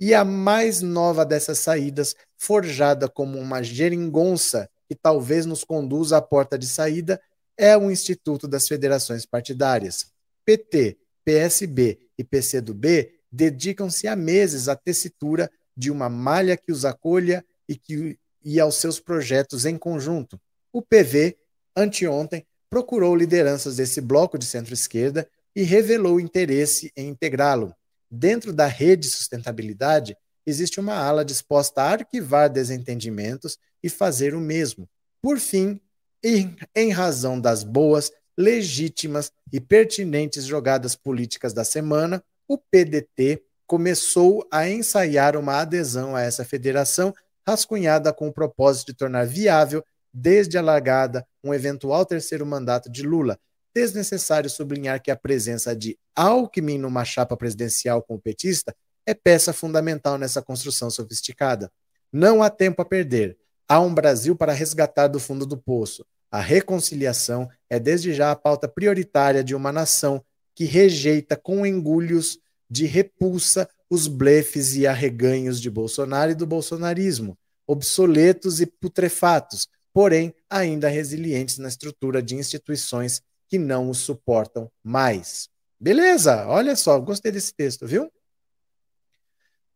E 0.00 0.14
a 0.14 0.24
mais 0.24 0.80
nova 0.80 1.24
dessas 1.26 1.58
saídas, 1.58 2.14
forjada 2.36 3.08
como 3.08 3.38
uma 3.38 3.62
geringonça 3.62 4.70
que 4.88 4.94
talvez 4.94 5.44
nos 5.44 5.64
conduza 5.64 6.16
à 6.16 6.22
porta 6.22 6.58
de 6.58 6.66
saída, 6.66 7.20
é 7.56 7.76
o 7.76 7.90
Instituto 7.90 8.46
das 8.46 8.68
Federações 8.68 9.26
Partidárias. 9.26 10.06
PT, 10.44 10.96
PSB 11.24 11.98
e 12.16 12.24
PCdoB 12.24 13.12
dedicam-se 13.30 14.06
há 14.08 14.16
meses 14.16 14.68
à 14.68 14.76
tessitura 14.76 15.50
de 15.76 15.90
uma 15.90 16.08
malha 16.08 16.56
que 16.56 16.72
os 16.72 16.84
acolha 16.84 17.44
e, 17.68 17.76
que, 17.76 18.18
e 18.44 18.58
aos 18.58 18.76
seus 18.76 18.98
projetos 18.98 19.64
em 19.64 19.76
conjunto. 19.76 20.40
O 20.72 20.82
PV, 20.82 21.36
anteontem, 21.76 22.46
procurou 22.70 23.14
lideranças 23.14 23.76
desse 23.76 24.00
bloco 24.00 24.38
de 24.38 24.44
centro-esquerda 24.44 25.28
e 25.54 25.62
revelou 25.62 26.20
interesse 26.20 26.92
em 26.96 27.08
integrá-lo. 27.08 27.74
Dentro 28.10 28.52
da 28.52 28.66
rede 28.66 29.08
sustentabilidade, 29.08 30.16
existe 30.46 30.80
uma 30.80 30.94
ala 30.94 31.24
disposta 31.24 31.82
a 31.82 31.90
arquivar 31.90 32.48
desentendimentos 32.48 33.58
e 33.82 33.88
fazer 33.88 34.34
o 34.34 34.40
mesmo. 34.40 34.88
Por 35.20 35.38
fim, 35.38 35.80
em, 36.22 36.56
em 36.74 36.90
razão 36.90 37.40
das 37.40 37.62
boas, 37.62 38.10
legítimas 38.36 39.32
e 39.52 39.60
pertinentes 39.60 40.44
jogadas 40.44 40.94
políticas 40.94 41.52
da 41.52 41.64
semana, 41.64 42.22
o 42.46 42.56
PDT 42.56 43.42
começou 43.66 44.46
a 44.50 44.68
ensaiar 44.68 45.36
uma 45.36 45.60
adesão 45.60 46.16
a 46.16 46.22
essa 46.22 46.44
federação 46.44 47.14
rascunhada 47.48 48.12
com 48.12 48.28
o 48.28 48.32
propósito 48.32 48.88
de 48.88 48.98
tornar 48.98 49.26
viável, 49.26 49.82
desde 50.12 50.58
a 50.58 50.62
largada, 50.62 51.26
um 51.42 51.54
eventual 51.54 52.04
terceiro 52.04 52.44
mandato 52.44 52.90
de 52.90 53.02
Lula. 53.02 53.38
Desnecessário 53.74 54.50
sublinhar 54.50 55.00
que 55.02 55.10
a 55.10 55.16
presença 55.16 55.74
de 55.74 55.98
Alckmin 56.14 56.76
numa 56.76 57.06
chapa 57.06 57.36
presidencial 57.38 58.02
com 58.02 58.16
o 58.16 58.20
petista 58.20 58.74
é 59.06 59.14
peça 59.14 59.52
fundamental 59.54 60.18
nessa 60.18 60.42
construção 60.42 60.90
sofisticada. 60.90 61.72
Não 62.12 62.42
há 62.42 62.50
tempo 62.50 62.82
a 62.82 62.84
perder. 62.84 63.38
Há 63.66 63.80
um 63.80 63.94
Brasil 63.94 64.36
para 64.36 64.52
resgatar 64.52 65.08
do 65.08 65.18
fundo 65.18 65.46
do 65.46 65.56
poço. 65.56 66.04
A 66.30 66.40
reconciliação 66.40 67.48
é 67.70 67.78
desde 67.78 68.12
já 68.12 68.30
a 68.30 68.36
pauta 68.36 68.68
prioritária 68.68 69.42
de 69.42 69.54
uma 69.54 69.72
nação 69.72 70.22
que 70.54 70.64
rejeita 70.64 71.34
com 71.34 71.64
engulhos 71.64 72.38
de 72.68 72.84
repulsa 72.84 73.66
os 73.90 74.06
blefes 74.06 74.74
e 74.74 74.86
arreganhos 74.86 75.60
de 75.60 75.70
Bolsonaro 75.70 76.32
e 76.32 76.34
do 76.34 76.46
bolsonarismo, 76.46 77.38
obsoletos 77.66 78.60
e 78.60 78.66
putrefatos, 78.66 79.68
porém 79.92 80.34
ainda 80.48 80.88
resilientes 80.88 81.58
na 81.58 81.68
estrutura 81.68 82.22
de 82.22 82.34
instituições 82.34 83.22
que 83.48 83.58
não 83.58 83.90
os 83.90 83.98
suportam 83.98 84.70
mais. 84.82 85.48
Beleza, 85.80 86.46
olha 86.46 86.76
só, 86.76 86.98
gostei 86.98 87.32
desse 87.32 87.54
texto, 87.54 87.86
viu? 87.86 88.10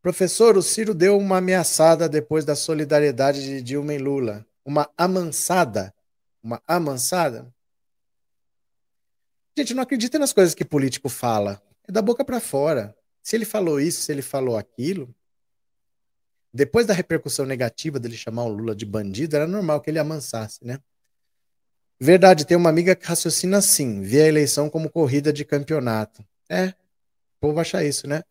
Professor, 0.03 0.57
o 0.57 0.63
Ciro 0.63 0.95
deu 0.95 1.17
uma 1.17 1.39
ameaçada 1.39 2.09
depois 2.09 2.45
da 2.45 2.57
solidariedade 2.57 3.43
de 3.43 3.63
Dilma 3.63 3.95
e 3.95 3.99
Lula. 3.99 4.45
Uma 4.65 4.91
amansada? 4.99 5.95
Uma 6.43 6.61
amansada? 6.67 7.53
Gente, 9.57 9.75
não 9.75 9.83
acredita 9.83 10.19
nas 10.19 10.33
coisas 10.33 10.55
que 10.55 10.65
político 10.65 11.09
fala. 11.09 11.63
É 11.87 11.93
da 11.93 12.03
boca 12.03 12.25
para 12.25 12.41
fora. 12.41 12.97
Se 13.23 13.37
ele 13.37 13.45
falou 13.45 13.81
isso, 13.81 14.03
se 14.03 14.13
ele 14.13 14.23
falou 14.23 14.57
aquilo, 14.57 15.15
depois 16.53 16.87
da 16.87 16.93
repercussão 16.93 17.47
negativa 17.47 17.99
dele 17.99 18.17
chamar 18.17 18.45
o 18.45 18.53
Lula 18.53 18.75
de 18.75 18.85
bandido, 18.85 19.37
era 19.37 19.47
normal 19.47 19.81
que 19.81 19.91
ele 19.91 19.99
amansasse, 19.99 20.65
né? 20.65 20.79
Verdade, 21.99 22.45
tem 22.45 22.57
uma 22.57 22.69
amiga 22.69 22.97
que 22.97 23.07
raciocina 23.07 23.59
assim, 23.59 24.03
vê 24.03 24.23
a 24.23 24.29
eleição 24.29 24.69
como 24.69 24.91
corrida 24.91 25.33
de 25.33 25.45
campeonato. 25.45 26.25
É, 26.49 26.69
o 26.69 26.75
povo 27.41 27.61
acha 27.61 27.85
isso, 27.85 28.09
né? 28.09 28.23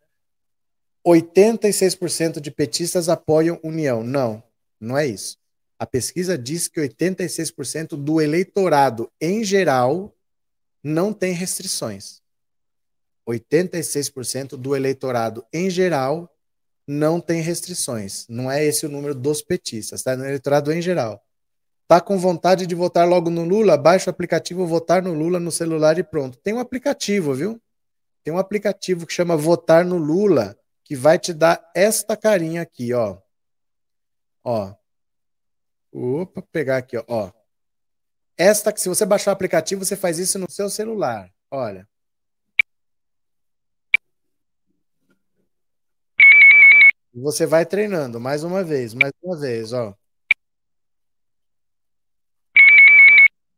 86% 1.08 2.40
de 2.40 2.52
petistas 2.52 3.10
apoiam 3.10 3.60
União. 3.64 4.04
Não, 4.04 4.44
não 4.80 4.98
é 4.98 5.08
isso. 5.08 5.38
A 5.80 5.86
pesquisa 5.86 6.38
diz 6.38 6.68
que 6.68 6.80
86% 6.80 7.96
do 7.96 8.22
eleitorado 8.22 9.12
em 9.20 9.44
geral 9.44 10.16
não 10.84 11.12
tem 11.12 11.34
restrições. 11.34 12.21
86% 13.28 14.58
do 14.58 14.76
eleitorado 14.76 15.46
em 15.54 15.70
geral 15.70 16.30
não 16.88 17.22
tem 17.22 17.42
restrições. 17.42 18.26
Não 18.28 18.52
é 18.52 18.64
esse 18.64 18.86
o 18.86 18.90
número 18.90 19.16
dos 19.16 19.42
petistas, 19.42 20.04
tá? 20.04 20.16
No 20.16 20.26
eleitorado 20.26 20.72
em 20.74 20.82
geral. 20.82 21.24
Tá 21.88 22.00
com 22.00 22.18
vontade 22.18 22.66
de 22.66 22.74
votar 22.74 23.08
logo 23.08 23.30
no 23.30 23.44
Lula? 23.44 23.78
Baixa 23.78 24.10
o 24.10 24.14
aplicativo 24.14 24.66
Votar 24.66 25.04
no 25.04 25.14
Lula 25.14 25.40
no 25.40 25.52
celular 25.52 25.98
e 25.98 26.04
pronto. 26.04 26.38
Tem 26.38 26.54
um 26.54 26.60
aplicativo, 26.60 27.34
viu? 27.34 27.62
Tem 28.24 28.34
um 28.34 28.38
aplicativo 28.38 29.06
que 29.06 29.14
chama 29.14 29.36
Votar 29.36 29.84
no 29.84 29.98
Lula, 29.98 30.58
que 30.86 30.96
vai 30.96 31.20
te 31.20 31.34
dar 31.34 31.62
esta 31.76 32.16
carinha 32.16 32.62
aqui, 32.62 32.94
ó. 32.94 33.18
Ó. 34.44 34.74
Opa, 35.92 36.42
pegar 36.52 36.78
aqui, 36.78 36.98
ó. 37.08 37.32
Esta 38.38 38.74
se 38.76 38.88
você 38.88 39.06
baixar 39.06 39.32
o 39.32 39.34
aplicativo, 39.34 39.84
você 39.84 39.96
faz 39.96 40.18
isso 40.18 40.40
no 40.40 40.50
seu 40.50 40.70
celular. 40.70 41.30
Olha. 41.50 41.88
Você 47.14 47.46
vai 47.46 47.66
treinando 47.66 48.20
mais 48.20 48.44
uma 48.44 48.64
vez, 48.64 48.94
mais 48.94 49.12
uma 49.22 49.38
vez, 49.38 49.74
ó. 49.74 49.94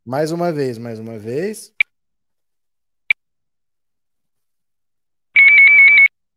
Mais 0.04 0.32
uma 0.32 0.52
vez, 0.52 0.76
mais 0.76 0.98
uma 0.98 1.18
vez. 1.18 1.72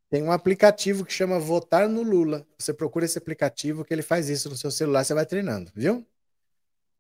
Tem 0.10 0.24
um 0.24 0.32
aplicativo 0.32 1.04
que 1.04 1.12
chama 1.12 1.40
Votar 1.40 1.90
no 1.90 2.02
Lula. 2.02 2.48
Você 2.58 2.74
procura 2.74 3.06
esse 3.06 3.18
aplicativo 3.18 3.84
que 3.84 3.94
ele 3.94 4.02
faz 4.04 4.30
isso 4.30 4.50
no 4.50 4.56
seu 4.56 4.72
celular, 4.72 5.04
você 5.04 5.14
vai 5.14 5.26
treinando, 5.26 5.72
viu? 5.76 6.06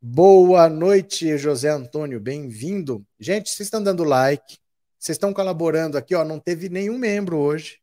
Boa 0.01 0.67
noite, 0.67 1.37
José 1.37 1.69
Antônio, 1.69 2.19
bem-vindo. 2.19 3.05
Gente, 3.19 3.49
vocês 3.49 3.67
estão 3.67 3.81
dando 3.81 4.03
like, 4.03 4.57
vocês 4.97 5.15
estão 5.15 5.33
colaborando 5.33 5.97
aqui, 5.97 6.15
ó, 6.15 6.25
não 6.25 6.39
teve 6.39 6.69
nenhum 6.69 6.97
membro 6.97 7.37
hoje. 7.37 7.79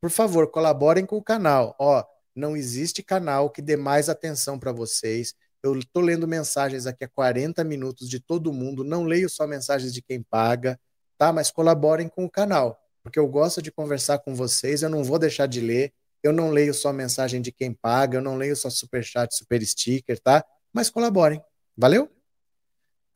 Por 0.00 0.10
favor, 0.10 0.50
colaborem 0.50 1.04
com 1.04 1.16
o 1.16 1.22
canal. 1.22 1.74
Ó, 1.78 2.04
não 2.34 2.56
existe 2.56 3.02
canal 3.02 3.50
que 3.50 3.62
dê 3.62 3.76
mais 3.76 4.08
atenção 4.08 4.58
para 4.58 4.72
vocês. 4.72 5.34
Eu 5.62 5.76
estou 5.76 6.02
lendo 6.02 6.28
mensagens 6.28 6.86
aqui 6.86 7.04
há 7.04 7.08
40 7.08 7.64
minutos 7.64 8.08
de 8.08 8.20
todo 8.20 8.52
mundo, 8.52 8.84
não 8.84 9.04
leio 9.04 9.28
só 9.28 9.46
mensagens 9.46 9.92
de 9.92 10.00
quem 10.00 10.22
paga, 10.22 10.78
tá? 11.16 11.32
Mas 11.32 11.50
colaborem 11.50 12.08
com 12.08 12.24
o 12.24 12.30
canal 12.30 12.78
porque 13.08 13.18
eu 13.18 13.26
gosto 13.26 13.62
de 13.62 13.72
conversar 13.72 14.18
com 14.18 14.34
vocês, 14.34 14.82
eu 14.82 14.90
não 14.90 15.02
vou 15.02 15.18
deixar 15.18 15.46
de 15.46 15.60
ler, 15.60 15.94
eu 16.22 16.30
não 16.30 16.50
leio 16.50 16.74
só 16.74 16.92
mensagem 16.92 17.40
de 17.40 17.50
quem 17.50 17.72
paga, 17.72 18.18
eu 18.18 18.22
não 18.22 18.36
leio 18.36 18.54
só 18.54 18.68
super 18.68 19.02
chat, 19.02 19.34
super 19.34 19.64
sticker, 19.64 20.20
tá? 20.20 20.44
Mas 20.72 20.90
colaborem. 20.90 21.40
Valeu? 21.74 22.10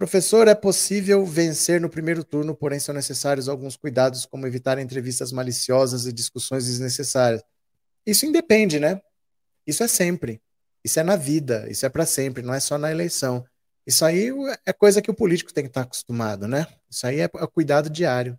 Professor, 0.03 0.49
é 0.49 0.55
possível 0.57 1.25
vencer 1.25 1.81
no 1.81 1.89
primeiro 1.89 2.25
turno, 2.25 2.57
porém 2.57 2.81
são 2.81 2.93
necessários 2.93 3.49
alguns 3.49 3.77
cuidados, 3.77 4.27
como 4.27 4.49
evitar 4.49 4.77
entrevistas 4.81 5.31
maliciosas 5.31 6.07
e 6.07 6.13
discussões 6.13 6.67
desnecessárias. 6.67 7.41
Isso 8.05 8.27
independe, 8.27 8.81
né? 8.81 9.01
Isso 9.65 9.85
é 9.85 9.87
sempre. 9.87 10.43
Isso 10.83 10.99
é 10.99 11.05
na 11.05 11.15
vida, 11.15 11.71
isso 11.71 11.87
é 11.87 11.89
para 11.89 12.05
sempre, 12.05 12.43
não 12.43 12.53
é 12.53 12.59
só 12.59 12.77
na 12.77 12.91
eleição. 12.91 13.45
Isso 13.87 14.05
aí 14.05 14.31
é 14.67 14.73
coisa 14.73 15.01
que 15.01 15.09
o 15.09 15.15
político 15.15 15.55
tem 15.55 15.63
que 15.63 15.71
estar 15.71 15.83
acostumado, 15.83 16.49
né? 16.49 16.67
Isso 16.91 17.07
aí 17.07 17.21
é, 17.21 17.27
é 17.27 17.47
cuidado 17.47 17.89
diário. 17.89 18.37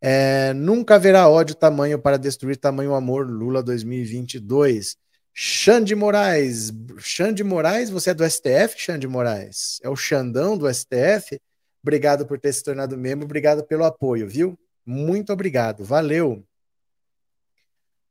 É, 0.00 0.54
nunca 0.54 0.94
haverá 0.94 1.28
ódio 1.28 1.54
tamanho 1.54 1.98
para 1.98 2.16
destruir 2.16 2.56
tamanho 2.56 2.94
amor, 2.94 3.28
Lula 3.28 3.62
2022. 3.62 4.96
Xande 5.38 5.94
Moraes. 5.94 6.72
Xande 6.98 7.44
Moraes, 7.44 7.90
você 7.90 8.08
é 8.08 8.14
do 8.14 8.24
STF, 8.24 8.74
Xande 8.78 9.06
Moraes? 9.06 9.78
É 9.82 9.88
o 9.90 9.94
Xandão 9.94 10.56
do 10.56 10.66
STF? 10.72 11.38
Obrigado 11.82 12.24
por 12.24 12.40
ter 12.40 12.54
se 12.54 12.64
tornado 12.64 12.96
membro, 12.96 13.26
obrigado 13.26 13.62
pelo 13.62 13.84
apoio, 13.84 14.26
viu? 14.26 14.58
Muito 14.84 15.34
obrigado, 15.34 15.84
valeu. 15.84 16.42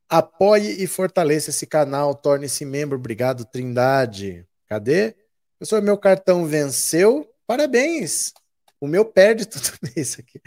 Apoie 0.08 0.84
e 0.84 0.86
fortaleça 0.86 1.50
esse 1.50 1.66
canal, 1.66 2.14
torne-se 2.14 2.64
membro. 2.64 2.96
Obrigado, 2.96 3.44
Trindade. 3.44 4.48
Cadê? 4.68 5.16
Pessoal, 5.58 5.82
meu 5.82 5.98
cartão 5.98 6.46
venceu. 6.46 7.28
Parabéns. 7.48 8.34
O 8.80 8.88
meu 8.88 9.06
perde 9.06 9.46
tudo 9.48 9.68
isso 9.96 10.20
aqui. 10.20 10.40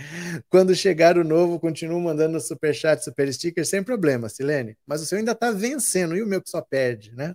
Quando 0.49 0.75
chegar 0.75 1.17
o 1.19 1.25
novo, 1.25 1.59
continuo 1.59 2.01
mandando 2.01 2.41
super 2.41 2.75
chat, 2.75 3.03
super 3.03 3.33
sticker, 3.33 3.67
sem 3.67 3.83
problema, 3.83 4.29
Silene. 4.29 4.77
Mas 4.87 5.01
o 5.01 5.07
seu 5.07 5.19
ainda 5.19 5.33
está 5.33 5.51
vencendo, 5.51 6.17
e 6.17 6.23
o 6.23 6.27
meu 6.27 6.43
que 6.43 6.51
só 6.51 6.61
perde, 6.61 7.15
né? 7.15 7.35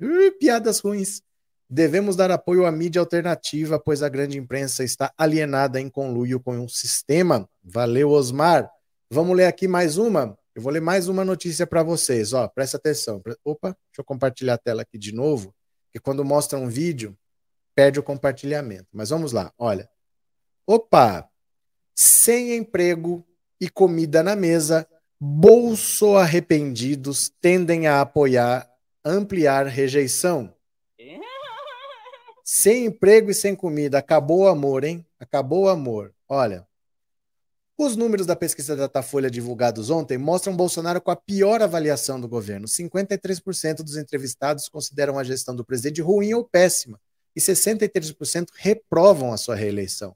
Uh, 0.00 0.32
piadas 0.38 0.80
ruins. 0.80 1.22
Devemos 1.68 2.14
dar 2.14 2.30
apoio 2.30 2.66
à 2.66 2.72
mídia 2.72 3.00
alternativa, 3.00 3.78
pois 3.78 4.02
a 4.02 4.08
grande 4.08 4.38
imprensa 4.38 4.84
está 4.84 5.12
alienada 5.16 5.80
em 5.80 5.88
conluio 5.88 6.38
com 6.38 6.56
um 6.58 6.68
sistema. 6.68 7.48
Valeu, 7.62 8.10
Osmar. 8.10 8.70
Vamos 9.10 9.36
ler 9.36 9.46
aqui 9.46 9.66
mais 9.66 9.96
uma. 9.96 10.36
Eu 10.54 10.62
vou 10.62 10.72
ler 10.72 10.80
mais 10.80 11.08
uma 11.08 11.24
notícia 11.24 11.66
para 11.66 11.82
vocês. 11.82 12.32
Ó, 12.32 12.46
presta 12.48 12.76
atenção. 12.76 13.20
Opa, 13.44 13.70
deixa 13.70 14.00
eu 14.00 14.04
compartilhar 14.04 14.54
a 14.54 14.58
tela 14.58 14.82
aqui 14.82 14.96
de 14.96 15.12
novo, 15.12 15.54
que 15.92 15.98
quando 15.98 16.24
mostra 16.24 16.58
um 16.58 16.68
vídeo, 16.68 17.16
perde 17.74 17.98
o 17.98 18.02
compartilhamento. 18.02 18.86
Mas 18.92 19.10
vamos 19.10 19.32
lá. 19.32 19.52
Olha, 19.58 19.88
Opa! 20.66 21.28
Sem 21.94 22.56
emprego 22.56 23.24
e 23.60 23.68
comida 23.68 24.22
na 24.22 24.34
mesa, 24.34 24.86
bolso 25.20 26.16
arrependidos 26.16 27.30
tendem 27.40 27.86
a 27.86 28.00
apoiar 28.00 28.68
ampliar 29.04 29.66
rejeição. 29.66 30.54
Sem 32.44 32.86
emprego 32.86 33.30
e 33.30 33.34
sem 33.34 33.54
comida, 33.54 33.98
acabou 33.98 34.40
o 34.40 34.48
amor, 34.48 34.84
hein? 34.84 35.06
Acabou 35.18 35.64
o 35.64 35.68
amor. 35.68 36.14
Olha, 36.28 36.66
os 37.76 37.96
números 37.96 38.26
da 38.26 38.36
pesquisa 38.36 38.76
Datafolha 38.76 39.30
divulgados 39.30 39.90
ontem 39.90 40.16
mostram 40.16 40.56
Bolsonaro 40.56 41.00
com 41.00 41.10
a 41.10 41.16
pior 41.16 41.60
avaliação 41.60 42.20
do 42.20 42.28
governo. 42.28 42.68
53% 42.68 43.82
dos 43.82 43.96
entrevistados 43.96 44.68
consideram 44.68 45.18
a 45.18 45.24
gestão 45.24 45.56
do 45.56 45.64
presidente 45.64 46.00
ruim 46.00 46.34
ou 46.34 46.44
péssima 46.44 47.00
e 47.34 47.40
63% 47.40 48.48
reprovam 48.56 49.32
a 49.32 49.36
sua 49.36 49.56
reeleição. 49.56 50.14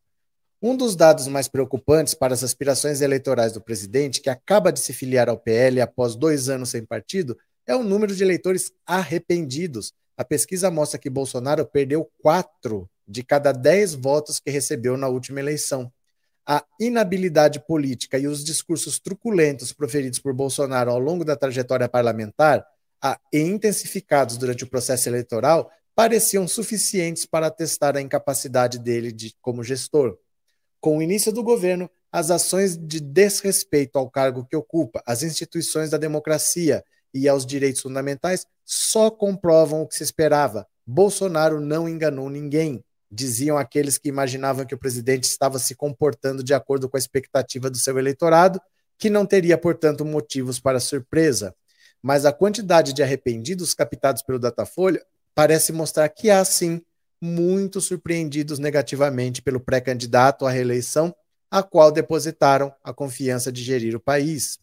Um 0.61 0.77
dos 0.77 0.97
dados 0.97 1.29
mais 1.29 1.47
preocupantes 1.47 2.15
para 2.15 2.35
as 2.35 2.43
aspirações 2.43 3.01
eleitorais 3.01 3.53
do 3.53 3.61
presidente, 3.61 4.21
que 4.21 4.29
acaba 4.29 4.73
de 4.73 4.81
se 4.81 4.93
filiar 4.93 5.29
ao 5.29 5.39
PL 5.39 5.81
após 5.81 6.17
dois 6.17 6.49
anos 6.49 6.71
sem 6.71 6.85
partido, 6.85 7.39
é 7.65 7.77
o 7.77 7.85
número 7.85 8.13
de 8.13 8.25
eleitores 8.25 8.73
arrependidos. 8.85 9.93
A 10.17 10.25
pesquisa 10.25 10.69
mostra 10.69 10.99
que 10.99 11.09
Bolsonaro 11.09 11.65
perdeu 11.65 12.11
quatro 12.21 12.91
de 13.07 13.23
cada 13.23 13.53
dez 13.53 13.95
votos 13.95 14.41
que 14.41 14.51
recebeu 14.51 14.97
na 14.97 15.07
última 15.07 15.39
eleição. 15.39 15.93
A 16.45 16.65
inabilidade 16.81 17.61
política 17.65 18.19
e 18.19 18.27
os 18.27 18.45
discursos 18.45 18.99
truculentos 18.99 19.73
proferidos 19.73 20.19
por 20.19 20.33
Bolsonaro 20.33 20.91
ao 20.91 20.99
longo 20.99 21.25
da 21.25 21.37
trajetória 21.37 21.89
parlamentar, 21.89 22.67
a, 23.01 23.17
e 23.33 23.39
intensificados 23.39 24.37
durante 24.37 24.65
o 24.65 24.69
processo 24.69 25.09
eleitoral, 25.09 25.71
pareciam 25.95 26.49
suficientes 26.49 27.25
para 27.25 27.47
atestar 27.47 27.97
a 27.97 28.01
incapacidade 28.01 28.77
dele 28.81 29.13
de, 29.13 29.37
como 29.41 29.63
gestor. 29.63 30.19
Com 30.81 30.99
o 30.99 31.03
início 31.03 31.33
do 31.33 31.43
governo, 31.43 31.91
as 32.11 32.31
ações 32.31 32.77
de 32.77 33.01
desrespeito 33.01 33.99
ao 33.99 34.11
cargo 34.11 34.47
que 34.49 34.57
ocupa, 34.57 35.03
às 35.07 35.23
instituições 35.23 35.91
da 35.91 35.99
democracia 35.99 36.85
e 37.13 37.29
aos 37.29 37.45
direitos 37.45 37.83
fundamentais 37.83 38.47
só 38.65 39.11
comprovam 39.11 39.83
o 39.83 39.87
que 39.87 39.97
se 39.97 40.03
esperava. 40.03 40.67
Bolsonaro 40.87 41.61
não 41.61 41.89
enganou 41.89 42.31
ninguém, 42.31 42.83
diziam 43.11 43.59
aqueles 43.59 43.99
que 43.99 44.09
imaginavam 44.09 44.65
que 44.65 44.75
o 44.75 44.79
presidente 44.79 45.25
estava 45.25 45.59
se 45.59 45.75
comportando 45.75 46.43
de 46.43 46.55
acordo 46.55 46.89
com 46.89 46.97
a 46.97 47.01
expectativa 47.01 47.69
do 47.71 47.77
seu 47.77 47.99
eleitorado, 47.99 48.61
que 48.99 49.11
não 49.11 49.27
teria, 49.27 49.57
portanto, 49.57 50.05
motivos 50.05 50.59
para 50.61 50.81
surpresa. 50.81 51.55
Mas 52.03 52.25
a 52.25 52.33
quantidade 52.33 52.93
de 52.93 53.03
arrependidos 53.03 53.75
captados 53.75 54.23
pelo 54.23 54.39
Datafolha 54.39 55.05
parece 55.35 55.73
mostrar 55.73 56.09
que 56.09 56.31
há 56.31 56.45
sim 56.45 56.83
muito 57.21 57.81
surpreendidos 57.81 58.59
negativamente 58.59 59.43
pelo 59.43 59.61
pré-candidato 59.61 60.47
à 60.47 60.51
reeleição, 60.51 61.15
a 61.51 61.63
qual 61.63 61.91
depositaram 61.91 62.73
a 62.83 62.93
confiança 62.93 63.51
de 63.51 63.63
gerir 63.63 63.97
o 63.97 64.01
país. 64.01 64.59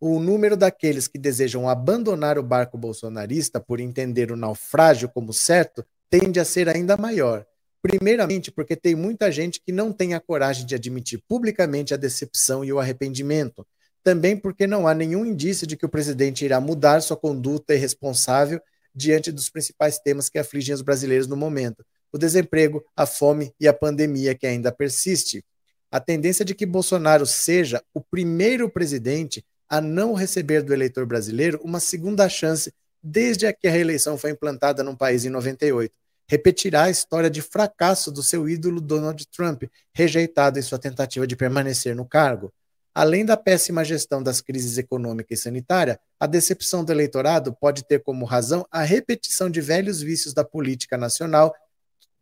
O 0.00 0.18
número 0.18 0.56
daqueles 0.56 1.08
que 1.08 1.18
desejam 1.18 1.68
abandonar 1.68 2.38
o 2.38 2.42
barco 2.42 2.76
bolsonarista 2.76 3.58
por 3.58 3.80
entender 3.80 4.30
o 4.30 4.36
naufrágio 4.36 5.08
como 5.08 5.32
certo 5.32 5.84
tende 6.10 6.38
a 6.38 6.44
ser 6.44 6.68
ainda 6.68 6.96
maior. 6.96 7.46
Primeiramente, 7.80 8.50
porque 8.50 8.74
tem 8.76 8.94
muita 8.94 9.30
gente 9.30 9.60
que 9.60 9.70
não 9.70 9.92
tem 9.92 10.14
a 10.14 10.20
coragem 10.20 10.66
de 10.66 10.74
admitir 10.74 11.22
publicamente 11.28 11.92
a 11.92 11.96
decepção 11.96 12.64
e 12.64 12.72
o 12.72 12.78
arrependimento. 12.78 13.66
Também 14.02 14.36
porque 14.36 14.66
não 14.66 14.86
há 14.86 14.94
nenhum 14.94 15.24
indício 15.24 15.66
de 15.66 15.76
que 15.76 15.86
o 15.86 15.88
presidente 15.88 16.44
irá 16.44 16.60
mudar 16.60 17.00
sua 17.00 17.16
conduta 17.16 17.74
irresponsável 17.74 18.60
diante 18.94 19.32
dos 19.32 19.50
principais 19.50 19.98
temas 19.98 20.28
que 20.28 20.38
afligem 20.38 20.74
os 20.74 20.82
brasileiros 20.82 21.26
no 21.26 21.36
momento: 21.36 21.84
o 22.12 22.18
desemprego, 22.18 22.84
a 22.96 23.06
fome 23.06 23.52
e 23.58 23.66
a 23.66 23.72
pandemia 23.72 24.34
que 24.34 24.46
ainda 24.46 24.70
persiste. 24.70 25.44
A 25.90 26.00
tendência 26.00 26.44
de 26.44 26.54
que 26.54 26.66
Bolsonaro 26.66 27.24
seja 27.24 27.82
o 27.92 28.00
primeiro 28.00 28.68
presidente 28.68 29.44
a 29.68 29.80
não 29.80 30.14
receber 30.14 30.62
do 30.62 30.72
eleitor 30.72 31.06
brasileiro 31.06 31.60
uma 31.62 31.80
segunda 31.80 32.28
chance 32.28 32.72
desde 33.02 33.52
que 33.52 33.68
a 33.68 33.70
reeleição 33.70 34.16
foi 34.16 34.30
implantada 34.30 34.82
no 34.82 34.96
país 34.96 35.24
em 35.24 35.30
98. 35.30 35.92
Repetirá 36.26 36.84
a 36.84 36.90
história 36.90 37.28
de 37.28 37.42
fracasso 37.42 38.10
do 38.10 38.22
seu 38.22 38.48
ídolo 38.48 38.80
Donald 38.80 39.26
Trump, 39.28 39.64
rejeitado 39.92 40.58
em 40.58 40.62
sua 40.62 40.78
tentativa 40.78 41.26
de 41.26 41.36
permanecer 41.36 41.94
no 41.94 42.06
cargo. 42.06 42.52
Além 42.94 43.24
da 43.24 43.36
péssima 43.36 43.84
gestão 43.84 44.22
das 44.22 44.40
crises 44.40 44.78
econômica 44.78 45.34
e 45.34 45.36
sanitária, 45.36 45.98
a 46.18 46.28
decepção 46.28 46.84
do 46.84 46.92
eleitorado 46.92 47.52
pode 47.52 47.84
ter 47.84 48.00
como 48.00 48.24
razão 48.24 48.64
a 48.70 48.82
repetição 48.82 49.50
de 49.50 49.60
velhos 49.60 50.00
vícios 50.00 50.32
da 50.32 50.44
política 50.44 50.96
nacional 50.96 51.52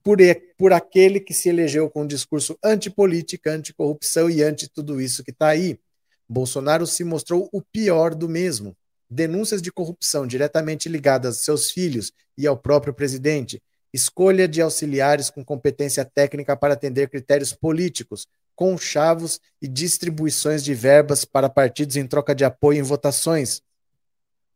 por, 0.03 0.17
por 0.57 0.73
aquele 0.73 1.21
que 1.21 1.35
se 1.35 1.51
elegeu 1.51 1.91
com 1.91 2.03
um 2.03 2.07
discurso 2.07 2.59
antipolítica, 2.65 3.53
anticorrupção 3.53 4.31
e 4.31 4.43
anti 4.43 4.67
tudo 4.67 4.99
isso 4.99 5.23
que 5.23 5.31
está 5.31 5.49
aí. 5.49 5.79
Bolsonaro 6.27 6.87
se 6.87 7.05
mostrou 7.05 7.51
o 7.53 7.61
pior 7.61 8.15
do 8.15 8.27
mesmo. 8.27 8.75
Denúncias 9.11 9.61
de 9.61 9.71
corrupção 9.71 10.27
diretamente 10.27 10.89
ligadas 10.89 11.37
a 11.37 11.45
seus 11.45 11.71
filhos 11.71 12.13
e 12.37 12.47
ao 12.47 12.57
próprio 12.57 12.95
presidente, 12.95 13.63
escolha 13.93 14.49
de 14.49 14.63
auxiliares 14.63 15.29
com 15.29 15.45
competência 15.45 16.03
técnica 16.03 16.57
para 16.57 16.73
atender 16.73 17.11
critérios 17.11 17.53
políticos, 17.53 18.27
conchavos 18.63 19.41
e 19.61 19.67
distribuições 19.67 20.63
de 20.63 20.73
verbas 20.73 21.25
para 21.25 21.49
partidos 21.49 21.97
em 21.97 22.07
troca 22.07 22.33
de 22.33 22.45
apoio 22.45 22.79
em 22.79 22.83
votações, 22.83 23.61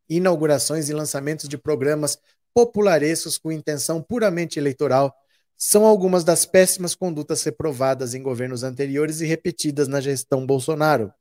inaugurações 0.08 0.88
e 0.88 0.92
lançamentos 0.92 1.48
de 1.48 1.58
programas 1.58 2.16
popularescos 2.54 3.36
com 3.36 3.50
intenção 3.50 4.00
puramente 4.00 4.60
eleitoral, 4.60 5.12
são 5.56 5.84
algumas 5.84 6.22
das 6.22 6.46
péssimas 6.46 6.94
condutas 6.94 7.42
reprovadas 7.42 8.14
em 8.14 8.22
governos 8.22 8.62
anteriores 8.62 9.20
e 9.20 9.26
repetidas 9.26 9.88
na 9.88 10.00
gestão 10.00 10.46
Bolsonaro. 10.46 11.12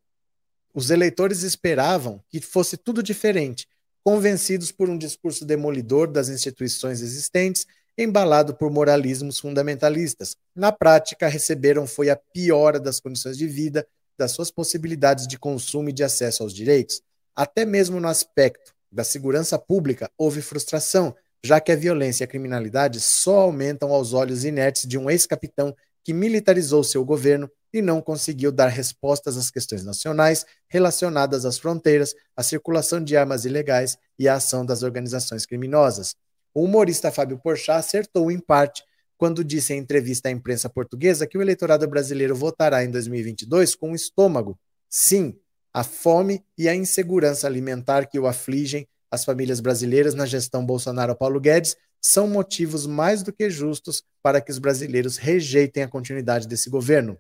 Os 0.71 0.91
eleitores 0.91 1.41
esperavam 1.41 2.23
que 2.29 2.39
fosse 2.39 2.77
tudo 2.77 3.01
diferente, 3.01 3.67
convencidos 4.03 4.71
por 4.71 4.91
um 4.91 4.97
discurso 4.97 5.43
demolidor 5.43 6.05
das 6.05 6.29
instituições 6.29 7.01
existentes, 7.01 7.65
embalado 7.98 8.56
por 8.56 8.70
moralismos 8.72 9.39
fundamentalistas. 9.39 10.36
Na 10.56 10.72
prática, 10.72 11.28
receberam 11.28 11.88
foi 11.88 12.10
a 12.10 12.16
piora 12.16 12.80
das 12.80 13.00
condições 13.00 13.38
de 13.38 13.48
vida, 13.48 13.88
das 14.18 14.32
suas 14.32 14.52
possibilidades 14.52 15.28
de 15.28 15.38
consumo 15.38 15.89
e 15.89 15.93
de 15.93 16.04
acesso 16.04 16.43
aos 16.43 16.54
direitos. 16.54 17.02
Até 17.36 17.66
mesmo 17.66 18.00
no 18.00 18.08
aspecto 18.08 18.74
da 18.91 19.04
segurança 19.04 19.60
pública, 19.60 20.10
houve 20.18 20.41
frustração, 20.41 21.16
já 21.43 21.60
que 21.60 21.72
a 21.72 21.76
violência 21.76 22.24
e 22.24 22.26
a 22.26 22.28
criminalidade 22.28 23.00
só 23.00 23.41
aumentam 23.41 23.91
aos 23.91 24.14
olhos 24.14 24.46
inertes 24.46 24.88
de 24.88 24.98
um 24.98 25.10
ex-capitão 25.10 25.76
que 26.04 26.14
militarizou 26.14 26.84
seu 26.84 27.04
governo 27.04 27.50
e 27.74 27.82
não 27.82 28.02
conseguiu 28.02 28.52
dar 28.52 28.68
respostas 28.68 29.36
às 29.36 29.52
questões 29.52 29.84
nacionais 29.84 30.46
relacionadas 30.70 31.46
às 31.46 31.58
fronteiras, 31.58 32.14
à 32.36 32.41
circulação 32.41 33.04
de 33.04 33.18
armas 33.18 33.43
ilegais 33.43 33.98
e 34.18 34.30
à 34.30 34.36
ação 34.36 34.66
das 34.66 34.82
organizações 34.82 35.46
criminosas. 35.46 36.16
O 36.56 36.64
humorista 36.64 37.12
Fábio 37.12 37.38
Porchat 37.38 37.80
acertou 37.80 38.32
em 38.32 38.39
parte 38.39 38.82
quando 39.18 39.43
disse 39.43 39.74
em 39.74 39.78
entrevista 39.78 40.30
à 40.30 40.32
imprensa 40.32 40.70
portuguesa 40.70 41.28
que 41.28 41.38
o 41.38 41.41
eleitorado 41.41 41.86
brasileiro 41.86 42.34
votará 42.34 42.82
em 42.82 42.89
2022 42.89 43.76
com 43.76 43.91
o 43.91 43.95
estômago. 43.95 44.58
Sim, 44.89 45.38
a 45.74 45.84
fome 45.84 46.41
e 46.58 46.70
a 46.70 46.74
insegurança 46.74 47.45
alimentar 47.45 48.06
que 48.06 48.18
o 48.18 48.26
afligem 48.26 48.88
as 49.12 49.26
famílias 49.26 49.60
brasileiras 49.60 50.14
na 50.14 50.26
gestão 50.26 50.66
Bolsonaro-Paulo 50.66 51.41
Guedes 51.41 51.76
são 52.01 52.26
motivos 52.26 52.88
mais 52.88 53.22
do 53.22 53.34
que 53.34 53.49
justos 53.49 54.01
para 54.24 54.39
que 54.39 54.49
os 54.49 54.58
brasileiros 54.58 55.18
rejeitem 55.18 55.84
a 55.84 55.89
continuidade 55.89 56.47
desse 56.47 56.70
governo. 56.70 57.18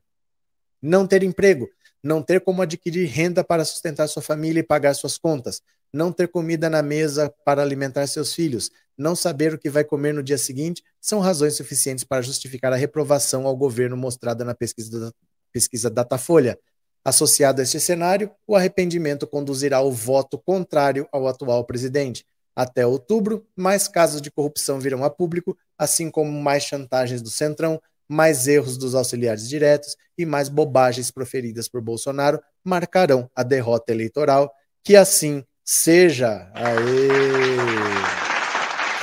Não 0.81 1.05
ter 1.05 1.23
emprego, 1.23 1.67
não 2.01 2.21
ter 2.21 2.39
como 2.39 2.61
adquirir 2.61 3.07
renda 3.07 3.43
para 3.43 3.65
sustentar 3.65 4.07
sua 4.07 4.21
família 4.21 4.61
e 4.61 4.63
pagar 4.63 4.93
suas 4.93 5.17
contas, 5.17 5.61
não 5.91 6.11
ter 6.11 6.27
comida 6.27 6.69
na 6.69 6.81
mesa 6.81 7.33
para 7.43 7.61
alimentar 7.61 8.07
seus 8.07 8.33
filhos, 8.33 8.69
não 8.97 9.15
saber 9.15 9.53
o 9.53 9.57
que 9.57 9.69
vai 9.69 9.83
comer 9.83 10.13
no 10.13 10.23
dia 10.23 10.37
seguinte, 10.37 10.83
são 11.01 11.19
razões 11.19 11.55
suficientes 11.55 12.03
para 12.03 12.21
justificar 12.21 12.71
a 12.73 12.77
reprovação 12.77 13.45
ao 13.45 13.55
governo 13.55 13.97
mostrada 13.97 14.43
na 14.43 14.53
pesquisa, 14.53 15.13
pesquisa 15.51 15.89
Datafolha. 15.89 16.57
Associado 17.03 17.61
a 17.61 17.63
este 17.63 17.79
cenário, 17.79 18.31
o 18.47 18.55
arrependimento 18.55 19.27
conduzirá 19.27 19.77
ao 19.77 19.91
voto 19.91 20.39
contrário 20.39 21.07
ao 21.11 21.27
atual 21.27 21.63
presidente. 21.63 22.25
Até 22.55 22.87
outubro, 22.87 23.45
mais 23.55 23.87
casos 23.87 24.21
de 24.21 24.31
corrupção 24.31 24.79
virão 24.79 25.03
a 25.03 25.09
público, 25.09 25.57
assim 25.77 26.09
como 26.09 26.31
mais 26.31 26.63
chantagens 26.63 27.21
do 27.21 27.29
Centrão, 27.29 27.79
mais 28.07 28.47
erros 28.47 28.77
dos 28.77 28.95
auxiliares 28.95 29.47
diretos 29.47 29.95
e 30.17 30.25
mais 30.25 30.47
bobagens 30.47 31.11
proferidas 31.11 31.67
por 31.67 31.81
Bolsonaro 31.81 32.41
marcarão 32.63 33.29
a 33.35 33.43
derrota 33.43 33.91
eleitoral. 33.91 34.51
Que 34.83 34.95
assim 34.95 35.43
seja. 35.63 36.51
Aê! 36.53 38.24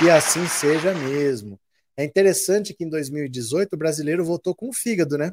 Que 0.03 0.09
assim 0.09 0.45
seja 0.49 0.93
mesmo. 0.93 1.57
É 1.95 2.03
interessante 2.03 2.73
que 2.73 2.83
em 2.83 2.89
2018 2.89 3.71
o 3.71 3.77
brasileiro 3.77 4.25
votou 4.25 4.53
com 4.53 4.67
o 4.67 4.73
fígado, 4.73 5.17
né? 5.17 5.31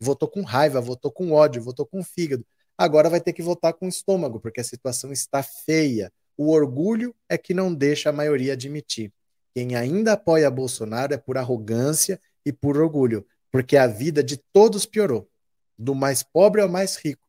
votou 0.00 0.28
com 0.28 0.42
raiva, 0.42 0.80
votou 0.80 1.10
com 1.10 1.32
ódio, 1.32 1.60
votou 1.60 1.84
com 1.84 2.00
fígado. 2.00 2.46
Agora 2.78 3.10
vai 3.10 3.20
ter 3.20 3.32
que 3.32 3.42
votar 3.42 3.74
com 3.74 3.88
estômago, 3.88 4.38
porque 4.38 4.60
a 4.60 4.64
situação 4.64 5.10
está 5.10 5.42
feia. 5.42 6.12
O 6.36 6.52
orgulho 6.52 7.12
é 7.28 7.36
que 7.36 7.52
não 7.52 7.74
deixa 7.74 8.10
a 8.10 8.12
maioria 8.12 8.52
admitir. 8.52 9.12
Quem 9.52 9.74
ainda 9.74 10.12
apoia 10.12 10.48
Bolsonaro 10.48 11.12
é 11.12 11.18
por 11.18 11.36
arrogância 11.36 12.20
e 12.46 12.52
por 12.52 12.76
orgulho, 12.76 13.26
porque 13.50 13.76
a 13.76 13.88
vida 13.88 14.22
de 14.22 14.36
todos 14.36 14.86
piorou, 14.86 15.28
do 15.76 15.92
mais 15.92 16.22
pobre 16.22 16.60
ao 16.60 16.68
mais 16.68 16.94
rico. 16.94 17.26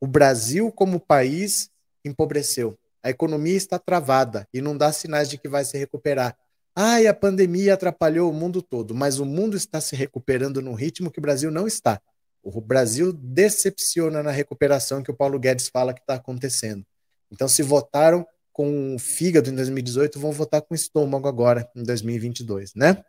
O 0.00 0.06
Brasil, 0.06 0.70
como 0.70 1.00
país, 1.00 1.68
empobreceu. 2.04 2.78
A 3.02 3.10
economia 3.10 3.56
está 3.56 3.78
travada 3.78 4.46
e 4.52 4.60
não 4.60 4.76
dá 4.76 4.92
sinais 4.92 5.28
de 5.28 5.38
que 5.38 5.48
vai 5.48 5.64
se 5.64 5.78
recuperar. 5.78 6.36
Ai, 6.74 7.06
a 7.06 7.14
pandemia 7.14 7.74
atrapalhou 7.74 8.30
o 8.30 8.34
mundo 8.34 8.62
todo, 8.62 8.94
mas 8.94 9.18
o 9.18 9.24
mundo 9.24 9.56
está 9.56 9.80
se 9.80 9.96
recuperando 9.96 10.62
num 10.62 10.74
ritmo 10.74 11.10
que 11.10 11.18
o 11.18 11.22
Brasil 11.22 11.50
não 11.50 11.66
está. 11.66 12.00
O 12.42 12.60
Brasil 12.60 13.12
decepciona 13.12 14.22
na 14.22 14.30
recuperação 14.30 15.02
que 15.02 15.10
o 15.10 15.16
Paulo 15.16 15.38
Guedes 15.38 15.68
fala 15.68 15.92
que 15.92 16.00
está 16.00 16.14
acontecendo. 16.14 16.84
Então, 17.30 17.48
se 17.48 17.62
votaram 17.62 18.26
com 18.52 18.96
o 18.96 18.98
fígado 18.98 19.50
em 19.50 19.54
2018, 19.54 20.18
vão 20.18 20.32
votar 20.32 20.62
com 20.62 20.74
o 20.74 20.76
estômago 20.76 21.28
agora, 21.28 21.70
em 21.76 21.82
2022, 21.84 22.74
né? 22.74 23.04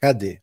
Cadê? 0.00 0.41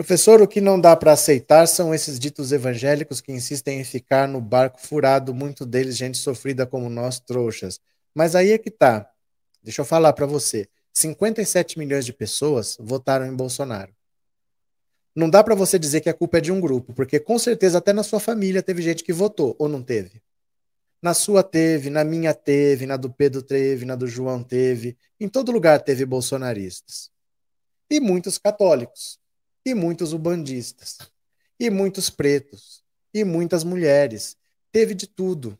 Professor, 0.00 0.40
o 0.40 0.48
que 0.48 0.62
não 0.62 0.80
dá 0.80 0.96
para 0.96 1.12
aceitar 1.12 1.66
são 1.66 1.94
esses 1.94 2.18
ditos 2.18 2.52
evangélicos 2.52 3.20
que 3.20 3.32
insistem 3.32 3.80
em 3.80 3.84
ficar 3.84 4.26
no 4.26 4.40
barco 4.40 4.80
furado, 4.80 5.34
muito 5.34 5.66
deles 5.66 5.94
gente 5.94 6.16
sofrida 6.16 6.66
como 6.66 6.88
nós, 6.88 7.20
trouxas. 7.20 7.78
Mas 8.14 8.34
aí 8.34 8.52
é 8.52 8.58
que 8.58 8.70
tá. 8.70 9.10
Deixa 9.62 9.82
eu 9.82 9.84
falar 9.84 10.14
para 10.14 10.24
você. 10.24 10.66
57 10.92 11.78
milhões 11.78 12.06
de 12.06 12.14
pessoas 12.14 12.78
votaram 12.80 13.26
em 13.26 13.36
Bolsonaro 13.36 13.92
não 15.14 15.28
dá 15.28 15.44
para 15.44 15.54
você 15.54 15.78
dizer 15.78 16.00
que 16.00 16.08
a 16.08 16.14
culpa 16.14 16.38
é 16.38 16.40
de 16.40 16.50
um 16.50 16.60
grupo, 16.60 16.94
porque 16.94 17.20
com 17.20 17.38
certeza 17.38 17.78
até 17.78 17.92
na 17.92 18.02
sua 18.02 18.18
família 18.18 18.62
teve 18.62 18.80
gente 18.80 19.04
que 19.04 19.12
votou, 19.12 19.54
ou 19.58 19.68
não 19.68 19.82
teve? 19.82 20.22
Na 21.02 21.12
sua 21.14 21.42
teve, 21.42 21.90
na 21.90 22.04
minha 22.04 22.32
teve, 22.32 22.86
na 22.86 22.96
do 22.96 23.10
Pedro 23.10 23.42
teve, 23.42 23.84
na 23.84 23.94
do 23.94 24.06
João 24.06 24.42
teve, 24.42 24.96
em 25.18 25.28
todo 25.28 25.52
lugar 25.52 25.82
teve 25.82 26.06
bolsonaristas. 26.06 27.10
E 27.90 28.00
muitos 28.00 28.38
católicos, 28.38 29.19
e 29.64 29.74
muitos 29.74 30.12
ubandistas, 30.12 30.98
e 31.58 31.70
muitos 31.70 32.10
pretos, 32.10 32.82
e 33.12 33.24
muitas 33.24 33.64
mulheres. 33.64 34.36
Teve 34.72 34.94
de 34.94 35.06
tudo. 35.06 35.58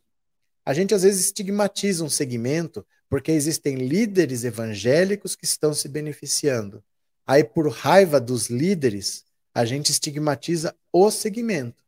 A 0.64 0.72
gente 0.72 0.94
às 0.94 1.02
vezes 1.02 1.26
estigmatiza 1.26 2.04
um 2.04 2.08
segmento 2.08 2.86
porque 3.08 3.32
existem 3.32 3.74
líderes 3.74 4.44
evangélicos 4.44 5.34
que 5.34 5.44
estão 5.44 5.74
se 5.74 5.88
beneficiando. 5.88 6.82
Aí, 7.26 7.42
por 7.42 7.68
raiva 7.68 8.20
dos 8.20 8.48
líderes, 8.48 9.24
a 9.52 9.64
gente 9.64 9.90
estigmatiza 9.90 10.74
o 10.92 11.10
segmento. 11.10 11.82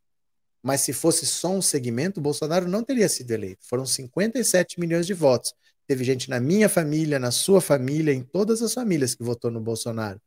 Mas 0.61 0.81
se 0.81 0.93
fosse 0.93 1.25
só 1.25 1.49
um 1.49 1.61
segmento, 1.61 2.21
Bolsonaro 2.21 2.67
não 2.67 2.83
teria 2.83 3.09
sido 3.09 3.31
eleito. 3.31 3.65
Foram 3.65 3.85
57 3.85 4.79
milhões 4.79 5.05
de 5.05 5.13
votos. 5.13 5.53
Teve 5.87 6.03
gente 6.03 6.29
na 6.29 6.39
minha 6.39 6.69
família, 6.69 7.19
na 7.19 7.31
sua 7.31 7.59
família, 7.59 8.13
em 8.13 8.21
todas 8.21 8.61
as 8.61 8.73
famílias 8.73 9.15
que 9.15 9.23
votou 9.23 9.51
no 9.51 9.59
Bolsonaro. 9.59 10.21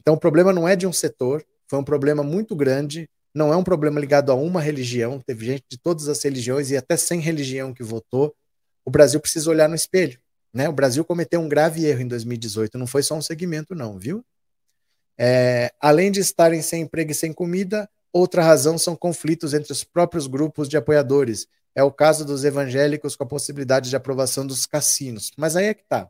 Então 0.00 0.14
o 0.14 0.18
problema 0.18 0.52
não 0.52 0.66
é 0.66 0.74
de 0.74 0.86
um 0.86 0.92
setor, 0.92 1.44
foi 1.68 1.78
um 1.78 1.84
problema 1.84 2.22
muito 2.22 2.56
grande, 2.56 3.08
não 3.34 3.52
é 3.52 3.56
um 3.56 3.62
problema 3.62 4.00
ligado 4.00 4.32
a 4.32 4.34
uma 4.34 4.60
religião, 4.60 5.20
teve 5.20 5.46
gente 5.46 5.64
de 5.70 5.78
todas 5.78 6.08
as 6.08 6.22
religiões 6.22 6.70
e 6.70 6.76
até 6.76 6.96
sem 6.96 7.20
religião 7.20 7.72
que 7.72 7.82
votou. 7.82 8.34
O 8.84 8.90
Brasil 8.90 9.20
precisa 9.20 9.50
olhar 9.50 9.68
no 9.68 9.74
espelho. 9.74 10.18
Né? 10.52 10.68
O 10.68 10.72
Brasil 10.72 11.04
cometeu 11.04 11.40
um 11.40 11.48
grave 11.48 11.84
erro 11.84 12.00
em 12.00 12.08
2018, 12.08 12.76
não 12.76 12.86
foi 12.86 13.02
só 13.02 13.14
um 13.14 13.22
segmento, 13.22 13.74
não, 13.74 13.98
viu? 13.98 14.24
É, 15.16 15.70
além 15.80 16.10
de 16.10 16.18
estarem 16.18 16.62
sem 16.62 16.82
emprego 16.82 17.12
e 17.12 17.14
sem 17.14 17.32
comida, 17.32 17.88
outra 18.12 18.42
razão 18.42 18.76
são 18.76 18.96
conflitos 18.96 19.54
entre 19.54 19.70
os 19.70 19.84
próprios 19.84 20.26
grupos 20.26 20.68
de 20.68 20.76
apoiadores. 20.76 21.46
É 21.74 21.84
o 21.84 21.92
caso 21.92 22.24
dos 22.24 22.44
evangélicos 22.44 23.14
com 23.14 23.22
a 23.22 23.28
possibilidade 23.28 23.90
de 23.90 23.96
aprovação 23.96 24.44
dos 24.44 24.66
cassinos. 24.66 25.30
Mas 25.36 25.54
aí 25.54 25.66
é 25.66 25.74
que 25.74 25.84
tá. 25.84 26.08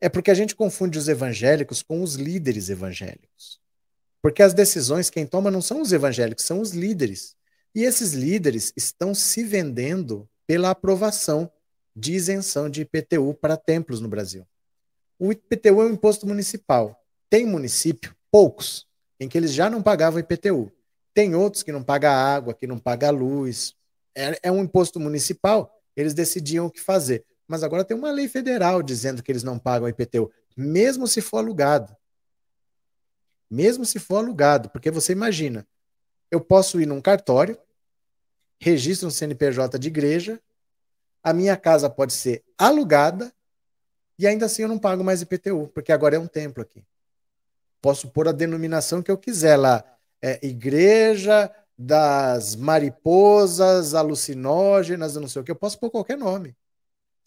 É 0.00 0.08
porque 0.08 0.30
a 0.30 0.34
gente 0.34 0.56
confunde 0.56 0.98
os 0.98 1.08
evangélicos 1.08 1.82
com 1.82 2.02
os 2.02 2.14
líderes 2.14 2.70
evangélicos. 2.70 3.60
Porque 4.22 4.42
as 4.42 4.54
decisões 4.54 5.10
quem 5.10 5.26
toma 5.26 5.50
não 5.50 5.62
são 5.62 5.80
os 5.80 5.92
evangélicos, 5.92 6.44
são 6.44 6.60
os 6.60 6.70
líderes. 6.70 7.36
E 7.74 7.84
esses 7.84 8.12
líderes 8.12 8.72
estão 8.76 9.14
se 9.14 9.44
vendendo 9.44 10.28
pela 10.46 10.70
aprovação 10.70 11.50
de 11.94 12.14
isenção 12.14 12.68
de 12.68 12.82
IPTU 12.82 13.34
para 13.34 13.56
templos 13.56 14.00
no 14.00 14.08
Brasil. 14.08 14.46
O 15.18 15.32
IPTU 15.32 15.82
é 15.82 15.84
um 15.84 15.90
imposto 15.90 16.26
municipal. 16.26 16.98
Tem 17.28 17.46
município, 17.46 18.14
poucos, 18.30 18.86
em 19.18 19.28
que 19.28 19.36
eles 19.36 19.52
já 19.52 19.68
não 19.68 19.82
pagavam 19.82 20.18
IPTU. 20.18 20.72
Tem 21.12 21.34
outros 21.34 21.62
que 21.62 21.72
não 21.72 21.82
pagam 21.82 22.10
água, 22.10 22.54
que 22.54 22.66
não 22.66 22.78
pagam 22.78 23.12
luz. 23.12 23.74
É, 24.14 24.38
é 24.44 24.52
um 24.52 24.62
imposto 24.62 24.98
municipal, 24.98 25.70
eles 25.94 26.14
decidiam 26.14 26.66
o 26.66 26.70
que 26.70 26.80
fazer. 26.80 27.24
Mas 27.50 27.64
agora 27.64 27.84
tem 27.84 27.96
uma 27.96 28.12
lei 28.12 28.28
federal 28.28 28.80
dizendo 28.80 29.24
que 29.24 29.32
eles 29.32 29.42
não 29.42 29.58
pagam 29.58 29.88
IPTU, 29.88 30.30
mesmo 30.56 31.08
se 31.08 31.20
for 31.20 31.38
alugado. 31.38 31.96
Mesmo 33.50 33.84
se 33.84 33.98
for 33.98 34.18
alugado, 34.18 34.70
porque 34.70 34.88
você 34.88 35.10
imagina, 35.10 35.66
eu 36.30 36.40
posso 36.40 36.80
ir 36.80 36.86
num 36.86 37.00
cartório, 37.00 37.58
registro 38.60 39.08
um 39.08 39.10
CNPJ 39.10 39.80
de 39.80 39.88
igreja, 39.88 40.40
a 41.24 41.32
minha 41.32 41.56
casa 41.56 41.90
pode 41.90 42.12
ser 42.12 42.44
alugada 42.56 43.32
e 44.16 44.28
ainda 44.28 44.46
assim 44.46 44.62
eu 44.62 44.68
não 44.68 44.78
pago 44.78 45.02
mais 45.02 45.20
IPTU, 45.20 45.72
porque 45.74 45.90
agora 45.90 46.14
é 46.14 46.20
um 46.20 46.28
templo 46.28 46.62
aqui. 46.62 46.84
Posso 47.82 48.10
pôr 48.10 48.28
a 48.28 48.32
denominação 48.32 49.02
que 49.02 49.10
eu 49.10 49.18
quiser 49.18 49.56
lá. 49.56 49.82
É, 50.22 50.38
igreja 50.46 51.52
das 51.76 52.54
mariposas 52.54 53.92
alucinógenas, 53.92 55.16
não 55.16 55.26
sei 55.26 55.42
o 55.42 55.44
que. 55.44 55.50
Eu 55.50 55.56
posso 55.56 55.80
pôr 55.80 55.90
qualquer 55.90 56.16
nome. 56.16 56.54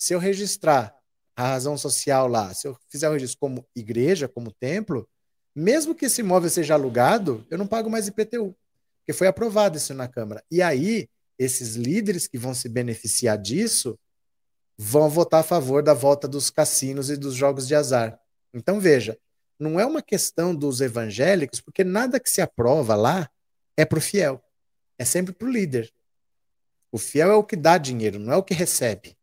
Se 0.03 0.13
eu 0.13 0.19
registrar 0.19 0.93
a 1.33 1.47
razão 1.47 1.77
social 1.77 2.27
lá, 2.27 2.53
se 2.53 2.67
eu 2.67 2.77
fizer 2.89 3.07
o 3.07 3.13
registro 3.13 3.39
como 3.39 3.65
igreja, 3.73 4.27
como 4.27 4.51
templo, 4.51 5.07
mesmo 5.55 5.95
que 5.95 6.07
esse 6.07 6.19
imóvel 6.19 6.49
seja 6.49 6.73
alugado, 6.73 7.47
eu 7.49 7.57
não 7.57 7.65
pago 7.65 7.89
mais 7.89 8.05
IPTU, 8.09 8.53
porque 8.97 9.13
foi 9.13 9.27
aprovado 9.27 9.77
isso 9.77 9.93
na 9.93 10.05
Câmara. 10.05 10.43
E 10.51 10.61
aí, 10.61 11.07
esses 11.39 11.77
líderes 11.77 12.27
que 12.27 12.37
vão 12.37 12.53
se 12.53 12.67
beneficiar 12.67 13.37
disso 13.37 13.97
vão 14.77 15.09
votar 15.09 15.39
a 15.39 15.43
favor 15.43 15.81
da 15.81 15.93
volta 15.93 16.27
dos 16.27 16.49
cassinos 16.49 17.09
e 17.09 17.15
dos 17.15 17.33
jogos 17.33 17.65
de 17.65 17.73
azar. 17.73 18.19
Então, 18.53 18.81
veja, 18.81 19.17
não 19.57 19.79
é 19.79 19.85
uma 19.85 20.01
questão 20.01 20.53
dos 20.53 20.81
evangélicos, 20.81 21.61
porque 21.61 21.85
nada 21.85 22.19
que 22.19 22.29
se 22.29 22.41
aprova 22.41 22.93
lá 22.97 23.29
é 23.77 23.85
para 23.85 23.99
o 23.99 24.01
fiel. 24.01 24.43
É 24.99 25.05
sempre 25.05 25.31
para 25.31 25.47
o 25.47 25.51
líder. 25.51 25.93
O 26.91 26.97
fiel 26.97 27.31
é 27.31 27.35
o 27.35 27.43
que 27.43 27.55
dá 27.55 27.77
dinheiro, 27.77 28.19
não 28.19 28.33
é 28.33 28.35
o 28.35 28.43
que 28.43 28.53
recebe. 28.53 29.15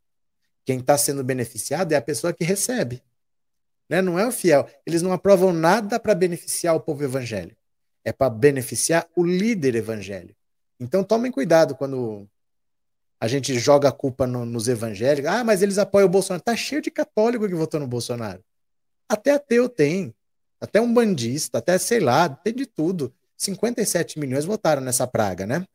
Quem 0.65 0.79
está 0.79 0.97
sendo 0.97 1.25
beneficiado 1.25 1.93
é 1.93 1.97
a 1.97 2.03
pessoa 2.03 2.33
que 2.33 2.45
recebe. 2.45 3.03
Né? 3.89 4.01
Não 4.01 4.19
é 4.19 4.27
o 4.27 4.33
fiel. 4.33 4.69
Eles 4.87 5.03
não 5.03 5.13
aprovam 5.13 5.53
nada 5.53 5.99
para 5.99 6.15
beneficiar 6.15 6.77
o 6.77 6.81
povo 6.81 7.03
evangélico. 7.03 7.61
É 8.05 8.13
para 8.13 8.31
beneficiar 8.31 9.07
o 9.17 9.25
líder 9.25 9.75
evangélico. 9.75 10.39
Então 10.79 11.05
tomem 11.05 11.31
cuidado 11.31 11.75
quando 11.75 12.27
a 13.21 13.29
gente 13.29 13.59
joga 13.59 13.89
a 13.89 13.93
culpa 13.93 14.27
no, 14.27 14.47
nos 14.47 14.69
evangélicos. 14.69 15.31
Ah, 15.31 15.45
mas 15.45 15.61
eles 15.61 15.77
apoiam 15.77 16.07
o 16.07 16.11
Bolsonaro. 16.11 16.43
Tá 16.43 16.57
cheio 16.57 16.81
de 16.81 16.91
católico 16.91 17.47
que 17.47 17.55
votou 17.55 17.79
no 17.79 17.87
Bolsonaro. 17.87 18.43
Até 19.09 19.33
ateu 19.33 19.69
tem. 19.69 20.15
Até 20.61 20.81
um 20.81 20.93
bandista, 20.93 21.59
até 21.59 21.77
sei 21.79 22.01
lá, 22.01 22.29
tem 22.29 22.55
de 22.55 22.67
tudo. 22.67 23.13
57 23.37 24.19
milhões 24.19 24.45
votaram 24.45 24.83
nessa 24.83 25.07
praga, 25.07 25.47
né? 25.47 25.67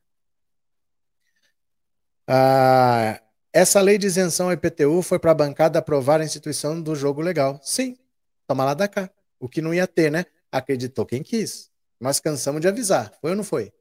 Ah, 2.27 3.19
essa 3.55 3.79
lei 3.79 3.97
de 3.97 4.05
isenção 4.05 4.51
IPTU 4.51 5.01
foi 5.01 5.17
para 5.17 5.31
a 5.31 5.33
bancada 5.33 5.79
aprovar 5.79 6.19
a 6.19 6.25
instituição 6.25 6.81
do 6.81 6.93
jogo 6.93 7.21
legal. 7.21 7.57
Sim, 7.63 7.97
toma 8.45 8.65
lá 8.65 8.73
da 8.73 8.85
cá. 8.85 9.09
O 9.39 9.47
que 9.47 9.61
não 9.61 9.73
ia 9.73 9.87
ter, 9.87 10.11
né? 10.11 10.25
Acreditou 10.51 11.05
quem 11.05 11.23
quis. 11.23 11.71
Nós 11.97 12.19
cansamos 12.19 12.59
de 12.59 12.67
avisar. 12.67 13.13
Foi 13.21 13.29
ou 13.29 13.37
não 13.37 13.45
foi? 13.45 13.71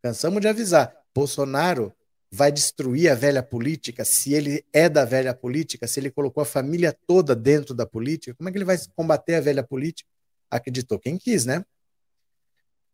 Cansamos 0.00 0.40
de 0.40 0.46
avisar. 0.46 0.94
Bolsonaro 1.12 1.92
vai 2.30 2.52
destruir 2.52 3.10
a 3.10 3.16
velha 3.16 3.42
política 3.42 4.04
se 4.04 4.34
ele 4.34 4.64
é 4.72 4.88
da 4.88 5.04
velha 5.04 5.34
política, 5.34 5.88
se 5.88 5.98
ele 5.98 6.12
colocou 6.12 6.40
a 6.40 6.46
família 6.46 6.96
toda 7.04 7.34
dentro 7.34 7.74
da 7.74 7.84
política. 7.84 8.36
Como 8.36 8.48
é 8.48 8.52
que 8.52 8.58
ele 8.58 8.64
vai 8.64 8.78
combater 8.94 9.34
a 9.34 9.40
velha 9.40 9.64
política? 9.64 10.08
Acreditou 10.48 10.96
quem 10.96 11.18
quis, 11.18 11.44
né? 11.44 11.64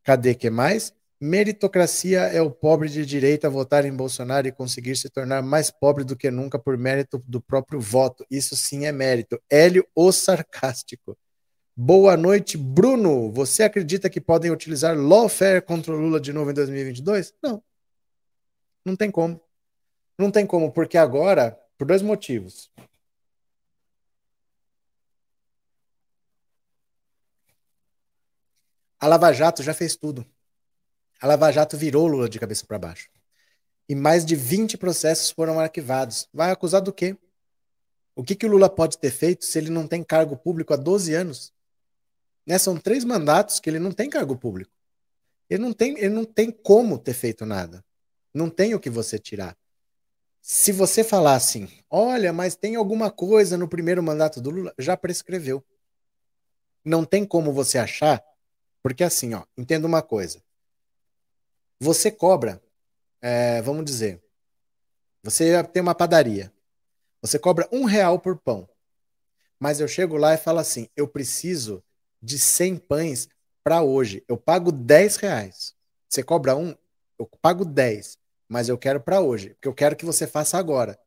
Cadê 0.02 0.34
que 0.34 0.48
mais? 0.48 0.94
Meritocracia 1.20 2.20
é 2.22 2.42
o 2.42 2.50
pobre 2.50 2.88
de 2.88 3.06
direita 3.06 3.48
votar 3.48 3.84
em 3.84 3.94
Bolsonaro 3.94 4.46
e 4.46 4.52
conseguir 4.52 4.96
se 4.96 5.08
tornar 5.08 5.42
mais 5.42 5.70
pobre 5.70 6.04
do 6.04 6.16
que 6.16 6.30
nunca 6.30 6.58
por 6.58 6.76
mérito 6.76 7.22
do 7.26 7.40
próprio 7.40 7.80
voto. 7.80 8.26
Isso 8.30 8.56
sim 8.56 8.84
é 8.84 8.92
mérito. 8.92 9.40
Hélio, 9.48 9.86
o 9.94 10.12
sarcástico. 10.12 11.16
Boa 11.76 12.16
noite, 12.16 12.56
Bruno. 12.56 13.32
Você 13.32 13.62
acredita 13.62 14.10
que 14.10 14.20
podem 14.20 14.50
utilizar 14.50 14.96
lawfare 14.96 15.62
contra 15.62 15.92
o 15.92 15.96
Lula 15.96 16.20
de 16.20 16.32
novo 16.32 16.50
em 16.50 16.54
2022? 16.54 17.34
Não. 17.42 17.62
Não 18.84 18.96
tem 18.96 19.10
como. 19.10 19.40
Não 20.18 20.30
tem 20.30 20.46
como, 20.46 20.70
porque 20.72 20.96
agora, 20.98 21.58
por 21.76 21.86
dois 21.86 22.02
motivos. 22.02 22.70
A 29.00 29.06
Lava 29.06 29.32
Jato 29.32 29.62
já 29.62 29.74
fez 29.74 29.96
tudo. 29.96 30.24
A 31.24 31.26
Lava 31.26 31.50
Jato 31.50 31.74
virou 31.78 32.06
Lula 32.06 32.28
de 32.28 32.38
cabeça 32.38 32.66
para 32.66 32.78
baixo. 32.78 33.08
E 33.88 33.94
mais 33.94 34.26
de 34.26 34.36
20 34.36 34.76
processos 34.76 35.30
foram 35.30 35.58
arquivados. 35.58 36.28
Vai 36.34 36.50
acusar 36.50 36.82
do 36.82 36.92
quê? 36.92 37.16
O 38.14 38.22
que, 38.22 38.34
que 38.34 38.44
o 38.44 38.48
Lula 38.50 38.68
pode 38.68 38.98
ter 38.98 39.10
feito 39.10 39.42
se 39.42 39.56
ele 39.56 39.70
não 39.70 39.88
tem 39.88 40.04
cargo 40.04 40.36
público 40.36 40.74
há 40.74 40.76
12 40.76 41.14
anos? 41.14 41.50
Né? 42.46 42.58
São 42.58 42.76
três 42.76 43.04
mandatos 43.04 43.58
que 43.58 43.70
ele 43.70 43.78
não 43.78 43.90
tem 43.90 44.10
cargo 44.10 44.36
público. 44.36 44.70
Ele 45.48 45.62
não 45.62 45.72
tem, 45.72 45.96
ele 45.96 46.10
não 46.10 46.26
tem 46.26 46.50
como 46.50 46.98
ter 46.98 47.14
feito 47.14 47.46
nada. 47.46 47.82
Não 48.34 48.50
tem 48.50 48.74
o 48.74 48.78
que 48.78 48.90
você 48.90 49.18
tirar. 49.18 49.56
Se 50.42 50.72
você 50.72 51.02
falar 51.02 51.36
assim, 51.36 51.70
olha, 51.88 52.34
mas 52.34 52.54
tem 52.54 52.76
alguma 52.76 53.10
coisa 53.10 53.56
no 53.56 53.66
primeiro 53.66 54.02
mandato 54.02 54.42
do 54.42 54.50
Lula, 54.50 54.74
já 54.78 54.94
prescreveu. 54.94 55.64
Não 56.84 57.02
tem 57.02 57.24
como 57.24 57.50
você 57.50 57.78
achar, 57.78 58.22
porque 58.82 59.02
assim, 59.02 59.32
ó, 59.32 59.42
entenda 59.56 59.86
uma 59.86 60.02
coisa. 60.02 60.43
Você 61.84 62.10
cobra, 62.10 62.62
é, 63.20 63.60
vamos 63.60 63.84
dizer, 63.84 64.18
você 65.22 65.62
tem 65.64 65.82
uma 65.82 65.94
padaria, 65.94 66.50
você 67.20 67.38
cobra 67.38 67.68
um 67.70 67.84
real 67.84 68.18
por 68.18 68.38
pão, 68.38 68.66
mas 69.60 69.80
eu 69.80 69.86
chego 69.86 70.16
lá 70.16 70.32
e 70.32 70.38
falo 70.38 70.60
assim, 70.60 70.88
eu 70.96 71.06
preciso 71.06 71.84
de 72.22 72.38
100 72.38 72.78
pães 72.78 73.28
para 73.62 73.82
hoje, 73.82 74.24
eu 74.26 74.38
pago 74.38 74.72
10 74.72 75.16
reais. 75.16 75.74
Você 76.08 76.22
cobra 76.22 76.56
um, 76.56 76.74
eu 77.18 77.28
pago 77.42 77.66
10, 77.66 78.16
mas 78.48 78.70
eu 78.70 78.78
quero 78.78 78.98
para 78.98 79.20
hoje, 79.20 79.50
porque 79.50 79.68
eu 79.68 79.74
quero 79.74 79.94
que 79.94 80.06
você 80.06 80.26
faça 80.26 80.56
agora. 80.56 80.98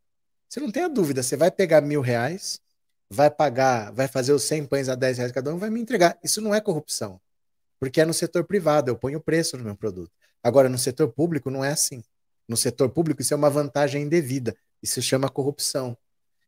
Você 0.48 0.60
não 0.60 0.72
tenha 0.72 0.88
dúvida, 0.88 1.24
você 1.24 1.36
vai 1.36 1.50
pegar 1.50 1.82
mil 1.82 2.02
reais, 2.02 2.62
vai 3.10 3.32
pagar, 3.32 3.92
vai 3.94 4.08
fazer 4.08 4.32
os 4.32 4.44
100 4.44 4.68
pães 4.68 4.90
a 4.90 4.94
10 4.94 5.18
reais 5.18 5.32
cada 5.32 5.52
um, 5.52 5.58
vai 5.58 5.72
me 5.72 5.82
entregar. 5.82 6.20
Isso 6.24 6.40
não 6.40 6.54
é 6.54 6.62
corrupção, 6.62 7.20
porque 7.80 8.00
é 8.00 8.06
no 8.06 8.14
setor 8.14 8.44
privado, 8.44 8.92
eu 8.92 8.96
ponho 8.96 9.20
preço 9.20 9.58
no 9.58 9.64
meu 9.64 9.76
produto. 9.76 10.12
Agora, 10.44 10.70
no 10.70 10.78
setor 10.78 11.10
público, 11.10 11.50
não 11.50 11.64
é 11.64 11.72
assim. 11.72 12.04
No 12.48 12.56
setor 12.56 12.90
público, 12.90 13.22
isso 13.22 13.34
é 13.34 13.38
uma 13.38 13.50
vantagem 13.50 14.04
indevida. 14.04 14.56
Isso 14.82 14.96
se 14.96 15.02
chama 15.02 15.30
corrupção. 15.30 15.98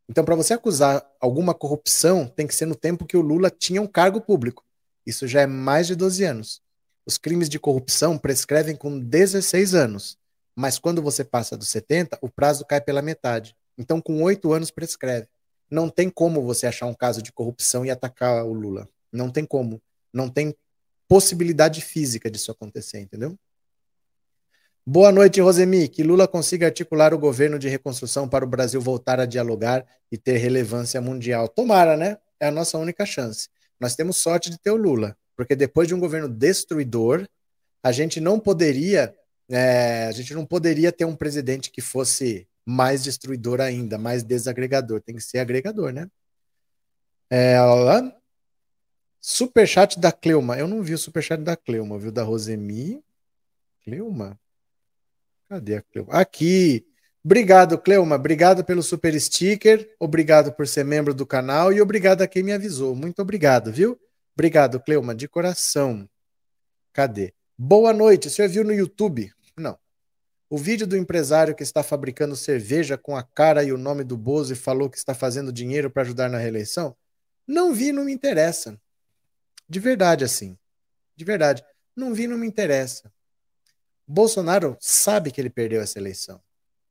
Então, 0.08 0.24
para 0.24 0.36
você 0.36 0.54
acusar 0.54 1.06
alguma 1.20 1.54
corrupção, 1.54 2.26
tem 2.28 2.48
que 2.48 2.56
ser 2.56 2.66
no 2.66 2.76
tempo 2.76 3.06
que 3.06 3.18
o 3.18 3.22
Lula 3.22 3.50
tinha 3.50 3.82
um 3.82 3.88
cargo 3.88 4.20
público. 4.20 4.64
Isso 5.06 5.28
já 5.28 5.42
é 5.42 5.48
mais 5.48 5.88
de 5.88 5.96
12 5.96 6.24
anos. 6.24 6.62
Os 7.06 7.18
crimes 7.18 7.50
de 7.50 7.60
corrupção 7.60 8.18
prescrevem 8.18 8.76
com 8.76 9.00
16 9.00 9.74
anos. 9.76 10.18
Mas 10.56 10.80
quando 10.80 11.02
você 11.02 11.24
passa 11.24 11.58
dos 11.58 11.70
70, 11.70 12.18
o 12.22 12.30
prazo 12.30 12.66
cai 12.66 12.82
pela 12.82 13.02
metade. 13.02 13.56
Então, 13.78 14.02
com 14.02 14.22
oito 14.24 14.52
anos, 14.52 14.72
prescreve. 14.72 15.28
Não 15.70 15.90
tem 15.90 16.10
como 16.10 16.42
você 16.42 16.66
achar 16.66 16.86
um 16.88 16.94
caso 16.94 17.22
de 17.22 17.32
corrupção 17.32 17.86
e 17.86 17.92
atacar 17.92 18.46
o 18.46 18.54
Lula. 18.54 18.90
Não 19.12 19.30
tem 19.30 19.46
como. 19.46 19.82
Não 20.14 20.28
tem 20.28 20.56
possibilidade 21.08 21.82
física 21.82 22.30
disso 22.30 22.52
acontecer, 22.52 23.00
entendeu? 23.00 23.38
Boa 24.92 25.12
noite, 25.12 25.40
Rosemi. 25.40 25.88
Que 25.88 26.02
Lula 26.02 26.28
consiga 26.28 26.66
articular 26.66 27.14
o 27.14 27.20
governo 27.20 27.60
de 27.60 27.70
reconstrução 27.70 28.28
para 28.28 28.44
o 28.44 28.48
Brasil 28.48 28.82
voltar 28.82 29.20
a 29.20 29.26
dialogar 29.28 29.86
e 30.12 30.18
ter 30.18 30.38
relevância 30.38 31.00
mundial. 31.00 31.48
Tomara, 31.48 31.96
né? 31.96 32.18
É 32.40 32.48
a 32.48 32.52
nossa 32.52 32.76
única 32.76 33.06
chance. 33.06 33.50
Nós 33.80 33.96
temos 33.96 34.18
sorte 34.18 34.50
de 34.50 34.58
ter 34.58 34.72
o 34.72 34.76
Lula, 34.76 35.16
porque 35.36 35.56
depois 35.56 35.88
de 35.88 35.94
um 35.94 36.00
governo 36.00 36.28
destruidor, 36.28 37.28
a 37.84 37.92
gente 37.92 38.20
não 38.20 38.40
poderia, 38.40 39.16
é, 39.48 40.08
a 40.08 40.12
gente 40.12 40.34
não 40.34 40.44
poderia 40.44 40.92
ter 40.92 41.06
um 41.06 41.16
presidente 41.16 41.70
que 41.70 41.82
fosse 41.82 42.48
mais 42.66 43.04
destruidor 43.04 43.62
ainda, 43.62 43.96
mais 43.96 44.24
desagregador. 44.24 45.02
Tem 45.02 45.14
que 45.14 45.22
ser 45.22 45.38
agregador, 45.38 45.94
né? 45.94 46.10
É, 47.30 47.58
superchat 49.22 50.00
da 50.00 50.12
Cleuma. 50.12 50.58
Eu 50.58 50.68
não 50.68 50.82
vi 50.82 50.96
o 50.96 50.98
superchat 50.98 51.44
da 51.44 51.56
Cleuma, 51.56 52.00
viu? 52.00 52.12
Da 52.12 52.24
Rosemi. 52.24 53.04
Cleuma? 53.84 54.36
Cadê 55.50 55.78
a 55.78 55.82
Cleuma? 55.82 56.14
Aqui. 56.14 56.86
Obrigado, 57.26 57.78
Cleuma. 57.80 58.16
Obrigado 58.16 58.64
pelo 58.64 58.84
super 58.84 59.20
sticker. 59.20 59.96
Obrigado 60.00 60.54
por 60.54 60.68
ser 60.68 60.86
membro 60.86 61.12
do 61.12 61.26
canal 61.26 61.74
e 61.74 61.82
obrigado 61.82 62.22
a 62.22 62.28
quem 62.28 62.44
me 62.44 62.54
avisou. 62.54 62.96
Muito 62.96 63.20
obrigado, 63.20 63.72
viu? 63.72 64.00
Obrigado, 64.36 64.80
Cleuma, 64.80 65.16
de 65.16 65.28
coração. 65.28 66.08
Cadê? 66.94 67.34
Boa 67.58 67.92
noite. 67.92 68.30
Você 68.30 68.48
viu 68.48 68.64
no 68.64 68.72
YouTube? 68.72 69.34
Não. 69.58 69.78
O 70.50 70.58
vídeo 70.58 70.86
do 70.86 70.96
empresário 70.96 71.56
que 71.56 71.64
está 71.64 71.82
fabricando 71.82 72.36
cerveja 72.36 72.96
com 72.96 73.18
a 73.18 73.24
cara 73.24 73.64
e 73.64 73.74
o 73.74 73.78
nome 73.78 74.04
do 74.04 74.16
Bozo 74.16 74.54
e 74.54 74.56
falou 74.56 74.88
que 74.88 74.98
está 74.98 75.16
fazendo 75.16 75.52
dinheiro 75.52 75.90
para 75.90 76.04
ajudar 76.04 76.30
na 76.30 76.38
reeleição? 76.38 76.96
Não 77.48 77.74
vi, 77.74 77.92
não 77.92 78.06
me 78.06 78.14
interessa. 78.14 78.80
De 79.68 79.80
verdade, 79.80 80.24
assim. 80.24 80.56
De 81.16 81.26
verdade. 81.26 81.66
Não 81.96 82.14
vi, 82.14 82.28
não 82.28 82.38
me 82.38 82.48
interessa. 82.48 83.12
Bolsonaro 84.12 84.76
sabe 84.80 85.32
que 85.32 85.40
ele 85.40 85.52
perdeu 85.52 85.82
essa 85.82 86.00
eleição. 86.00 86.42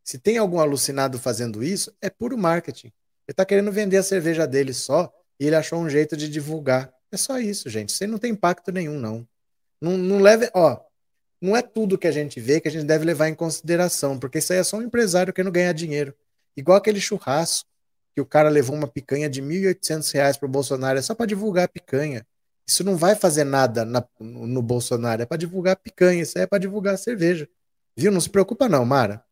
Se 0.04 0.18
tem 0.18 0.38
algum 0.38 0.60
alucinado 0.60 1.18
fazendo 1.18 1.64
isso, 1.64 1.92
é 2.00 2.08
puro 2.08 2.38
marketing. 2.38 2.86
Ele 2.86 3.32
está 3.32 3.44
querendo 3.44 3.72
vender 3.72 3.96
a 3.96 4.02
cerveja 4.04 4.46
dele 4.46 4.72
só 4.72 5.12
e 5.38 5.46
ele 5.46 5.56
achou 5.56 5.80
um 5.80 5.90
jeito 5.90 6.16
de 6.16 6.28
divulgar. 6.28 6.92
É 7.10 7.16
só 7.16 7.40
isso, 7.40 7.68
gente. 7.68 7.90
Isso 7.90 8.04
aí 8.04 8.08
não 8.08 8.18
tem 8.18 8.30
impacto 8.30 8.70
nenhum, 8.70 9.00
não. 9.00 9.26
Não, 9.80 9.98
não 9.98 10.20
leve. 10.20 10.48
Ó, 10.54 10.78
não 11.42 11.56
é 11.56 11.60
tudo 11.60 11.98
que 11.98 12.06
a 12.06 12.12
gente 12.12 12.40
vê 12.40 12.60
que 12.60 12.68
a 12.68 12.70
gente 12.70 12.84
deve 12.84 13.04
levar 13.04 13.28
em 13.28 13.34
consideração, 13.34 14.16
porque 14.16 14.38
isso 14.38 14.52
aí 14.52 14.60
é 14.60 14.64
só 14.64 14.76
um 14.76 14.82
empresário 14.82 15.32
querendo 15.32 15.52
ganhar 15.52 15.72
dinheiro. 15.72 16.14
Igual 16.56 16.78
aquele 16.78 17.00
churrasco 17.00 17.68
que 18.14 18.20
o 18.20 18.26
cara 18.26 18.48
levou 18.48 18.76
uma 18.76 18.86
picanha 18.86 19.28
de 19.28 19.40
R$ 19.40 19.74
1.800 19.74 20.38
para 20.38 20.46
o 20.46 20.48
Bolsonaro, 20.48 20.98
é 20.98 21.02
só 21.02 21.14
para 21.14 21.26
divulgar 21.26 21.64
a 21.64 21.68
picanha. 21.68 22.24
Isso 22.68 22.84
não 22.84 22.98
vai 22.98 23.14
fazer 23.14 23.44
nada 23.44 23.82
na, 23.82 24.04
no 24.20 24.60
Bolsonaro, 24.60 25.22
é 25.22 25.26
para 25.26 25.38
divulgar 25.38 25.76
picanha, 25.76 26.20
isso 26.20 26.36
aí 26.36 26.44
é 26.44 26.46
para 26.46 26.58
divulgar 26.58 26.98
cerveja. 26.98 27.48
Viu? 27.96 28.12
Não 28.12 28.20
se 28.20 28.28
preocupa 28.28 28.68
não, 28.68 28.84
Mara. 28.84 29.24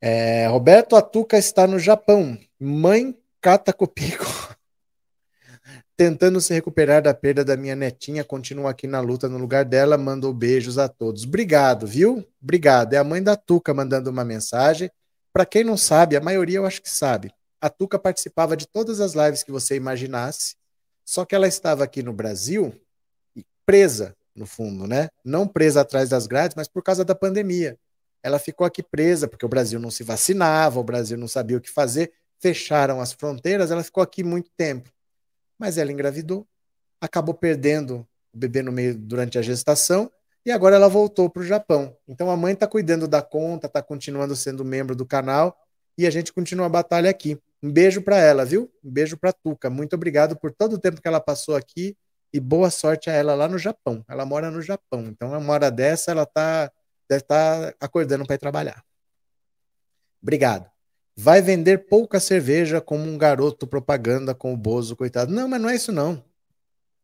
É, 0.00 0.48
Roberto 0.48 0.96
Atuca 0.96 1.38
está 1.38 1.66
no 1.66 1.78
Japão. 1.78 2.36
Mãe 2.58 3.16
Catacopico. 3.40 4.26
Tentando 5.96 6.40
se 6.40 6.52
recuperar 6.52 7.00
da 7.00 7.14
perda 7.14 7.44
da 7.44 7.56
minha 7.56 7.76
netinha, 7.76 8.24
continua 8.24 8.72
aqui 8.72 8.88
na 8.88 9.00
luta 9.00 9.28
no 9.28 9.38
lugar 9.38 9.64
dela, 9.64 9.96
mandou 9.96 10.34
beijos 10.34 10.76
a 10.76 10.88
todos. 10.88 11.22
Obrigado, 11.22 11.86
viu? 11.86 12.26
Obrigado. 12.42 12.94
É 12.94 12.98
a 12.98 13.04
mãe 13.04 13.22
da 13.22 13.36
Tuca 13.36 13.72
mandando 13.72 14.10
uma 14.10 14.24
mensagem. 14.24 14.90
Para 15.32 15.46
quem 15.46 15.62
não 15.62 15.76
sabe, 15.76 16.16
a 16.16 16.20
maioria 16.20 16.58
eu 16.58 16.66
acho 16.66 16.82
que 16.82 16.90
sabe. 16.90 17.32
A 17.60 17.70
Tuca 17.70 17.96
participava 17.96 18.56
de 18.56 18.66
todas 18.66 19.00
as 19.00 19.14
lives 19.14 19.44
que 19.44 19.52
você 19.52 19.76
imaginasse, 19.76 20.56
só 21.04 21.24
que 21.24 21.34
ela 21.34 21.46
estava 21.46 21.84
aqui 21.84 22.02
no 22.02 22.12
Brasil 22.12 22.74
presa, 23.66 24.16
no 24.34 24.46
fundo, 24.46 24.86
né? 24.86 25.08
Não 25.24 25.46
presa 25.46 25.80
atrás 25.80 26.08
das 26.08 26.26
grades, 26.26 26.54
mas 26.56 26.68
por 26.68 26.82
causa 26.82 27.04
da 27.04 27.14
pandemia. 27.14 27.78
Ela 28.22 28.38
ficou 28.38 28.66
aqui 28.66 28.82
presa 28.82 29.28
porque 29.28 29.44
o 29.44 29.48
Brasil 29.48 29.78
não 29.78 29.90
se 29.90 30.02
vacinava, 30.02 30.80
o 30.80 30.84
Brasil 30.84 31.16
não 31.16 31.28
sabia 31.28 31.56
o 31.56 31.60
que 31.60 31.70
fazer, 31.70 32.12
fecharam 32.40 33.00
as 33.00 33.12
fronteiras, 33.12 33.70
ela 33.70 33.84
ficou 33.84 34.02
aqui 34.02 34.24
muito 34.24 34.50
tempo. 34.56 34.90
Mas 35.58 35.78
ela 35.78 35.92
engravidou, 35.92 36.46
acabou 37.00 37.34
perdendo 37.34 38.06
o 38.32 38.38
bebê 38.38 38.62
no 38.62 38.72
meio 38.72 38.96
durante 38.96 39.38
a 39.38 39.42
gestação 39.42 40.10
e 40.44 40.50
agora 40.50 40.76
ela 40.76 40.88
voltou 40.88 41.30
para 41.30 41.42
o 41.42 41.46
Japão. 41.46 41.96
Então 42.08 42.30
a 42.30 42.36
mãe 42.36 42.54
está 42.54 42.66
cuidando 42.66 43.06
da 43.06 43.22
conta, 43.22 43.66
está 43.66 43.82
continuando 43.82 44.34
sendo 44.34 44.64
membro 44.64 44.96
do 44.96 45.06
canal 45.06 45.56
e 45.96 46.06
a 46.06 46.10
gente 46.10 46.32
continua 46.32 46.66
a 46.66 46.70
batalha 46.70 47.08
aqui. 47.08 47.38
Um 47.64 47.72
beijo 47.72 48.02
para 48.02 48.18
ela, 48.18 48.44
viu? 48.44 48.70
Um 48.84 48.90
beijo 48.90 49.16
para 49.16 49.32
Tuca. 49.32 49.70
Muito 49.70 49.94
obrigado 49.94 50.36
por 50.36 50.52
todo 50.52 50.74
o 50.74 50.78
tempo 50.78 51.00
que 51.00 51.08
ela 51.08 51.18
passou 51.18 51.56
aqui 51.56 51.96
e 52.30 52.38
boa 52.38 52.68
sorte 52.68 53.08
a 53.08 53.14
ela 53.14 53.34
lá 53.34 53.48
no 53.48 53.56
Japão. 53.56 54.04
Ela 54.06 54.26
mora 54.26 54.50
no 54.50 54.60
Japão, 54.60 55.06
então 55.06 55.32
uma 55.32 55.52
hora 55.54 55.70
dessa 55.70 56.10
ela 56.10 56.26
tá 56.26 56.70
deve 57.08 57.22
estar 57.22 57.72
tá 57.72 57.76
acordando 57.80 58.26
para 58.26 58.34
ir 58.34 58.38
trabalhar. 58.38 58.84
Obrigado. 60.22 60.70
Vai 61.16 61.40
vender 61.40 61.86
pouca 61.88 62.20
cerveja 62.20 62.82
como 62.82 63.04
um 63.04 63.16
garoto 63.16 63.66
propaganda 63.66 64.34
com 64.34 64.52
o 64.52 64.58
Bozo, 64.58 64.94
coitado. 64.94 65.32
Não, 65.32 65.48
mas 65.48 65.58
não 65.58 65.70
é 65.70 65.74
isso 65.74 65.90
não. 65.90 66.22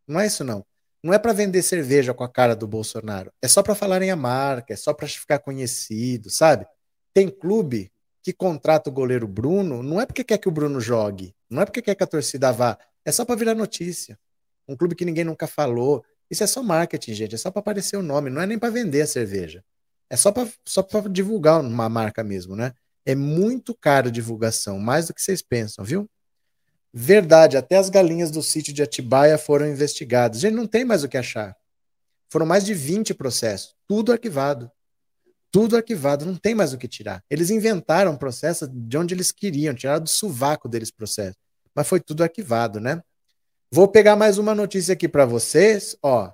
Não 0.06 0.20
é 0.20 0.26
isso 0.26 0.44
não. 0.44 0.62
Não 1.02 1.14
é 1.14 1.18
para 1.18 1.32
vender 1.32 1.62
cerveja 1.62 2.12
com 2.12 2.22
a 2.22 2.28
cara 2.28 2.54
do 2.54 2.68
Bolsonaro. 2.68 3.32
É 3.40 3.48
só 3.48 3.62
para 3.62 3.74
falarem 3.74 4.10
a 4.10 4.16
marca, 4.16 4.74
é 4.74 4.76
só 4.76 4.92
para 4.92 5.08
ficar 5.08 5.38
conhecido, 5.38 6.28
sabe? 6.28 6.66
Tem 7.14 7.30
clube 7.30 7.90
que 8.22 8.32
contrata 8.32 8.90
o 8.90 8.92
goleiro 8.92 9.26
Bruno, 9.26 9.82
não 9.82 10.00
é 10.00 10.06
porque 10.06 10.24
quer 10.24 10.38
que 10.38 10.48
o 10.48 10.52
Bruno 10.52 10.80
jogue, 10.80 11.34
não 11.48 11.62
é 11.62 11.64
porque 11.64 11.82
quer 11.82 11.94
que 11.94 12.04
a 12.04 12.06
torcida 12.06 12.52
vá, 12.52 12.78
é 13.04 13.12
só 13.12 13.24
para 13.24 13.36
virar 13.36 13.54
notícia 13.54 14.18
um 14.70 14.76
clube 14.76 14.94
que 14.94 15.04
ninguém 15.04 15.24
nunca 15.24 15.46
falou. 15.46 16.04
Isso 16.30 16.44
é 16.44 16.46
só 16.46 16.62
marketing, 16.62 17.12
gente. 17.14 17.34
É 17.34 17.38
só 17.38 17.50
para 17.50 17.60
aparecer 17.60 17.96
o 17.96 18.02
nome. 18.02 18.30
Não 18.30 18.40
é 18.40 18.46
nem 18.46 18.58
para 18.58 18.70
vender 18.70 19.02
a 19.02 19.06
cerveja. 19.06 19.64
É 20.08 20.16
só 20.16 20.30
para 20.30 20.48
só 20.64 20.86
divulgar 21.10 21.60
uma 21.60 21.88
marca 21.88 22.22
mesmo, 22.22 22.54
né? 22.54 22.72
É 23.04 23.14
muito 23.14 23.74
caro 23.74 24.10
divulgação, 24.10 24.78
mais 24.78 25.06
do 25.06 25.14
que 25.14 25.22
vocês 25.22 25.42
pensam, 25.42 25.84
viu? 25.84 26.08
Verdade, 26.92 27.56
até 27.56 27.76
as 27.76 27.88
galinhas 27.88 28.30
do 28.30 28.42
sítio 28.42 28.72
de 28.72 28.82
Atibaia 28.82 29.38
foram 29.38 29.66
investigadas. 29.68 30.40
Gente, 30.40 30.54
não 30.54 30.66
tem 30.66 30.84
mais 30.84 31.02
o 31.02 31.08
que 31.08 31.16
achar. 31.16 31.56
Foram 32.28 32.46
mais 32.46 32.64
de 32.64 32.74
20 32.74 33.14
processos, 33.14 33.74
tudo 33.88 34.12
arquivado. 34.12 34.70
Tudo 35.50 35.76
arquivado, 35.76 36.24
não 36.24 36.36
tem 36.36 36.54
mais 36.54 36.72
o 36.72 36.78
que 36.78 36.86
tirar. 36.86 37.24
Eles 37.28 37.50
inventaram 37.50 38.12
o 38.12 38.18
processo 38.18 38.68
de 38.68 38.96
onde 38.96 39.14
eles 39.14 39.32
queriam, 39.32 39.74
tiraram 39.74 40.04
do 40.04 40.08
sovaco 40.08 40.68
deles 40.68 40.90
processo. 40.90 41.36
Mas 41.74 41.88
foi 41.88 42.00
tudo 42.00 42.22
arquivado, 42.22 42.78
né? 42.80 43.02
Vou 43.70 43.88
pegar 43.88 44.16
mais 44.16 44.38
uma 44.38 44.54
notícia 44.54 44.92
aqui 44.92 45.08
para 45.08 45.24
vocês, 45.24 45.96
ó. 46.02 46.32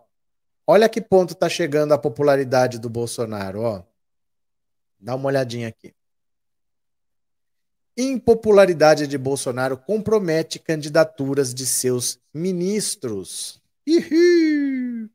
Olha 0.67 0.89
que 0.89 1.01
ponto 1.01 1.33
está 1.33 1.49
chegando 1.49 1.93
a 1.93 1.99
popularidade 1.99 2.79
do 2.79 2.91
Bolsonaro, 2.91 3.61
ó. 3.63 3.83
Dá 4.99 5.15
uma 5.15 5.29
olhadinha 5.29 5.69
aqui. 5.69 5.95
Impopularidade 7.97 9.07
de 9.07 9.17
Bolsonaro 9.17 9.79
compromete 9.79 10.59
candidaturas 10.59 11.55
de 11.55 11.65
seus 11.65 12.19
ministros. 12.35 13.63
Ihi! 13.87 15.09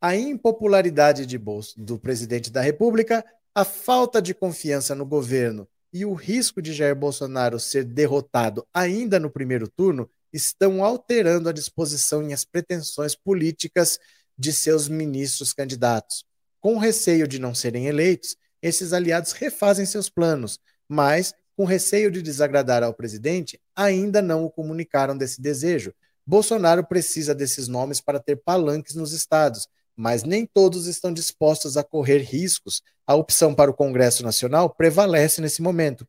A 0.00 0.16
impopularidade 0.16 1.26
de 1.26 1.38
Bolso, 1.38 1.80
do 1.80 1.98
presidente 1.98 2.50
da 2.50 2.60
República, 2.60 3.24
a 3.54 3.64
falta 3.64 4.20
de 4.20 4.34
confiança 4.34 4.94
no 4.96 5.06
governo 5.06 5.68
e 5.92 6.04
o 6.04 6.12
risco 6.12 6.60
de 6.60 6.72
Jair 6.72 6.96
Bolsonaro 6.96 7.60
ser 7.60 7.84
derrotado 7.84 8.66
ainda 8.74 9.20
no 9.20 9.30
primeiro 9.30 9.68
turno 9.68 10.10
estão 10.32 10.84
alterando 10.84 11.48
a 11.48 11.52
disposição 11.52 12.28
e 12.28 12.32
as 12.32 12.44
pretensões 12.44 13.14
políticas 13.14 14.00
de 14.36 14.52
seus 14.52 14.88
ministros 14.88 15.52
candidatos. 15.52 16.24
Com 16.60 16.78
receio 16.78 17.28
de 17.28 17.38
não 17.38 17.54
serem 17.54 17.86
eleitos, 17.86 18.36
esses 18.60 18.92
aliados 18.92 19.30
refazem 19.30 19.86
seus 19.86 20.10
planos, 20.10 20.58
mas, 20.88 21.32
com 21.56 21.64
receio 21.64 22.10
de 22.10 22.22
desagradar 22.22 22.82
ao 22.82 22.92
presidente, 22.92 23.60
ainda 23.76 24.20
não 24.20 24.44
o 24.44 24.50
comunicaram 24.50 25.16
desse 25.16 25.40
desejo. 25.40 25.94
Bolsonaro 26.26 26.84
precisa 26.84 27.32
desses 27.32 27.68
nomes 27.68 28.00
para 28.00 28.18
ter 28.18 28.36
palanques 28.36 28.96
nos 28.96 29.12
estados, 29.12 29.68
mas 29.96 30.24
nem 30.24 30.46
todos 30.46 30.86
estão 30.86 31.12
dispostos 31.12 31.76
a 31.76 31.84
correr 31.84 32.18
riscos. 32.18 32.82
A 33.06 33.14
opção 33.14 33.54
para 33.54 33.70
o 33.70 33.74
Congresso 33.74 34.22
Nacional 34.22 34.70
prevalece 34.70 35.40
nesse 35.40 35.62
momento. 35.62 36.06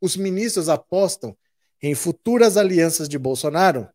Os 0.00 0.16
ministros 0.16 0.68
apostam 0.68 1.36
em 1.82 1.94
futuras 1.94 2.56
alianças 2.56 3.08
de 3.08 3.18
Bolsonaro 3.18 3.88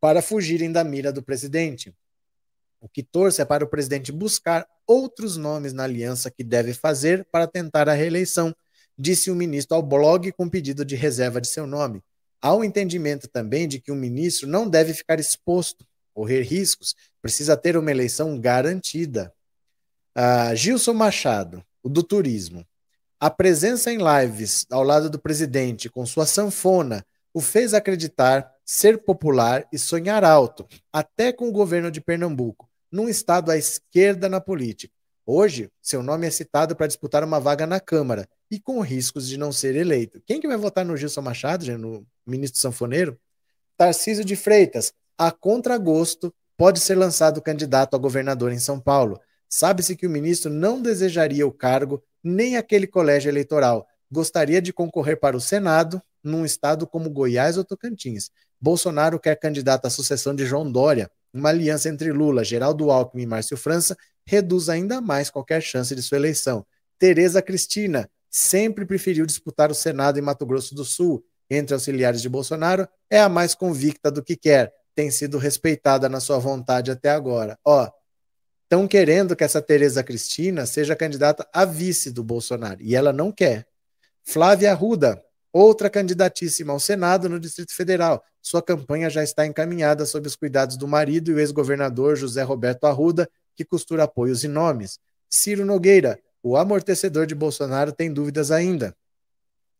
para 0.00 0.22
fugirem 0.22 0.72
da 0.72 0.82
mira 0.82 1.12
do 1.12 1.22
presidente. 1.22 1.94
O 2.80 2.88
que 2.88 3.02
torce 3.02 3.42
é 3.42 3.44
para 3.44 3.64
o 3.64 3.68
presidente 3.68 4.10
buscar 4.10 4.66
outros 4.86 5.36
nomes 5.36 5.72
na 5.72 5.84
aliança 5.84 6.30
que 6.30 6.42
deve 6.42 6.72
fazer 6.72 7.26
para 7.30 7.46
tentar 7.46 7.88
a 7.88 7.92
reeleição, 7.92 8.54
disse 8.98 9.30
o 9.30 9.34
ministro 9.34 9.76
ao 9.76 9.82
blog 9.82 10.32
com 10.32 10.48
pedido 10.48 10.84
de 10.84 10.96
reserva 10.96 11.40
de 11.40 11.48
seu 11.48 11.66
nome. 11.66 12.02
Há 12.40 12.54
um 12.54 12.64
entendimento 12.64 13.28
também 13.28 13.68
de 13.68 13.78
que 13.78 13.92
um 13.92 13.96
ministro 13.96 14.48
não 14.48 14.68
deve 14.68 14.94
ficar 14.94 15.20
exposto, 15.20 15.86
correr 16.12 16.42
riscos, 16.42 16.94
precisa 17.20 17.56
ter 17.56 17.76
uma 17.76 17.90
eleição 17.90 18.38
garantida. 18.38 19.32
Ah, 20.14 20.54
Gilson 20.54 20.94
Machado, 20.94 21.64
o 21.82 21.88
do 21.88 22.02
turismo. 22.02 22.66
A 23.18 23.30
presença 23.30 23.92
em 23.92 23.98
lives 23.98 24.66
ao 24.70 24.82
lado 24.82 25.10
do 25.10 25.18
presidente 25.18 25.88
com 25.88 26.06
sua 26.06 26.26
sanfona 26.26 27.04
o 27.32 27.40
fez 27.40 27.74
acreditar, 27.74 28.52
ser 28.64 28.98
popular 28.98 29.66
e 29.72 29.78
sonhar 29.78 30.24
alto, 30.24 30.66
até 30.92 31.32
com 31.32 31.48
o 31.48 31.52
governo 31.52 31.90
de 31.90 32.00
Pernambuco, 32.00 32.68
num 32.90 33.08
estado 33.08 33.50
à 33.50 33.56
esquerda 33.56 34.28
na 34.28 34.40
política. 34.40 34.92
Hoje, 35.24 35.70
seu 35.80 36.02
nome 36.02 36.26
é 36.26 36.30
citado 36.30 36.74
para 36.74 36.88
disputar 36.88 37.22
uma 37.22 37.38
vaga 37.38 37.66
na 37.66 37.78
Câmara 37.78 38.28
e 38.50 38.58
com 38.58 38.80
riscos 38.80 39.28
de 39.28 39.38
não 39.38 39.52
ser 39.52 39.76
eleito. 39.76 40.20
Quem 40.26 40.40
que 40.40 40.48
vai 40.48 40.56
votar 40.56 40.84
no 40.84 40.96
Gilson 40.96 41.22
Machado, 41.22 41.78
no 41.78 42.04
ministro 42.26 42.60
sanfoneiro? 42.60 43.16
Tarcísio 43.76 44.24
de 44.24 44.34
Freitas, 44.34 44.92
a 45.20 45.30
contragosto, 45.30 46.32
pode 46.56 46.80
ser 46.80 46.94
lançado 46.94 47.42
candidato 47.42 47.94
a 47.94 47.98
governador 47.98 48.52
em 48.52 48.58
São 48.58 48.80
Paulo. 48.80 49.20
Sabe-se 49.50 49.94
que 49.94 50.06
o 50.06 50.10
ministro 50.10 50.50
não 50.50 50.80
desejaria 50.80 51.46
o 51.46 51.52
cargo 51.52 52.02
nem 52.24 52.56
aquele 52.56 52.86
colégio 52.86 53.28
eleitoral. 53.28 53.86
Gostaria 54.10 54.62
de 54.62 54.72
concorrer 54.72 55.20
para 55.20 55.36
o 55.36 55.40
Senado 55.40 56.00
num 56.24 56.42
estado 56.42 56.86
como 56.86 57.10
Goiás 57.10 57.58
ou 57.58 57.64
Tocantins. 57.64 58.30
Bolsonaro 58.58 59.20
quer 59.20 59.36
candidato 59.36 59.84
à 59.84 59.90
sucessão 59.90 60.34
de 60.34 60.46
João 60.46 60.72
Dória. 60.72 61.10
Uma 61.34 61.50
aliança 61.50 61.90
entre 61.90 62.10
Lula, 62.12 62.42
Geraldo 62.42 62.90
Alckmin 62.90 63.24
e 63.24 63.26
Márcio 63.26 63.58
França 63.58 63.94
reduz 64.26 64.70
ainda 64.70 65.02
mais 65.02 65.28
qualquer 65.28 65.60
chance 65.60 65.94
de 65.94 66.00
sua 66.00 66.16
eleição. 66.16 66.64
Tereza 66.98 67.42
Cristina 67.42 68.08
sempre 68.30 68.86
preferiu 68.86 69.26
disputar 69.26 69.70
o 69.70 69.74
Senado 69.74 70.18
em 70.18 70.22
Mato 70.22 70.46
Grosso 70.46 70.74
do 70.74 70.84
Sul. 70.84 71.22
Entre 71.50 71.74
auxiliares 71.74 72.22
de 72.22 72.28
Bolsonaro, 72.28 72.88
é 73.10 73.20
a 73.20 73.28
mais 73.28 73.54
convicta 73.54 74.10
do 74.10 74.22
que 74.22 74.34
quer. 74.34 74.72
Tem 75.00 75.10
sido 75.10 75.38
respeitada 75.38 76.10
na 76.10 76.20
sua 76.20 76.38
vontade 76.38 76.90
até 76.90 77.08
agora. 77.08 77.58
Ó, 77.64 77.90
estão 78.64 78.86
querendo 78.86 79.34
que 79.34 79.42
essa 79.42 79.62
Tereza 79.62 80.04
Cristina 80.04 80.66
seja 80.66 80.94
candidata 80.94 81.48
a 81.54 81.64
vice 81.64 82.10
do 82.10 82.22
Bolsonaro. 82.22 82.82
E 82.82 82.94
ela 82.94 83.10
não 83.10 83.32
quer. 83.32 83.66
Flávia 84.22 84.72
Arruda, 84.72 85.18
outra 85.50 85.88
candidatíssima 85.88 86.74
ao 86.74 86.78
Senado 86.78 87.30
no 87.30 87.40
Distrito 87.40 87.74
Federal. 87.74 88.22
Sua 88.42 88.60
campanha 88.60 89.08
já 89.08 89.24
está 89.24 89.46
encaminhada 89.46 90.04
sob 90.04 90.28
os 90.28 90.36
cuidados 90.36 90.76
do 90.76 90.86
marido 90.86 91.30
e 91.30 91.34
o 91.34 91.40
ex-governador 91.40 92.14
José 92.14 92.42
Roberto 92.42 92.84
Arruda, 92.84 93.26
que 93.56 93.64
costura 93.64 94.04
apoios 94.04 94.44
e 94.44 94.48
nomes. 94.48 94.98
Ciro 95.30 95.64
Nogueira, 95.64 96.20
o 96.42 96.58
amortecedor 96.58 97.24
de 97.24 97.34
Bolsonaro, 97.34 97.90
tem 97.90 98.12
dúvidas 98.12 98.50
ainda. 98.50 98.94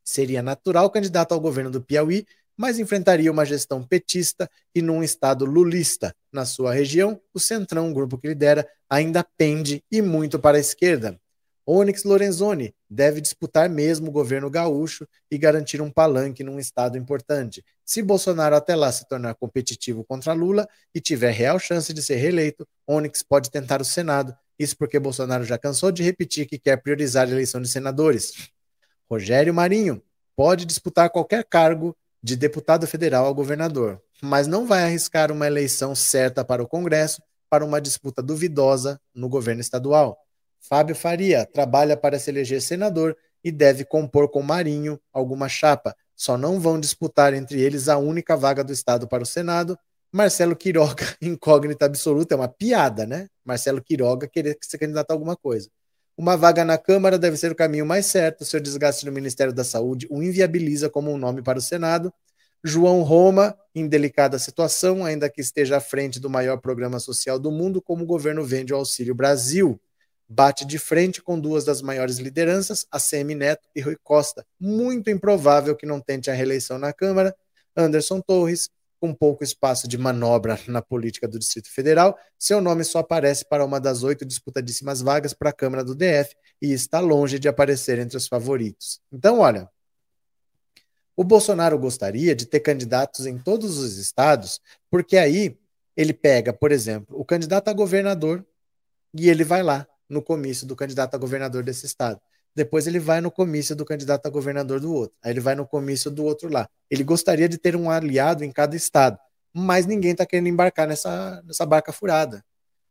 Seria 0.02 0.42
natural 0.42 0.88
candidato 0.88 1.32
ao 1.32 1.40
governo 1.40 1.70
do 1.70 1.82
Piauí, 1.82 2.26
mas 2.60 2.78
enfrentaria 2.78 3.32
uma 3.32 3.46
gestão 3.46 3.82
petista 3.82 4.46
e 4.74 4.82
num 4.82 5.02
estado 5.02 5.46
lulista. 5.46 6.14
Na 6.30 6.44
sua 6.44 6.74
região, 6.74 7.18
o 7.32 7.40
Centrão, 7.40 7.90
grupo 7.90 8.18
que 8.18 8.28
lidera, 8.28 8.68
ainda 8.86 9.24
pende 9.24 9.82
e 9.90 10.02
muito 10.02 10.38
para 10.38 10.58
a 10.58 10.60
esquerda. 10.60 11.18
Onyx 11.66 12.04
Lorenzoni 12.04 12.74
deve 12.88 13.22
disputar 13.22 13.70
mesmo 13.70 14.08
o 14.08 14.12
governo 14.12 14.50
gaúcho 14.50 15.08
e 15.30 15.38
garantir 15.38 15.80
um 15.80 15.90
palanque 15.90 16.44
num 16.44 16.58
estado 16.58 16.98
importante. 16.98 17.64
Se 17.82 18.02
Bolsonaro 18.02 18.54
até 18.54 18.76
lá 18.76 18.92
se 18.92 19.08
tornar 19.08 19.34
competitivo 19.36 20.04
contra 20.04 20.34
Lula 20.34 20.68
e 20.94 21.00
tiver 21.00 21.30
real 21.30 21.58
chance 21.58 21.94
de 21.94 22.02
ser 22.02 22.16
reeleito, 22.16 22.68
Onyx 22.86 23.22
pode 23.22 23.50
tentar 23.50 23.80
o 23.80 23.86
Senado. 23.86 24.36
Isso 24.58 24.76
porque 24.76 25.00
Bolsonaro 25.00 25.44
já 25.44 25.56
cansou 25.56 25.90
de 25.90 26.02
repetir 26.02 26.46
que 26.46 26.58
quer 26.58 26.76
priorizar 26.76 27.26
a 27.26 27.30
eleição 27.30 27.62
de 27.62 27.68
senadores. 27.70 28.50
Rogério 29.10 29.54
Marinho 29.54 30.02
pode 30.36 30.66
disputar 30.66 31.08
qualquer 31.08 31.42
cargo 31.44 31.96
de 32.22 32.36
deputado 32.36 32.86
federal 32.86 33.26
a 33.26 33.32
governador, 33.32 34.00
mas 34.22 34.46
não 34.46 34.66
vai 34.66 34.84
arriscar 34.84 35.32
uma 35.32 35.46
eleição 35.46 35.94
certa 35.94 36.44
para 36.44 36.62
o 36.62 36.68
Congresso 36.68 37.22
para 37.48 37.64
uma 37.64 37.80
disputa 37.80 38.22
duvidosa 38.22 39.00
no 39.14 39.28
governo 39.28 39.60
estadual. 39.60 40.18
Fábio 40.60 40.94
Faria 40.94 41.46
trabalha 41.46 41.96
para 41.96 42.18
se 42.18 42.30
eleger 42.30 42.60
senador 42.60 43.16
e 43.42 43.50
deve 43.50 43.84
compor 43.84 44.30
com 44.30 44.42
Marinho 44.42 45.00
alguma 45.12 45.48
chapa. 45.48 45.96
Só 46.14 46.36
não 46.36 46.60
vão 46.60 46.78
disputar 46.78 47.32
entre 47.32 47.60
eles 47.60 47.88
a 47.88 47.96
única 47.96 48.36
vaga 48.36 48.62
do 48.62 48.72
Estado 48.72 49.08
para 49.08 49.22
o 49.22 49.26
Senado. 49.26 49.76
Marcelo 50.12 50.54
Quiroga, 50.54 51.04
incógnita 51.22 51.86
absoluta, 51.86 52.34
é 52.34 52.36
uma 52.36 52.48
piada, 52.48 53.06
né? 53.06 53.26
Marcelo 53.44 53.82
Quiroga 53.82 54.28
querer 54.28 54.58
ser 54.60 54.78
candidato 54.78 55.10
a 55.10 55.14
alguma 55.14 55.36
coisa. 55.36 55.68
Uma 56.20 56.36
vaga 56.36 56.66
na 56.66 56.76
Câmara 56.76 57.18
deve 57.18 57.38
ser 57.38 57.50
o 57.50 57.54
caminho 57.54 57.86
mais 57.86 58.04
certo. 58.04 58.44
Seu 58.44 58.60
desgaste 58.60 59.06
no 59.06 59.10
Ministério 59.10 59.54
da 59.54 59.64
Saúde 59.64 60.06
o 60.10 60.22
inviabiliza 60.22 60.90
como 60.90 61.10
um 61.10 61.16
nome 61.16 61.40
para 61.40 61.58
o 61.58 61.62
Senado. 61.62 62.12
João 62.62 63.00
Roma, 63.00 63.56
em 63.74 63.88
delicada 63.88 64.38
situação, 64.38 65.02
ainda 65.02 65.30
que 65.30 65.40
esteja 65.40 65.78
à 65.78 65.80
frente 65.80 66.20
do 66.20 66.28
maior 66.28 66.58
programa 66.58 67.00
social 67.00 67.38
do 67.38 67.50
mundo, 67.50 67.80
como 67.80 68.04
o 68.04 68.06
governo 68.06 68.44
vende 68.44 68.70
o 68.70 68.76
Auxílio 68.76 69.14
Brasil. 69.14 69.80
Bate 70.28 70.66
de 70.66 70.78
frente 70.78 71.22
com 71.22 71.40
duas 71.40 71.64
das 71.64 71.80
maiores 71.80 72.18
lideranças, 72.18 72.86
ACM 72.92 73.34
Neto 73.34 73.66
e 73.74 73.80
Rui 73.80 73.96
Costa. 74.04 74.44
Muito 74.60 75.08
improvável 75.08 75.74
que 75.74 75.86
não 75.86 76.02
tente 76.02 76.30
a 76.30 76.34
reeleição 76.34 76.78
na 76.78 76.92
Câmara. 76.92 77.34
Anderson 77.74 78.20
Torres, 78.20 78.68
com 79.00 79.14
pouco 79.14 79.42
espaço 79.42 79.88
de 79.88 79.96
manobra 79.96 80.60
na 80.68 80.82
política 80.82 81.26
do 81.26 81.38
Distrito 81.38 81.72
Federal, 81.72 82.16
seu 82.38 82.60
nome 82.60 82.84
só 82.84 82.98
aparece 82.98 83.44
para 83.48 83.64
uma 83.64 83.80
das 83.80 84.02
oito 84.02 84.26
disputadíssimas 84.26 85.00
vagas 85.00 85.32
para 85.32 85.48
a 85.48 85.52
Câmara 85.54 85.82
do 85.82 85.94
DF 85.94 86.36
e 86.60 86.72
está 86.72 87.00
longe 87.00 87.38
de 87.38 87.48
aparecer 87.48 87.98
entre 87.98 88.18
os 88.18 88.28
favoritos. 88.28 89.00
Então, 89.10 89.38
olha, 89.38 89.68
o 91.16 91.24
Bolsonaro 91.24 91.78
gostaria 91.78 92.34
de 92.36 92.44
ter 92.44 92.60
candidatos 92.60 93.26
em 93.26 93.38
todos 93.38 93.78
os 93.78 93.96
estados, 93.96 94.60
porque 94.90 95.16
aí 95.16 95.58
ele 95.96 96.12
pega, 96.12 96.52
por 96.52 96.70
exemplo, 96.70 97.18
o 97.18 97.24
candidato 97.24 97.68
a 97.68 97.72
governador 97.72 98.46
e 99.14 99.28
ele 99.28 99.44
vai 99.44 99.62
lá 99.62 99.86
no 100.08 100.22
comício 100.22 100.66
do 100.66 100.76
candidato 100.76 101.14
a 101.14 101.18
governador 101.18 101.62
desse 101.62 101.86
estado. 101.86 102.20
Depois 102.54 102.86
ele 102.86 102.98
vai 102.98 103.20
no 103.20 103.30
comício 103.30 103.76
do 103.76 103.84
candidato 103.84 104.26
a 104.26 104.30
governador 104.30 104.80
do 104.80 104.92
outro. 104.92 105.16
Aí 105.22 105.32
ele 105.32 105.40
vai 105.40 105.54
no 105.54 105.66
comício 105.66 106.10
do 106.10 106.24
outro 106.24 106.52
lá. 106.52 106.68
Ele 106.90 107.04
gostaria 107.04 107.48
de 107.48 107.58
ter 107.58 107.76
um 107.76 107.90
aliado 107.90 108.44
em 108.44 108.50
cada 108.50 108.74
estado, 108.74 109.18
mas 109.54 109.86
ninguém 109.86 110.12
está 110.12 110.26
querendo 110.26 110.48
embarcar 110.48 110.86
nessa, 110.86 111.42
nessa 111.44 111.64
barca 111.64 111.92
furada. 111.92 112.44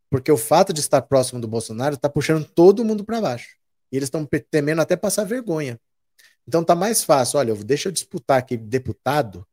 Porque 0.09 0.31
o 0.31 0.37
fato 0.37 0.73
de 0.73 0.79
estar 0.79 1.01
próximo 1.01 1.39
do 1.39 1.47
Bolsonaro 1.47 1.95
está 1.95 2.09
puxando 2.09 2.45
todo 2.45 2.85
mundo 2.85 3.03
para 3.03 3.21
baixo. 3.21 3.55
E 3.91 3.97
eles 3.97 4.07
estão 4.07 4.27
temendo 4.49 4.81
até 4.81 4.95
passar 4.95 5.23
vergonha. 5.23 5.79
Então 6.47 6.63
tá 6.63 6.73
mais 6.73 7.03
fácil. 7.03 7.39
Olha, 7.39 7.53
deixa 7.55 7.89
eu 7.89 7.91
disputar 7.91 8.39
aqui 8.39 8.57
deputado, 8.57 9.45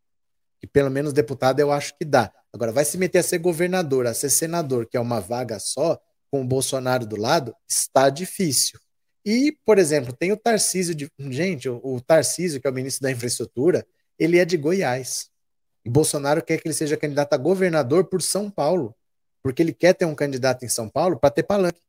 que 0.58 0.66
pelo 0.66 0.90
menos 0.90 1.12
deputado 1.12 1.60
eu 1.60 1.70
acho 1.70 1.96
que 1.98 2.04
dá. 2.04 2.32
Agora, 2.52 2.72
vai 2.72 2.86
se 2.86 2.96
meter 2.96 3.18
a 3.18 3.22
ser 3.22 3.38
governador, 3.38 4.06
a 4.06 4.14
ser 4.14 4.30
senador, 4.30 4.86
que 4.86 4.96
é 4.96 5.00
uma 5.00 5.20
vaga 5.20 5.58
só, 5.58 6.00
com 6.30 6.40
o 6.40 6.46
Bolsonaro 6.46 7.06
do 7.06 7.16
lado, 7.16 7.54
está 7.68 8.08
difícil. 8.08 8.80
E, 9.26 9.58
por 9.64 9.76
exemplo, 9.76 10.12
tem 10.12 10.30
o 10.30 10.36
Tarcísio 10.36 10.94
de. 10.94 11.10
Gente, 11.18 11.68
o, 11.68 12.00
Tarcísio, 12.00 12.60
que 12.60 12.66
é 12.68 12.70
o 12.70 12.72
ministro 12.72 13.02
da 13.02 13.10
Infraestrutura, 13.10 13.84
ele 14.16 14.38
é 14.38 14.44
de 14.44 14.56
Goiás. 14.56 15.28
E 15.84 15.90
Bolsonaro 15.90 16.40
quer 16.44 16.60
que 16.60 16.68
ele 16.68 16.74
seja 16.74 16.96
candidato 16.96 17.32
a 17.32 17.36
governador 17.36 18.04
por 18.04 18.22
São 18.22 18.48
Paulo, 18.48 18.94
porque 19.42 19.60
ele 19.60 19.72
quer 19.72 19.94
ter 19.94 20.04
um 20.04 20.14
candidato 20.14 20.64
em 20.64 20.68
São 20.68 20.88
Paulo 20.88 21.18
para 21.18 21.30
ter 21.30 21.42
palanque, 21.42 21.80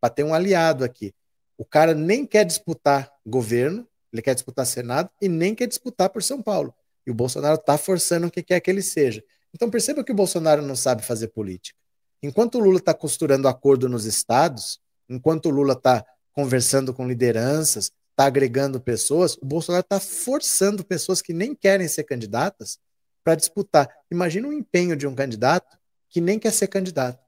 para 0.00 0.10
ter 0.10 0.22
um 0.22 0.32
aliado 0.32 0.84
aqui. 0.84 1.12
O 1.58 1.64
cara 1.64 1.92
nem 1.92 2.24
quer 2.24 2.44
disputar 2.44 3.12
governo, 3.26 3.84
ele 4.12 4.22
quer 4.22 4.34
disputar 4.34 4.64
Senado 4.64 5.10
e 5.20 5.28
nem 5.28 5.56
quer 5.56 5.66
disputar 5.66 6.08
por 6.08 6.22
São 6.22 6.40
Paulo. 6.40 6.72
E 7.04 7.10
o 7.10 7.14
Bolsonaro 7.14 7.56
está 7.56 7.76
forçando 7.76 8.28
o 8.28 8.30
que 8.30 8.44
quer 8.44 8.60
que 8.60 8.70
ele 8.70 8.82
seja. 8.82 9.24
Então 9.52 9.68
perceba 9.68 10.04
que 10.04 10.12
o 10.12 10.14
Bolsonaro 10.14 10.62
não 10.62 10.76
sabe 10.76 11.02
fazer 11.02 11.28
política. 11.28 11.76
Enquanto 12.22 12.56
o 12.56 12.60
Lula 12.60 12.78
está 12.78 12.94
costurando 12.94 13.48
acordo 13.48 13.88
nos 13.88 14.04
estados, 14.04 14.80
enquanto 15.08 15.46
o 15.46 15.50
Lula 15.50 15.72
está 15.72 16.04
conversando 16.36 16.92
com 16.92 17.08
lideranças, 17.08 17.90
está 18.10 18.26
agregando 18.26 18.78
pessoas, 18.78 19.36
o 19.38 19.46
Bolsonaro 19.46 19.80
está 19.82 19.98
forçando 19.98 20.84
pessoas 20.84 21.22
que 21.22 21.32
nem 21.32 21.54
querem 21.54 21.88
ser 21.88 22.04
candidatas 22.04 22.78
para 23.24 23.34
disputar. 23.34 23.88
Imagina 24.10 24.46
o 24.46 24.52
empenho 24.52 24.94
de 24.94 25.06
um 25.06 25.14
candidato 25.14 25.78
que 26.10 26.20
nem 26.20 26.38
quer 26.38 26.52
ser 26.52 26.66
candidato. 26.68 27.24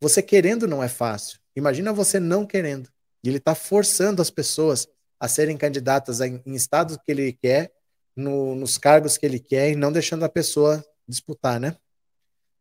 Você 0.00 0.22
querendo 0.22 0.68
não 0.68 0.82
é 0.82 0.88
fácil. 0.88 1.40
Imagina 1.56 1.92
você 1.92 2.20
não 2.20 2.46
querendo. 2.46 2.90
E 3.22 3.28
ele 3.28 3.38
está 3.38 3.54
forçando 3.54 4.20
as 4.20 4.28
pessoas 4.28 4.86
a 5.18 5.26
serem 5.26 5.56
candidatas 5.56 6.20
em, 6.20 6.42
em 6.44 6.54
estados 6.54 6.98
que 6.98 7.10
ele 7.10 7.32
quer, 7.32 7.72
no, 8.14 8.54
nos 8.54 8.76
cargos 8.76 9.16
que 9.16 9.24
ele 9.24 9.40
quer, 9.40 9.70
e 9.70 9.76
não 9.76 9.90
deixando 9.90 10.24
a 10.24 10.28
pessoa 10.28 10.84
disputar, 11.08 11.58
né? 11.58 11.76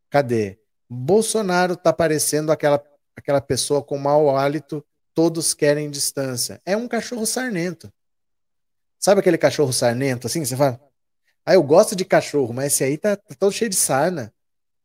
Cadê? 0.10 0.60
Bolsonaro 0.90 1.74
está 1.74 1.92
parecendo 1.92 2.52
aquela, 2.52 2.82
aquela 3.16 3.42
pessoa 3.42 3.84
com 3.84 3.98
mau 3.98 4.36
hálito 4.36 4.84
todos 5.14 5.53
querem 5.53 5.89
distância. 5.89 6.61
É 6.66 6.76
um 6.76 6.88
cachorro 6.88 7.26
sarnento. 7.26 7.91
Sabe 8.99 9.20
aquele 9.20 9.38
cachorro 9.38 9.74
sarnento 9.74 10.28
assim? 10.28 10.45
Você 10.45 10.55
fala, 10.55 10.80
ah, 11.45 11.53
eu 11.53 11.64
gosto 11.64 11.95
de 11.95 12.05
cachorro, 12.05 12.53
mas 12.53 12.74
esse 12.74 12.84
aí 12.84 12.97
tá, 12.97 13.16
tá 13.18 13.36
todo 13.36 13.51
cheio 13.51 13.70
de 13.70 13.76
sarna. 13.76 14.34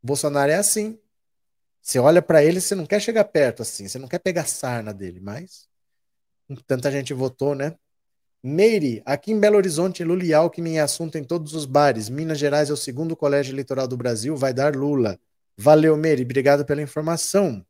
O 0.03 0.07
Bolsonaro 0.07 0.51
é 0.51 0.55
assim. 0.55 0.99
Você 1.81 1.99
olha 1.99 2.21
para 2.21 2.43
ele, 2.43 2.59
você 2.59 2.75
não 2.75 2.85
quer 2.85 2.99
chegar 3.01 3.23
perto 3.25 3.61
assim, 3.61 3.87
você 3.87 3.97
não 3.97 4.07
quer 4.07 4.19
pegar 4.19 4.45
sarna 4.45 4.93
dele, 4.93 5.19
mas 5.19 5.67
tanta 6.67 6.91
gente 6.91 7.13
votou, 7.13 7.55
né? 7.55 7.75
Meire, 8.43 9.01
aqui 9.05 9.31
em 9.31 9.39
Belo 9.39 9.57
Horizonte, 9.57 10.03
Lula 10.03 10.37
Alckmin 10.37 10.75
é 10.75 10.81
assunto 10.81 11.17
em 11.17 11.23
todos 11.23 11.53
os 11.53 11.65
bares. 11.65 12.09
Minas 12.09 12.37
Gerais 12.37 12.69
é 12.69 12.73
o 12.73 12.77
segundo 12.77 13.15
colégio 13.15 13.53
eleitoral 13.53 13.87
do 13.87 13.97
Brasil, 13.97 14.35
vai 14.35 14.53
dar 14.53 14.75
Lula. 14.75 15.19
Valeu, 15.57 15.97
Meire, 15.97 16.23
obrigado 16.23 16.65
pela 16.65 16.81
informação. 16.81 17.65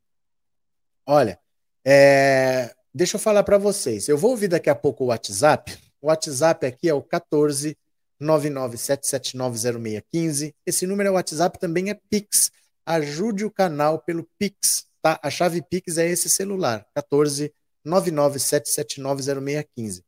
Olha, 1.06 1.40
é, 1.86 2.74
deixa 2.94 3.18
eu 3.18 3.20
falar 3.20 3.44
para 3.44 3.58
vocês. 3.58 4.08
Eu 4.08 4.18
vou 4.18 4.32
ouvir 4.32 4.48
daqui 4.48 4.70
a 4.70 4.76
pouco 4.76 5.04
o 5.04 5.08
WhatsApp. 5.08 5.78
O 6.02 6.08
WhatsApp 6.08 6.66
aqui 6.66 6.88
é 6.90 6.94
o 6.94 7.02
14 7.02 7.78
997790615. 8.22 10.54
Esse 10.66 10.86
número 10.86 11.08
é 11.10 11.12
WhatsApp, 11.12 11.60
também 11.60 11.90
é 11.90 12.00
Pix. 12.10 12.52
Ajude 12.86 13.44
o 13.46 13.52
canal 13.52 14.00
pelo 14.00 14.28
Pix, 14.38 14.86
tá? 15.02 15.18
A 15.24 15.30
chave 15.30 15.62
Pix 15.62 15.98
é 15.98 16.06
esse 16.08 16.30
celular, 16.30 16.86
14 16.94 17.54
997790615. 17.86 20.04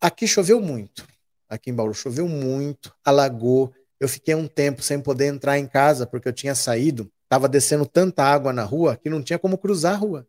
Aqui 0.00 0.26
choveu 0.26 0.58
muito. 0.60 1.06
Aqui 1.48 1.70
em 1.70 1.74
Bauru 1.74 1.94
choveu 1.94 2.28
muito, 2.28 2.92
alagou. 3.04 3.72
Eu 4.00 4.08
fiquei 4.08 4.34
um 4.34 4.48
tempo 4.48 4.82
sem 4.82 5.00
poder 5.00 5.26
entrar 5.26 5.58
em 5.58 5.66
casa 5.66 6.06
porque 6.06 6.28
eu 6.28 6.32
tinha 6.32 6.54
saído, 6.54 7.10
estava 7.24 7.48
descendo 7.48 7.86
tanta 7.86 8.24
água 8.24 8.52
na 8.52 8.64
rua 8.64 8.96
que 8.96 9.08
não 9.08 9.22
tinha 9.22 9.38
como 9.38 9.56
cruzar 9.56 9.94
a 9.94 9.96
rua. 9.96 10.26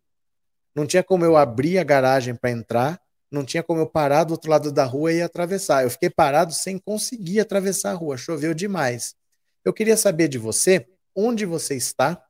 Não 0.78 0.86
tinha 0.86 1.02
como 1.02 1.26
eu 1.26 1.36
abrir 1.36 1.80
a 1.80 1.84
garagem 1.84 2.36
para 2.36 2.52
entrar, 2.52 3.02
não 3.32 3.44
tinha 3.44 3.64
como 3.64 3.80
eu 3.82 3.88
parar 3.88 4.26
do 4.26 4.34
outro 4.34 4.52
lado 4.52 4.72
da 4.72 4.84
rua 4.84 5.12
e 5.12 5.24
atravessar. 5.24 5.84
Eu 5.84 5.90
fiquei 5.90 6.08
parado 6.08 6.54
sem 6.54 6.78
conseguir 6.78 7.40
atravessar 7.40 7.94
a 7.94 7.96
rua, 7.96 8.16
choveu 8.16 8.54
demais. 8.54 9.16
Eu 9.66 9.74
queria 9.74 9.98
saber 9.98 10.28
de 10.28 10.38
você, 10.38 10.86
onde 11.16 11.48
você 11.48 11.74
está, 11.74 12.24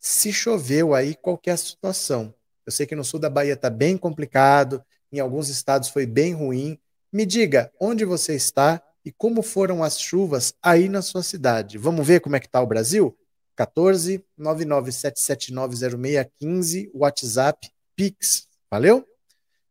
se 0.00 0.32
choveu 0.32 0.94
aí, 0.94 1.14
qual 1.14 1.38
é 1.44 1.50
a 1.50 1.58
situação. 1.58 2.34
Eu 2.64 2.72
sei 2.72 2.86
que 2.86 2.96
no 2.96 3.04
sul 3.04 3.20
da 3.20 3.28
Bahia 3.28 3.52
está 3.52 3.68
bem 3.68 3.98
complicado, 3.98 4.82
em 5.12 5.20
alguns 5.20 5.50
estados 5.50 5.90
foi 5.90 6.06
bem 6.06 6.32
ruim. 6.32 6.78
Me 7.12 7.26
diga 7.26 7.70
onde 7.78 8.02
você 8.02 8.34
está 8.34 8.82
e 9.04 9.12
como 9.12 9.42
foram 9.42 9.84
as 9.84 10.00
chuvas 10.00 10.54
aí 10.62 10.88
na 10.88 11.02
sua 11.02 11.22
cidade. 11.22 11.76
Vamos 11.76 12.06
ver 12.06 12.20
como 12.20 12.34
é 12.34 12.40
que 12.40 12.46
está 12.46 12.62
o 12.62 12.66
Brasil? 12.66 13.14
14 13.58 14.24
997790615, 14.38 16.90
WhatsApp, 16.94 17.68
Pix. 17.96 18.46
Valeu? 18.70 19.04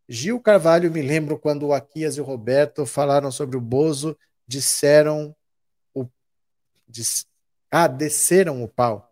Gil 0.10 0.42
Carvalho, 0.42 0.92
me 0.92 1.02
lembro 1.02 1.40
quando 1.40 1.68
o 1.68 1.74
Aquias 1.74 2.18
e 2.18 2.22
o 2.22 2.26
Roberto 2.26 2.86
falaram 2.86 3.32
sobre 3.32 3.56
o 3.56 3.62
Bozo, 3.62 4.18
disseram 4.46 5.34
o. 5.94 6.06
Dis, 6.86 7.26
ah, 7.72 7.88
desceram 7.88 8.62
o 8.62 8.68
pau. 8.68 9.10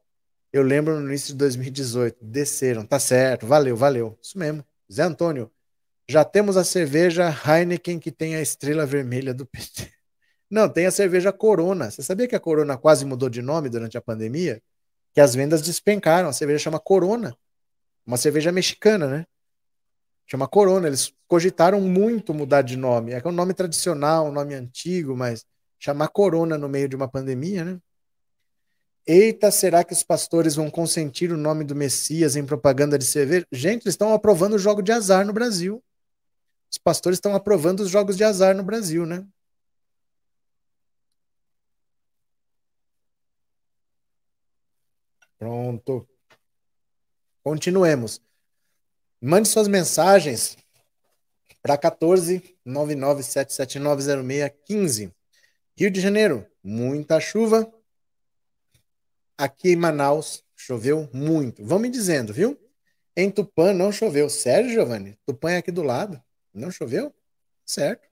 Eu 0.51 0.61
lembro 0.61 0.99
no 0.99 1.07
início 1.07 1.29
de 1.29 1.35
2018. 1.35 2.17
Desceram, 2.21 2.85
tá 2.85 2.99
certo, 2.99 3.47
valeu, 3.47 3.77
valeu. 3.77 4.19
Isso 4.21 4.37
mesmo. 4.37 4.61
Zé 4.91 5.03
Antônio, 5.03 5.49
já 6.07 6.23
temos 6.25 6.57
a 6.57 6.65
cerveja 6.65 7.29
Heineken 7.29 7.97
que 7.97 8.11
tem 8.11 8.35
a 8.35 8.41
estrela 8.41 8.85
vermelha 8.85 9.33
do 9.33 9.45
PT. 9.45 9.89
Não, 10.49 10.69
tem 10.69 10.85
a 10.85 10.91
cerveja 10.91 11.31
Corona. 11.31 11.89
Você 11.89 12.03
sabia 12.03 12.27
que 12.27 12.35
a 12.35 12.39
Corona 12.39 12.77
quase 12.77 13.05
mudou 13.05 13.29
de 13.29 13.41
nome 13.41 13.69
durante 13.69 13.97
a 13.97 14.01
pandemia? 14.01 14.61
Que 15.13 15.21
as 15.21 15.33
vendas 15.33 15.61
despencaram. 15.61 16.29
A 16.29 16.33
cerveja 16.33 16.59
chama 16.59 16.79
Corona. 16.79 17.35
Uma 18.05 18.17
cerveja 18.17 18.51
mexicana, 18.51 19.07
né? 19.07 19.25
Chama 20.27 20.47
Corona. 20.47 20.87
Eles 20.87 21.11
cogitaram 21.27 21.81
muito 21.81 22.33
mudar 22.33 22.61
de 22.61 22.77
nome. 22.77 23.13
É, 23.13 23.21
é 23.23 23.27
um 23.27 23.31
nome 23.31 23.53
tradicional, 23.53 24.27
um 24.27 24.31
nome 24.31 24.53
antigo, 24.53 25.15
mas 25.15 25.45
chamar 25.79 26.09
Corona 26.09 26.57
no 26.57 26.69
meio 26.69 26.87
de 26.87 26.95
uma 26.95 27.07
pandemia, 27.07 27.63
né? 27.63 27.79
Eita, 29.07 29.51
será 29.51 29.83
que 29.83 29.93
os 29.93 30.01
pastores 30.01 30.55
vão 30.55 30.69
consentir 30.71 31.31
o 31.31 31.37
nome 31.37 31.63
do 31.63 31.75
Messias 31.75 32.35
em 32.35 32.43
propaganda 32.43 32.97
de 32.97 33.05
cerveja? 33.05 33.45
Gente, 33.51 33.83
eles 33.83 33.93
estão 33.93 34.13
aprovando 34.13 34.53
o 34.53 34.59
jogo 34.59 34.81
de 34.81 34.91
azar 34.91 35.23
no 35.25 35.31
Brasil. 35.31 35.83
Os 36.71 36.79
pastores 36.79 37.17
estão 37.17 37.35
aprovando 37.35 37.81
os 37.81 37.89
jogos 37.89 38.17
de 38.17 38.23
azar 38.23 38.55
no 38.55 38.63
Brasil, 38.63 39.05
né? 39.05 39.23
Pronto. 45.37 46.07
Continuemos. 47.43 48.21
Mande 49.21 49.47
suas 49.47 49.67
mensagens 49.67 50.57
para 51.61 51.77
14 51.77 52.57
997790615. 52.65 55.13
Rio 55.77 55.91
de 55.91 55.99
Janeiro, 55.99 56.47
muita 56.63 57.19
chuva. 57.19 57.69
Aqui 59.37 59.71
em 59.71 59.75
Manaus, 59.75 60.41
choveu 60.55 61.09
muito. 61.13 61.65
Vão 61.65 61.79
me 61.79 61.89
dizendo, 61.89 62.33
viu? 62.33 62.57
Em 63.15 63.29
Tupã 63.29 63.73
não 63.73 63.91
choveu. 63.91 64.29
Sério, 64.29 64.69
Giovanni? 64.69 65.17
Tupã 65.25 65.51
é 65.51 65.57
aqui 65.57 65.71
do 65.71 65.83
lado. 65.83 66.21
Não 66.53 66.71
choveu? 66.71 67.13
Certo. 67.65 68.07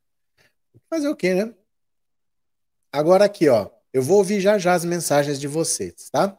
Fazer 0.89 1.07
o 1.07 1.15
quê, 1.15 1.33
né? 1.33 1.53
Agora 2.91 3.25
aqui, 3.25 3.47
ó. 3.49 3.69
Eu 3.93 4.01
vou 4.01 4.17
ouvir 4.17 4.41
já 4.41 4.57
já 4.57 4.73
as 4.73 4.83
mensagens 4.83 5.39
de 5.39 5.47
vocês, 5.47 6.09
tá? 6.09 6.37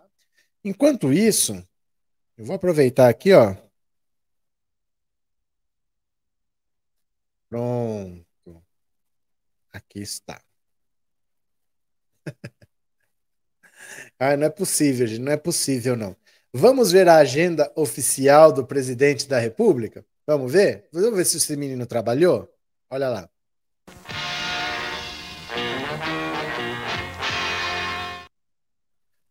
Enquanto 0.65 1.13
isso, 1.13 1.55
eu 2.39 2.45
vou 2.47 2.57
aproveitar 2.57 3.09
aqui, 3.09 3.33
ó. 3.33 3.55
Pronto. 7.49 8.25
Aqui 9.73 10.01
está. 10.01 10.41
ah, 14.19 14.37
não 14.37 14.47
é 14.47 14.51
possível, 14.51 15.07
gente. 15.07 15.21
Não 15.21 15.33
é 15.33 15.37
possível, 15.37 15.97
não. 15.97 16.17
Vamos 16.53 16.93
ver 16.93 17.09
a 17.09 17.17
agenda 17.17 17.71
oficial 17.77 18.53
do 18.53 18.67
presidente 18.67 19.29
da 19.29 19.39
República? 19.39 20.07
Vamos 20.27 20.53
ver? 20.53 20.89
Vamos 20.93 21.17
ver 21.17 21.25
se 21.27 21.37
esse 21.39 21.57
menino 21.57 21.87
trabalhou? 21.87 22.49
Olha 22.91 23.09
lá. 23.09 23.31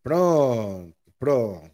Pronto, 0.04 0.93
pronto. 1.24 1.72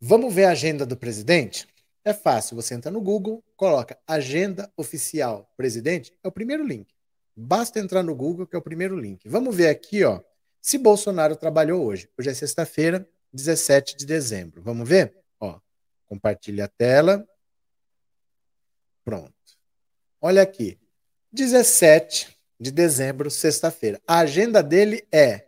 Vamos 0.00 0.32
ver 0.32 0.44
a 0.44 0.50
agenda 0.50 0.86
do 0.86 0.96
presidente? 0.96 1.66
É 2.04 2.14
fácil, 2.14 2.54
você 2.54 2.72
entra 2.72 2.88
no 2.88 3.00
Google, 3.00 3.42
coloca 3.56 3.98
Agenda 4.06 4.72
Oficial 4.76 5.52
Presidente, 5.56 6.16
é 6.22 6.28
o 6.28 6.30
primeiro 6.30 6.64
link. 6.64 6.94
Basta 7.34 7.80
entrar 7.80 8.04
no 8.04 8.14
Google, 8.14 8.46
que 8.46 8.54
é 8.54 8.58
o 8.58 8.62
primeiro 8.62 8.96
link. 8.96 9.28
Vamos 9.28 9.56
ver 9.56 9.68
aqui, 9.68 10.04
ó, 10.04 10.20
se 10.62 10.78
Bolsonaro 10.78 11.34
trabalhou 11.34 11.84
hoje. 11.84 12.08
Hoje 12.16 12.30
é 12.30 12.34
sexta-feira, 12.34 13.08
17 13.32 13.96
de 13.96 14.06
dezembro. 14.06 14.62
Vamos 14.62 14.88
ver? 14.88 15.16
Ó, 15.40 15.58
compartilha 16.06 16.66
a 16.66 16.68
tela. 16.68 17.28
Pronto. 19.04 19.34
Olha 20.20 20.42
aqui. 20.42 20.78
17 21.32 22.38
de 22.60 22.70
dezembro, 22.70 23.32
sexta-feira. 23.32 24.00
A 24.06 24.20
agenda 24.20 24.62
dele 24.62 25.04
é 25.10 25.47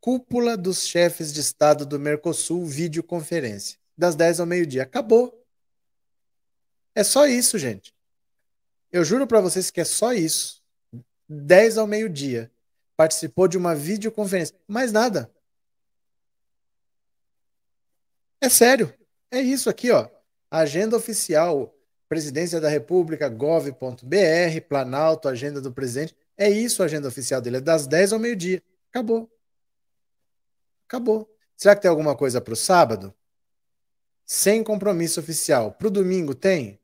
Cúpula 0.00 0.56
dos 0.56 0.86
chefes 0.86 1.32
de 1.32 1.40
Estado 1.40 1.84
do 1.84 1.98
Mercosul, 1.98 2.64
videoconferência. 2.64 3.78
Das 3.96 4.14
10 4.14 4.40
ao 4.40 4.46
meio-dia. 4.46 4.84
Acabou. 4.84 5.44
É 6.94 7.02
só 7.02 7.26
isso, 7.26 7.58
gente. 7.58 7.94
Eu 8.90 9.04
juro 9.04 9.26
para 9.26 9.40
vocês 9.40 9.70
que 9.70 9.80
é 9.80 9.84
só 9.84 10.12
isso. 10.12 10.62
10 11.28 11.78
ao 11.78 11.86
meio-dia. 11.86 12.50
Participou 12.96 13.48
de 13.48 13.58
uma 13.58 13.74
videoconferência. 13.74 14.54
Mais 14.66 14.92
nada. 14.92 15.30
É 18.40 18.48
sério. 18.48 18.92
É 19.30 19.40
isso 19.40 19.68
aqui, 19.68 19.90
ó. 19.90 20.08
Agenda 20.50 20.96
oficial. 20.96 21.74
Presidência 22.08 22.60
da 22.60 22.68
República, 22.68 23.28
gov.br, 23.28 24.60
Planalto, 24.66 25.28
agenda 25.28 25.60
do 25.60 25.70
presidente. 25.70 26.16
É 26.36 26.48
isso 26.48 26.82
a 26.82 26.86
agenda 26.86 27.08
oficial 27.08 27.40
dele. 27.40 27.58
É 27.58 27.60
das 27.60 27.86
10 27.86 28.14
ao 28.14 28.18
meio-dia. 28.18 28.62
Acabou. 28.90 29.30
Acabou. 30.88 31.30
Será 31.54 31.76
que 31.76 31.82
tem 31.82 31.90
alguma 31.90 32.16
coisa 32.16 32.40
para 32.40 32.54
o 32.54 32.56
sábado? 32.56 33.14
Sem 34.24 34.64
compromisso 34.64 35.20
oficial. 35.20 35.72
Para 35.72 35.88
o 35.88 35.90
domingo 35.90 36.34
tem? 36.34 36.80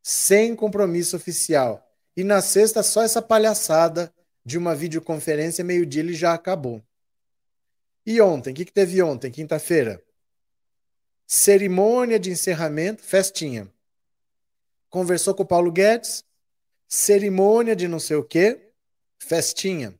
Sem 0.00 0.54
compromisso 0.54 1.16
oficial. 1.16 1.84
E 2.16 2.22
na 2.22 2.40
sexta, 2.40 2.84
só 2.84 3.02
essa 3.02 3.20
palhaçada 3.20 4.14
de 4.44 4.56
uma 4.56 4.72
videoconferência, 4.72 5.64
meio-dia 5.64 6.00
ele 6.00 6.14
já 6.14 6.32
acabou. 6.32 6.80
E 8.06 8.20
ontem? 8.20 8.52
O 8.52 8.54
que, 8.54 8.64
que 8.64 8.72
teve 8.72 9.02
ontem, 9.02 9.32
quinta-feira? 9.32 10.00
Cerimônia 11.26 12.20
de 12.20 12.30
encerramento, 12.30 13.02
festinha. 13.02 13.68
Conversou 14.88 15.34
com 15.34 15.42
o 15.42 15.46
Paulo 15.46 15.72
Guedes, 15.72 16.24
cerimônia 16.86 17.74
de 17.74 17.88
não 17.88 17.98
sei 17.98 18.16
o 18.16 18.22
quê, 18.22 18.70
festinha. 19.18 19.98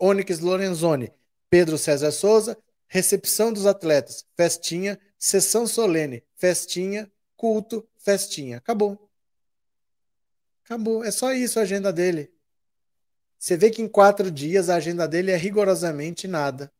Onyx 0.00 0.40
Lorenzoni 0.40 1.12
Pedro 1.54 1.78
César 1.78 2.10
Souza, 2.10 2.58
recepção 2.88 3.52
dos 3.52 3.64
atletas, 3.64 4.26
festinha, 4.36 4.98
sessão 5.16 5.68
solene, 5.68 6.24
festinha, 6.34 7.08
culto, 7.36 7.88
festinha. 7.96 8.56
Acabou. 8.56 9.08
Acabou. 10.64 11.04
É 11.04 11.12
só 11.12 11.32
isso 11.32 11.60
a 11.60 11.62
agenda 11.62 11.92
dele. 11.92 12.28
Você 13.38 13.56
vê 13.56 13.70
que 13.70 13.80
em 13.80 13.86
quatro 13.86 14.32
dias 14.32 14.68
a 14.68 14.74
agenda 14.74 15.06
dele 15.06 15.30
é 15.30 15.36
rigorosamente 15.36 16.26
nada. 16.26 16.72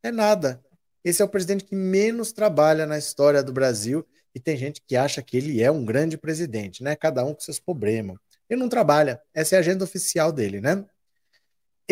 É 0.00 0.12
nada. 0.12 0.64
Esse 1.02 1.22
é 1.22 1.24
o 1.24 1.28
presidente 1.28 1.64
que 1.64 1.74
menos 1.74 2.30
trabalha 2.30 2.86
na 2.86 2.96
história 2.96 3.42
do 3.42 3.52
Brasil 3.52 4.06
e 4.32 4.38
tem 4.38 4.56
gente 4.56 4.80
que 4.80 4.94
acha 4.94 5.20
que 5.20 5.36
ele 5.38 5.60
é 5.60 5.72
um 5.72 5.84
grande 5.84 6.16
presidente, 6.16 6.84
né? 6.84 6.94
Cada 6.94 7.24
um 7.24 7.34
com 7.34 7.40
seus 7.40 7.58
problemas. 7.58 8.16
Ele 8.48 8.60
não 8.60 8.68
trabalha. 8.68 9.20
Essa 9.34 9.56
é 9.56 9.58
a 9.58 9.60
agenda 9.60 9.82
oficial 9.82 10.30
dele, 10.30 10.60
né? 10.60 10.84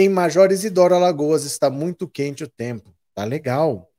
Em 0.01 0.09
Major 0.09 0.53
Isidoro 0.53 0.95
Alagoas 0.95 1.43
está 1.43 1.69
muito 1.69 2.07
quente 2.07 2.45
o 2.45 2.49
tempo. 2.49 2.95
Tá 3.13 3.25
legal. 3.25 3.91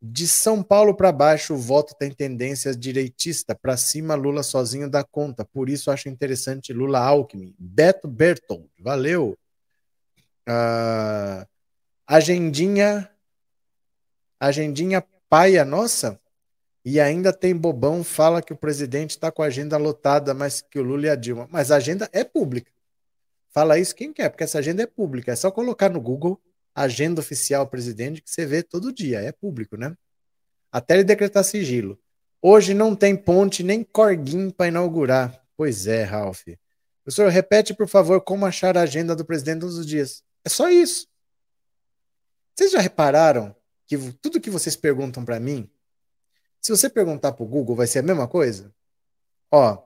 De 0.00 0.26
São 0.26 0.62
Paulo 0.62 0.94
para 0.94 1.12
baixo, 1.12 1.52
o 1.52 1.58
voto 1.58 1.94
tem 1.94 2.10
tendência 2.10 2.74
direitista. 2.74 3.54
Para 3.54 3.76
cima, 3.76 4.14
Lula 4.14 4.42
sozinho 4.42 4.88
dá 4.88 5.04
conta. 5.04 5.44
Por 5.44 5.68
isso, 5.68 5.90
acho 5.90 6.08
interessante 6.08 6.72
Lula 6.72 7.00
Alckmin. 7.00 7.54
Beto 7.58 8.08
Bertold, 8.08 8.66
valeu. 8.80 9.36
Uh, 10.48 11.46
agendinha. 12.06 13.10
Agendinha 14.40 15.04
paia, 15.28 15.66
nossa. 15.66 16.18
E 16.82 16.98
ainda 16.98 17.30
tem 17.30 17.54
bobão, 17.54 18.02
fala 18.02 18.40
que 18.40 18.54
o 18.54 18.56
presidente 18.56 19.10
está 19.10 19.30
com 19.30 19.42
a 19.42 19.46
agenda 19.48 19.76
lotada, 19.76 20.32
mas 20.32 20.62
que 20.62 20.78
o 20.78 20.82
Lula 20.82 21.08
e 21.08 21.10
a 21.10 21.14
Dilma. 21.14 21.46
Mas 21.50 21.70
a 21.70 21.76
agenda 21.76 22.08
é 22.10 22.24
pública. 22.24 22.72
Fala 23.52 23.78
isso 23.78 23.94
quem 23.94 24.12
quer, 24.12 24.30
porque 24.30 24.44
essa 24.44 24.58
agenda 24.58 24.82
é 24.82 24.86
pública. 24.86 25.32
É 25.32 25.36
só 25.36 25.50
colocar 25.50 25.90
no 25.90 26.00
Google 26.00 26.40
agenda 26.74 27.20
oficial 27.20 27.66
presidente 27.66 28.22
que 28.22 28.30
você 28.30 28.46
vê 28.46 28.62
todo 28.62 28.92
dia. 28.92 29.20
É 29.20 29.30
público, 29.30 29.76
né? 29.76 29.94
Até 30.70 30.94
ele 30.94 31.04
decretar 31.04 31.44
sigilo. 31.44 32.00
Hoje 32.40 32.72
não 32.72 32.96
tem 32.96 33.14
ponte 33.14 33.62
nem 33.62 33.84
corguinho 33.84 34.50
para 34.52 34.68
inaugurar. 34.68 35.44
Pois 35.56 35.86
é, 35.86 36.02
Ralph. 36.02 36.44
Professor, 37.04 37.28
repete, 37.28 37.74
por 37.74 37.86
favor, 37.86 38.20
como 38.22 38.46
achar 38.46 38.76
a 38.76 38.82
agenda 38.82 39.14
do 39.14 39.24
presidente 39.24 39.60
todos 39.60 39.76
os 39.76 39.86
dias. 39.86 40.24
É 40.44 40.48
só 40.48 40.70
isso. 40.70 41.06
Vocês 42.54 42.72
já 42.72 42.80
repararam 42.80 43.54
que 43.86 43.98
tudo 44.14 44.40
que 44.40 44.50
vocês 44.50 44.74
perguntam 44.76 45.24
para 45.24 45.38
mim, 45.38 45.70
se 46.60 46.70
você 46.70 46.88
perguntar 46.88 47.32
para 47.32 47.44
o 47.44 47.48
Google, 47.48 47.76
vai 47.76 47.86
ser 47.86 47.98
a 47.98 48.02
mesma 48.02 48.26
coisa? 48.26 48.72
Ó, 49.50 49.82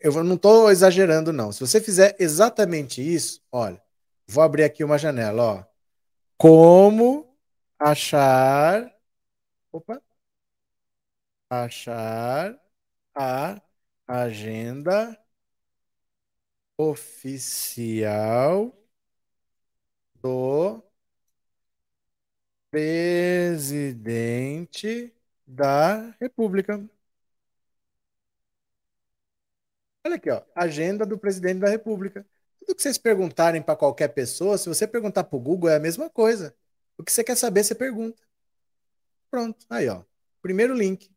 eu 0.00 0.24
não 0.24 0.36
estou 0.36 0.70
exagerando, 0.70 1.32
não. 1.32 1.52
Se 1.52 1.60
você 1.60 1.80
fizer 1.80 2.16
exatamente 2.18 3.02
isso, 3.02 3.42
olha, 3.52 3.80
vou 4.26 4.42
abrir 4.42 4.64
aqui 4.64 4.82
uma 4.84 4.98
janela, 4.98 5.42
ó. 5.42 5.64
Como 6.38 7.36
achar. 7.78 8.90
Opa! 9.72 10.02
Achar 11.50 12.58
a 13.14 13.60
agenda 14.06 15.18
oficial 16.78 18.72
do 20.22 20.82
presidente 22.70 25.12
da 25.46 26.14
República. 26.20 26.88
Olha 30.06 30.14
aqui, 30.14 30.30
ó, 30.30 30.40
agenda 30.54 31.04
do 31.04 31.18
presidente 31.18 31.58
da 31.58 31.68
República. 31.68 32.24
Tudo 32.60 32.76
que 32.76 32.80
vocês 32.80 32.96
perguntarem 32.96 33.60
para 33.60 33.74
qualquer 33.74 34.06
pessoa, 34.06 34.56
se 34.56 34.68
você 34.68 34.86
perguntar 34.86 35.24
para 35.24 35.36
o 35.36 35.40
Google, 35.40 35.68
é 35.68 35.74
a 35.74 35.80
mesma 35.80 36.08
coisa. 36.08 36.54
O 36.96 37.02
que 37.02 37.10
você 37.10 37.24
quer 37.24 37.36
saber, 37.36 37.64
você 37.64 37.74
pergunta. 37.74 38.22
Pronto, 39.28 39.66
aí, 39.68 39.88
ó. 39.88 40.04
Primeiro 40.40 40.74
link. 40.74 41.10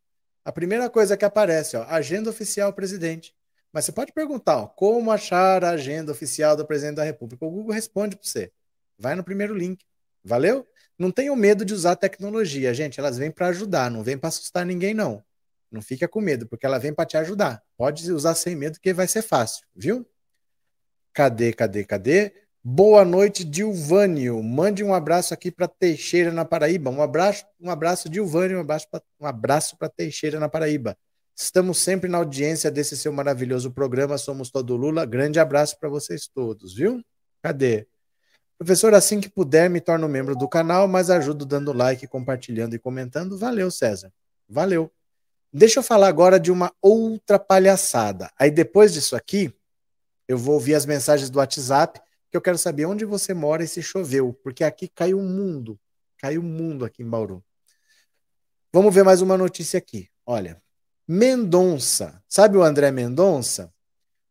A 0.43 0.51
primeira 0.51 0.89
coisa 0.89 1.15
que 1.15 1.23
aparece, 1.23 1.77
ó, 1.77 1.83
agenda 1.83 2.31
oficial 2.31 2.73
presidente. 2.73 3.35
Mas 3.71 3.85
você 3.85 3.91
pode 3.91 4.11
perguntar, 4.11 4.57
ó, 4.57 4.65
como 4.65 5.11
achar 5.11 5.63
a 5.63 5.69
agenda 5.69 6.11
oficial 6.11 6.57
do 6.57 6.65
presidente 6.65 6.95
da 6.95 7.03
República? 7.03 7.45
O 7.45 7.51
Google 7.51 7.75
responde 7.75 8.15
para 8.15 8.27
você. 8.27 8.51
Vai 8.97 9.13
no 9.13 9.23
primeiro 9.23 9.53
link. 9.53 9.85
Valeu? 10.23 10.67
Não 10.97 11.11
tenham 11.11 11.35
medo 11.35 11.63
de 11.63 11.75
usar 11.75 11.95
tecnologia, 11.95 12.73
gente. 12.73 12.99
Elas 12.99 13.19
vêm 13.19 13.29
para 13.29 13.49
ajudar, 13.49 13.91
não 13.91 14.01
vêm 14.01 14.17
para 14.17 14.29
assustar 14.29 14.65
ninguém, 14.65 14.95
não. 14.95 15.23
Não 15.71 15.81
fica 15.81 16.07
com 16.07 16.19
medo, 16.19 16.47
porque 16.47 16.65
ela 16.65 16.79
vem 16.79 16.93
para 16.93 17.05
te 17.05 17.17
ajudar. 17.17 17.61
Pode 17.77 18.11
usar 18.11 18.35
sem 18.35 18.55
medo, 18.55 18.79
que 18.79 18.93
vai 18.93 19.07
ser 19.07 19.21
fácil, 19.21 19.65
viu? 19.75 20.05
Cadê, 21.13 21.53
cadê, 21.53 21.83
cadê? 21.83 22.33
Boa 22.63 23.05
noite, 23.05 23.43
Dilvânio. 23.43 24.43
Mande 24.43 24.83
um 24.83 24.93
abraço 24.93 25.33
aqui 25.33 25.49
para 25.49 25.67
Teixeira, 25.67 26.31
na 26.31 26.43
Paraíba. 26.43 26.89
Um 26.89 27.01
abraço, 27.01 27.45
um 27.59 27.69
abraço, 27.69 28.09
Dilvânio. 28.09 28.57
Um 28.57 28.61
abraço, 28.61 28.87
um 29.19 29.25
abraço 29.25 29.77
para 29.77 29.89
Teixeira, 29.89 30.39
na 30.39 30.49
Paraíba. 30.49 30.97
Estamos 31.35 31.77
sempre 31.79 32.09
na 32.09 32.17
audiência 32.17 32.69
desse 32.69 32.97
seu 32.97 33.13
maravilhoso 33.13 33.71
programa. 33.71 34.17
Somos 34.17 34.51
todo 34.51 34.75
Lula. 34.75 35.05
Grande 35.05 35.39
abraço 35.39 35.79
para 35.79 35.87
vocês 35.87 36.27
todos, 36.27 36.75
viu? 36.75 37.01
Cadê? 37.41 37.87
Professor, 38.57 38.93
assim 38.93 39.21
que 39.21 39.29
puder, 39.29 39.69
me 39.69 39.79
torno 39.79 40.09
membro 40.09 40.35
do 40.35 40.47
canal, 40.49 40.85
mas 40.85 41.09
ajudo 41.09 41.45
dando 41.45 41.71
like, 41.71 42.05
compartilhando 42.07 42.75
e 42.75 42.79
comentando. 42.79 43.37
Valeu, 43.37 43.71
César. 43.71 44.11
Valeu. 44.49 44.91
Deixa 45.51 45.79
eu 45.79 45.83
falar 45.83 46.07
agora 46.07 46.39
de 46.39 46.51
uma 46.51 46.71
outra 46.81 47.39
palhaçada. 47.39 48.31
Aí 48.37 48.51
depois 48.51 48.93
disso 48.93 49.15
aqui, 49.15 49.53
eu 50.27 50.37
vou 50.37 50.53
ouvir 50.53 50.75
as 50.75 50.85
mensagens 50.85 51.29
do 51.29 51.39
WhatsApp, 51.39 51.99
que 52.29 52.37
eu 52.37 52.41
quero 52.41 52.57
saber 52.57 52.85
onde 52.85 53.03
você 53.03 53.33
mora 53.33 53.63
e 53.63 53.67
se 53.67 53.81
choveu, 53.81 54.31
porque 54.43 54.63
aqui 54.63 54.87
caiu 54.87 55.17
um 55.17 55.27
mundo. 55.27 55.79
Caiu 56.19 56.41
um 56.41 56.45
mundo 56.45 56.85
aqui 56.85 57.01
em 57.01 57.09
Bauru. 57.09 57.43
Vamos 58.71 58.93
ver 58.93 59.03
mais 59.03 59.21
uma 59.21 59.35
notícia 59.35 59.79
aqui. 59.79 60.07
Olha, 60.23 60.61
Mendonça, 61.07 62.23
sabe 62.27 62.55
o 62.55 62.61
André 62.61 62.91
Mendonça? 62.91 63.73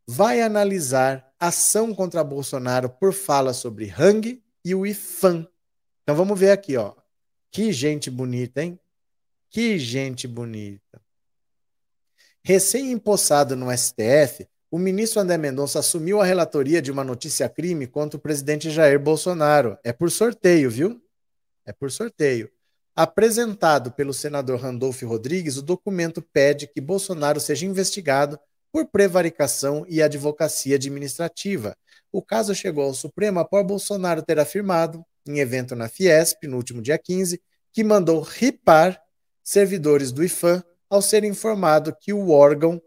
Vai 0.07 0.41
analisar 0.41 1.29
ação 1.37 1.93
contra 1.93 2.23
Bolsonaro 2.23 2.89
por 2.89 3.11
fala 3.11 3.53
sobre 3.53 3.89
Hang 3.91 4.41
e 4.63 4.73
o 4.73 4.85
IFAM. 4.85 5.45
Então 6.03 6.15
vamos 6.15 6.39
ver 6.39 6.51
aqui, 6.51 6.77
ó. 6.77 6.95
Que 7.51 7.73
gente 7.73 8.09
bonita, 8.09 8.63
hein? 8.63 8.79
Que 9.49 9.77
gente 9.77 10.25
bonita. 10.25 11.01
Recém-empossado 12.43 13.55
no 13.55 13.75
STF, 13.75 14.47
o 14.71 14.77
ministro 14.77 15.19
André 15.19 15.37
Mendonça 15.37 15.79
assumiu 15.79 16.21
a 16.21 16.25
relatoria 16.25 16.81
de 16.81 16.91
uma 16.91 17.03
notícia 17.03 17.49
crime 17.49 17.87
contra 17.87 18.17
o 18.17 18.21
presidente 18.21 18.69
Jair 18.69 18.99
Bolsonaro. 18.99 19.77
É 19.83 19.91
por 19.91 20.11
sorteio, 20.11 20.69
viu? 20.69 21.01
É 21.65 21.73
por 21.73 21.91
sorteio. 21.91 22.49
Apresentado 22.95 23.91
pelo 23.91 24.13
senador 24.13 24.59
Randolph 24.59 25.01
Rodrigues, 25.03 25.57
o 25.57 25.61
documento 25.61 26.21
pede 26.21 26.67
que 26.67 26.81
Bolsonaro 26.81 27.39
seja 27.39 27.65
investigado 27.65 28.39
por 28.71 28.85
prevaricação 28.85 29.85
e 29.87 30.01
advocacia 30.01 30.75
administrativa. 30.75 31.75
O 32.11 32.21
caso 32.21 32.53
chegou 32.53 32.83
ao 32.83 32.93
Supremo 32.93 33.39
após 33.39 33.65
Bolsonaro 33.65 34.21
ter 34.21 34.39
afirmado, 34.39 35.03
em 35.27 35.39
evento 35.39 35.75
na 35.75 35.87
Fiesp, 35.87 36.43
no 36.43 36.57
último 36.57 36.81
dia 36.81 36.97
15, 36.97 37.41
que 37.71 37.83
mandou 37.83 38.21
ripar 38.21 39.01
servidores 39.43 40.11
do 40.11 40.23
IFAM 40.23 40.63
ao 40.89 41.01
ser 41.01 41.23
informado 41.23 41.95
que 41.95 42.11
o 42.11 42.31
órgão 42.31 42.81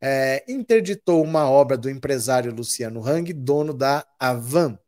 é, 0.00 0.44
interditou 0.48 1.22
uma 1.22 1.50
obra 1.50 1.76
do 1.76 1.90
empresário 1.90 2.54
Luciano 2.54 3.04
Hang, 3.06 3.32
dono 3.32 3.74
da 3.74 4.06
Avan. 4.18 4.78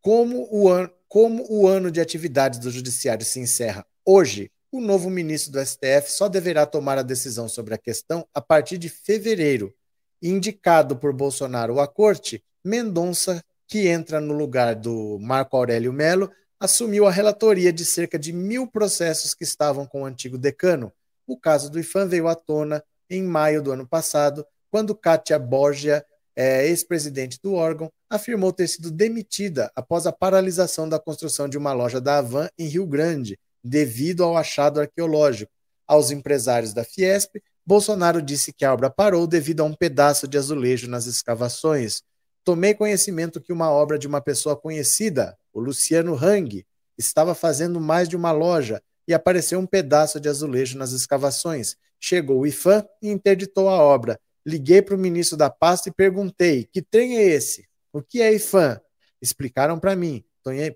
Como 0.00 0.48
o 0.50 0.68
ano 0.68 0.90
como 1.08 1.46
o 1.48 1.66
ano 1.66 1.90
de 1.90 2.02
atividades 2.02 2.58
do 2.58 2.70
Judiciário 2.70 3.24
se 3.24 3.40
encerra 3.40 3.86
hoje, 4.04 4.52
o 4.70 4.78
novo 4.78 5.08
ministro 5.08 5.52
do 5.52 5.64
STF 5.64 6.10
só 6.10 6.28
deverá 6.28 6.66
tomar 6.66 6.98
a 6.98 7.02
decisão 7.02 7.48
sobre 7.48 7.74
a 7.74 7.78
questão 7.78 8.28
a 8.34 8.42
partir 8.42 8.76
de 8.76 8.90
fevereiro. 8.90 9.74
Indicado 10.20 10.96
por 10.96 11.14
Bolsonaro 11.14 11.80
à 11.80 11.88
corte, 11.88 12.44
Mendonça, 12.62 13.42
que 13.66 13.88
entra 13.88 14.20
no 14.20 14.34
lugar 14.34 14.74
do 14.74 15.18
Marco 15.20 15.56
Aurélio 15.56 15.92
Melo, 15.92 16.30
assumiu 16.60 17.06
a 17.06 17.10
relatoria 17.10 17.72
de 17.72 17.84
cerca 17.84 18.18
de 18.18 18.32
mil 18.32 18.66
processos 18.66 19.34
que 19.34 19.44
estavam 19.44 19.86
com 19.86 20.02
o 20.02 20.04
antigo 20.04 20.36
decano. 20.36 20.92
O 21.26 21.36
caso 21.38 21.70
do 21.70 21.78
IFAM 21.78 22.06
veio 22.06 22.28
à 22.28 22.34
tona 22.34 22.82
em 23.08 23.22
maio 23.22 23.62
do 23.62 23.72
ano 23.72 23.86
passado, 23.86 24.44
quando 24.70 24.94
Kátia 24.94 25.38
Borgia 25.38 26.04
é, 26.36 26.66
ex-presidente 26.68 27.40
do 27.42 27.54
órgão, 27.54 27.90
afirmou 28.08 28.52
ter 28.52 28.68
sido 28.68 28.92
demitida 28.92 29.72
após 29.74 30.06
a 30.06 30.12
paralisação 30.12 30.88
da 30.88 30.98
construção 30.98 31.48
de 31.48 31.58
uma 31.58 31.72
loja 31.72 32.00
da 32.00 32.18
Avan 32.18 32.48
em 32.56 32.66
Rio 32.66 32.86
Grande, 32.86 33.38
devido 33.62 34.22
ao 34.22 34.36
achado 34.36 34.80
arqueológico. 34.80 35.50
Aos 35.84 36.10
empresários 36.10 36.72
da 36.72 36.84
Fiesp, 36.84 37.42
Bolsonaro 37.66 38.22
disse 38.22 38.52
que 38.52 38.64
a 38.64 38.72
obra 38.72 38.88
parou 38.88 39.26
devido 39.26 39.60
a 39.60 39.64
um 39.64 39.74
pedaço 39.74 40.28
de 40.28 40.38
azulejo 40.38 40.88
nas 40.88 41.06
escavações. 41.06 42.02
Tomei 42.48 42.72
conhecimento 42.72 43.42
que 43.42 43.52
uma 43.52 43.70
obra 43.70 43.98
de 43.98 44.06
uma 44.06 44.22
pessoa 44.22 44.56
conhecida, 44.56 45.36
o 45.52 45.60
Luciano 45.60 46.14
Hang, 46.14 46.64
estava 46.96 47.34
fazendo 47.34 47.78
mais 47.78 48.08
de 48.08 48.16
uma 48.16 48.32
loja 48.32 48.82
e 49.06 49.12
apareceu 49.12 49.58
um 49.58 49.66
pedaço 49.66 50.18
de 50.18 50.30
azulejo 50.30 50.78
nas 50.78 50.92
escavações. 50.92 51.76
Chegou 52.00 52.40
o 52.40 52.46
IFAM 52.46 52.86
e 53.02 53.10
interditou 53.10 53.68
a 53.68 53.74
obra. 53.74 54.18
Liguei 54.46 54.80
para 54.80 54.94
o 54.94 54.98
ministro 54.98 55.36
da 55.36 55.50
pasta 55.50 55.90
e 55.90 55.92
perguntei: 55.92 56.64
que 56.64 56.80
trem 56.80 57.18
é 57.18 57.22
esse? 57.22 57.68
O 57.92 58.00
que 58.00 58.22
é 58.22 58.32
IFAM? 58.32 58.80
Explicaram 59.20 59.78
para 59.78 59.94
mim. 59.94 60.24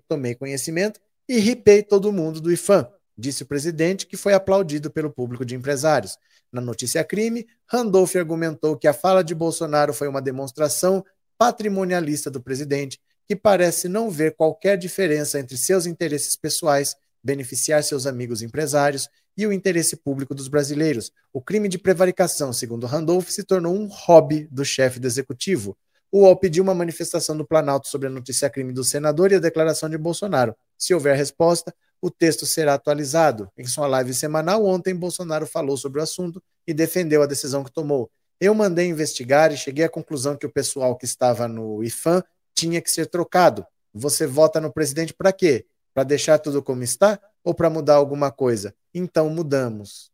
Tomei 0.07 0.35
conhecimento 0.35 0.99
e 1.27 1.39
ripei 1.39 1.81
todo 1.81 2.13
mundo 2.13 2.39
do 2.39 2.51
IFAM, 2.51 2.87
disse 3.17 3.41
o 3.41 3.47
presidente, 3.47 4.05
que 4.05 4.15
foi 4.15 4.35
aplaudido 4.35 4.91
pelo 4.91 5.09
público 5.09 5.43
de 5.43 5.55
empresários. 5.55 6.19
Na 6.51 6.61
notícia 6.61 7.03
crime, 7.03 7.47
Randolph 7.65 8.15
argumentou 8.15 8.77
que 8.77 8.87
a 8.87 8.93
fala 8.93 9.23
de 9.23 9.33
Bolsonaro 9.33 9.91
foi 9.91 10.07
uma 10.07 10.21
demonstração 10.21 11.03
patrimonialista 11.43 12.31
do 12.31 12.41
presidente, 12.41 13.01
que 13.27 13.35
parece 13.35 13.89
não 13.89 14.09
ver 14.09 14.33
qualquer 14.33 14.77
diferença 14.77 15.37
entre 15.37 15.57
seus 15.57 15.85
interesses 15.85 16.37
pessoais, 16.37 16.95
beneficiar 17.21 17.83
seus 17.83 18.07
amigos 18.07 18.41
empresários 18.41 19.09
e 19.35 19.45
o 19.45 19.51
interesse 19.51 19.97
público 19.97 20.33
dos 20.33 20.47
brasileiros. 20.47 21.11
O 21.33 21.41
crime 21.41 21.67
de 21.67 21.77
prevaricação, 21.77 22.53
segundo 22.53 22.87
Randolph, 22.87 23.27
se 23.27 23.43
tornou 23.43 23.75
um 23.75 23.87
hobby 23.87 24.47
do 24.49 24.63
chefe 24.63 25.01
do 25.01 25.07
executivo. 25.07 25.75
O 26.09 26.21
UOL 26.21 26.37
pediu 26.37 26.63
uma 26.63 26.73
manifestação 26.73 27.35
do 27.35 27.45
Planalto 27.45 27.89
sobre 27.89 28.07
a 28.07 28.11
notícia 28.11 28.49
crime 28.49 28.71
do 28.71 28.85
senador 28.85 29.33
e 29.33 29.35
a 29.35 29.39
declaração 29.39 29.89
de 29.89 29.97
Bolsonaro. 29.97 30.55
Se 30.77 30.93
houver 30.93 31.17
resposta, 31.17 31.75
o 32.01 32.09
texto 32.09 32.45
será 32.45 32.75
atualizado. 32.75 33.49
Em 33.57 33.65
sua 33.65 33.85
live 33.87 34.13
semanal, 34.13 34.65
ontem, 34.65 34.95
Bolsonaro 34.95 35.45
falou 35.45 35.75
sobre 35.75 35.99
o 35.99 36.03
assunto 36.03 36.41
e 36.65 36.73
defendeu 36.73 37.21
a 37.21 37.25
decisão 37.25 37.65
que 37.65 37.71
tomou. 37.73 38.09
Eu 38.39 38.53
mandei 38.53 38.87
investigar 38.87 39.51
e 39.51 39.57
cheguei 39.57 39.85
à 39.85 39.89
conclusão 39.89 40.35
que 40.35 40.45
o 40.45 40.51
pessoal 40.51 40.95
que 40.95 41.05
estava 41.05 41.47
no 41.47 41.83
IFAM 41.83 42.23
tinha 42.53 42.81
que 42.81 42.91
ser 42.91 43.07
trocado. 43.07 43.65
Você 43.93 44.25
vota 44.25 44.59
no 44.59 44.71
presidente 44.71 45.13
para 45.13 45.31
quê? 45.31 45.65
Para 45.93 46.03
deixar 46.03 46.39
tudo 46.39 46.61
como 46.61 46.83
está 46.83 47.19
ou 47.43 47.53
para 47.53 47.69
mudar 47.69 47.95
alguma 47.95 48.31
coisa? 48.31 48.73
Então 48.93 49.29
mudamos. 49.29 50.11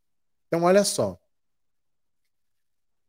Então, 0.47 0.63
olha 0.63 0.83
só. 0.83 1.17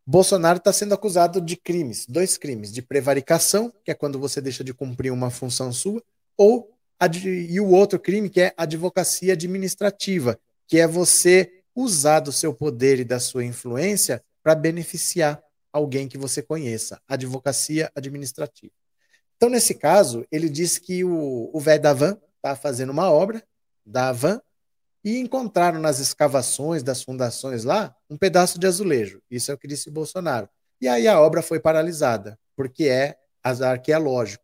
Bolsonaro 0.06 0.58
está 0.58 0.72
sendo 0.72 0.92
acusado 0.92 1.40
de 1.40 1.56
crimes, 1.56 2.04
dois 2.06 2.36
crimes, 2.36 2.72
de 2.72 2.82
prevaricação, 2.82 3.72
que 3.84 3.90
é 3.90 3.94
quando 3.94 4.18
você 4.18 4.40
deixa 4.40 4.64
de 4.64 4.74
cumprir 4.74 5.12
uma 5.12 5.30
função 5.30 5.72
sua, 5.72 6.02
ou 6.36 6.76
e 7.48 7.58
o 7.60 7.70
outro 7.70 7.98
crime 7.98 8.28
que 8.28 8.40
é 8.40 8.52
advocacia 8.56 9.32
administrativa, 9.32 10.38
que 10.66 10.78
é 10.78 10.86
você 10.86 11.62
usar 11.74 12.20
do 12.20 12.30
seu 12.30 12.52
poder 12.52 13.00
e 13.00 13.04
da 13.04 13.18
sua 13.18 13.44
influência 13.44 14.22
para 14.50 14.58
beneficiar 14.58 15.40
alguém 15.72 16.08
que 16.08 16.18
você 16.18 16.42
conheça, 16.42 17.00
advocacia 17.06 17.88
administrativa. 17.94 18.72
Então, 19.36 19.48
nesse 19.48 19.74
caso, 19.76 20.26
ele 20.32 20.48
diz 20.48 20.76
que 20.76 21.04
o 21.04 21.60
velho 21.60 21.80
da 21.80 21.92
van 21.92 22.18
está 22.34 22.56
fazendo 22.56 22.90
uma 22.90 23.08
obra 23.08 23.44
da 23.86 24.10
van 24.10 24.42
e 25.04 25.18
encontraram 25.18 25.78
nas 25.78 26.00
escavações 26.00 26.82
das 26.82 27.00
fundações 27.00 27.62
lá 27.62 27.94
um 28.10 28.16
pedaço 28.16 28.58
de 28.58 28.66
azulejo. 28.66 29.22
Isso 29.30 29.52
é 29.52 29.54
o 29.54 29.58
que 29.58 29.68
disse 29.68 29.88
Bolsonaro. 29.88 30.48
E 30.80 30.88
aí 30.88 31.06
a 31.06 31.20
obra 31.20 31.42
foi 31.42 31.60
paralisada, 31.60 32.36
porque 32.56 32.88
é 32.88 33.16
arqueológico. 33.44 34.42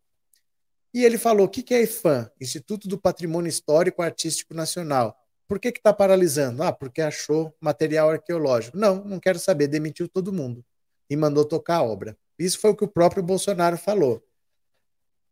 E 0.94 1.04
ele 1.04 1.18
falou: 1.18 1.46
o 1.46 1.50
que, 1.50 1.64
que 1.64 1.74
é 1.74 1.82
IFAM? 1.82 2.30
Instituto 2.40 2.86
do 2.86 2.96
Patrimônio 2.96 3.48
Histórico 3.48 4.02
Artístico 4.02 4.54
Nacional. 4.54 5.18
Por 5.48 5.60
que 5.60 5.68
está 5.68 5.92
paralisando? 5.92 6.62
Ah, 6.62 6.72
porque 6.72 7.00
achou 7.00 7.54
material 7.60 8.10
arqueológico. 8.10 8.76
Não, 8.76 9.04
não 9.04 9.20
quero 9.20 9.38
saber, 9.38 9.68
demitiu 9.68 10.08
todo 10.08 10.32
mundo 10.32 10.64
e 11.08 11.16
mandou 11.16 11.44
tocar 11.44 11.76
a 11.76 11.82
obra. 11.82 12.16
Isso 12.38 12.58
foi 12.58 12.70
o 12.70 12.76
que 12.76 12.84
o 12.84 12.88
próprio 12.88 13.22
Bolsonaro 13.22 13.78
falou. 13.78 14.22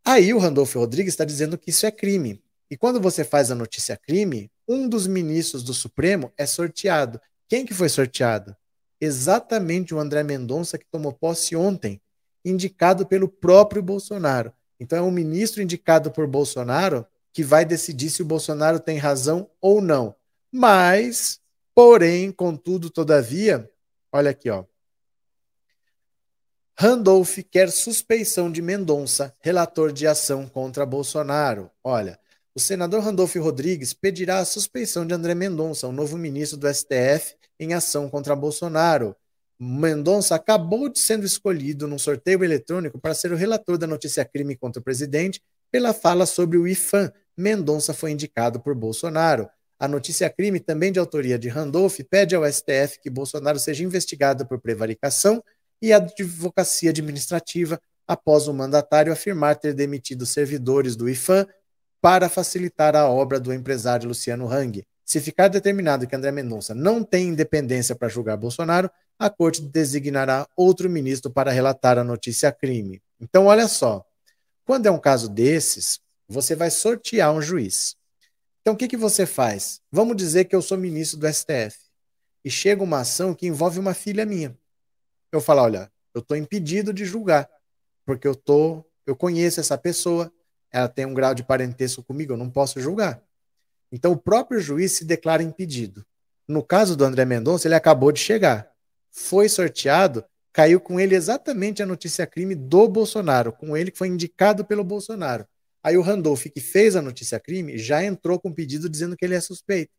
Aí 0.03 0.33
o 0.33 0.37
Randolfo 0.37 0.79
Rodrigues 0.79 1.13
está 1.13 1.25
dizendo 1.25 1.57
que 1.57 1.69
isso 1.69 1.85
é 1.85 1.91
crime. 1.91 2.41
E 2.69 2.77
quando 2.77 2.99
você 2.99 3.23
faz 3.23 3.51
a 3.51 3.55
notícia 3.55 3.97
crime, 3.97 4.51
um 4.67 4.87
dos 4.87 5.05
ministros 5.05 5.63
do 5.63 5.73
Supremo 5.73 6.31
é 6.37 6.45
sorteado. 6.45 7.19
Quem 7.47 7.65
que 7.65 7.73
foi 7.73 7.89
sorteado? 7.89 8.55
Exatamente 8.99 9.93
o 9.93 9.99
André 9.99 10.23
Mendonça, 10.23 10.77
que 10.77 10.85
tomou 10.89 11.13
posse 11.13 11.55
ontem, 11.55 12.01
indicado 12.43 13.05
pelo 13.05 13.27
próprio 13.27 13.83
Bolsonaro. 13.83 14.53
Então 14.79 14.97
é 14.97 15.01
um 15.01 15.11
ministro 15.11 15.61
indicado 15.61 16.11
por 16.11 16.25
Bolsonaro 16.27 17.05
que 17.35 17.43
vai 17.43 17.65
decidir 17.65 18.09
se 18.09 18.21
o 18.21 18.25
Bolsonaro 18.25 18.79
tem 18.79 18.97
razão 18.97 19.51
ou 19.59 19.81
não. 19.81 20.15
Mas, 20.49 21.41
porém, 21.75 22.31
contudo, 22.31 22.89
todavia, 22.89 23.69
olha 24.09 24.31
aqui, 24.31 24.49
ó. 24.49 24.63
Randolph 26.79 27.39
quer 27.51 27.69
suspeição 27.69 28.49
de 28.49 28.61
Mendonça, 28.61 29.35
relator 29.41 29.91
de 29.91 30.07
ação 30.07 30.47
contra 30.47 30.85
Bolsonaro. 30.85 31.69
Olha, 31.83 32.17
o 32.53 32.59
senador 32.59 33.01
Randolph 33.01 33.35
Rodrigues 33.35 33.93
pedirá 33.93 34.39
a 34.39 34.45
suspeição 34.45 35.05
de 35.05 35.13
André 35.13 35.35
Mendonça, 35.35 35.89
o 35.89 35.91
novo 35.91 36.17
ministro 36.17 36.57
do 36.57 36.73
STF, 36.73 37.35
em 37.59 37.73
ação 37.73 38.09
contra 38.09 38.33
Bolsonaro. 38.33 39.13
Mendonça 39.59 40.35
acabou 40.35 40.87
de 40.87 40.99
sendo 40.99 41.25
escolhido 41.25 41.85
num 41.85 41.99
sorteio 41.99 42.45
eletrônico 42.45 42.97
para 42.97 43.13
ser 43.13 43.33
o 43.33 43.37
relator 43.37 43.77
da 43.77 43.87
notícia 43.87 44.23
crime 44.23 44.55
contra 44.55 44.79
o 44.79 44.83
presidente 44.83 45.41
pela 45.69 45.93
fala 45.93 46.25
sobre 46.25 46.57
o 46.57 46.65
IFAM. 46.65 47.11
Mendonça 47.37 47.93
foi 47.93 48.11
indicado 48.11 48.59
por 48.59 48.73
Bolsonaro. 48.75 49.49
A 49.79 49.87
notícia 49.87 50.29
crime, 50.29 50.59
também 50.59 50.91
de 50.91 50.99
autoria 50.99 51.37
de 51.37 51.49
Randolph, 51.49 51.99
pede 52.09 52.35
ao 52.35 52.49
STF 52.49 52.99
que 53.01 53.09
Bolsonaro 53.09 53.59
seja 53.59 53.83
investigado 53.83 54.45
por 54.45 54.59
prevaricação 54.59 55.43
e 55.81 55.91
advocacia 55.91 56.91
administrativa 56.91 57.79
após 58.07 58.47
o 58.47 58.53
mandatário 58.53 59.11
afirmar 59.11 59.55
ter 59.57 59.73
demitido 59.73 60.25
servidores 60.25 60.95
do 60.95 61.09
IFAM 61.09 61.45
para 62.01 62.29
facilitar 62.29 62.95
a 62.95 63.09
obra 63.09 63.39
do 63.39 63.53
empresário 63.53 64.07
Luciano 64.07 64.47
Hang. 64.47 64.85
Se 65.03 65.19
ficar 65.19 65.47
determinado 65.47 66.07
que 66.07 66.15
André 66.15 66.31
Mendonça 66.31 66.73
não 66.73 67.03
tem 67.03 67.29
independência 67.29 67.95
para 67.95 68.07
julgar 68.07 68.37
Bolsonaro, 68.37 68.89
a 69.19 69.29
corte 69.29 69.61
designará 69.61 70.47
outro 70.55 70.89
ministro 70.89 71.31
para 71.31 71.51
relatar 71.51 71.97
a 71.97 72.03
notícia 72.03 72.51
crime. 72.51 73.01
Então, 73.19 73.45
olha 73.45 73.67
só. 73.67 74.05
Quando 74.65 74.87
é 74.87 74.91
um 74.91 74.99
caso 74.99 75.29
desses, 75.29 75.99
você 76.27 76.55
vai 76.55 76.71
sortear 76.71 77.31
um 77.33 77.41
juiz. 77.41 77.95
Então, 78.61 78.73
o 78.73 78.77
que, 78.77 78.87
que 78.87 78.97
você 78.97 79.25
faz? 79.25 79.79
Vamos 79.91 80.17
dizer 80.17 80.45
que 80.45 80.55
eu 80.55 80.61
sou 80.61 80.77
ministro 80.77 81.19
do 81.19 81.31
STF 81.31 81.77
e 82.43 82.49
chega 82.49 82.83
uma 82.83 83.01
ação 83.01 83.33
que 83.33 83.47
envolve 83.47 83.79
uma 83.79 83.93
filha 83.93 84.25
minha. 84.25 84.57
Eu 85.31 85.39
falo, 85.39 85.61
olha, 85.61 85.91
eu 86.13 86.19
estou 86.19 86.35
impedido 86.35 86.93
de 86.93 87.05
julgar, 87.05 87.49
porque 88.05 88.27
eu 88.27 88.35
tô, 88.35 88.83
eu 89.05 89.15
conheço 89.15 89.59
essa 89.59 89.77
pessoa, 89.77 90.31
ela 90.71 90.87
tem 90.87 91.05
um 91.05 91.13
grau 91.13 91.35
de 91.35 91.43
parentesco 91.43 92.03
comigo, 92.03 92.33
eu 92.33 92.37
não 92.37 92.49
posso 92.49 92.79
julgar. 92.79 93.21
Então, 93.91 94.11
o 94.11 94.17
próprio 94.17 94.59
juiz 94.59 94.93
se 94.93 95.05
declara 95.05 95.43
impedido. 95.43 96.05
No 96.47 96.63
caso 96.63 96.95
do 96.95 97.03
André 97.03 97.25
Mendonça, 97.25 97.67
ele 97.67 97.75
acabou 97.75 98.11
de 98.11 98.19
chegar. 98.19 98.69
Foi 99.11 99.47
sorteado, 99.47 100.25
caiu 100.51 100.79
com 100.79 100.99
ele 100.99 101.15
exatamente 101.15 101.83
a 101.83 101.85
notícia 101.85 102.25
crime 102.25 102.55
do 102.55 102.87
Bolsonaro, 102.87 103.53
com 103.53 103.75
ele 103.75 103.91
que 103.91 103.97
foi 103.97 104.07
indicado 104.07 104.65
pelo 104.65 104.83
Bolsonaro. 104.83 105.47
Aí 105.85 105.95
o 105.97 106.01
Randolph, 106.01 106.47
que 106.47 106.59
fez 106.59 106.95
a 106.95 107.01
notícia 107.01 107.39
crime, 107.39 107.77
já 107.77 108.03
entrou 108.03 108.39
com 108.39 108.51
pedido 108.51 108.89
dizendo 108.89 109.15
que 109.15 109.23
ele 109.23 109.35
é 109.35 109.39
suspeito, 109.39 109.91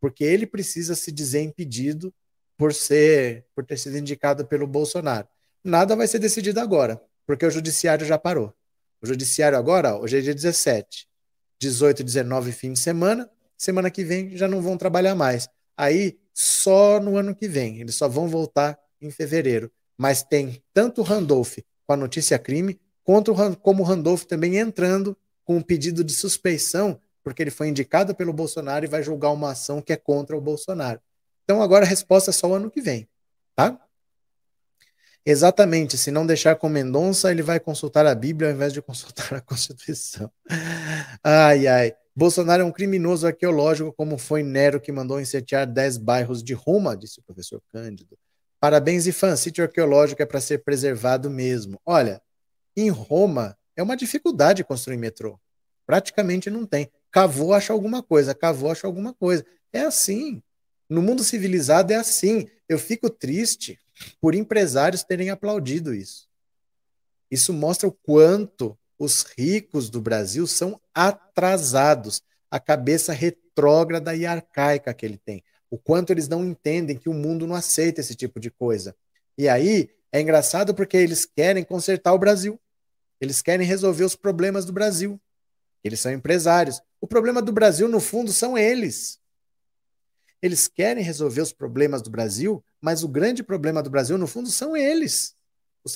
porque 0.00 0.24
ele 0.24 0.44
precisa 0.44 0.96
se 0.96 1.12
dizer 1.12 1.40
impedido 1.40 2.12
por 2.58 2.74
ser, 2.74 3.46
por 3.54 3.64
ter 3.64 3.78
sido 3.78 3.96
indicado 3.96 4.44
pelo 4.44 4.66
Bolsonaro. 4.66 5.28
Nada 5.62 5.94
vai 5.94 6.08
ser 6.08 6.18
decidido 6.18 6.58
agora, 6.58 7.00
porque 7.24 7.46
o 7.46 7.50
judiciário 7.50 8.04
já 8.04 8.18
parou. 8.18 8.52
O 9.00 9.06
judiciário 9.06 9.56
agora, 9.56 9.96
hoje 9.96 10.18
é 10.18 10.20
dia 10.20 10.34
17. 10.34 11.06
18 11.60 12.00
e 12.00 12.04
19 12.04 12.50
fim 12.50 12.72
de 12.72 12.80
semana, 12.80 13.30
semana 13.56 13.88
que 13.88 14.02
vem 14.02 14.36
já 14.36 14.48
não 14.48 14.60
vão 14.60 14.76
trabalhar 14.76 15.14
mais. 15.14 15.48
Aí 15.76 16.18
só 16.34 16.98
no 16.98 17.16
ano 17.16 17.36
que 17.36 17.46
vem, 17.46 17.80
eles 17.80 17.94
só 17.94 18.08
vão 18.08 18.26
voltar 18.26 18.76
em 19.00 19.12
fevereiro. 19.12 19.70
Mas 19.96 20.24
tem 20.24 20.60
tanto 20.74 21.02
o 21.02 21.04
Randolph 21.04 21.58
com 21.86 21.92
a 21.92 21.96
notícia 21.96 22.36
crime, 22.36 22.80
quanto 23.04 23.34
como 23.62 23.82
o 23.82 23.86
Randolph 23.86 24.24
também 24.24 24.56
entrando 24.56 25.16
com 25.44 25.56
um 25.56 25.62
pedido 25.62 26.02
de 26.04 26.12
suspeição, 26.12 27.00
porque 27.22 27.42
ele 27.42 27.50
foi 27.50 27.68
indicado 27.68 28.14
pelo 28.14 28.32
Bolsonaro 28.32 28.84
e 28.84 28.88
vai 28.88 29.02
julgar 29.02 29.30
uma 29.30 29.52
ação 29.52 29.82
que 29.82 29.92
é 29.92 29.96
contra 29.96 30.36
o 30.36 30.40
Bolsonaro. 30.40 31.00
Então 31.44 31.62
agora 31.62 31.84
a 31.84 31.88
resposta 31.88 32.30
é 32.30 32.32
só 32.32 32.48
o 32.48 32.54
ano 32.54 32.70
que 32.70 32.80
vem, 32.80 33.08
tá? 33.54 33.78
Exatamente, 35.24 35.98
se 35.98 36.10
não 36.10 36.24
deixar 36.24 36.56
com 36.56 36.68
Mendonça, 36.68 37.30
ele 37.30 37.42
vai 37.42 37.60
consultar 37.60 38.06
a 38.06 38.14
Bíblia 38.14 38.48
ao 38.48 38.54
invés 38.54 38.72
de 38.72 38.80
consultar 38.80 39.34
a 39.34 39.40
Constituição. 39.42 40.30
Ai, 41.22 41.66
ai. 41.66 41.94
Bolsonaro 42.16 42.62
é 42.62 42.64
um 42.64 42.72
criminoso 42.72 43.26
arqueológico, 43.26 43.92
como 43.92 44.18
foi 44.18 44.42
Nero 44.42 44.80
que 44.80 44.90
mandou 44.90 45.20
incendiar 45.20 45.66
10 45.66 45.98
bairros 45.98 46.42
de 46.42 46.54
Roma, 46.54 46.96
disse 46.96 47.20
o 47.20 47.22
professor 47.22 47.62
Cândido. 47.70 48.18
Parabéns, 48.58 49.06
Ifan. 49.06 49.36
Sítio 49.36 49.64
arqueológico 49.64 50.22
é 50.22 50.26
para 50.26 50.40
ser 50.40 50.62
preservado 50.62 51.30
mesmo. 51.30 51.80
Olha, 51.84 52.20
em 52.76 52.90
Roma 52.90 53.56
é 53.80 53.82
uma 53.82 53.96
dificuldade 53.96 54.62
construir 54.62 54.96
metrô. 54.96 55.40
Praticamente 55.86 56.50
não 56.50 56.66
tem. 56.66 56.90
Cavou, 57.10 57.52
acha 57.52 57.72
alguma 57.72 58.02
coisa. 58.02 58.34
Cavou, 58.34 58.70
acha 58.70 58.86
alguma 58.86 59.12
coisa. 59.12 59.44
É 59.72 59.80
assim. 59.80 60.42
No 60.88 61.02
mundo 61.02 61.24
civilizado 61.24 61.92
é 61.92 61.96
assim. 61.96 62.46
Eu 62.68 62.78
fico 62.78 63.08
triste 63.08 63.78
por 64.20 64.34
empresários 64.34 65.02
terem 65.02 65.30
aplaudido 65.30 65.94
isso. 65.94 66.28
Isso 67.30 67.52
mostra 67.52 67.88
o 67.88 67.92
quanto 67.92 68.78
os 68.98 69.22
ricos 69.22 69.88
do 69.88 70.00
Brasil 70.00 70.46
são 70.46 70.80
atrasados, 70.94 72.22
a 72.50 72.60
cabeça 72.60 73.12
retrógrada 73.12 74.14
e 74.14 74.26
arcaica 74.26 74.92
que 74.92 75.06
ele 75.06 75.16
tem. 75.16 75.42
O 75.70 75.78
quanto 75.78 76.12
eles 76.12 76.28
não 76.28 76.44
entendem 76.44 76.98
que 76.98 77.08
o 77.08 77.14
mundo 77.14 77.46
não 77.46 77.54
aceita 77.54 78.00
esse 78.00 78.14
tipo 78.14 78.38
de 78.38 78.50
coisa. 78.50 78.94
E 79.38 79.48
aí 79.48 79.88
é 80.12 80.20
engraçado 80.20 80.74
porque 80.74 80.96
eles 80.96 81.24
querem 81.24 81.64
consertar 81.64 82.12
o 82.12 82.18
Brasil. 82.18 82.60
Eles 83.20 83.42
querem 83.42 83.66
resolver 83.66 84.04
os 84.04 84.16
problemas 84.16 84.64
do 84.64 84.72
Brasil. 84.72 85.20
Eles 85.84 86.00
são 86.00 86.12
empresários. 86.12 86.80
O 87.00 87.06
problema 87.06 87.42
do 87.42 87.52
Brasil, 87.52 87.88
no 87.88 88.00
fundo, 88.00 88.32
são 88.32 88.56
eles. 88.56 89.18
Eles 90.42 90.66
querem 90.66 91.04
resolver 91.04 91.42
os 91.42 91.52
problemas 91.52 92.00
do 92.00 92.10
Brasil, 92.10 92.64
mas 92.80 93.02
o 93.02 93.08
grande 93.08 93.42
problema 93.42 93.82
do 93.82 93.90
Brasil, 93.90 94.16
no 94.16 94.26
fundo, 94.26 94.50
são 94.50 94.76
eles. 94.76 95.34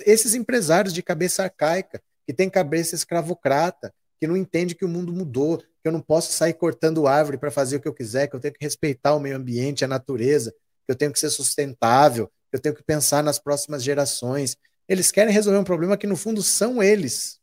Esses 0.04 0.34
empresários 0.34 0.92
de 0.92 1.02
cabeça 1.02 1.44
arcaica, 1.44 2.02
que 2.26 2.32
têm 2.32 2.48
cabeça 2.48 2.94
escravocrata, 2.94 3.92
que 4.18 4.26
não 4.26 4.36
entende 4.36 4.74
que 4.74 4.84
o 4.84 4.88
mundo 4.88 5.12
mudou, 5.12 5.58
que 5.58 5.88
eu 5.88 5.92
não 5.92 6.00
posso 6.00 6.32
sair 6.32 6.54
cortando 6.54 7.06
árvore 7.06 7.36
para 7.36 7.50
fazer 7.50 7.76
o 7.76 7.80
que 7.80 7.88
eu 7.88 7.92
quiser, 7.92 8.26
que 8.26 8.36
eu 8.36 8.40
tenho 8.40 8.54
que 8.54 8.64
respeitar 8.64 9.14
o 9.14 9.20
meio 9.20 9.36
ambiente, 9.36 9.84
a 9.84 9.88
natureza, 9.88 10.50
que 10.50 10.92
eu 10.92 10.96
tenho 10.96 11.12
que 11.12 11.20
ser 11.20 11.30
sustentável, 11.30 12.28
que 12.50 12.56
eu 12.56 12.60
tenho 12.60 12.74
que 12.74 12.82
pensar 12.82 13.22
nas 13.22 13.38
próximas 13.38 13.82
gerações. 13.82 14.56
Eles 14.88 15.10
querem 15.10 15.32
resolver 15.32 15.58
um 15.58 15.64
problema 15.64 15.96
que, 15.96 16.06
no 16.06 16.16
fundo, 16.16 16.42
são 16.42 16.82
eles. 16.82 17.40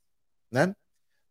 Né? 0.51 0.75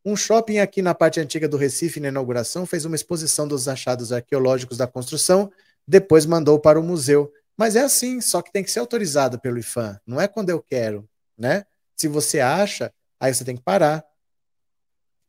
Um 0.04 0.16
shopping 0.16 0.58
aqui 0.58 0.80
na 0.80 0.94
parte 0.94 1.20
antiga 1.20 1.48
do 1.48 1.56
Recife, 1.56 2.00
na 2.00 2.08
inauguração, 2.08 2.64
fez 2.64 2.84
uma 2.84 2.96
exposição 2.96 3.46
dos 3.46 3.68
achados 3.68 4.12
arqueológicos 4.12 4.78
da 4.78 4.86
construção, 4.86 5.52
depois 5.86 6.24
mandou 6.24 6.58
para 6.58 6.80
o 6.80 6.82
museu. 6.82 7.32
Mas 7.56 7.76
é 7.76 7.80
assim, 7.80 8.20
só 8.20 8.40
que 8.40 8.50
tem 8.50 8.64
que 8.64 8.70
ser 8.70 8.80
autorizado 8.80 9.38
pelo 9.38 9.58
IFAM, 9.58 10.00
não 10.06 10.18
é 10.18 10.26
quando 10.26 10.48
eu 10.48 10.62
quero, 10.62 11.06
né? 11.36 11.66
Se 11.94 12.08
você 12.08 12.40
acha, 12.40 12.90
aí 13.20 13.34
você 13.34 13.44
tem 13.44 13.54
que 13.54 13.62
parar, 13.62 14.02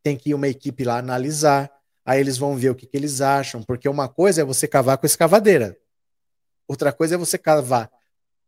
tem 0.02 0.16
que 0.16 0.30
ir 0.30 0.34
uma 0.34 0.48
equipe 0.48 0.86
lá 0.86 0.98
analisar, 0.98 1.70
aí 2.06 2.22
eles 2.22 2.38
vão 2.38 2.56
ver 2.56 2.70
o 2.70 2.76
que, 2.76 2.86
que 2.86 2.96
eles 2.96 3.20
acham, 3.20 3.62
porque 3.62 3.90
uma 3.90 4.08
coisa 4.08 4.42
é 4.42 4.46
você 4.46 4.66
cavar 4.66 4.98
com 4.98 5.06
escavadeira, 5.06 5.78
outra 6.66 6.94
coisa 6.94 7.16
é 7.16 7.18
você 7.18 7.38
cavar 7.38 7.92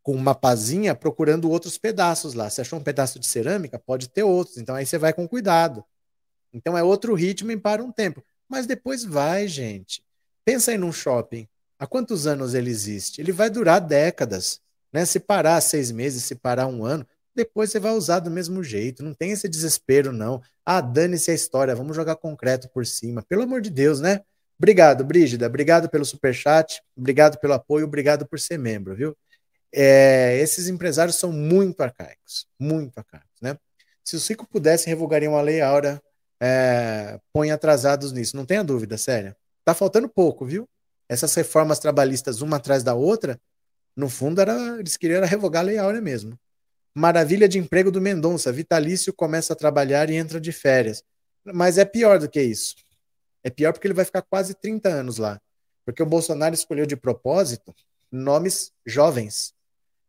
com 0.03 0.13
uma 0.13 0.35
pazinha 0.35 0.93
procurando 0.93 1.49
outros 1.49 1.77
pedaços 1.77 2.33
lá. 2.33 2.49
Você 2.49 2.61
achou 2.61 2.77
um 2.77 2.83
pedaço 2.83 3.17
de 3.17 3.25
cerâmica? 3.25 3.79
Pode 3.79 4.09
ter 4.09 4.23
outros, 4.23 4.57
então 4.57 4.75
aí 4.75 4.85
você 4.85 4.97
vai 4.97 5.13
com 5.13 5.27
cuidado. 5.27 5.83
Então 6.53 6.77
é 6.77 6.83
outro 6.83 7.15
ritmo 7.15 7.51
e 7.51 7.57
para 7.57 7.81
um 7.81 7.91
tempo. 7.91 8.23
Mas 8.47 8.67
depois 8.67 9.03
vai, 9.03 9.47
gente. 9.47 10.03
Pensa 10.45 10.71
aí 10.71 10.77
num 10.77 10.91
shopping. 10.91 11.47
Há 11.79 11.87
quantos 11.87 12.27
anos 12.27 12.53
ele 12.53 12.69
existe? 12.69 13.19
Ele 13.19 13.31
vai 13.31 13.49
durar 13.49 13.79
décadas. 13.79 14.61
Né? 14.91 15.05
Se 15.05 15.19
parar 15.19 15.59
seis 15.61 15.89
meses, 15.89 16.23
se 16.23 16.35
parar 16.35 16.67
um 16.67 16.85
ano, 16.85 17.07
depois 17.33 17.71
você 17.71 17.79
vai 17.79 17.93
usar 17.93 18.19
do 18.19 18.29
mesmo 18.29 18.63
jeito. 18.63 19.03
Não 19.03 19.13
tem 19.13 19.31
esse 19.31 19.47
desespero, 19.47 20.11
não. 20.11 20.41
Ah, 20.65 20.81
dane-se 20.81 21.31
a 21.31 21.33
história, 21.33 21.75
vamos 21.75 21.95
jogar 21.95 22.17
concreto 22.17 22.69
por 22.69 22.85
cima. 22.85 23.23
Pelo 23.23 23.43
amor 23.43 23.61
de 23.61 23.69
Deus, 23.69 23.99
né? 23.99 24.21
Obrigado, 24.57 25.03
Brígida. 25.03 25.47
Obrigado 25.47 25.89
pelo 25.89 26.05
superchat. 26.05 26.81
Obrigado 26.95 27.39
pelo 27.39 27.53
apoio. 27.53 27.85
Obrigado 27.85 28.25
por 28.25 28.39
ser 28.39 28.59
membro, 28.59 28.95
viu? 28.95 29.17
É, 29.73 30.37
esses 30.39 30.67
empresários 30.67 31.15
são 31.17 31.31
muito 31.31 31.81
arcaicos. 31.81 32.47
Muito 32.59 32.97
arcaicos, 32.97 33.41
né? 33.41 33.57
Se 34.03 34.15
o 34.15 34.19
Cico 34.19 34.47
pudesse, 34.47 34.87
revogaria 34.87 35.29
uma 35.29 35.41
lei 35.41 35.61
áurea 35.61 36.01
é, 36.45 37.21
põe 37.31 37.51
atrasados 37.51 38.11
nisso. 38.11 38.35
Não 38.35 38.45
tenha 38.45 38.63
dúvida, 38.63 38.97
sério. 38.97 39.33
Tá 39.63 39.73
faltando 39.73 40.09
pouco, 40.09 40.45
viu? 40.45 40.67
Essas 41.07 41.33
reformas 41.35 41.79
trabalhistas, 41.79 42.41
uma 42.41 42.57
atrás 42.57 42.83
da 42.83 42.93
outra, 42.93 43.39
no 43.95 44.09
fundo, 44.09 44.41
era, 44.41 44.77
eles 44.77 44.97
queriam 44.97 45.23
revogar 45.23 45.61
a 45.61 45.65
Lei 45.65 45.77
Áurea 45.77 46.01
mesmo. 46.01 46.37
Maravilha 46.93 47.47
de 47.47 47.57
emprego 47.57 47.89
do 47.89 48.01
Mendonça. 48.01 48.51
Vitalício 48.51 49.13
começa 49.13 49.53
a 49.53 49.55
trabalhar 49.55 50.09
e 50.09 50.15
entra 50.15 50.39
de 50.39 50.51
férias. 50.51 51.01
Mas 51.45 51.77
é 51.77 51.85
pior 51.85 52.19
do 52.19 52.29
que 52.29 52.41
isso. 52.41 52.75
É 53.41 53.49
pior 53.49 53.71
porque 53.71 53.87
ele 53.87 53.93
vai 53.93 54.03
ficar 54.03 54.21
quase 54.21 54.53
30 54.53 54.89
anos 54.89 55.17
lá. 55.17 55.39
Porque 55.85 56.03
o 56.03 56.05
Bolsonaro 56.05 56.53
escolheu 56.53 56.85
de 56.85 56.97
propósito 56.97 57.73
nomes 58.11 58.71
jovens. 58.85 59.52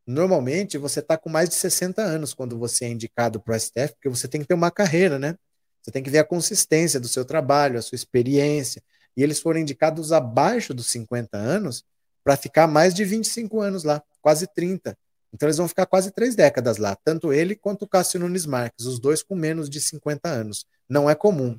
Normalmente, 0.06 0.76
você 0.76 1.00
está 1.00 1.16
com 1.16 1.30
mais 1.30 1.48
de 1.48 1.54
60 1.54 2.02
anos 2.02 2.34
quando 2.34 2.58
você 2.58 2.84
é 2.84 2.88
indicado 2.88 3.40
para 3.40 3.54
o 3.54 3.58
STF, 3.58 3.94
porque 3.94 4.08
você 4.08 4.28
tem 4.28 4.40
que 4.40 4.46
ter 4.46 4.54
uma 4.54 4.70
carreira, 4.70 5.18
né? 5.18 5.36
Você 5.82 5.90
tem 5.90 6.02
que 6.02 6.10
ver 6.10 6.18
a 6.18 6.24
consistência 6.24 7.00
do 7.00 7.08
seu 7.08 7.24
trabalho, 7.24 7.78
a 7.78 7.82
sua 7.82 7.96
experiência. 7.96 8.82
E 9.16 9.22
eles 9.22 9.40
foram 9.40 9.60
indicados 9.60 10.12
abaixo 10.12 10.74
dos 10.74 10.86
50 10.88 11.36
anos 11.36 11.84
para 12.22 12.36
ficar 12.36 12.66
mais 12.66 12.94
de 12.94 13.04
25 13.04 13.60
anos 13.60 13.84
lá, 13.84 14.02
quase 14.20 14.46
30. 14.46 14.96
Então 15.32 15.46
eles 15.46 15.58
vão 15.58 15.68
ficar 15.68 15.84
quase 15.84 16.10
três 16.10 16.34
décadas 16.34 16.78
lá, 16.78 16.96
tanto 17.04 17.32
ele 17.32 17.56
quanto 17.56 17.82
o 17.82 17.88
Cássio 17.88 18.20
Nunes 18.20 18.46
Marques, 18.46 18.86
os 18.86 19.00
dois 19.00 19.22
com 19.22 19.34
menos 19.34 19.68
de 19.68 19.80
50 19.80 20.28
anos. 20.28 20.64
Não 20.88 21.10
é 21.10 21.14
comum. 21.14 21.58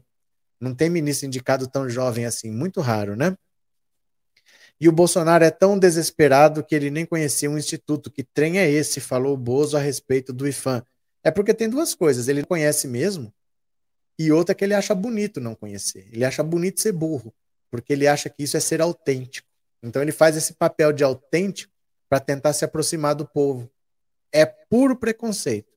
Não 0.60 0.74
tem 0.74 0.90
ministro 0.90 1.28
indicado 1.28 1.68
tão 1.68 1.90
jovem 1.90 2.26
assim, 2.26 2.50
muito 2.50 2.80
raro, 2.80 3.16
né? 3.16 3.36
E 4.80 4.90
o 4.90 4.92
Bolsonaro 4.92 5.44
é 5.44 5.52
tão 5.52 5.80
desesperado 5.80 6.64
que 6.64 6.76
ele 6.76 6.90
nem 6.90 7.06
conhecia 7.06 7.50
um 7.50 7.58
instituto. 7.58 8.12
Que 8.12 8.24
trem 8.24 8.60
é 8.60 8.70
esse? 8.70 9.00
Falou 9.00 9.34
o 9.34 9.38
Bozo 9.38 9.78
a 9.78 9.80
respeito 9.80 10.34
do 10.34 10.48
IFAM. 10.48 10.84
É 11.24 11.32
porque 11.32 11.54
tem 11.54 11.70
duas 11.70 11.96
coisas. 11.96 12.28
Ele 12.28 12.44
conhece 12.44 12.88
mesmo, 12.88 13.34
e 14.18 14.32
outra 14.32 14.54
é 14.54 14.56
que 14.56 14.64
ele 14.64 14.74
acha 14.74 14.96
bonito 14.96 15.42
não 15.42 15.56
conhecer. 15.56 16.08
Ele 16.12 16.24
acha 16.24 16.42
bonito 16.42 16.80
ser 16.80 16.94
burro, 16.94 17.34
porque 17.70 17.94
ele 17.94 18.08
acha 18.08 18.30
que 18.30 18.44
isso 18.44 18.56
é 18.56 18.60
ser 18.60 18.82
autêntico. 18.82 19.48
Então 19.84 20.02
ele 20.02 20.12
faz 20.12 20.38
esse 20.38 20.54
papel 20.54 20.94
de 20.94 21.04
autêntico 21.04 21.74
para 22.10 22.20
tentar 22.20 22.54
se 22.54 22.64
aproximar 22.64 23.16
do 23.16 23.26
povo. 23.26 23.70
É 24.32 24.46
puro 24.46 24.96
preconceito. 24.96 25.74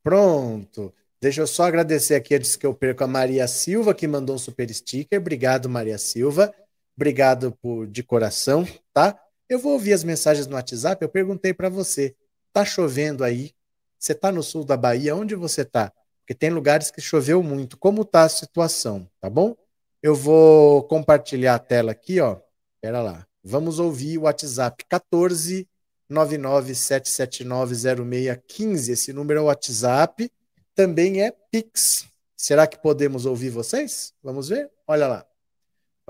Pronto. 0.03 0.95
Deixa 1.21 1.43
eu 1.43 1.47
só 1.47 1.65
agradecer 1.65 2.15
aqui 2.15 2.35
antes 2.35 2.57
que 2.57 2.67
eu 2.67 2.73
perco 2.73 3.05
a 3.05 3.07
Maria 3.07 3.47
Silva, 3.47 3.93
que 3.93 4.09
mandou 4.09 4.37
um 4.37 4.39
super 4.39 4.73
sticker. 4.73 5.21
Obrigado, 5.21 5.69
Maria 5.69 5.99
Silva. 5.99 6.51
Obrigado 6.97 7.53
por 7.63 7.87
de 7.87 8.03
coração, 8.03 8.67
tá? 8.93 9.19
Eu 9.49 9.59
vou 9.59 9.73
ouvir 9.73 9.93
as 9.93 10.05
mensagens 10.05 10.47
no 10.47 10.55
WhatsApp. 10.55 11.03
Eu 11.03 11.09
perguntei 11.09 11.53
para 11.53 11.69
você: 11.69 12.15
tá 12.53 12.65
chovendo 12.65 13.25
aí? 13.25 13.53
Você 13.99 14.15
tá 14.15 14.31
no 14.31 14.43
sul 14.43 14.65
da 14.65 14.77
Bahia? 14.77 15.17
Onde 15.17 15.35
você 15.35 15.65
tá? 15.65 15.93
Porque 16.21 16.35
tem 16.35 16.51
lugares 16.51 16.91
que 16.91 17.01
choveu 17.01 17.43
muito. 17.43 17.77
Como 17.77 18.05
tá 18.05 18.23
a 18.23 18.29
situação, 18.29 19.09
tá 19.21 19.29
bom? 19.29 19.57
Eu 20.03 20.15
vou 20.15 20.85
compartilhar 20.85 21.55
a 21.55 21.59
tela 21.59 21.93
aqui, 21.93 22.21
ó. 22.21 22.39
Espera 22.77 23.03
lá. 23.03 23.27
Vamos 23.43 23.79
ouvir 23.79 24.19
o 24.19 24.23
WhatsApp 24.23 24.85
14 24.89 25.69
997790615. 26.11 28.91
Esse 28.91 29.13
número 29.13 29.41
é 29.41 29.43
o 29.43 29.47
WhatsApp, 29.47 30.31
também 30.75 31.23
é 31.23 31.31
Pix. 31.31 32.07
Será 32.37 32.67
que 32.67 32.79
podemos 32.79 33.27
ouvir 33.27 33.51
vocês? 33.51 34.13
Vamos 34.23 34.49
ver? 34.49 34.71
Olha 34.87 35.07
lá. 35.07 35.30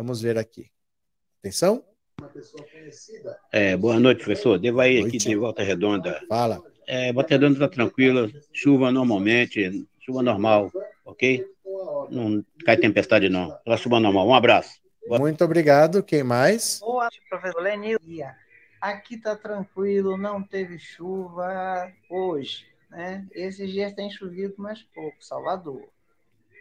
Vamos 0.01 0.23
ver 0.23 0.39
aqui. 0.39 0.71
Atenção. 1.41 1.85
É, 3.53 3.77
boa 3.77 4.01
noite, 4.01 4.25
professor. 4.25 4.59
Devo 4.59 4.81
aí 4.81 4.99
aqui 4.99 5.19
de 5.19 5.37
Volta 5.37 5.63
Redonda. 5.63 6.23
Fala. 6.27 6.59
É, 6.87 7.13
Volta 7.13 7.35
Redonda 7.35 7.53
está 7.53 7.69
tranquila, 7.69 8.31
chuva 8.51 8.91
normalmente, 8.91 9.87
chuva 9.99 10.23
normal, 10.23 10.73
ok? 11.05 11.45
Não 12.09 12.43
cai 12.65 12.79
tempestade, 12.79 13.29
não. 13.29 13.55
Ela 13.67 13.77
chuva 13.77 14.01
normal. 14.01 14.27
Um 14.27 14.33
abraço. 14.33 14.81
Boa... 15.07 15.19
Muito 15.19 15.45
obrigado. 15.45 16.03
Quem 16.03 16.23
mais? 16.23 16.79
Boa 16.81 17.03
noite, 17.03 17.21
professor 17.29 17.61
Lenil. 17.61 17.99
Aqui 18.81 19.17
está 19.17 19.37
tranquilo, 19.37 20.17
não 20.17 20.43
teve 20.43 20.79
chuva 20.79 21.93
hoje. 22.09 22.65
Né? 22.89 23.29
Esses 23.33 23.71
dias 23.71 23.93
tem 23.93 24.11
chovido 24.11 24.55
mais 24.57 24.83
pouco. 24.95 25.23
Salvador. 25.23 25.87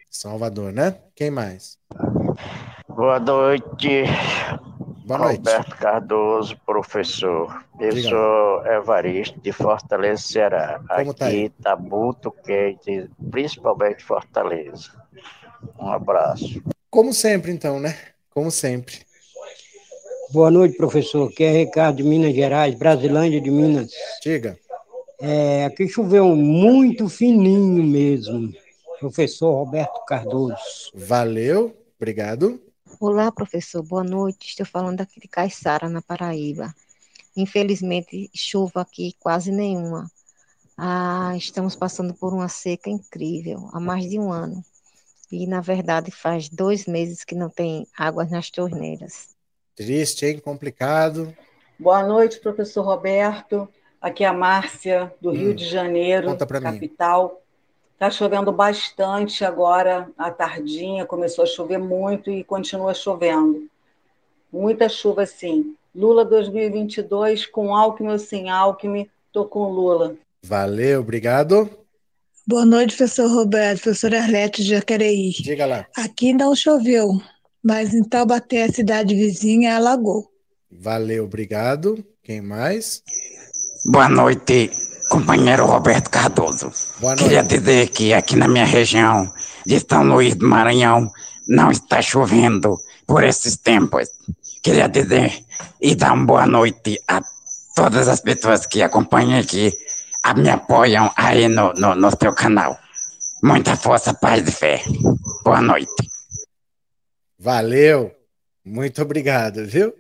Salvador, 0.10 0.74
né? 0.74 1.00
Quem 1.16 1.32
mais? 1.32 1.80
Boa 3.00 3.18
noite. 3.18 4.04
Boa 5.06 5.20
noite. 5.20 5.38
Roberto 5.38 5.78
Cardoso, 5.78 6.58
professor. 6.66 7.64
Eu 7.80 7.94
Diga. 7.94 8.10
sou 8.10 8.66
Evaristo, 8.66 9.40
de 9.40 9.54
Fortaleza, 9.54 10.22
Ceará. 10.22 10.82
Como 10.86 11.12
Aqui 11.12 11.46
está 11.46 11.78
tá 11.78 11.82
muito 11.82 12.30
quente, 12.30 13.10
principalmente 13.32 14.04
Fortaleza. 14.04 14.92
Um 15.80 15.88
abraço. 15.88 16.62
Como 16.90 17.14
sempre, 17.14 17.54
então, 17.54 17.80
né? 17.80 17.98
Como 18.32 18.52
sempre. 18.52 18.96
Boa 20.34 20.52
noite, 20.52 20.76
professor. 20.76 21.30
Aqui 21.30 21.46
é 21.46 21.52
Ricardo 21.52 21.96
de 21.96 22.04
Minas 22.04 22.36
Gerais, 22.36 22.76
Brasilândia 22.76 23.40
de 23.40 23.50
Minas. 23.50 23.94
Diga. 24.22 24.60
É, 25.22 25.64
aqui 25.64 25.88
choveu 25.88 26.36
muito 26.36 27.08
fininho 27.08 27.82
mesmo. 27.82 28.52
Professor 29.00 29.54
Roberto 29.54 30.04
Cardoso. 30.06 30.58
Valeu, 30.94 31.74
obrigado. 31.98 32.60
Olá, 32.98 33.32
professor. 33.32 33.84
Boa 33.84 34.04
noite. 34.04 34.48
Estou 34.48 34.66
falando 34.66 35.02
aqui 35.02 35.20
de 35.20 35.28
Caiçara, 35.28 35.90
na 35.90 36.02
Paraíba. 36.02 36.74
Infelizmente, 37.36 38.30
chuva 38.34 38.82
aqui 38.82 39.14
quase 39.20 39.52
nenhuma. 39.52 40.10
Ah, 40.78 41.34
estamos 41.36 41.76
passando 41.76 42.14
por 42.14 42.34
uma 42.34 42.48
seca 42.48 42.90
incrível 42.90 43.70
há 43.74 43.80
mais 43.80 44.10
de 44.10 44.18
um 44.18 44.32
ano. 44.32 44.64
E, 45.32 45.46
na 45.46 45.62
verdade, 45.62 46.12
faz 46.12 46.50
dois 46.50 46.86
meses 46.86 47.24
que 47.24 47.36
não 47.36 47.50
tem 47.50 47.86
águas 47.98 48.32
nas 48.32 48.50
torneiras. 48.50 49.36
Triste, 49.76 50.26
hein? 50.26 50.40
Complicado. 50.40 51.36
Boa 51.78 52.06
noite, 52.06 52.40
professor 52.40 52.84
Roberto. 52.84 53.70
Aqui 54.02 54.24
é 54.24 54.28
a 54.28 54.34
Márcia, 54.34 55.14
do 55.22 55.30
hum, 55.30 55.34
Rio 55.34 55.54
de 55.54 55.66
Janeiro, 55.66 56.38
capital. 56.38 57.42
Está 58.00 58.10
chovendo 58.10 58.50
bastante 58.50 59.44
agora, 59.44 60.10
à 60.18 60.32
tardinha, 60.32 61.06
começou 61.06 61.44
a 61.44 61.46
chover 61.46 61.78
muito 61.78 62.32
e 62.32 62.46
continua 62.46 62.94
chovendo. 62.94 63.68
Muita 64.50 64.88
chuva, 64.88 65.26
sim. 65.26 65.76
Lula 65.94 66.24
2022, 66.24 67.46
com 67.48 67.76
Alckmin 67.76 68.12
ou 68.12 68.18
sem 68.18 68.50
Alckmin, 68.50 69.06
estou 69.28 69.44
com 69.44 69.70
Lula. 69.70 70.16
Valeu, 70.42 71.02
obrigado. 71.02 71.70
Boa 72.48 72.66
noite, 72.66 72.96
professor 72.96 73.30
Roberto, 73.30 73.82
professor 73.82 74.16
Arlete 74.16 74.64
de 74.64 74.70
Jacareí. 74.70 75.32
Diga 75.32 75.66
lá. 75.66 75.86
Aqui 75.98 76.32
não 76.32 76.56
choveu, 76.56 77.22
mas 77.62 77.94
em 77.94 78.02
Taubaté, 78.02 78.64
a 78.64 78.72
cidade 78.72 79.14
vizinha, 79.14 79.76
alagou. 79.76 80.32
Valeu, 80.72 81.26
obrigado. 81.26 82.02
Quem 82.24 82.40
mais? 82.40 83.04
Boa 83.92 84.08
noite, 84.08 84.70
companheiro 85.10 85.66
Roberto 85.66 86.10
Cardoso. 86.10 86.72
Queria 87.18 87.44
dizer 87.44 87.90
que 87.90 88.14
aqui 88.14 88.36
na 88.36 88.48
minha 88.48 88.66
região 88.66 89.32
de 89.66 89.80
São 89.80 90.04
Luís 90.04 90.36
do 90.36 90.48
Maranhão 90.48 91.12
não 91.48 91.72
está 91.72 92.02
chovendo 92.02 92.78
por 93.06 93.24
esses 93.24 93.58
tempos. 93.58 94.08
Queria 94.62 94.88
dizer 94.88 95.44
e 95.82 95.96
dar 95.96 96.14
uma 96.14 96.26
boa 96.26 96.46
noite 96.46 97.02
a 97.08 97.22
todas 97.76 98.08
as 98.08 98.22
pessoas 98.22 98.66
que 98.66 98.82
acompanham 98.82 99.40
aqui, 99.40 99.72
me 100.38 100.50
apoiam 100.50 101.12
aí 101.16 101.48
no, 101.48 101.74
no, 101.74 101.96
no 101.96 102.12
seu 102.12 102.34
canal. 102.34 102.78
Muita 103.44 103.76
força, 103.76 104.14
paz 104.14 104.48
e 104.48 104.52
fé. 104.52 104.84
Boa 105.44 105.62
noite. 105.62 105.90
Valeu. 107.38 108.12
Muito 108.66 109.02
obrigado, 109.02 109.66
viu? 109.66 109.94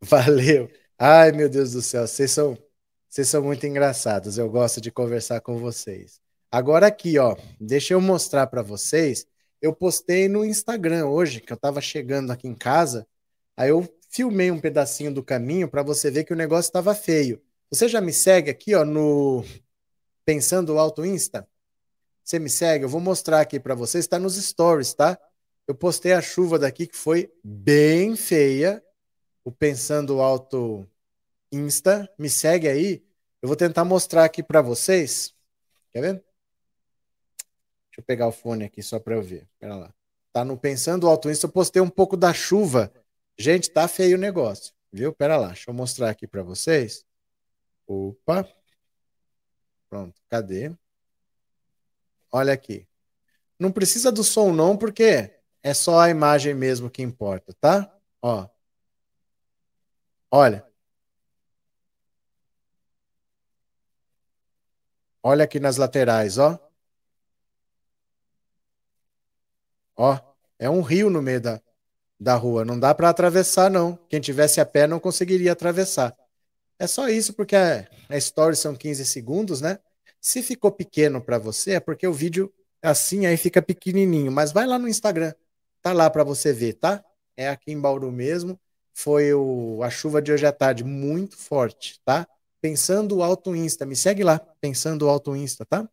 Valeu. 0.00 0.68
Ai, 0.98 1.30
meu 1.30 1.48
Deus 1.48 1.72
do 1.72 1.82
céu, 1.82 2.06
vocês 2.06 2.30
são, 2.30 2.56
vocês 3.16 3.28
são 3.28 3.42
muito 3.42 3.66
engraçados. 3.66 4.36
Eu 4.36 4.50
gosto 4.50 4.78
de 4.78 4.90
conversar 4.90 5.40
com 5.40 5.56
vocês. 5.56 6.20
Agora 6.52 6.86
aqui, 6.88 7.18
ó, 7.18 7.34
deixa 7.58 7.94
eu 7.94 8.00
mostrar 8.02 8.46
para 8.46 8.60
vocês. 8.60 9.26
Eu 9.58 9.74
postei 9.74 10.28
no 10.28 10.44
Instagram 10.44 11.06
hoje, 11.06 11.40
que 11.40 11.50
eu 11.50 11.54
estava 11.54 11.80
chegando 11.80 12.30
aqui 12.30 12.46
em 12.46 12.54
casa. 12.54 13.06
Aí 13.56 13.70
eu 13.70 13.88
filmei 14.10 14.50
um 14.50 14.60
pedacinho 14.60 15.14
do 15.14 15.22
caminho 15.22 15.66
para 15.66 15.82
você 15.82 16.10
ver 16.10 16.24
que 16.24 16.34
o 16.34 16.36
negócio 16.36 16.68
estava 16.68 16.94
feio. 16.94 17.40
Você 17.70 17.88
já 17.88 18.02
me 18.02 18.12
segue 18.12 18.50
aqui, 18.50 18.74
ó, 18.74 18.84
no 18.84 19.42
Pensando 20.26 20.78
Alto 20.78 21.02
Insta? 21.02 21.48
Você 22.22 22.38
me 22.38 22.50
segue? 22.50 22.84
Eu 22.84 22.90
vou 22.90 23.00
mostrar 23.00 23.40
aqui 23.40 23.58
para 23.58 23.74
vocês. 23.74 24.04
Está 24.04 24.18
nos 24.18 24.36
stories, 24.36 24.92
tá? 24.92 25.18
Eu 25.66 25.74
postei 25.74 26.12
a 26.12 26.20
chuva 26.20 26.58
daqui 26.58 26.86
que 26.86 26.96
foi 26.98 27.32
bem 27.42 28.14
feia. 28.14 28.84
O 29.42 29.50
Pensando 29.50 30.20
Alto 30.20 30.86
Insta, 31.50 32.12
me 32.18 32.28
segue 32.28 32.68
aí. 32.68 33.05
Eu 33.46 33.48
vou 33.48 33.56
tentar 33.56 33.84
mostrar 33.84 34.24
aqui 34.24 34.42
para 34.42 34.60
vocês. 34.60 35.32
Quer 35.92 36.00
ver? 36.00 36.14
Deixa 36.14 38.00
eu 38.00 38.02
pegar 38.02 38.26
o 38.26 38.32
fone 38.32 38.64
aqui 38.64 38.82
só 38.82 38.98
para 38.98 39.14
eu 39.14 39.22
ver. 39.22 39.46
Espera 39.52 39.76
lá. 39.76 39.94
Tá 40.32 40.44
no 40.44 40.58
Pensando 40.58 41.06
Alto 41.06 41.30
Insta, 41.30 41.46
eu 41.46 41.52
postei 41.52 41.80
um 41.80 41.88
pouco 41.88 42.16
da 42.16 42.34
chuva. 42.34 42.92
Gente, 43.38 43.70
tá 43.70 43.86
feio 43.86 44.16
o 44.16 44.20
negócio, 44.20 44.74
viu? 44.92 45.12
Pera 45.12 45.36
lá, 45.36 45.46
deixa 45.46 45.70
eu 45.70 45.74
mostrar 45.74 46.10
aqui 46.10 46.26
para 46.26 46.42
vocês. 46.42 47.06
Opa. 47.86 48.52
Pronto, 49.88 50.20
cadê? 50.28 50.74
Olha 52.32 52.52
aqui. 52.52 52.88
Não 53.60 53.70
precisa 53.70 54.10
do 54.10 54.24
som 54.24 54.52
não, 54.52 54.76
porque 54.76 55.38
é 55.62 55.72
só 55.72 56.00
a 56.00 56.10
imagem 56.10 56.52
mesmo 56.52 56.90
que 56.90 57.00
importa, 57.00 57.54
tá? 57.60 57.96
Ó. 58.20 58.48
Olha. 60.32 60.66
Olha 65.28 65.42
aqui 65.42 65.58
nas 65.58 65.76
laterais, 65.76 66.38
ó. 66.38 66.56
Ó, 69.96 70.16
é 70.56 70.70
um 70.70 70.80
rio 70.82 71.10
no 71.10 71.20
meio 71.20 71.40
da, 71.40 71.60
da 72.18 72.36
rua. 72.36 72.64
Não 72.64 72.78
dá 72.78 72.94
para 72.94 73.10
atravessar, 73.10 73.68
não. 73.68 73.98
Quem 74.08 74.20
tivesse 74.20 74.60
a 74.60 74.64
pé 74.64 74.86
não 74.86 75.00
conseguiria 75.00 75.50
atravessar. 75.50 76.16
É 76.78 76.86
só 76.86 77.08
isso, 77.08 77.32
porque 77.34 77.56
a, 77.56 77.88
a 78.08 78.16
story 78.18 78.54
são 78.54 78.76
15 78.76 79.04
segundos, 79.04 79.60
né? 79.60 79.80
Se 80.20 80.44
ficou 80.44 80.70
pequeno 80.70 81.20
para 81.20 81.38
você, 81.38 81.72
é 81.72 81.80
porque 81.80 82.06
o 82.06 82.12
vídeo 82.12 82.54
assim 82.80 83.26
aí 83.26 83.36
fica 83.36 83.60
pequenininho. 83.60 84.30
Mas 84.30 84.52
vai 84.52 84.64
lá 84.64 84.78
no 84.78 84.86
Instagram, 84.86 85.34
tá 85.82 85.92
lá 85.92 86.08
para 86.08 86.22
você 86.22 86.52
ver, 86.52 86.74
tá? 86.74 87.04
É 87.36 87.48
aqui 87.48 87.72
em 87.72 87.80
Bauru 87.80 88.12
mesmo. 88.12 88.60
Foi 88.94 89.34
o, 89.34 89.82
a 89.82 89.90
chuva 89.90 90.22
de 90.22 90.30
hoje 90.30 90.46
à 90.46 90.52
tarde, 90.52 90.84
muito 90.84 91.36
forte, 91.36 92.00
tá? 92.04 92.28
Pensando 92.66 93.22
Alto 93.22 93.54
Insta, 93.54 93.86
me 93.86 93.94
segue 93.94 94.24
lá, 94.24 94.40
Pensando 94.60 95.08
Alto 95.08 95.36
Insta, 95.36 95.64
tá? 95.64 95.88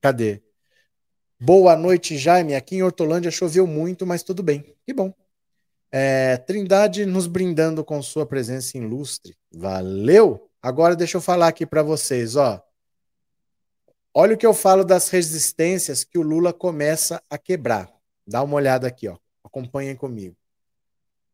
Cadê? 0.00 0.44
Boa 1.40 1.74
noite, 1.74 2.16
Jaime. 2.16 2.54
Aqui 2.54 2.76
em 2.76 2.84
Hortolândia 2.84 3.32
choveu 3.32 3.66
muito, 3.66 4.06
mas 4.06 4.22
tudo 4.22 4.40
bem. 4.40 4.76
Que 4.86 4.92
bom. 4.94 5.12
É, 5.90 6.36
Trindade 6.36 7.04
nos 7.04 7.26
brindando 7.26 7.84
com 7.84 8.00
sua 8.00 8.24
presença 8.24 8.78
ilustre. 8.78 9.36
Valeu! 9.52 10.48
Agora 10.62 10.94
deixa 10.94 11.16
eu 11.16 11.20
falar 11.20 11.48
aqui 11.48 11.66
para 11.66 11.82
vocês, 11.82 12.36
ó. 12.36 12.62
Olha 14.14 14.36
o 14.36 14.38
que 14.38 14.46
eu 14.46 14.54
falo 14.54 14.84
das 14.84 15.08
resistências 15.08 16.04
que 16.04 16.16
o 16.16 16.22
Lula 16.22 16.52
começa 16.52 17.20
a 17.28 17.36
quebrar. 17.36 17.92
Dá 18.24 18.40
uma 18.40 18.54
olhada 18.54 18.86
aqui, 18.86 19.08
ó. 19.08 19.18
Acompanhem 19.42 19.96
comigo. 19.96 20.36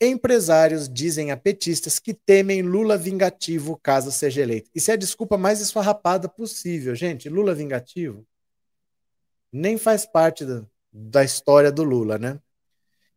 Empresários 0.00 0.88
dizem 0.88 1.30
a 1.30 1.36
petistas 1.36 1.98
que 1.98 2.14
temem 2.14 2.62
Lula 2.62 2.96
vingativo 2.96 3.78
caso 3.82 4.10
seja 4.10 4.40
eleito. 4.40 4.70
Isso 4.74 4.90
é 4.90 4.94
a 4.94 4.96
desculpa 4.96 5.36
mais 5.36 5.60
esfarrapada 5.60 6.26
possível, 6.26 6.94
gente. 6.94 7.28
Lula 7.28 7.54
vingativo 7.54 8.26
nem 9.52 9.76
faz 9.76 10.06
parte 10.06 10.44
da, 10.44 10.64
da 10.92 11.24
história 11.24 11.72
do 11.72 11.82
Lula, 11.82 12.18
né? 12.18 12.38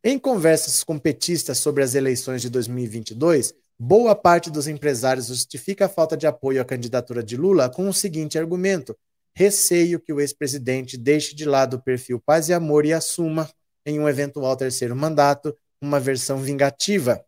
Em 0.04 0.20
conversas 0.20 0.84
com 0.84 0.98
petistas 0.98 1.60
sobre 1.60 1.84
as 1.84 1.96
eleições 1.96 2.42
de 2.42 2.50
2022, 2.50 3.54
boa 3.80 4.16
parte 4.16 4.50
dos 4.50 4.68
empresários 4.68 5.28
justifica 5.28 5.86
a 5.86 5.90
falta 5.90 6.18
de 6.18 6.28
apoio 6.28 6.62
à 6.62 6.66
candidatura 6.66 7.24
de 7.24 7.38
Lula 7.38 7.70
com 7.70 7.88
o 7.88 7.94
seguinte 7.94 8.38
argumento: 8.38 8.98
receio 9.34 10.00
que 10.00 10.12
o 10.12 10.20
ex-presidente 10.20 10.98
deixe 10.98 11.36
de 11.36 11.46
lado 11.46 11.78
o 11.78 11.82
perfil 11.82 12.20
paz 12.20 12.50
e 12.50 12.54
amor 12.54 12.86
e 12.86 12.92
assuma, 12.92 13.50
em 13.86 14.00
um 14.00 14.10
eventual 14.10 14.56
terceiro 14.58 14.96
mandato, 14.96 15.56
uma 15.84 16.00
versão 16.00 16.38
vingativa. 16.38 17.24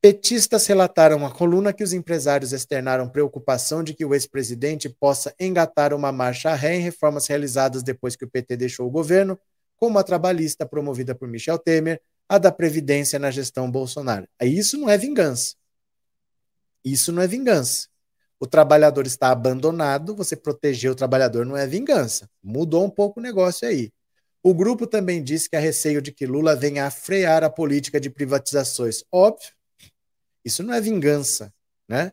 Petistas 0.00 0.66
relataram 0.66 1.26
à 1.26 1.30
coluna 1.30 1.72
que 1.72 1.82
os 1.82 1.92
empresários 1.92 2.52
externaram 2.52 3.08
preocupação 3.08 3.82
de 3.82 3.92
que 3.92 4.04
o 4.04 4.14
ex-presidente 4.14 4.88
possa 4.88 5.34
engatar 5.38 5.92
uma 5.92 6.12
marcha 6.12 6.54
ré 6.54 6.76
em 6.76 6.80
reformas 6.80 7.26
realizadas 7.26 7.82
depois 7.82 8.16
que 8.16 8.24
o 8.24 8.30
PT 8.30 8.56
deixou 8.56 8.86
o 8.86 8.90
governo, 8.90 9.38
como 9.76 9.98
a 9.98 10.04
trabalhista 10.04 10.64
promovida 10.64 11.14
por 11.14 11.28
Michel 11.28 11.58
Temer, 11.58 12.00
a 12.28 12.38
da 12.38 12.50
Previdência 12.50 13.18
na 13.18 13.30
gestão 13.30 13.70
Bolsonaro. 13.70 14.26
Isso 14.42 14.78
não 14.78 14.88
é 14.88 14.96
vingança. 14.96 15.54
Isso 16.84 17.12
não 17.12 17.22
é 17.22 17.26
vingança. 17.26 17.88
O 18.38 18.46
trabalhador 18.46 19.06
está 19.06 19.30
abandonado, 19.30 20.14
você 20.14 20.36
proteger 20.36 20.90
o 20.90 20.94
trabalhador 20.94 21.44
não 21.44 21.56
é 21.56 21.66
vingança. 21.66 22.28
Mudou 22.42 22.84
um 22.84 22.90
pouco 22.90 23.18
o 23.18 23.22
negócio 23.22 23.66
aí. 23.66 23.90
O 24.46 24.54
grupo 24.54 24.86
também 24.86 25.24
disse 25.24 25.50
que 25.50 25.56
há 25.56 25.58
receio 25.58 26.00
de 26.00 26.12
que 26.12 26.24
Lula 26.24 26.54
venha 26.54 26.86
a 26.86 26.90
frear 26.90 27.42
a 27.42 27.50
política 27.50 27.98
de 27.98 28.08
privatizações. 28.08 29.02
Óbvio, 29.10 29.50
isso 30.44 30.62
não 30.62 30.72
é 30.72 30.80
vingança, 30.80 31.52
né? 31.88 32.12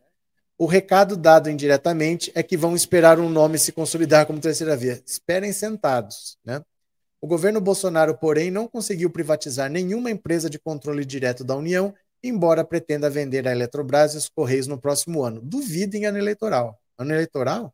O 0.58 0.66
recado 0.66 1.16
dado 1.16 1.48
indiretamente 1.48 2.32
é 2.34 2.42
que 2.42 2.58
vão 2.58 2.76
esperar 2.76 3.20
um 3.20 3.30
nome 3.30 3.60
se 3.60 3.72
consolidar 3.72 4.26
como 4.26 4.40
terceira 4.40 4.76
via. 4.76 5.00
Esperem 5.06 5.54
sentados, 5.54 6.36
né? 6.44 6.64
O 7.22 7.28
governo 7.28 7.62
Bolsonaro, 7.62 8.18
porém, 8.18 8.50
não 8.50 8.68
conseguiu 8.68 9.12
privatizar 9.12 9.70
nenhuma 9.70 10.10
empresa 10.10 10.50
de 10.50 10.58
controle 10.58 11.06
direto 11.06 11.44
da 11.44 11.56
União, 11.56 11.94
embora 12.24 12.66
pretenda 12.66 13.12
vender 13.12 13.48
a 13.48 13.52
Eletrobras 13.52 14.16
e 14.16 14.18
os 14.18 14.28
Correios 14.28 14.66
no 14.66 14.82
próximo 14.82 15.22
ano. 15.22 15.40
Duvidem 15.40 16.08
ano 16.08 16.18
eleitoral. 16.18 16.82
Ano 16.98 17.14
eleitoral? 17.14 17.72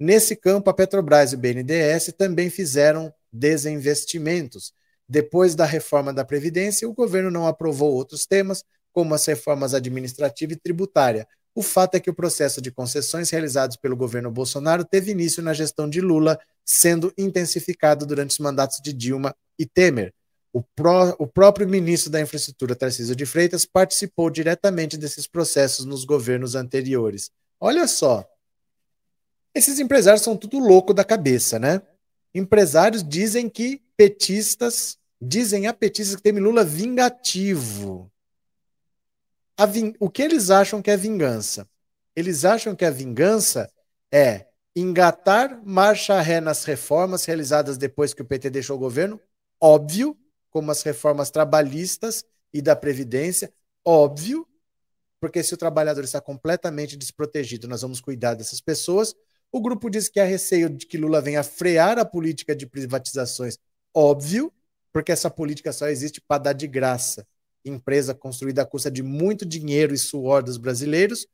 Nesse 0.00 0.34
campo, 0.34 0.68
a 0.68 0.74
Petrobras 0.74 1.30
e 1.30 1.36
o 1.36 1.38
BNDES 1.38 2.12
também 2.18 2.50
fizeram 2.50 3.14
desinvestimentos. 3.34 4.72
Depois 5.08 5.54
da 5.54 5.66
reforma 5.66 6.12
da 6.12 6.24
Previdência, 6.24 6.88
o 6.88 6.94
governo 6.94 7.30
não 7.30 7.46
aprovou 7.46 7.92
outros 7.92 8.24
temas, 8.24 8.64
como 8.92 9.12
as 9.12 9.26
reformas 9.26 9.74
administrativa 9.74 10.52
e 10.52 10.56
tributária. 10.56 11.26
O 11.54 11.62
fato 11.62 11.96
é 11.96 12.00
que 12.00 12.10
o 12.10 12.14
processo 12.14 12.60
de 12.60 12.70
concessões 12.70 13.30
realizados 13.30 13.76
pelo 13.76 13.96
governo 13.96 14.30
Bolsonaro 14.30 14.84
teve 14.84 15.12
início 15.12 15.42
na 15.42 15.52
gestão 15.52 15.88
de 15.88 16.00
Lula 16.00 16.38
sendo 16.64 17.12
intensificado 17.18 18.06
durante 18.06 18.30
os 18.30 18.38
mandatos 18.38 18.80
de 18.82 18.92
Dilma 18.92 19.34
e 19.58 19.66
Temer. 19.66 20.12
O, 20.52 20.62
pró 20.62 21.14
o 21.18 21.26
próprio 21.26 21.68
ministro 21.68 22.10
da 22.10 22.20
Infraestrutura, 22.20 22.76
Tarcísio 22.76 23.14
de 23.14 23.26
Freitas, 23.26 23.66
participou 23.66 24.30
diretamente 24.30 24.96
desses 24.96 25.26
processos 25.26 25.84
nos 25.84 26.04
governos 26.04 26.54
anteriores. 26.54 27.30
Olha 27.60 27.86
só, 27.88 28.24
esses 29.54 29.78
empresários 29.78 30.22
são 30.22 30.36
tudo 30.36 30.58
louco 30.58 30.94
da 30.94 31.04
cabeça, 31.04 31.58
né? 31.58 31.82
Empresários 32.34 33.02
dizem 33.06 33.48
que 33.48 33.80
petistas, 33.96 34.98
dizem 35.20 35.66
a 35.66 35.72
petistas 35.72 36.16
que 36.16 36.22
tem 36.22 36.32
Lula 36.32 36.64
vingativo. 36.64 38.10
O 40.00 40.10
que 40.10 40.22
eles 40.22 40.50
acham 40.50 40.82
que 40.82 40.90
é 40.90 40.96
vingança? 40.96 41.68
Eles 42.16 42.44
acham 42.44 42.74
que 42.74 42.84
a 42.84 42.90
vingança 42.90 43.70
é 44.12 44.46
engatar 44.74 45.60
marcha 45.64 46.20
ré 46.20 46.40
nas 46.40 46.64
reformas 46.64 47.24
realizadas 47.24 47.78
depois 47.78 48.12
que 48.12 48.22
o 48.22 48.24
PT 48.24 48.50
deixou 48.50 48.76
o 48.76 48.80
governo, 48.80 49.20
óbvio, 49.60 50.18
como 50.50 50.70
as 50.70 50.82
reformas 50.82 51.30
trabalhistas 51.30 52.24
e 52.52 52.60
da 52.60 52.74
Previdência, 52.74 53.52
óbvio, 53.84 54.46
porque 55.20 55.42
se 55.42 55.54
o 55.54 55.56
trabalhador 55.56 56.04
está 56.04 56.20
completamente 56.20 56.96
desprotegido, 56.96 57.66
nós 57.68 57.82
vamos 57.82 58.00
cuidar 58.00 58.34
dessas 58.34 58.60
pessoas. 58.60 59.14
O 59.54 59.60
grupo 59.60 59.88
diz 59.88 60.08
que 60.08 60.18
há 60.18 60.24
receio 60.24 60.68
de 60.68 60.84
que 60.84 60.98
Lula 60.98 61.20
venha 61.20 61.44
frear 61.44 61.96
a 61.96 62.04
política 62.04 62.56
de 62.56 62.66
privatizações, 62.66 63.56
óbvio, 63.94 64.52
porque 64.92 65.12
essa 65.12 65.30
política 65.30 65.72
só 65.72 65.86
existe 65.86 66.20
para 66.20 66.42
dar 66.42 66.52
de 66.54 66.66
graça. 66.66 67.24
Empresa 67.64 68.12
construída 68.16 68.62
à 68.62 68.66
custa 68.66 68.90
de 68.90 69.00
muito 69.00 69.46
dinheiro 69.46 69.94
e 69.94 69.96
suor 69.96 70.42
dos 70.42 70.56
brasileiros, 70.56 71.28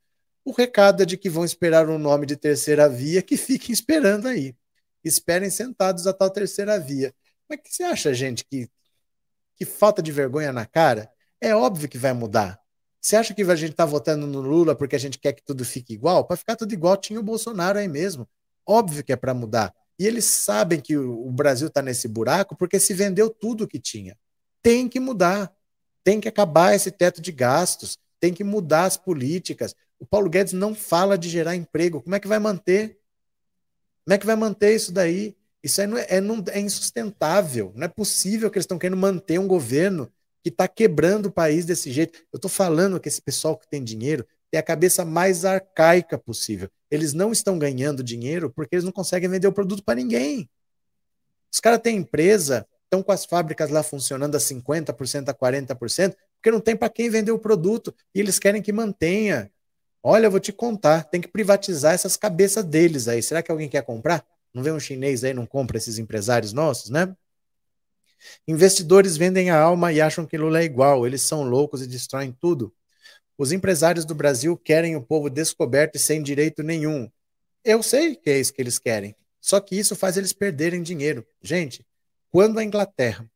o 0.45 0.53
recado 0.53 1.03
é 1.03 1.07
de 1.07 1.17
que 1.17 1.31
vão 1.31 1.47
esperar 1.47 1.89
um 1.89 1.97
nome 1.97 2.27
de 2.27 2.37
terceira 2.37 2.91
via, 2.91 3.23
que 3.23 3.39
fiquem 3.39 3.73
esperando 3.73 4.29
aí. 4.29 4.55
Esperem 5.03 5.49
sentados 5.49 6.07
a 6.07 6.13
tal 6.13 6.29
terceira 6.29 6.79
via. 6.79 7.15
Mas 7.49 7.61
que 7.63 7.73
você 7.73 7.85
acha, 7.85 8.13
gente, 8.13 8.45
que, 8.45 8.69
que 9.57 9.65
falta 9.65 10.03
de 10.03 10.13
vergonha 10.13 10.53
na 10.53 10.67
cara? 10.67 11.11
É 11.41 11.57
óbvio 11.57 11.89
que 11.89 11.97
vai 11.97 12.13
mudar. 12.13 12.61
Você 13.01 13.17
acha 13.17 13.33
que 13.33 13.43
a 13.43 13.57
gente 13.57 13.71
está 13.71 13.87
votando 13.87 14.27
no 14.27 14.41
Lula 14.41 14.75
porque 14.75 14.95
a 14.95 14.99
gente 14.99 15.19
quer 15.19 15.33
que 15.33 15.43
tudo 15.43 15.65
fique 15.65 15.95
igual? 15.95 16.25
Para 16.25 16.37
ficar 16.37 16.55
tudo 16.55 16.73
igual, 16.73 16.97
tinha 16.97 17.19
o 17.19 17.23
Bolsonaro 17.23 17.79
aí 17.79 17.89
mesmo. 17.89 18.29
Óbvio 18.67 19.03
que 19.03 19.13
é 19.13 19.17
para 19.17 19.33
mudar. 19.33 19.75
E 19.99 20.07
eles 20.07 20.27
sabem 20.27 20.81
que 20.81 20.97
o 20.97 21.31
Brasil 21.31 21.69
está 21.69 21.81
nesse 21.81 22.07
buraco 22.07 22.55
porque 22.57 22.79
se 22.79 22.93
vendeu 22.93 23.31
tudo 23.31 23.67
que 23.67 23.79
tinha. 23.79 24.17
Tem 24.63 24.89
que 24.89 25.01
mudar. 25.01 25.51
Tem 26.05 26.21
que 26.21 26.29
acabar 26.29 26.75
esse 26.75 26.91
teto 26.91 27.23
de 27.23 27.33
gastos. 27.33 27.97
Tem 28.19 28.35
que 28.35 28.45
mudar 28.45 28.85
as 28.85 28.97
políticas. 28.99 29.75
O 29.99 30.07
Paulo 30.07 30.29
Guedes 30.29 30.53
não 30.53 30.75
fala 30.75 31.17
de 31.17 31.29
gerar 31.29 31.57
emprego. 31.57 32.03
Como 32.03 32.15
é 32.15 32.21
que 32.21 32.29
vai 32.29 32.39
manter? 32.39 32.99
Como 34.05 34.15
é 34.15 34.19
que 34.19 34.27
vai 34.27 34.37
manter 34.37 34.75
isso 34.75 34.93
daí? 34.93 35.37
Isso 35.63 35.81
aí 35.81 35.87
não 35.87 35.99
é, 35.99 36.07
é, 36.09 36.21
não, 36.21 36.43
é 36.49 36.61
insustentável. 36.61 37.73
Não 37.75 37.85
é 37.85 37.89
possível 37.89 38.51
que 38.51 38.59
eles 38.59 38.65
estão 38.65 38.79
querendo 38.79 38.99
manter 38.99 39.39
um 39.39 39.47
governo 39.47 40.11
que 40.43 40.49
está 40.49 40.67
quebrando 40.67 41.27
o 41.27 41.33
país 41.33 41.65
desse 41.65 41.91
jeito. 41.91 42.19
Eu 42.33 42.37
estou 42.37 42.51
falando 42.51 42.99
que 42.99 43.09
esse 43.09 43.21
pessoal 43.21 43.57
que 43.57 43.69
tem 43.69 43.83
dinheiro 43.83 44.27
tem 44.51 44.59
a 44.59 44.63
cabeça 44.63 45.05
mais 45.05 45.45
arcaica 45.45 46.19
possível. 46.19 46.69
Eles 46.91 47.13
não 47.13 47.31
estão 47.31 47.59
ganhando 47.59 48.03
dinheiro 48.03 48.51
porque 48.51 48.75
eles 48.75 48.85
não 48.85 48.93
conseguem 48.93 49.29
vender 49.29 49.47
o 49.47 49.53
produto 49.53 49.85
para 49.85 49.95
ninguém. 49.95 50.49
Os 51.53 51.61
caras 51.61 51.81
têm 51.81 51.97
empresa, 51.97 52.67
estão 52.85 53.03
com 53.03 53.13
as 53.13 53.25
fábricas 53.25 53.71
lá 53.71 53.83
funcionando 53.83 54.35
a 54.35 54.39
50%, 54.41 55.29
a 55.29 55.35
40%, 55.35 56.17
porque 56.37 56.51
não 56.51 56.61
tem 56.61 56.75
para 56.75 56.89
quem 56.89 57.09
vender 57.09 57.31
o 57.31 57.39
produto 57.39 57.95
e 58.15 58.21
eles 58.21 58.39
querem 58.39 58.63
que 58.63 58.73
mantenha. 58.73 59.51
Olha, 60.03 60.27
eu 60.27 60.31
vou 60.31 60.41
te 60.41 60.53
contar, 60.53 61.05
tem 61.05 61.21
que 61.21 61.29
privatizar 61.29 61.95
essas 61.95 62.17
cabeças 62.17 62.65
deles 62.65 63.07
aí. 63.07 63.23
Será 63.23 63.43
que 63.43 63.51
alguém 63.53 63.69
quer 63.69 63.83
comprar? 63.83 64.25
Não 64.53 64.63
vê 64.63 64.73
um 64.73 64.81
chinês 64.81 65.23
aí, 65.23 65.35
não 65.35 65.47
compra 65.47 65.77
esses 65.77 65.99
empresários 65.99 66.53
nossos, 66.53 66.91
né? 66.91 67.15
Investidores 68.47 69.17
vendem 69.17 69.51
a 69.51 69.59
alma 69.59 69.93
e 69.93 70.01
acham 70.01 70.27
que 70.27 70.37
Lula 70.37 70.61
é 70.61 70.65
igual, 70.65 71.07
eles 71.07 71.23
são 71.23 71.43
loucos 71.43 71.83
e 71.83 71.87
destroem 71.87 72.33
tudo. 72.33 72.73
Os 73.37 73.53
empresários 73.53 74.05
do 74.05 74.15
Brasil 74.15 74.57
querem 74.57 74.97
o 74.97 75.03
povo 75.03 75.31
descoberto 75.31 75.97
e 75.97 75.99
sem 75.99 76.23
direito 76.23 76.63
nenhum. 76.63 77.11
Eu 77.65 77.83
sei 77.83 78.15
que 78.15 78.31
é 78.31 78.39
isso 78.39 78.53
que 78.53 78.61
eles 78.61 78.79
querem. 78.79 79.15
Só 79.41 79.59
que 79.61 79.79
isso 79.79 79.97
faz 79.97 80.17
eles 80.17 80.33
perderem 80.33 80.83
dinheiro. 80.83 81.27
Gente, 81.43 81.87
quando 82.31 82.59
a 82.59 82.65
Inglaterra 82.65 83.29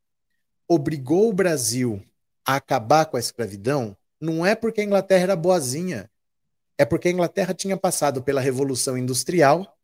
obrigou 0.69 1.31
o 1.31 1.33
Brasil 1.33 2.05
a 2.45 2.57
acabar 2.57 3.07
com 3.07 3.17
a 3.17 3.21
escravidão, 3.21 3.97
não 4.21 4.45
é 4.45 4.55
porque 4.55 4.81
a 4.81 4.85
Inglaterra 4.85 5.23
era 5.23 5.37
boazinha, 5.37 6.11
é 6.77 6.85
porque 6.85 7.09
a 7.09 7.11
Inglaterra 7.11 7.55
tinha 7.55 7.77
passado 7.77 8.23
pela 8.23 8.41
Revolução 8.41 8.99
Industrial, 8.99 9.77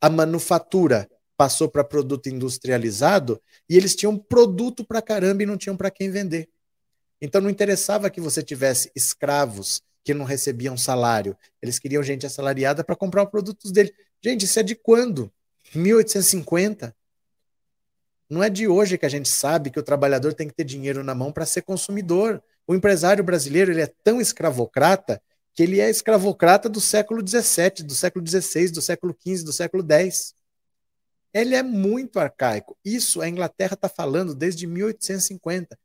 a 0.00 0.08
manufatura 0.08 1.08
passou 1.36 1.68
para 1.68 1.84
produto 1.84 2.28
industrializado 2.28 3.40
e 3.68 3.76
eles 3.76 3.94
tinham 3.94 4.16
produto 4.16 4.84
para 4.84 5.02
caramba 5.02 5.42
e 5.42 5.46
não 5.46 5.56
tinham 5.56 5.76
para 5.76 5.90
quem 5.90 6.10
vender. 6.10 6.48
Então 7.20 7.40
não 7.40 7.50
interessava 7.50 8.10
que 8.10 8.20
você 8.20 8.42
tivesse 8.42 8.90
escravos 8.94 9.82
que 10.04 10.14
não 10.14 10.24
recebiam 10.24 10.76
salário. 10.76 11.36
Eles 11.60 11.78
queriam 11.78 12.02
gente 12.02 12.24
assalariada 12.24 12.84
para 12.84 12.94
comprar 12.94 13.24
os 13.24 13.30
produtos 13.30 13.72
dele. 13.72 13.92
Gente, 14.22 14.44
isso 14.44 14.58
é 14.58 14.62
de 14.62 14.74
quando? 14.74 15.32
1850? 15.74 16.94
Não 18.30 18.42
é 18.42 18.48
de 18.48 18.68
hoje 18.68 18.98
que 18.98 19.06
a 19.06 19.08
gente 19.08 19.28
sabe 19.28 19.70
que 19.70 19.80
o 19.80 19.82
trabalhador 19.82 20.32
tem 20.32 20.48
que 20.48 20.54
ter 20.54 20.64
dinheiro 20.64 21.02
na 21.02 21.14
mão 21.14 21.32
para 21.32 21.46
ser 21.46 21.62
consumidor. 21.62 22.42
O 22.66 22.74
empresário 22.74 23.22
brasileiro 23.24 23.72
ele 23.72 23.82
é 23.82 23.92
tão 24.04 24.20
escravocrata 24.20 25.20
que 25.52 25.62
ele 25.62 25.80
é 25.80 25.88
escravocrata 25.88 26.68
do 26.68 26.80
século 26.80 27.26
XVII, 27.26 27.82
do 27.84 27.94
século 27.94 28.26
XVI, 28.26 28.70
do 28.70 28.82
século 28.82 29.16
XV, 29.18 29.44
do 29.44 29.52
século 29.52 29.84
X. 29.90 30.35
Ele 31.36 31.54
é 31.54 31.62
muito 31.62 32.18
arcaico. 32.18 32.78
Isso 32.82 33.20
a 33.20 33.28
Inglaterra 33.28 33.74
está 33.74 33.90
falando 33.90 34.34
desde 34.34 34.66
1850. 34.66 35.78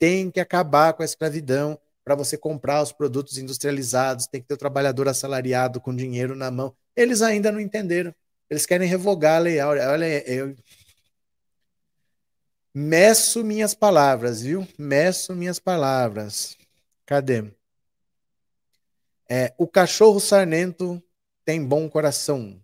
Tem 0.00 0.32
que 0.32 0.40
acabar 0.40 0.94
com 0.94 1.02
a 1.02 1.04
escravidão 1.04 1.78
para 2.04 2.16
você 2.16 2.36
comprar 2.36 2.82
os 2.82 2.90
produtos 2.90 3.38
industrializados, 3.38 4.26
tem 4.26 4.40
que 4.40 4.48
ter 4.48 4.54
o 4.54 4.58
trabalhador 4.58 5.06
assalariado 5.08 5.80
com 5.80 5.94
dinheiro 5.94 6.34
na 6.34 6.50
mão. 6.50 6.74
Eles 6.96 7.22
ainda 7.22 7.52
não 7.52 7.60
entenderam. 7.60 8.12
Eles 8.50 8.66
querem 8.66 8.88
revogar 8.88 9.36
a 9.36 9.38
lei. 9.38 9.60
Olha, 9.60 10.28
eu 10.28 10.56
meço 12.74 13.44
minhas 13.44 13.74
palavras, 13.74 14.42
viu? 14.42 14.66
Meço 14.76 15.36
minhas 15.36 15.60
palavras. 15.60 16.56
Cadê? 17.04 17.44
É, 19.30 19.54
o 19.56 19.68
cachorro 19.68 20.18
sarnento 20.18 21.00
tem 21.44 21.64
bom 21.64 21.88
coração. 21.88 22.60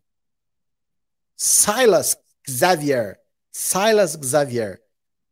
Silas 1.37 2.17
Xavier. 2.49 3.19
Silas 3.51 4.19
Xavier. 4.23 4.81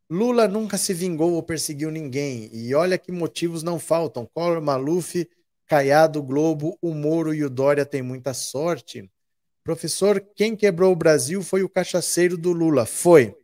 Lula 0.09 0.47
nunca 0.47 0.77
se 0.77 0.93
vingou 0.93 1.33
ou 1.33 1.43
perseguiu 1.43 1.89
ninguém. 1.89 2.49
E 2.53 2.75
olha 2.75 2.97
que 2.97 3.11
motivos 3.11 3.63
não 3.63 3.79
faltam. 3.79 4.25
Collor, 4.25 4.61
Maluf, 4.61 5.27
Caiado, 5.65 6.21
Globo, 6.21 6.77
o 6.81 6.93
Moro 6.93 7.33
e 7.33 7.43
o 7.43 7.49
Dória 7.49 7.85
têm 7.85 8.01
muita 8.01 8.33
sorte. 8.33 9.09
Professor, 9.63 10.19
quem 10.35 10.55
quebrou 10.55 10.91
o 10.91 10.95
Brasil 10.95 11.41
foi 11.41 11.63
o 11.63 11.69
cachaceiro 11.69 12.37
do 12.37 12.51
Lula. 12.51 12.85
Foi. 12.85 13.35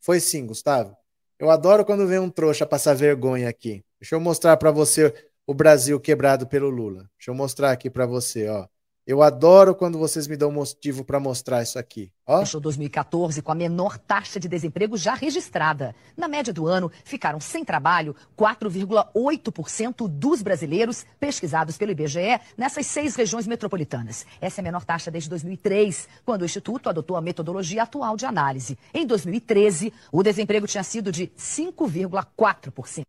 Foi 0.00 0.20
sim, 0.20 0.46
Gustavo. 0.46 0.96
Eu 1.38 1.50
adoro 1.50 1.84
quando 1.84 2.06
vem 2.06 2.18
um 2.18 2.30
trouxa 2.30 2.64
passar 2.64 2.94
vergonha 2.94 3.48
aqui. 3.48 3.84
Deixa 4.00 4.14
eu 4.14 4.20
mostrar 4.20 4.56
para 4.56 4.70
você 4.70 5.12
o 5.46 5.52
Brasil 5.52 6.00
quebrado 6.00 6.46
pelo 6.46 6.70
Lula. 6.70 7.10
Deixa 7.18 7.30
eu 7.30 7.34
mostrar 7.34 7.72
aqui 7.72 7.90
para 7.90 8.06
você, 8.06 8.48
ó. 8.48 8.66
Eu 9.06 9.22
adoro 9.22 9.72
quando 9.72 10.00
vocês 10.00 10.26
me 10.26 10.36
dão 10.36 10.50
motivo 10.50 11.04
para 11.04 11.20
mostrar 11.20 11.62
isso 11.62 11.78
aqui. 11.78 12.10
Ó. 12.26 12.40
Fechou 12.40 12.60
2014 12.60 13.40
com 13.40 13.52
a 13.52 13.54
menor 13.54 13.98
taxa 13.98 14.40
de 14.40 14.48
desemprego 14.48 14.96
já 14.96 15.14
registrada. 15.14 15.94
Na 16.16 16.26
média 16.26 16.52
do 16.52 16.66
ano, 16.66 16.90
ficaram 17.04 17.38
sem 17.38 17.64
trabalho 17.64 18.16
4,8% 18.36 20.08
dos 20.08 20.42
brasileiros 20.42 21.06
pesquisados 21.20 21.78
pelo 21.78 21.92
IBGE 21.92 22.40
nessas 22.58 22.84
seis 22.86 23.14
regiões 23.14 23.46
metropolitanas. 23.46 24.26
Essa 24.40 24.60
é 24.60 24.62
a 24.62 24.64
menor 24.64 24.84
taxa 24.84 25.08
desde 25.08 25.30
2003, 25.30 26.08
quando 26.24 26.42
o 26.42 26.44
Instituto 26.44 26.88
adotou 26.88 27.16
a 27.16 27.22
metodologia 27.22 27.84
atual 27.84 28.16
de 28.16 28.26
análise. 28.26 28.76
Em 28.92 29.06
2013, 29.06 29.92
o 30.10 30.20
desemprego 30.20 30.66
tinha 30.66 30.82
sido 30.82 31.12
de 31.12 31.28
5,4%. 31.38 33.02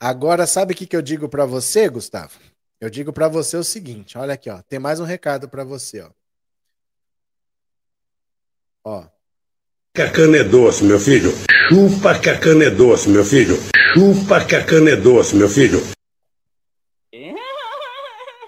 Agora, 0.00 0.48
sabe 0.48 0.72
o 0.72 0.76
que, 0.76 0.86
que 0.86 0.96
eu 0.96 1.02
digo 1.02 1.28
para 1.28 1.46
você, 1.46 1.88
Gustavo? 1.88 2.32
Eu 2.80 2.88
digo 2.88 3.12
para 3.12 3.28
você 3.28 3.58
o 3.58 3.64
seguinte, 3.64 4.16
olha 4.16 4.32
aqui, 4.32 4.48
ó, 4.48 4.62
tem 4.62 4.78
mais 4.78 4.98
um 5.00 5.04
recado 5.04 5.48
para 5.50 5.62
você, 5.64 6.00
ó. 6.00 6.10
Ó. 8.82 9.04
Que 9.94 10.00
a 10.00 10.10
cana 10.10 10.38
é 10.38 10.44
doce, 10.44 10.82
meu 10.84 10.98
filho. 10.98 11.30
Chupa 11.68 12.18
que 12.18 12.30
a 12.30 12.38
cana 12.38 12.64
é 12.64 12.70
doce, 12.70 13.10
meu 13.10 13.22
filho. 13.22 13.56
Chupa 13.92 14.42
que 14.46 14.56
a 14.56 14.64
cana 14.64 14.90
é 14.90 14.96
doce, 14.96 15.36
meu 15.36 15.48
filho. 15.48 15.78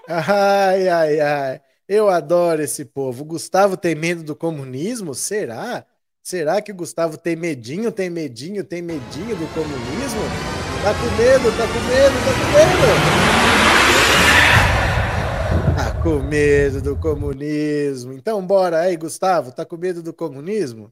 Ai, 0.07 0.87
ai, 0.87 1.19
ai. 1.19 1.61
Eu 1.87 2.09
adoro 2.09 2.63
esse 2.63 2.85
povo. 2.85 3.21
O 3.21 3.25
Gustavo 3.25 3.77
tem 3.77 3.93
medo 3.93 4.23
do 4.23 4.35
comunismo? 4.35 5.13
Será? 5.13 5.85
Será 6.23 6.59
que 6.59 6.71
o 6.71 6.75
Gustavo 6.75 7.17
tem 7.17 7.35
medinho, 7.35 7.91
tem 7.91 8.09
medinho, 8.09 8.63
tem 8.63 8.81
medinho 8.81 9.35
do 9.35 9.53
comunismo? 9.53 10.21
Tá 10.81 10.93
com 10.93 11.17
medo, 11.17 11.55
tá 11.55 11.67
com 11.67 11.79
medo, 11.87 12.15
tá 12.25 12.31
com 12.33 12.47
medo. 12.57 13.32
Com 16.03 16.21
medo 16.21 16.81
do 16.81 16.97
comunismo. 16.99 18.11
Então 18.13 18.45
bora 18.45 18.81
aí, 18.81 18.97
Gustavo. 18.97 19.53
Tá 19.53 19.65
com 19.65 19.77
medo 19.77 20.03
do 20.03 20.13
comunismo? 20.13 20.91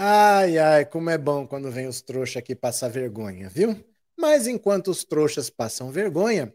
Ai, 0.00 0.58
ai, 0.58 0.84
como 0.84 1.10
é 1.10 1.18
bom 1.18 1.44
quando 1.44 1.72
vem 1.72 1.88
os 1.88 2.00
trouxas 2.00 2.36
aqui 2.36 2.54
passar 2.54 2.88
vergonha, 2.88 3.48
viu? 3.48 3.84
Mas 4.16 4.46
enquanto 4.46 4.92
os 4.92 5.02
trouxas 5.02 5.50
passam 5.50 5.90
vergonha, 5.90 6.54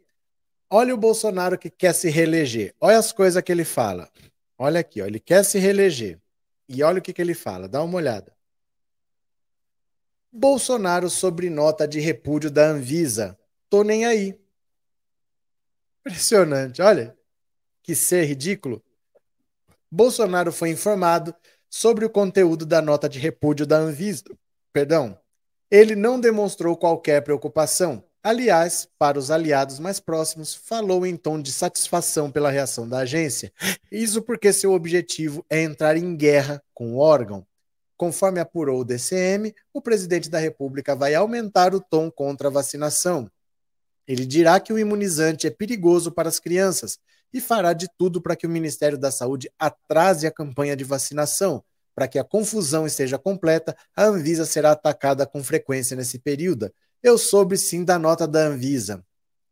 olha 0.69 0.93
o 0.93 0.97
Bolsonaro 0.97 1.57
que 1.57 1.69
quer 1.69 1.93
se 1.93 2.09
reeleger. 2.09 2.73
Olha 2.79 2.97
as 2.97 3.11
coisas 3.11 3.43
que 3.43 3.51
ele 3.51 3.65
fala. 3.65 4.09
Olha 4.57 4.79
aqui, 4.79 5.01
ó, 5.01 5.05
ele 5.05 5.19
quer 5.19 5.43
se 5.43 5.59
reeleger. 5.59 6.21
E 6.69 6.81
olha 6.83 6.99
o 6.99 7.01
que, 7.01 7.11
que 7.11 7.21
ele 7.21 7.33
fala, 7.33 7.67
dá 7.67 7.83
uma 7.83 7.97
olhada. 7.97 8.33
Bolsonaro 10.31 11.09
sobre 11.09 11.49
nota 11.49 11.85
de 11.85 11.99
repúdio 11.99 12.49
da 12.49 12.67
Anvisa. 12.67 13.37
Tô 13.69 13.83
nem 13.83 14.05
aí. 14.05 14.39
Impressionante, 15.99 16.81
olha. 16.81 17.13
Que 17.81 17.93
ser 17.93 18.23
ridículo. 18.23 18.81
Bolsonaro 19.91 20.53
foi 20.53 20.69
informado 20.69 21.35
sobre 21.75 22.05
o 22.05 22.09
conteúdo 22.09 22.67
da 22.67 22.83
nota 22.83 23.09
de 23.09 23.17
repúdio 23.17 23.65
da 23.65 23.77
Anvisa. 23.77 24.25
Perdão. 24.71 25.17
Ele 25.71 25.95
não 25.95 26.19
demonstrou 26.19 26.77
qualquer 26.77 27.23
preocupação. 27.23 28.03
Aliás, 28.21 28.87
para 28.99 29.17
os 29.17 29.31
aliados 29.31 29.79
mais 29.79 29.99
próximos, 29.99 30.53
falou 30.53 31.03
em 31.03 31.17
tom 31.17 31.41
de 31.41 31.51
satisfação 31.51 32.29
pela 32.29 32.51
reação 32.51 32.87
da 32.87 32.99
agência. 32.99 33.51
Isso 33.91 34.21
porque 34.21 34.53
seu 34.53 34.71
objetivo 34.71 35.43
é 35.49 35.63
entrar 35.63 35.97
em 35.97 36.15
guerra 36.15 36.61
com 36.75 36.93
o 36.93 36.99
órgão. 36.99 37.43
Conforme 37.97 38.39
apurou 38.39 38.81
o 38.81 38.85
DCM, 38.85 39.51
o 39.73 39.81
presidente 39.81 40.29
da 40.29 40.37
República 40.37 40.95
vai 40.95 41.15
aumentar 41.15 41.73
o 41.73 41.81
tom 41.81 42.11
contra 42.11 42.49
a 42.49 42.51
vacinação. 42.51 43.27
Ele 44.07 44.27
dirá 44.27 44.59
que 44.59 44.71
o 44.71 44.77
imunizante 44.77 45.47
é 45.47 45.49
perigoso 45.49 46.11
para 46.11 46.29
as 46.29 46.39
crianças 46.39 46.99
e 47.33 47.41
fará 47.41 47.73
de 47.73 47.87
tudo 47.97 48.21
para 48.21 48.35
que 48.35 48.45
o 48.45 48.49
Ministério 48.49 48.97
da 48.97 49.11
Saúde 49.11 49.51
atrase 49.57 50.27
a 50.27 50.31
campanha 50.31 50.75
de 50.75 50.83
vacinação. 50.83 51.63
Para 51.95 52.07
que 52.07 52.17
a 52.19 52.23
confusão 52.23 52.85
esteja 52.85 53.17
completa, 53.17 53.75
a 53.95 54.05
Anvisa 54.05 54.45
será 54.45 54.71
atacada 54.71 55.25
com 55.25 55.43
frequência 55.43 55.95
nesse 55.95 56.19
período. 56.19 56.71
Eu 57.01 57.17
soube 57.17 57.57
sim 57.57 57.83
da 57.83 57.99
nota 57.99 58.27
da 58.27 58.47
Anvisa. 58.47 59.03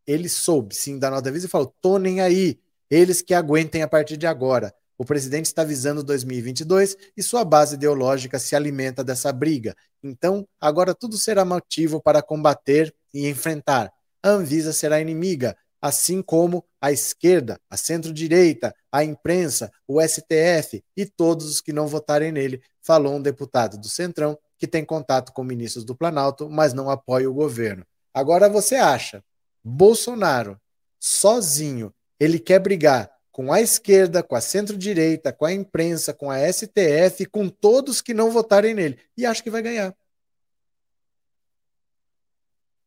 Ele 0.07 0.27
soube 0.29 0.75
sim 0.75 0.97
da 0.97 1.09
nota 1.09 1.23
da 1.23 1.29
Anvisa 1.29 1.45
e 1.45 1.49
falou: 1.49 1.75
tô 1.81 1.97
nem 1.97 2.21
aí. 2.21 2.59
Eles 2.89 3.21
que 3.21 3.33
aguentem 3.33 3.83
a 3.83 3.87
partir 3.87 4.17
de 4.17 4.27
agora. 4.27 4.73
O 4.97 5.05
presidente 5.05 5.45
está 5.45 5.63
visando 5.63 6.03
2022 6.03 6.95
e 7.17 7.23
sua 7.23 7.43
base 7.43 7.75
ideológica 7.75 8.37
se 8.37 8.55
alimenta 8.55 9.03
dessa 9.03 9.31
briga. 9.31 9.75
Então, 10.03 10.47
agora 10.59 10.93
tudo 10.93 11.17
será 11.17 11.43
motivo 11.43 12.01
para 12.01 12.21
combater 12.21 12.93
e 13.13 13.27
enfrentar. 13.27 13.91
A 14.21 14.29
Anvisa 14.29 14.71
será 14.73 14.99
inimiga 14.99 15.55
assim 15.81 16.21
como 16.21 16.63
a 16.79 16.91
esquerda, 16.91 17.59
a 17.69 17.75
centro-direita, 17.75 18.75
a 18.91 19.03
imprensa, 19.03 19.71
o 19.87 19.99
STF 19.99 20.83
e 20.95 21.05
todos 21.05 21.47
os 21.47 21.61
que 21.61 21.73
não 21.73 21.87
votarem 21.87 22.31
nele, 22.31 22.61
falou 22.81 23.15
um 23.15 23.21
deputado 23.21 23.77
do 23.77 23.89
Centrão 23.89 24.37
que 24.57 24.67
tem 24.67 24.85
contato 24.85 25.33
com 25.33 25.43
ministros 25.43 25.83
do 25.83 25.95
Planalto, 25.95 26.49
mas 26.49 26.73
não 26.73 26.89
apoia 26.89 27.29
o 27.29 27.33
governo. 27.33 27.85
Agora 28.13 28.47
você 28.47 28.75
acha, 28.75 29.23
Bolsonaro, 29.63 30.59
sozinho, 30.99 31.93
ele 32.19 32.37
quer 32.37 32.59
brigar 32.59 33.11
com 33.31 33.51
a 33.51 33.61
esquerda, 33.61 34.21
com 34.21 34.35
a 34.35 34.41
centro-direita, 34.41 35.31
com 35.33 35.45
a 35.45 35.53
imprensa, 35.53 36.13
com 36.13 36.29
a 36.29 36.37
STF, 36.51 37.25
com 37.25 37.49
todos 37.49 38.01
que 38.01 38.13
não 38.13 38.29
votarem 38.29 38.75
nele, 38.75 38.99
e 39.17 39.25
acha 39.25 39.41
que 39.41 39.49
vai 39.49 39.61
ganhar. 39.61 39.95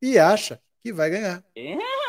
E 0.00 0.18
acha 0.18 0.60
que 0.82 0.92
vai 0.92 1.08
ganhar. 1.08 1.42
É 1.56 2.03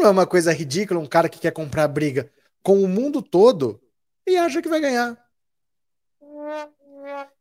não 0.00 0.08
é 0.08 0.10
uma 0.10 0.26
coisa 0.26 0.52
ridícula 0.52 0.98
um 0.98 1.06
cara 1.06 1.28
que 1.28 1.38
quer 1.38 1.52
comprar 1.52 1.86
briga 1.88 2.30
com 2.62 2.82
o 2.82 2.88
mundo 2.88 3.22
todo 3.22 3.80
e 4.26 4.36
acha 4.36 4.62
que 4.62 4.68
vai 4.68 4.80
ganhar? 4.80 5.16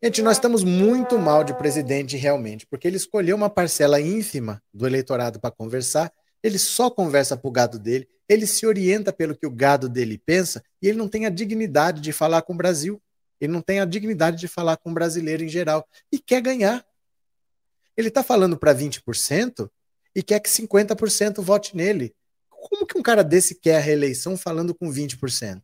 Gente, 0.03 0.22
nós 0.22 0.38
estamos 0.38 0.64
muito 0.64 1.18
mal 1.18 1.44
de 1.44 1.53
presidente 1.53 2.18
realmente, 2.18 2.65
porque 2.65 2.88
ele 2.88 2.98
escolheu 2.98 3.36
uma 3.36 3.49
parcela 3.49 3.99
ínfima 3.99 4.61
do 4.73 4.86
eleitorado 4.86 5.40
para 5.40 5.52
conversar, 5.52 6.11
ele 6.41 6.57
só 6.57 6.90
conversa 6.90 7.36
para 7.38 7.48
o 7.48 7.52
gado 7.52 7.80
dele, 7.80 8.07
ele 8.27 8.45
se 8.45 8.65
orienta 8.65 9.11
pelo 9.11 9.36
que 9.36 9.45
o 9.45 9.52
gado 9.52 9.90
dele 9.90 10.18
pensa 10.18 10.64
e 10.81 10.88
ele 10.88 10.98
não 10.98 11.07
tem 11.07 11.26
a 11.26 11.30
dignidade 11.30 12.02
de 12.02 12.11
falar 12.11 12.41
com 12.41 12.53
o 12.53 12.57
Brasil, 12.57 13.02
ele 13.40 13.52
não 13.52 13.61
tem 13.61 13.80
a 13.80 13.86
dignidade 13.86 14.38
de 14.38 14.48
falar 14.48 14.77
com 14.77 14.91
o 14.91 14.94
brasileiro 14.94 15.44
em 15.44 15.49
geral 15.49 15.88
e 16.11 16.19
quer 16.19 16.41
ganhar. 16.41 16.86
Ele 17.95 18.10
está 18.10 18.23
falando 18.23 18.57
para 18.57 18.73
20% 18.73 19.69
e 20.15 20.23
quer 20.23 20.40
que 20.40 20.49
50% 20.49 21.41
vote 21.41 21.76
nele. 21.76 22.14
Como 22.68 22.86
que 22.86 22.98
um 22.98 23.02
cara 23.02 23.23
desse 23.23 23.56
quer 23.56 23.77
a 23.77 23.80
reeleição 23.80 24.38
falando 24.38 24.73
com 24.76 24.91
20%? 24.91 25.61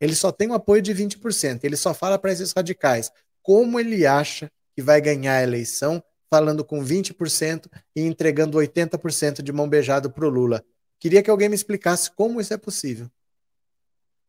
Ele 0.00 0.14
só 0.14 0.32
tem 0.32 0.48
o 0.48 0.54
apoio 0.54 0.80
de 0.80 0.94
20%. 0.94 1.60
Ele 1.62 1.76
só 1.76 1.92
fala 1.92 2.18
para 2.18 2.32
esses 2.32 2.52
radicais 2.52 3.12
como 3.42 3.78
ele 3.78 4.06
acha 4.06 4.50
que 4.74 4.82
vai 4.82 5.00
ganhar 5.00 5.36
a 5.36 5.42
eleição 5.42 6.02
falando 6.30 6.64
com 6.64 6.82
20% 6.82 7.66
e 7.94 8.02
entregando 8.02 8.56
80% 8.56 9.42
de 9.42 9.52
mão 9.52 9.68
beijada 9.68 10.08
para 10.08 10.24
o 10.24 10.28
Lula. 10.28 10.64
Queria 10.98 11.22
que 11.22 11.30
alguém 11.30 11.48
me 11.48 11.54
explicasse 11.54 12.10
como 12.10 12.40
isso 12.40 12.54
é 12.54 12.56
possível. 12.56 13.10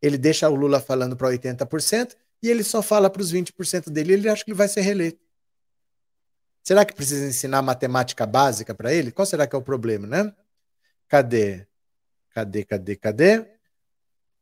Ele 0.00 0.18
deixa 0.18 0.48
o 0.48 0.54
Lula 0.54 0.80
falando 0.80 1.16
para 1.16 1.28
80% 1.28 2.16
e 2.42 2.50
ele 2.50 2.64
só 2.64 2.82
fala 2.82 3.08
para 3.08 3.22
os 3.22 3.32
20% 3.32 3.88
dele 3.88 4.14
ele 4.14 4.28
acha 4.28 4.44
que 4.44 4.50
ele 4.50 4.58
vai 4.58 4.68
ser 4.68 4.80
reeleito. 4.80 5.20
Será 6.62 6.84
que 6.84 6.94
precisa 6.94 7.24
ensinar 7.26 7.62
matemática 7.62 8.26
básica 8.26 8.74
para 8.74 8.92
ele? 8.92 9.12
Qual 9.12 9.26
será 9.26 9.46
que 9.46 9.54
é 9.54 9.58
o 9.58 9.62
problema, 9.62 10.06
né? 10.06 10.34
Cadê? 11.08 11.66
Cadê, 12.32 12.64
cadê, 12.64 12.96
cadê? 12.96 13.46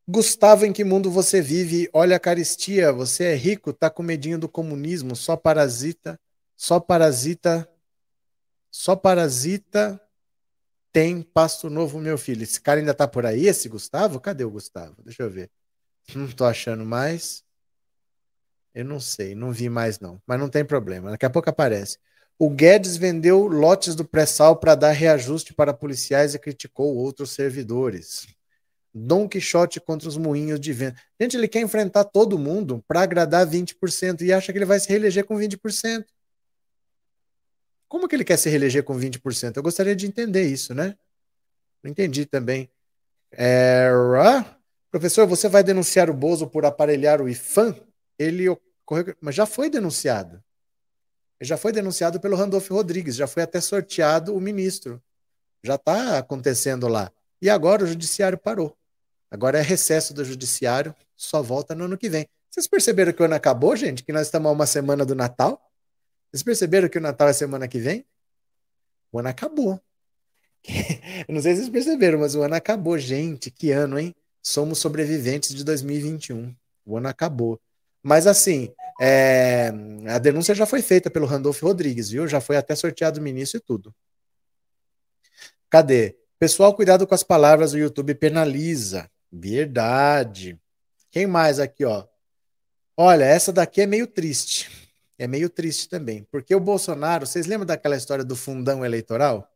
Gustavo, 0.07 0.65
em 0.65 0.73
que 0.73 0.85
mundo 0.85 1.11
você 1.11 1.41
vive? 1.41 1.89
Olha 1.93 2.17
a 2.17 2.21
caristia, 2.21 2.93
você 2.93 3.25
é 3.25 3.35
rico, 3.35 3.73
tá 3.73 3.91
com 3.91 4.03
medinho 4.03 4.39
do 4.39 4.49
comunismo, 4.49 5.15
só 5.15 5.37
parasita, 5.37 6.19
só 6.57 6.81
parasita, 6.81 7.69
só 8.71 8.97
parasita 8.97 10.01
tem 10.93 11.23
pasto 11.23 11.71
novo, 11.71 12.01
meu 12.01 12.19
filho. 12.19 12.43
Esse 12.43 12.61
cara 12.61 12.81
ainda 12.81 12.95
tá 12.95 13.07
por 13.07 13.25
aí, 13.25 13.47
esse 13.47 13.69
Gustavo? 13.69 14.21
Cadê 14.21 14.45
o 14.45 14.51
Gustavo? 14.51 15.03
Deixa 15.03 15.23
eu 15.23 15.31
ver. 15.31 15.51
Não 16.15 16.31
tô 16.31 16.45
achando 16.45 16.85
mais. 16.85 17.45
Eu 18.75 18.85
não 18.85 19.01
sei, 19.01 19.35
não 19.35 19.53
vi 19.53 19.69
mais 19.69 19.99
não, 19.99 20.23
mas 20.27 20.39
não 20.39 20.49
tem 20.49 20.65
problema, 20.65 21.11
daqui 21.11 21.27
a 21.27 21.31
pouco 21.31 21.51
aparece. 21.51 21.99
O 22.43 22.49
Guedes 22.49 22.97
vendeu 22.97 23.47
lotes 23.47 23.95
do 23.95 24.03
pré-sal 24.03 24.57
para 24.57 24.75
dar 24.75 24.93
reajuste 24.93 25.53
para 25.53 25.75
policiais 25.75 26.35
e 26.35 26.39
criticou 26.39 26.97
outros 26.97 27.33
servidores. 27.33 28.29
Dom 28.95 29.29
Quixote 29.29 29.79
contra 29.79 30.09
os 30.09 30.17
moinhos 30.17 30.59
de 30.59 30.73
vento. 30.73 30.99
Gente, 31.21 31.37
ele 31.37 31.47
quer 31.47 31.61
enfrentar 31.61 32.05
todo 32.05 32.39
mundo 32.39 32.83
para 32.89 33.03
agradar 33.03 33.47
20% 33.47 34.23
e 34.23 34.33
acha 34.33 34.53
que 34.53 34.59
ele 34.59 34.65
vai 34.65 34.81
se 34.81 34.89
reeleger 34.89 35.27
com 35.27 35.37
20%. 35.37 36.07
Como 37.87 38.09
que 38.09 38.17
ele 38.17 38.25
quer 38.25 38.39
se 38.39 38.49
reeleger 38.49 38.85
com 38.85 38.97
20%? 38.97 39.59
Eu 39.59 39.63
gostaria 39.63 39.95
de 39.95 40.07
entender 40.07 40.45
isso, 40.45 40.73
né? 40.73 40.97
Não 41.83 41.91
entendi 41.91 42.25
também. 42.25 42.71
É... 43.33 43.91
Professor, 44.91 45.27
você 45.27 45.47
vai 45.47 45.63
denunciar 45.63 46.09
o 46.09 46.15
Bozo 46.15 46.47
por 46.47 46.65
aparelhar 46.65 47.21
o 47.21 47.29
IFAM? 47.29 47.77
Ele 48.19 48.49
ocorreu, 48.49 49.15
mas 49.21 49.35
já 49.35 49.45
foi 49.45 49.69
denunciado. 49.69 50.43
Já 51.41 51.57
foi 51.57 51.73
denunciado 51.73 52.21
pelo 52.21 52.37
Randolph 52.37 52.69
Rodrigues, 52.71 53.17
já 53.17 53.27
foi 53.27 53.43
até 53.43 53.61
sorteado 53.61 54.35
o 54.35 54.41
ministro. 54.41 55.03
Já 55.63 55.77
está 55.77 56.19
acontecendo 56.19 56.87
lá. 56.89 57.11
E 57.41 57.49
agora 57.49 57.85
o 57.85 57.87
judiciário 57.87 58.37
parou. 58.37 58.77
Agora 59.31 59.59
é 59.59 59.63
recesso 59.63 60.13
do 60.13 60.25
judiciário, 60.25 60.95
só 61.17 61.41
volta 61.43 61.75
no 61.75 61.85
ano 61.85 61.97
que 61.97 62.09
vem. 62.09 62.29
Vocês 62.51 62.67
perceberam 62.67 63.13
que 63.13 63.23
o 63.23 63.25
ano 63.25 63.35
acabou, 63.35 63.77
gente? 63.77 64.03
Que 64.03 64.13
nós 64.13 64.27
estamos 64.27 64.49
a 64.49 64.53
uma 64.53 64.67
semana 64.67 65.05
do 65.05 65.15
Natal? 65.15 65.61
Vocês 66.31 66.43
perceberam 66.43 66.89
que 66.89 66.99
o 66.99 67.01
Natal 67.01 67.29
é 67.29 67.33
semana 67.33 67.69
que 67.69 67.79
vem? 67.79 68.05
O 69.13 69.19
ano 69.19 69.29
acabou. 69.29 69.81
Eu 71.29 71.35
não 71.35 71.41
sei 71.41 71.55
se 71.55 71.61
vocês 71.61 71.71
perceberam, 71.71 72.19
mas 72.19 72.35
o 72.35 72.43
ano 72.43 72.55
acabou, 72.55 72.99
gente. 72.99 73.51
Que 73.51 73.71
ano, 73.71 73.99
hein? 73.99 74.15
Somos 74.43 74.79
sobreviventes 74.79 75.55
de 75.55 75.65
2021. 75.65 76.55
O 76.85 76.97
ano 76.97 77.09
acabou. 77.09 77.61
Mas 78.03 78.27
assim, 78.27 78.73
é, 79.03 79.73
a 80.09 80.19
denúncia 80.19 80.55
já 80.55 80.67
foi 80.67 80.83
feita 80.83 81.11
pelo 81.11 81.25
Randolph 81.25 81.63
Rodrigues, 81.63 82.11
viu? 82.11 82.29
Já 82.29 82.39
foi 82.39 82.59
até 82.59 82.77
sorteado 82.77 83.19
ministro 83.19 83.57
e 83.59 83.63
tudo. 83.63 83.95
Cadê? 85.71 86.19
Pessoal, 86.39 86.75
cuidado 86.75 87.07
com 87.07 87.15
as 87.15 87.23
palavras, 87.23 87.73
o 87.73 87.79
YouTube 87.79 88.15
penaliza. 88.15 89.11
Verdade. 89.33 90.61
Quem 91.11 91.27
mais 91.27 91.59
aqui, 91.59 91.85
ó? 91.85 92.07
Olha, 92.95 93.25
essa 93.25 93.51
daqui 93.51 93.81
é 93.81 93.87
meio 93.87 94.07
triste. 94.07 94.91
É 95.19 95.27
meio 95.27 95.49
triste 95.49 95.89
também, 95.89 96.27
porque 96.31 96.55
o 96.55 96.61
Bolsonaro, 96.61 97.27
vocês 97.27 97.47
lembram 97.47 97.67
daquela 97.67 97.97
história 97.97 98.25
do 98.25 98.37
fundão 98.37 98.85
eleitoral? 98.85 99.51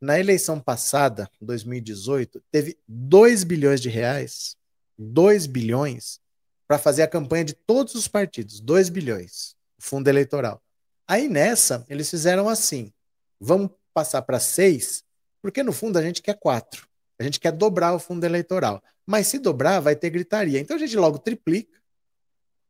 Na 0.00 0.18
eleição 0.18 0.60
passada, 0.60 1.30
2018, 1.40 2.42
teve 2.50 2.78
2 2.86 3.44
bilhões 3.44 3.80
de 3.80 3.88
reais, 3.88 4.56
2 4.96 5.46
bilhões 5.46 6.20
para 6.68 6.78
fazer 6.78 7.02
a 7.02 7.08
campanha 7.08 7.46
de 7.46 7.54
todos 7.54 7.94
os 7.94 8.06
partidos, 8.06 8.60
2 8.60 8.90
bilhões, 8.90 9.56
fundo 9.78 10.06
eleitoral. 10.06 10.62
Aí 11.08 11.26
nessa, 11.26 11.86
eles 11.88 12.10
fizeram 12.10 12.46
assim: 12.48 12.92
vamos 13.40 13.70
passar 13.94 14.20
para 14.20 14.38
6, 14.38 15.02
porque 15.40 15.62
no 15.62 15.72
fundo 15.72 15.98
a 15.98 16.02
gente 16.02 16.20
quer 16.20 16.34
4. 16.34 16.86
A 17.18 17.24
gente 17.24 17.40
quer 17.40 17.52
dobrar 17.52 17.94
o 17.94 17.98
fundo 17.98 18.24
eleitoral. 18.24 18.82
Mas 19.04 19.26
se 19.26 19.38
dobrar, 19.38 19.80
vai 19.80 19.96
ter 19.96 20.10
gritaria. 20.10 20.60
Então 20.60 20.76
a 20.76 20.78
gente 20.78 20.96
logo 20.96 21.18
triplica. 21.18 21.80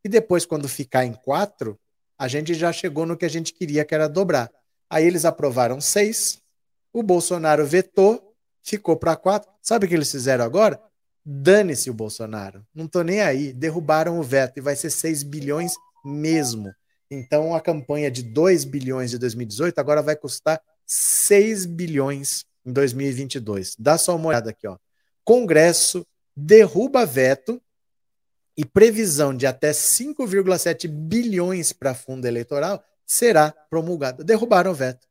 E 0.05 0.09
depois, 0.09 0.47
quando 0.47 0.69
ficar 0.69 1.05
em 1.05 1.12
4, 1.12 1.79
a 2.16 2.29
gente 2.29 2.55
já 2.55 2.73
chegou 2.73 3.05
no 3.05 3.16
que 3.16 3.27
a 3.27 3.29
gente 3.29 3.53
queria, 3.53 3.85
que 3.85 3.95
era 3.95 4.09
dobrar. 4.09 4.51
Aí 4.89 5.05
eles 5.05 5.25
aprovaram 5.25 5.81
6, 5.81 6.41
o 6.93 7.03
Bolsonaro 7.03 7.66
vetou, 7.66 8.35
ficou 8.62 8.97
para 8.97 9.16
4. 9.16 9.51
Sabe 9.61 9.85
o 9.85 9.89
que 9.89 9.95
eles 9.95 10.11
fizeram 10.11 10.45
agora? 10.45 10.81
Dane-se 11.31 11.91
o 11.91 11.95
Bolsonaro. 11.95 12.65
Não 12.75 12.89
tô 12.89 13.03
nem 13.03 13.21
aí. 13.21 13.53
Derrubaram 13.53 14.19
o 14.19 14.23
veto 14.23 14.57
e 14.57 14.63
vai 14.63 14.75
ser 14.75 14.89
6 14.89 15.23
bilhões 15.25 15.75
mesmo. 16.03 16.73
Então 17.11 17.55
a 17.55 17.61
campanha 17.61 18.11
de 18.11 18.23
2 18.23 18.65
bilhões 18.65 19.11
de 19.11 19.19
2018 19.19 19.79
agora 19.79 20.01
vai 20.01 20.17
custar 20.17 20.59
6 20.87 21.67
bilhões 21.67 22.47
em 22.65 22.73
2022. 22.73 23.77
Dá 23.79 23.99
só 23.99 24.17
uma 24.17 24.29
olhada 24.29 24.49
aqui, 24.49 24.67
ó. 24.67 24.79
Congresso 25.23 26.07
derruba 26.35 27.05
veto 27.05 27.61
e 28.57 28.65
previsão 28.65 29.37
de 29.37 29.47
até 29.47 29.71
5,7 29.71 30.89
bilhões 30.89 31.75
para 31.75 31.95
fundo 31.95 32.27
eleitoral 32.27 32.83
será 33.07 33.51
promulgada. 33.69 34.25
Derrubaram 34.25 34.71
o 34.71 34.75
veto. 34.75 35.07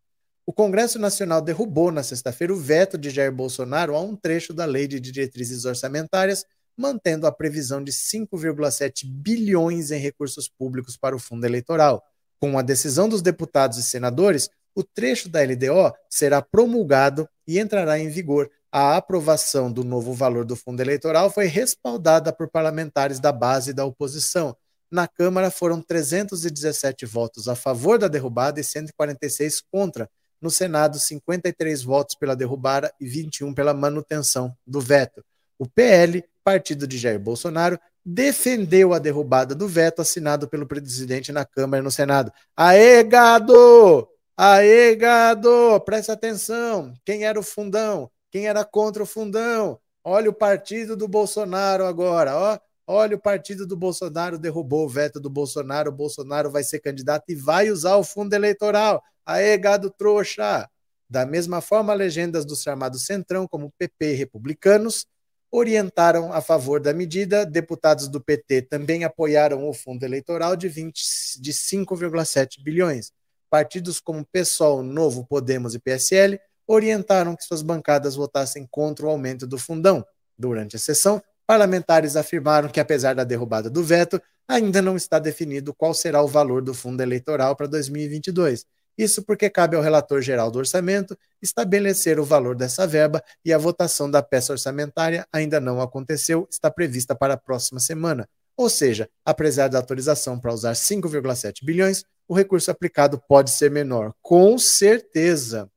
O 0.50 0.54
Congresso 0.54 0.98
Nacional 0.98 1.42
derrubou 1.42 1.92
na 1.92 2.02
sexta-feira 2.02 2.54
o 2.54 2.58
veto 2.58 2.98
de 2.98 3.10
Jair 3.10 3.34
Bolsonaro 3.34 3.94
a 3.94 4.00
um 4.00 4.16
trecho 4.16 4.54
da 4.54 4.64
Lei 4.64 4.88
de 4.88 4.98
Diretrizes 4.98 5.66
Orçamentárias, 5.66 6.46
mantendo 6.78 7.28
a 7.28 7.34
previsão 7.34 7.84
de 7.84 7.92
5,7 7.92 9.06
bilhões 9.06 9.92
em 9.92 10.00
recursos 10.00 10.48
públicos 10.48 10.96
para 10.96 11.14
o 11.14 11.20
fundo 11.20 11.46
eleitoral. 11.46 12.02
Com 12.40 12.58
a 12.58 12.62
decisão 12.62 13.10
dos 13.10 13.22
deputados 13.22 13.78
e 13.78 13.84
senadores, 13.84 14.50
o 14.74 14.86
trecho 14.86 15.28
da 15.28 15.44
LDO 15.44 15.94
será 16.10 16.42
promulgado 16.42 17.28
e 17.46 17.60
entrará 17.60 18.00
em 18.00 18.08
vigor. 18.08 18.50
A 18.72 18.96
aprovação 18.96 19.70
do 19.70 19.84
novo 19.84 20.14
valor 20.14 20.46
do 20.46 20.56
fundo 20.56 20.80
eleitoral 20.80 21.30
foi 21.30 21.48
respaldada 21.48 22.32
por 22.32 22.50
parlamentares 22.50 23.20
da 23.20 23.34
base 23.34 23.74
da 23.74 23.84
oposição. 23.84 24.56
Na 24.90 25.10
Câmara 25.10 25.52
foram 25.52 25.82
317 25.82 27.06
votos 27.06 27.50
a 27.50 27.56
favor 27.56 28.00
da 28.00 28.08
derrubada 28.08 28.62
e 28.62 28.64
146 28.64 29.62
contra, 29.70 30.10
no 30.42 30.50
Senado, 30.52 31.00
53 31.00 31.84
votos 31.84 32.16
pela 32.16 32.36
derrubada 32.36 32.94
e 33.00 33.08
21 33.08 33.54
pela 33.54 33.74
manutenção 33.74 34.56
do 34.66 34.80
veto. 34.80 35.24
O 35.58 35.68
PL, 35.68 36.24
partido 36.44 36.88
de 36.88 36.98
Jair 36.98 37.20
Bolsonaro, 37.20 37.80
defendeu 38.06 38.94
a 38.94 39.00
derrubada 39.00 39.54
do 39.54 39.68
veto 39.68 40.02
assinado 40.02 40.48
pelo 40.48 40.66
presidente 40.66 41.32
na 41.32 41.44
Câmara 41.44 41.82
e 41.82 41.84
no 41.84 41.92
Senado. 41.92 42.32
Aê, 42.56 43.04
gado! 43.04 44.08
Aê, 44.38 44.96
gado! 44.96 45.80
Presta 45.82 46.14
atenção. 46.14 46.94
Quem 47.04 47.26
era 47.26 47.40
o 47.40 47.44
fundão? 47.44 48.10
Quem 48.32 48.48
era 48.48 48.64
contra 48.64 49.04
o 49.04 49.06
fundão? 49.06 49.80
Olha 50.04 50.30
o 50.30 50.34
partido 50.34 50.96
do 50.96 51.08
Bolsonaro 51.08 51.86
agora, 51.86 52.34
ó. 52.36 52.60
Olha, 52.90 53.18
o 53.18 53.20
partido 53.20 53.68
do 53.68 53.76
Bolsonaro 53.76 54.40
derrubou 54.40 54.86
o 54.86 54.90
veto 54.90 55.20
do 55.20 55.30
Bolsonaro. 55.30 55.90
O 55.90 55.94
Bolsonaro 55.94 56.50
vai 56.50 56.64
ser 56.64 56.80
candidato 56.80 57.26
e 57.28 57.36
vai 57.36 57.70
usar 57.70 57.98
o 57.98 58.04
fundo 58.04 58.34
eleitoral. 58.34 59.04
Aê, 59.26 59.58
gado 59.58 59.90
trouxa! 59.90 60.70
Da 61.10 61.26
mesma 61.26 61.60
forma, 61.60 61.94
legendas 61.94 62.46
do 62.46 62.56
chamado 62.56 62.98
Centrão, 62.98 63.46
como 63.46 63.74
PP 63.78 64.14
e 64.14 64.16
republicanos, 64.16 65.06
orientaram 65.52 66.32
a 66.32 66.40
favor 66.40 66.80
da 66.80 66.94
medida. 66.94 67.46
Deputados 67.46 68.08
do 68.08 68.22
PT 68.22 68.64
também 68.64 69.04
apoiaram 69.04 69.68
o 69.68 69.74
fundo 69.74 70.04
eleitoral 70.04 70.56
de, 70.56 70.70
20, 70.70 71.02
de 71.42 71.52
5,7 71.52 72.64
bilhões. 72.64 73.12
Partidos 73.50 74.00
como 74.00 74.26
PSOL, 74.26 74.82
Novo, 74.82 75.26
Podemos 75.26 75.76
e 75.76 75.80
PSL 75.80 76.40
orientaram 76.66 77.36
que 77.36 77.44
suas 77.44 77.62
bancadas 77.62 78.16
votassem 78.16 78.66
contra 78.70 79.06
o 79.06 79.10
aumento 79.10 79.46
do 79.46 79.58
fundão. 79.58 80.06
Durante 80.38 80.76
a 80.76 80.80
sessão, 80.80 81.22
parlamentares 81.48 82.16
afirmaram 82.18 82.68
que, 82.68 82.80
apesar 82.80 83.16
da 83.16 83.24
derrubada 83.24 83.70
do 83.70 83.84
veto, 83.84 84.22
ainda 84.48 84.82
não 84.82 84.96
está 84.98 85.18
definido 85.18 85.74
qual 85.74 85.94
será 85.94 86.22
o 86.22 86.28
valor 86.28 86.62
do 86.62 86.74
fundo 86.74 87.02
eleitoral 87.02 87.56
para 87.56 87.68
2022. 87.68 88.66
Isso 88.98 89.22
porque 89.24 89.50
cabe 89.50 89.76
ao 89.76 89.82
relator 89.82 90.22
geral 90.22 90.50
do 90.50 90.60
orçamento 90.60 91.18
estabelecer 91.42 92.20
o 92.20 92.26
valor 92.26 92.56
dessa 92.56 92.86
verba 92.88 93.24
e 93.46 93.54
a 93.54 93.58
votação 93.58 94.10
da 94.10 94.24
peça 94.24 94.52
orçamentária 94.52 95.26
ainda 95.32 95.60
não 95.60 95.80
aconteceu, 95.80 96.48
está 96.50 96.70
prevista 96.70 97.16
para 97.16 97.36
a 97.36 97.38
próxima 97.38 97.80
semana. 97.80 98.28
Ou 98.58 98.70
seja, 98.70 99.08
apesar 99.24 99.68
da 99.68 99.78
autorização 99.78 100.40
para 100.40 100.54
usar 100.54 100.74
5,7 100.74 101.64
bilhões, 101.64 102.04
o 102.28 102.34
recurso 102.34 102.72
aplicado 102.72 103.22
pode 103.30 103.52
ser 103.52 103.70
menor. 103.70 104.14
Com 104.22 104.58
certeza. 104.58 105.70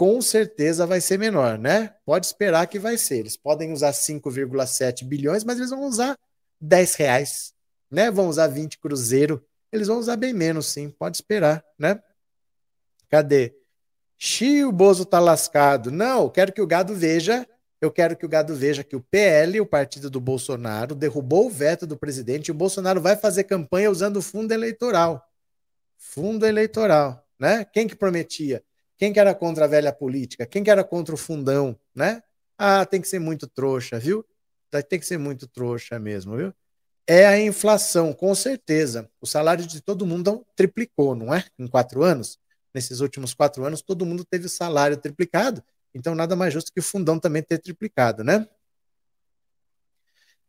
Com 0.00 0.22
certeza 0.22 0.86
vai 0.86 0.98
ser 0.98 1.18
menor, 1.18 1.58
né? 1.58 1.94
Pode 2.06 2.24
esperar 2.24 2.66
que 2.66 2.78
vai 2.78 2.96
ser. 2.96 3.18
Eles 3.18 3.36
podem 3.36 3.70
usar 3.70 3.92
5,7 3.92 5.04
bilhões, 5.04 5.44
mas 5.44 5.58
eles 5.58 5.68
vão 5.68 5.84
usar 5.84 6.16
10 6.58 6.94
reais, 6.94 7.52
né? 7.90 8.10
Vão 8.10 8.26
usar 8.26 8.46
20 8.46 8.78
cruzeiro. 8.78 9.44
Eles 9.70 9.88
vão 9.88 9.98
usar 9.98 10.16
bem 10.16 10.32
menos, 10.32 10.68
sim. 10.68 10.88
Pode 10.88 11.18
esperar, 11.18 11.62
né? 11.78 12.02
Cadê? 13.10 13.54
Xi, 14.16 14.64
o 14.64 14.72
Bozo 14.72 15.04
tá 15.04 15.20
lascado. 15.20 15.90
Não, 15.90 16.22
eu 16.22 16.30
quero 16.30 16.50
que 16.50 16.62
o 16.62 16.66
gado 16.66 16.94
veja. 16.94 17.46
Eu 17.78 17.92
quero 17.92 18.16
que 18.16 18.24
o 18.24 18.28
gado 18.28 18.54
veja 18.54 18.82
que 18.82 18.96
o 18.96 19.02
PL, 19.02 19.60
o 19.60 19.66
partido 19.66 20.08
do 20.08 20.18
Bolsonaro, 20.18 20.94
derrubou 20.94 21.48
o 21.48 21.50
veto 21.50 21.86
do 21.86 21.98
presidente 21.98 22.48
e 22.48 22.52
o 22.52 22.54
Bolsonaro 22.54 23.02
vai 23.02 23.16
fazer 23.16 23.44
campanha 23.44 23.90
usando 23.90 24.16
o 24.16 24.22
fundo 24.22 24.50
eleitoral. 24.52 25.22
Fundo 25.98 26.46
eleitoral, 26.46 27.22
né? 27.38 27.66
Quem 27.66 27.86
que 27.86 27.94
prometia? 27.94 28.64
Quem 29.00 29.14
que 29.14 29.18
era 29.18 29.34
contra 29.34 29.64
a 29.64 29.68
velha 29.68 29.94
política? 29.94 30.44
Quem 30.44 30.62
que 30.62 30.70
era 30.70 30.84
contra 30.84 31.14
o 31.14 31.18
fundão, 31.18 31.74
né? 31.94 32.22
Ah, 32.58 32.84
tem 32.84 33.00
que 33.00 33.08
ser 33.08 33.18
muito 33.18 33.46
trouxa, 33.48 33.98
viu? 33.98 34.22
Tem 34.86 35.00
que 35.00 35.06
ser 35.06 35.16
muito 35.16 35.48
trouxa 35.48 35.98
mesmo, 35.98 36.36
viu? 36.36 36.52
É 37.06 37.26
a 37.26 37.40
inflação, 37.40 38.12
com 38.12 38.34
certeza. 38.34 39.10
O 39.18 39.26
salário 39.26 39.66
de 39.66 39.80
todo 39.80 40.04
mundo 40.04 40.46
triplicou, 40.54 41.14
não 41.14 41.34
é? 41.34 41.46
Em 41.58 41.66
quatro 41.66 42.02
anos 42.02 42.38
nesses 42.74 43.00
últimos 43.00 43.32
quatro 43.34 43.64
anos, 43.64 43.80
todo 43.82 44.06
mundo 44.06 44.22
teve 44.22 44.44
o 44.44 44.50
salário 44.50 44.96
triplicado, 44.96 45.64
então 45.94 46.14
nada 46.14 46.36
mais 46.36 46.52
justo 46.52 46.70
que 46.70 46.80
o 46.80 46.82
fundão 46.82 47.18
também 47.18 47.42
ter 47.42 47.58
triplicado, 47.58 48.22
né? 48.22 48.46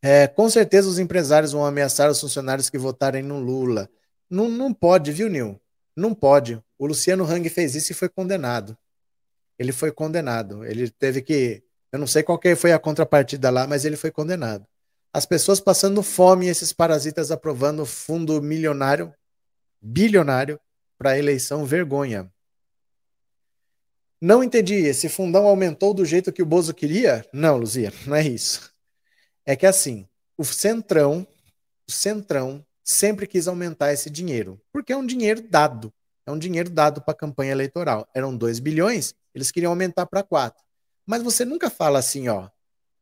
É, 0.04 0.28
com 0.28 0.50
certeza 0.50 0.90
os 0.90 1.00
empresários 1.00 1.52
vão 1.52 1.66
ameaçar 1.66 2.12
os 2.12 2.20
funcionários 2.20 2.70
que 2.70 2.78
votarem 2.78 3.24
no 3.24 3.40
Lula. 3.40 3.90
Não, 4.30 4.50
não 4.50 4.74
pode, 4.74 5.12
viu, 5.12 5.30
Nil? 5.30 5.60
Não 5.96 6.14
pode. 6.14 6.62
O 6.78 6.86
Luciano 6.86 7.24
Hang 7.26 7.48
fez 7.50 7.76
isso 7.76 7.92
e 7.92 7.96
foi 7.96 8.10
condenado. 8.10 8.78
Ele 9.58 9.72
foi 9.72 9.92
condenado. 9.92 10.66
Ele 10.66 10.90
teve 10.90 11.22
que. 11.22 11.64
Eu 11.92 12.00
não 12.00 12.08
sei 12.08 12.24
qual 12.24 12.40
que 12.40 12.56
foi 12.56 12.72
a 12.72 12.80
contrapartida 12.80 13.50
lá, 13.50 13.68
mas 13.68 13.86
ele 13.86 13.98
foi 13.98 14.12
condenado. 14.12 14.66
As 15.14 15.26
pessoas 15.26 15.60
passando 15.60 16.02
fome 16.02 16.48
esses 16.48 16.72
parasitas 16.72 17.32
aprovando 17.32 17.86
fundo 17.86 18.42
milionário, 18.42 19.14
bilionário, 19.82 20.60
para 20.98 21.18
eleição 21.18 21.66
vergonha. 21.66 22.32
Não 24.22 24.44
entendi. 24.44 24.76
Esse 24.76 25.10
fundão 25.10 25.46
aumentou 25.46 25.94
do 25.94 26.06
jeito 26.06 26.32
que 26.32 26.42
o 26.42 26.46
Bozo 26.46 26.74
queria? 26.74 27.26
Não, 27.34 27.58
Luzia, 27.58 27.92
não 28.06 28.16
é 28.16 28.26
isso. 28.26 28.72
É 29.46 29.56
que 29.56 29.66
assim, 29.66 30.08
o 30.38 30.46
Centrão, 30.46 31.28
o 31.88 31.92
Centrão 31.92 32.66
sempre 32.84 33.28
quis 33.28 33.48
aumentar 33.48 33.94
esse 33.94 34.10
dinheiro, 34.10 34.60
porque 34.72 34.94
é 34.94 34.98
um 34.98 35.06
dinheiro 35.06 35.42
dado. 35.42 35.94
É 36.26 36.32
um 36.32 36.38
dinheiro 36.38 36.70
dado 36.70 37.02
para 37.02 37.14
a 37.14 37.18
campanha 37.18 37.52
eleitoral. 37.52 38.08
Eram 38.14 38.36
2 38.36 38.60
bilhões, 38.60 39.14
eles 39.34 39.52
queriam 39.52 39.72
aumentar 39.72 40.06
para 40.06 40.24
4. 40.24 40.64
Mas 41.06 41.24
você 41.24 41.44
nunca 41.44 41.70
fala 41.70 42.00
assim, 42.00 42.28
ó, 42.28 42.50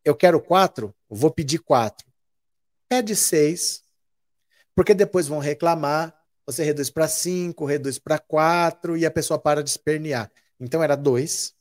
eu 0.05 0.15
quero 0.15 0.41
4, 0.41 0.93
vou 1.09 1.31
pedir 1.31 1.59
4. 1.59 2.07
Pede 2.87 3.15
6, 3.15 3.83
porque 4.73 4.93
depois 4.93 5.27
vão 5.27 5.39
reclamar 5.39 6.19
você 6.51 6.63
reduz 6.63 6.89
para 6.89 7.07
5, 7.07 7.63
reduz 7.63 7.99
para 7.99 8.17
4 8.17 8.97
e 8.97 9.05
a 9.05 9.11
pessoa 9.11 9.37
para 9.37 9.63
de 9.63 9.69
espernear. 9.69 10.31
Então 10.59 10.81
era 10.81 10.95
2, 10.95 11.53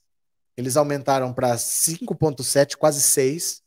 eles 0.56 0.78
aumentaram 0.78 1.30
para 1.30 1.54
5,7, 1.56 2.74
quase 2.74 3.02
6, 3.02 3.62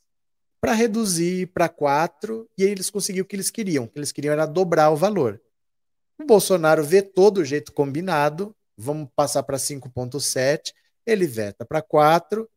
para 0.62 0.74
reduzir 0.74 1.48
para 1.48 1.68
4 1.68 2.48
e 2.58 2.64
eles 2.64 2.90
conseguiram 2.90 3.26
o 3.26 3.28
que 3.28 3.36
eles 3.36 3.50
queriam. 3.50 3.84
O 3.86 3.88
que 3.88 3.98
eles 3.98 4.12
queriam 4.12 4.32
era 4.32 4.46
dobrar 4.46 4.92
o 4.92 4.96
valor. 4.96 5.42
O 6.18 6.26
Bolsonaro 6.26 6.84
vetou 6.84 7.32
do 7.32 7.44
jeito 7.44 7.74
combinado, 7.74 8.56
vamos 8.78 9.10
passar 9.16 9.44
para 9.44 9.58
5,7, 9.58 10.72
ele 11.06 11.26
veta 11.26 11.66
para 11.66 11.82
4, 11.82 12.48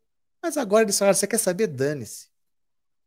mas 0.43 0.57
agora 0.59 0.85
eles 0.85 0.99
falaram: 0.99 1.17
você 1.17 1.27
quer 1.27 1.39
saber? 1.39 1.67
Dane-se. 1.67 2.29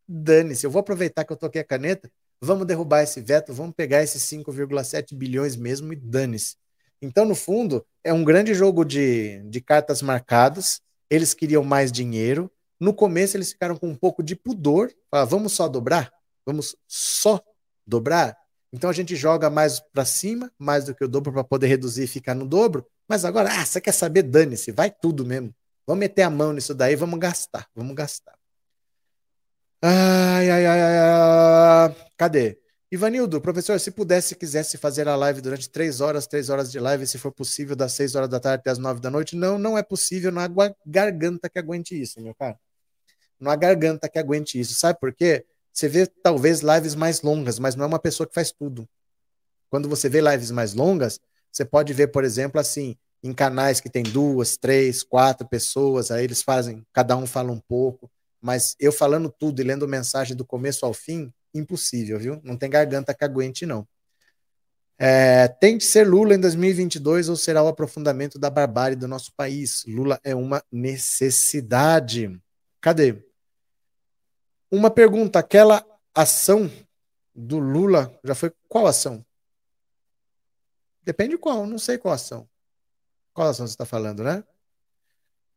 Dane-se, 0.07 0.65
eu 0.65 0.71
vou 0.71 0.79
aproveitar 0.79 1.23
que 1.23 1.31
eu 1.31 1.37
toquei 1.37 1.61
a 1.61 1.65
caneta 1.65 2.11
Vamos 2.39 2.67
derrubar 2.67 3.01
esse 3.01 3.19
veto, 3.19 3.51
vamos 3.51 3.73
pegar 3.75 4.03
esses 4.03 4.21
5,7 4.23 5.15
bilhões 5.15 5.55
mesmo 5.55 5.91
e 5.91 5.95
dane-se. 5.95 6.55
Então, 7.01 7.25
no 7.25 7.33
fundo, 7.33 7.85
é 8.03 8.13
um 8.13 8.23
grande 8.23 8.53
jogo 8.53 8.85
de, 8.85 9.39
de 9.49 9.59
cartas 9.59 10.01
marcadas. 10.01 10.81
Eles 11.09 11.33
queriam 11.33 11.63
mais 11.63 11.91
dinheiro. 11.91 12.51
No 12.79 12.93
começo, 12.93 13.37
eles 13.37 13.51
ficaram 13.51 13.75
com 13.75 13.87
um 13.87 13.95
pouco 13.95 14.21
de 14.21 14.35
pudor. 14.35 14.91
Falaram, 15.09 15.29
vamos 15.29 15.53
só 15.53 15.67
dobrar? 15.67 16.11
Vamos 16.45 16.75
só 16.87 17.41
dobrar? 17.85 18.37
Então 18.71 18.89
a 18.89 18.93
gente 18.93 19.15
joga 19.15 19.49
mais 19.49 19.79
para 19.79 20.05
cima, 20.05 20.51
mais 20.59 20.85
do 20.85 20.93
que 20.93 21.03
o 21.03 21.07
dobro 21.07 21.31
para 21.31 21.43
poder 21.43 21.67
reduzir 21.67 22.03
e 22.03 22.07
ficar 22.07 22.35
no 22.35 22.45
dobro. 22.45 22.85
Mas 23.07 23.25
agora, 23.25 23.49
ah, 23.51 23.65
você 23.65 23.79
quer 23.79 23.93
saber? 23.93 24.23
Dane-se, 24.23 24.71
vai 24.71 24.91
tudo 24.91 25.25
mesmo. 25.25 25.53
Vamos 25.85 25.99
meter 26.01 26.23
a 26.23 26.29
mão 26.29 26.51
nisso 26.53 26.75
daí, 26.75 26.95
vamos 26.95 27.17
gastar, 27.19 27.67
vamos 27.73 27.95
gastar. 27.95 28.37
Ai, 29.81 30.49
ai, 30.49 30.65
ai, 30.65 30.81
ai. 30.81 31.95
Cadê? 32.17 32.59
Ivanildo, 32.91 33.41
professor, 33.41 33.79
se 33.79 33.91
pudesse, 33.91 34.35
quisesse 34.35 34.77
fazer 34.77 35.07
a 35.07 35.15
live 35.15 35.41
durante 35.41 35.69
três 35.69 35.99
horas, 36.01 36.25
três 36.25 36.49
horas 36.49 36.71
de 36.71 36.79
live, 36.79 37.05
se 37.05 37.17
for 37.17 37.31
possível, 37.31 37.75
das 37.75 37.93
seis 37.93 38.15
horas 38.15 38.29
da 38.29 38.39
tarde 38.39 38.61
até 38.61 38.69
as 38.71 38.77
nove 38.77 39.01
da 39.01 39.09
noite, 39.11 39.35
não, 39.35 39.57
não 39.57 39.77
é 39.77 39.83
possível, 39.83 40.31
não 40.31 40.41
há 40.41 40.73
garganta 40.85 41.49
que 41.49 41.59
aguente 41.59 41.99
isso, 41.99 42.21
meu 42.21 42.33
cara. 42.33 42.57
Não 43.39 43.51
há 43.51 43.55
garganta 43.55 44.09
que 44.09 44.19
aguente 44.19 44.59
isso. 44.59 44.73
Sabe 44.73 44.99
por 44.99 45.13
quê? 45.13 45.45
Você 45.71 45.87
vê 45.87 46.07
talvez 46.07 46.61
lives 46.61 46.95
mais 46.95 47.21
longas, 47.21 47.59
mas 47.59 47.75
não 47.75 47.85
é 47.85 47.87
uma 47.87 47.99
pessoa 47.99 48.27
que 48.27 48.33
faz 48.33 48.51
tudo. 48.51 48.87
Quando 49.69 49.87
você 49.87 50.09
vê 50.09 50.21
lives 50.21 50.49
mais 50.51 50.73
longas, 50.73 51.19
você 51.51 51.63
pode 51.63 51.93
ver, 51.93 52.07
por 52.07 52.23
exemplo, 52.23 52.59
assim, 52.59 52.95
em 53.21 53.33
canais 53.33 53.79
que 53.79 53.89
tem 53.89 54.03
duas, 54.03 54.57
três, 54.57 55.03
quatro 55.03 55.47
pessoas, 55.47 56.09
aí 56.11 56.23
eles 56.23 56.41
fazem, 56.41 56.85
cada 56.93 57.15
um 57.15 57.27
fala 57.27 57.51
um 57.51 57.59
pouco. 57.59 58.09
Mas 58.41 58.75
eu 58.79 58.91
falando 58.91 59.29
tudo 59.29 59.61
e 59.61 59.63
lendo 59.63 59.87
mensagem 59.87 60.35
do 60.35 60.45
começo 60.45 60.85
ao 60.85 60.93
fim, 60.93 61.31
impossível, 61.53 62.19
viu? 62.19 62.41
Não 62.43 62.57
tem 62.57 62.69
garganta 62.69 63.13
que 63.13 63.23
aguente, 63.23 63.65
não. 63.65 63.87
É, 64.99 65.47
tem 65.47 65.77
de 65.77 65.83
ser 65.83 66.07
Lula 66.07 66.33
em 66.33 66.39
2022 66.39 67.29
ou 67.29 67.35
será 67.35 67.61
o 67.61 67.67
aprofundamento 67.67 68.39
da 68.39 68.49
barbárie 68.49 68.95
do 68.95 69.07
nosso 69.07 69.31
país? 69.35 69.83
Lula 69.87 70.19
é 70.23 70.33
uma 70.33 70.63
necessidade. 70.71 72.39
Cadê? 72.81 73.26
Uma 74.69 74.89
pergunta: 74.89 75.39
aquela 75.39 75.85
ação 76.13 76.69
do 77.33 77.59
Lula 77.59 78.17
já 78.23 78.35
foi 78.35 78.51
qual 78.67 78.87
ação? 78.87 79.25
Depende 81.03 81.37
qual, 81.37 81.65
não 81.65 81.77
sei 81.77 81.97
qual 81.97 82.13
ação. 82.13 82.47
Qual 83.33 83.47
ação 83.47 83.65
você 83.65 83.73
está 83.73 83.85
falando, 83.85 84.23
né? 84.23 84.43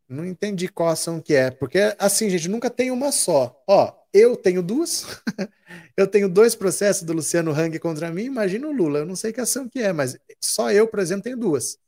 Não 0.08 0.24
entendi 0.24 0.68
qual 0.68 0.88
ação 0.88 1.20
que 1.20 1.34
é, 1.34 1.50
porque 1.50 1.94
assim, 1.98 2.28
gente, 2.28 2.48
nunca 2.48 2.68
tem 2.68 2.90
uma 2.90 3.10
só. 3.10 3.62
Ó, 3.66 3.92
eu 4.12 4.36
tenho 4.36 4.62
duas. 4.62 5.06
eu 5.96 6.06
tenho 6.06 6.28
dois 6.28 6.54
processos 6.54 7.04
do 7.04 7.12
Luciano 7.12 7.52
Hang 7.52 7.78
contra 7.78 8.10
mim, 8.10 8.24
imagina 8.24 8.66
o 8.66 8.72
Lula. 8.72 9.00
Eu 9.00 9.06
não 9.06 9.16
sei 9.16 9.32
que 9.32 9.40
ação 9.40 9.68
que 9.68 9.80
é, 9.80 9.92
mas 9.92 10.18
só 10.40 10.70
eu, 10.70 10.86
por 10.86 10.98
exemplo, 10.98 11.22
tenho 11.22 11.36
duas. 11.36 11.78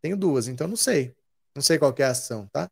Tenho 0.00 0.16
duas, 0.16 0.48
então 0.48 0.66
não 0.66 0.76
sei. 0.76 1.14
Não 1.54 1.62
sei 1.62 1.78
qual 1.78 1.94
é 1.98 2.02
a 2.04 2.10
ação, 2.10 2.46
tá? 2.52 2.70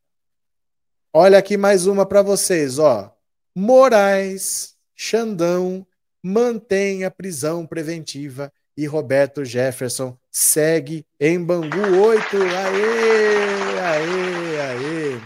Olha 1.12 1.38
aqui 1.38 1.56
mais 1.56 1.86
uma 1.86 2.06
para 2.06 2.22
vocês, 2.22 2.78
ó. 2.78 3.14
Moraes, 3.60 4.76
Xandão 4.94 5.84
mantém 6.22 7.02
a 7.02 7.10
prisão 7.10 7.66
preventiva 7.66 8.52
e 8.76 8.86
Roberto 8.86 9.44
Jefferson 9.44 10.16
segue 10.30 11.04
em 11.18 11.44
Bangu 11.44 11.76
8. 11.76 12.36
Aê, 12.36 13.80
aê, 13.80 14.60
aê. 14.60 15.20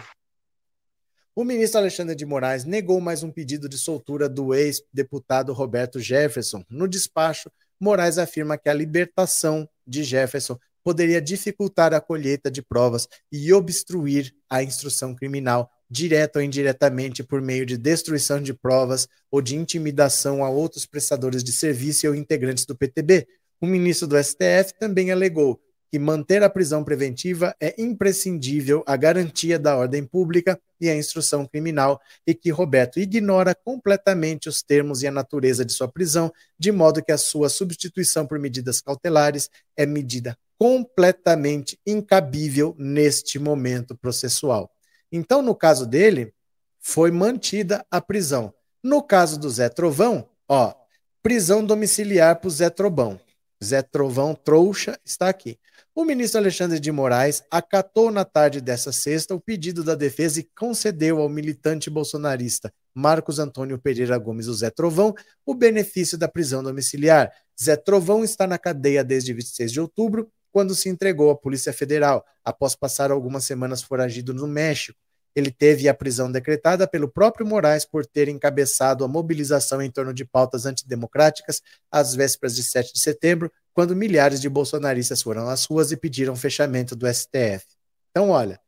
O 1.36 1.44
ministro 1.44 1.78
Alexandre 1.78 2.14
de 2.14 2.24
Moraes 2.24 2.64
negou 2.64 3.02
mais 3.02 3.22
um 3.22 3.30
pedido 3.30 3.68
de 3.68 3.76
soltura 3.76 4.30
do 4.30 4.54
ex-deputado 4.54 5.52
Roberto 5.52 6.00
Jefferson. 6.00 6.64
No 6.70 6.88
despacho, 6.88 7.52
Moraes 7.78 8.16
afirma 8.16 8.56
que 8.56 8.70
a 8.70 8.74
libertação 8.74 9.68
de 9.86 10.02
Jefferson 10.02 10.59
poderia 10.82 11.20
dificultar 11.20 11.92
a 11.92 12.00
colheita 12.00 12.50
de 12.50 12.62
provas 12.62 13.06
e 13.30 13.52
obstruir 13.52 14.34
a 14.48 14.62
instrução 14.62 15.14
criminal, 15.14 15.70
direta 15.93 16.39
ou 16.39 16.43
indiretamente 16.43 17.23
por 17.23 17.43
meio 17.43 17.66
de 17.66 17.77
destruição 17.77 18.40
de 18.40 18.55
provas 18.55 19.06
ou 19.31 19.43
de 19.43 19.55
intimidação 19.55 20.43
a 20.43 20.48
outros 20.48 20.86
prestadores 20.86 21.44
de 21.44 21.52
serviço 21.52 22.09
ou 22.09 22.14
integrantes 22.14 22.64
do 22.64 22.74
PTB, 22.74 23.28
o 23.60 23.66
ministro 23.66 24.09
do 24.09 24.16
STF 24.16 24.73
também 24.81 25.12
alegou 25.12 25.60
que 25.90 25.98
manter 25.98 26.43
a 26.43 26.48
prisão 26.48 26.82
preventiva 26.82 27.55
é 27.60 27.74
imprescindível 27.77 28.82
à 28.86 28.97
garantia 28.97 29.59
da 29.59 29.77
ordem 29.77 30.02
pública 30.02 30.59
e 30.81 30.89
à 30.89 30.97
instrução 30.97 31.44
criminal 31.44 32.01
e 32.27 32.35
que 32.35 32.48
Roberto 32.48 32.98
ignora 32.98 33.55
completamente 33.55 34.48
os 34.48 34.62
termos 34.62 35.02
e 35.02 35.06
a 35.06 35.10
natureza 35.10 35.62
de 35.62 35.74
sua 35.74 35.86
prisão, 35.86 36.32
de 36.59 36.73
modo 36.73 37.05
que 37.05 37.12
a 37.12 37.19
sua 37.19 37.51
substituição 37.51 38.27
por 38.27 38.39
medidas 38.39 38.81
cautelares 38.81 39.51
é 39.77 39.85
medida 39.85 40.39
completamente 40.59 41.78
incabível 41.86 42.74
neste 42.78 43.39
momento 43.39 43.94
processual. 43.94 44.70
Então, 45.12 45.43
no 45.43 45.55
caso 45.55 45.86
dele, 45.86 46.32
foi 46.80 47.10
mantida 47.10 47.84
a 47.90 48.01
prisão. 48.01 48.52
No 48.82 49.02
caso 49.02 49.39
do 49.39 49.51
Zé 49.51 49.68
Trovão, 49.68 50.26
ó, 50.48 50.74
prisão 51.22 51.64
domiciliar 51.64 52.40
para 52.40 52.48
o 52.48 52.51
Zé 52.51 52.70
Trovão. 52.70 53.20
Zé 53.62 53.82
Trovão 53.82 54.34
trouxa 54.34 54.98
está 55.05 55.28
aqui. 55.28 55.59
O 55.94 56.05
ministro 56.06 56.40
Alexandre 56.40 56.80
de 56.80 56.90
Moraes 56.90 57.44
acatou 57.51 58.10
na 58.10 58.24
tarde 58.24 58.62
dessa 58.62 58.90
sexta 58.90 59.34
o 59.34 59.40
pedido 59.40 59.84
da 59.84 59.94
defesa 59.94 60.40
e 60.40 60.48
concedeu 60.59 61.20
ao 61.20 61.28
militante 61.28 61.90
bolsonarista 61.90 62.72
Marcos 62.94 63.39
Antônio 63.39 63.78
Pereira 63.78 64.18
Gomes, 64.18 64.48
o 64.48 64.55
Zé 64.55 64.70
Trovão, 64.70 65.14
o 65.44 65.55
benefício 65.55 66.18
da 66.18 66.28
prisão 66.28 66.62
domiciliar. 66.62 67.30
Zé 67.60 67.76
Trovão 67.76 68.24
está 68.24 68.47
na 68.47 68.59
cadeia 68.59 69.05
desde 69.05 69.32
26 69.32 69.70
de 69.72 69.80
outubro, 69.80 70.30
quando 70.53 70.74
se 70.74 70.89
entregou 70.89 71.31
à 71.31 71.37
Polícia 71.37 71.73
Federal, 71.73 72.24
após 72.45 72.77
passar 72.77 73.11
algumas 73.11 73.45
semanas 73.45 73.83
foragido 73.83 74.35
no 74.35 74.47
México. 74.47 74.99
Ele 75.35 75.51
teve 75.51 75.89
a 75.89 75.95
prisão 75.95 76.31
decretada 76.31 76.87
pelo 76.87 77.09
próprio 77.09 77.47
Moraes 77.47 77.87
por 77.87 78.05
ter 78.05 78.29
encabeçado 78.29 79.03
a 79.03 79.09
mobilização 79.09 79.81
em 79.81 79.91
torno 79.91 80.12
de 80.12 80.27
pautas 80.27 80.66
antidemocráticas 80.66 81.62
às 81.91 82.15
vésperas 82.15 82.55
de 82.55 82.62
7 82.62 82.93
de 82.93 83.01
setembro, 83.01 83.51
quando 83.73 83.97
milhares 83.97 84.41
de 84.41 84.49
bolsonaristas 84.51 85.23
foram 85.23 85.49
às 85.49 85.65
ruas 85.65 85.91
e 85.91 85.97
pediram 85.97 86.37
fechamento 86.37 86.95
do 86.95 87.07
STF. 87.12 87.65
Então, 88.11 88.29
olha, 88.29 88.61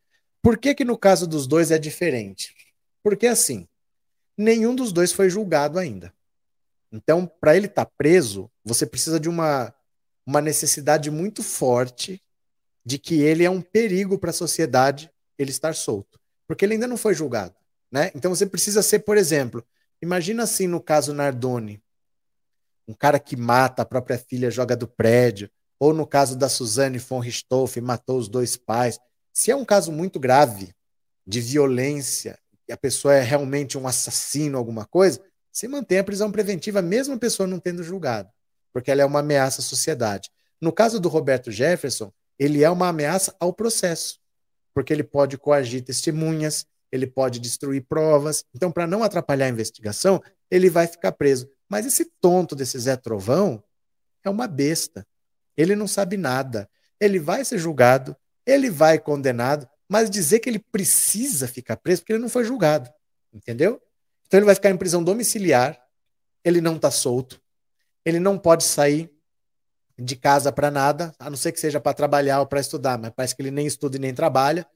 por 0.43 0.57
que 0.57 0.75
que 0.75 0.85
no 0.85 0.97
caso 0.97 1.27
dos 1.27 1.47
dois 1.47 1.71
é 1.71 1.79
diferente? 1.79 2.55
Porque 3.03 3.27
assim, 3.27 3.69
nenhum 4.37 4.75
dos 4.75 4.91
dois 4.91 5.13
foi 5.13 5.29
julgado 5.29 5.79
ainda. 5.79 6.13
Então, 6.91 7.31
para 7.41 7.57
ele 7.57 7.67
estar 7.67 7.85
tá 7.85 7.91
preso, 7.99 8.51
você 8.65 8.87
precisa 8.87 9.21
de 9.21 9.29
uma, 9.29 9.75
uma 10.27 10.41
necessidade 10.41 11.11
muito 11.11 11.43
forte 11.43 12.23
de 12.85 12.99
que 12.99 13.23
ele 13.23 13.45
é 13.45 13.51
um 13.51 13.61
perigo 13.61 14.19
para 14.19 14.31
a 14.31 14.35
sociedade 14.35 15.11
ele 15.39 15.51
estar 15.51 15.75
solto 15.75 16.19
porque 16.47 16.65
ele 16.65 16.75
ainda 16.75 16.87
não 16.87 16.97
foi 16.97 17.15
julgado. 17.15 17.55
Né? 17.91 18.11
Então 18.15 18.35
você 18.35 18.47
precisa 18.47 18.83
ser, 18.83 19.01
por 19.01 19.17
exemplo, 19.17 19.65
imagina 20.01 20.43
assim 20.43 20.67
no 20.67 20.81
caso 20.81 21.15
Nardoni, 21.15 21.83
um 22.87 22.95
cara 22.95 23.19
que 23.19 23.37
mata 23.37 23.83
a 23.83 23.87
própria 23.87 24.19
filha, 24.19 24.51
joga 24.51 24.77
do 24.77 24.87
prédio, 24.87 25.51
ou 25.79 25.95
no 25.95 26.07
caso 26.07 26.37
da 26.37 26.49
Suzane 26.49 26.99
von 26.99 27.19
Richthofen, 27.19 27.83
matou 27.83 28.19
os 28.19 28.29
dois 28.29 28.57
pais. 28.57 28.99
Se 29.33 29.51
é 29.51 29.57
um 29.57 29.65
caso 29.65 29.91
muito 29.91 30.21
grave 30.21 30.75
de 31.27 31.41
violência, 31.41 32.39
e 32.69 32.73
a 32.73 32.77
pessoa 32.77 33.15
é 33.15 33.23
realmente 33.23 33.79
um 33.79 33.87
assassino, 33.87 34.59
alguma 34.59 34.85
coisa, 34.85 35.21
se 35.51 35.67
mantém 35.67 35.99
a 35.99 36.05
prisão 36.05 36.31
preventiva, 36.31 36.83
mesmo 36.83 37.15
a 37.15 37.19
pessoa 37.19 37.47
não 37.47 37.59
tendo 37.59 37.83
julgado, 37.83 38.29
porque 38.75 38.91
ela 38.91 39.01
é 39.01 39.05
uma 39.07 39.21
ameaça 39.21 39.63
à 39.63 39.65
sociedade. 39.65 40.29
No 40.61 40.71
caso 40.71 41.01
do 41.01 41.09
Roberto 41.09 41.51
Jefferson, 41.51 42.13
ele 42.39 42.63
é 42.63 42.69
uma 42.69 42.89
ameaça 42.89 43.35
ao 43.41 43.55
processo 43.55 44.19
porque 44.75 44.93
ele 44.93 45.05
pode 45.05 45.39
coagir 45.39 45.83
testemunhas, 45.83 46.67
ele 46.91 47.07
pode 47.07 47.39
destruir 47.39 47.87
provas. 47.89 48.45
Então, 48.53 48.71
para 48.73 48.87
não 48.87 49.05
atrapalhar 49.05 49.47
a 49.47 49.51
investigação, 49.51 50.21
ele 50.51 50.69
vai 50.69 50.89
ficar 50.89 51.13
preso. 51.13 51.49
Mas 51.69 51.87
esse 51.87 52.05
tonto 52.21 52.57
desse 52.57 52.79
Zé 52.79 52.97
Trovão 52.97 53.63
é 54.25 54.29
uma 54.29 54.49
besta. 54.49 55.07
Ele 55.57 55.77
não 55.77 55.87
sabe 55.87 56.17
nada. 56.17 56.69
Ele 57.01 57.19
vai 57.19 57.45
ser 57.45 57.59
julgado, 57.59 58.17
ele 58.45 58.69
vai 58.69 58.99
condenado, 58.99 59.69
mas 59.89 60.11
dizer 60.11 60.41
que 60.41 60.49
ele 60.49 60.59
precisa 60.59 61.47
ficar 61.47 61.77
preso 61.77 62.03
porque 62.03 62.13
ele 62.13 62.23
não 62.23 62.29
foi 62.29 62.45
julgado. 62.45 62.91
Entendeu? 63.33 63.81
Então 64.27 64.39
ele 64.39 64.47
vai 64.47 64.55
ficar 64.55 64.71
em 64.71 64.77
prisão 64.77 65.03
domiciliar, 65.03 65.81
ele 66.45 66.61
não 66.61 66.77
está 66.77 66.91
solto, 66.91 67.41
ele 68.05 68.21
não 68.21 68.39
pode 68.39 68.65
sair 68.65 69.11
de 69.99 70.17
casa 70.17 70.53
para 70.53 70.71
nada, 70.71 71.15
a 71.19 71.31
não 71.31 71.37
ser 71.37 71.53
que 71.53 71.61
seja 71.61 71.81
para 71.81 71.95
trabalhar 71.95 72.41
ou 72.41 72.47
para 72.47 72.61
estudar, 72.61 72.99
mas 72.99 73.13
parece 73.15 73.35
que 73.35 73.43
ele 73.43 73.51
nem 73.51 73.67
estuda 73.67 73.97
e 73.97 74.01
nem 74.01 74.13
trabalha. 74.13 74.67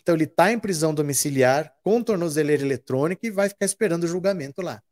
Então 0.00 0.14
ele 0.14 0.24
está 0.24 0.50
em 0.50 0.58
prisão 0.58 0.94
domiciliar, 0.94 1.72
com 1.82 2.02
tornozeleira 2.02 2.62
eletrônica 2.62 3.26
e 3.26 3.30
vai 3.30 3.48
ficar 3.48 3.66
esperando 3.66 4.04
o 4.04 4.08
julgamento 4.08 4.62
lá. 4.62 4.82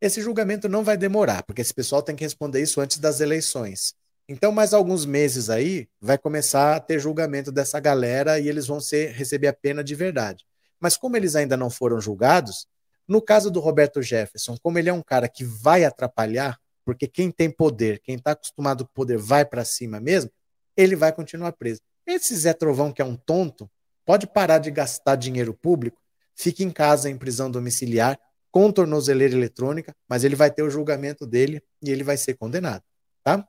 Esse 0.00 0.22
julgamento 0.22 0.68
não 0.68 0.82
vai 0.82 0.96
demorar, 0.96 1.42
porque 1.42 1.60
esse 1.60 1.74
pessoal 1.74 2.02
tem 2.02 2.16
que 2.16 2.24
responder 2.24 2.60
isso 2.60 2.80
antes 2.80 2.98
das 2.98 3.20
eleições. 3.20 3.94
Então, 4.28 4.52
mais 4.52 4.74
alguns 4.74 5.06
meses 5.06 5.48
aí, 5.48 5.88
vai 6.00 6.18
começar 6.18 6.76
a 6.76 6.80
ter 6.80 6.98
julgamento 6.98 7.50
dessa 7.50 7.80
galera 7.80 8.38
e 8.38 8.48
eles 8.48 8.66
vão 8.66 8.80
ser, 8.80 9.12
receber 9.12 9.48
a 9.48 9.52
pena 9.52 9.82
de 9.82 9.94
verdade. 9.94 10.44
Mas 10.78 10.96
como 10.96 11.16
eles 11.16 11.34
ainda 11.34 11.56
não 11.56 11.70
foram 11.70 12.00
julgados, 12.00 12.66
no 13.08 13.22
caso 13.22 13.50
do 13.50 13.58
Roberto 13.58 14.02
Jefferson, 14.02 14.56
como 14.62 14.78
ele 14.78 14.88
é 14.90 14.92
um 14.92 15.02
cara 15.02 15.28
que 15.28 15.44
vai 15.44 15.84
atrapalhar 15.84 16.58
porque 16.88 17.06
quem 17.06 17.30
tem 17.30 17.50
poder, 17.50 18.00
quem 18.00 18.14
está 18.14 18.30
acostumado 18.30 18.86
com 18.86 18.92
poder, 18.94 19.18
vai 19.18 19.44
para 19.44 19.62
cima 19.62 20.00
mesmo, 20.00 20.30
ele 20.74 20.96
vai 20.96 21.12
continuar 21.12 21.52
preso. 21.52 21.82
Esse 22.06 22.34
Zé 22.34 22.54
Trovão, 22.54 22.90
que 22.90 23.02
é 23.02 23.04
um 23.04 23.14
tonto, 23.14 23.70
pode 24.06 24.26
parar 24.26 24.56
de 24.56 24.70
gastar 24.70 25.14
dinheiro 25.16 25.52
público, 25.52 26.00
fica 26.34 26.62
em 26.62 26.70
casa 26.70 27.10
em 27.10 27.18
prisão 27.18 27.50
domiciliar, 27.50 28.18
com 28.50 28.72
tornozeleira 28.72 29.34
eletrônica, 29.34 29.94
mas 30.08 30.24
ele 30.24 30.34
vai 30.34 30.50
ter 30.50 30.62
o 30.62 30.70
julgamento 30.70 31.26
dele 31.26 31.62
e 31.82 31.90
ele 31.90 32.02
vai 32.02 32.16
ser 32.16 32.38
condenado. 32.38 32.82
Tá? 33.22 33.46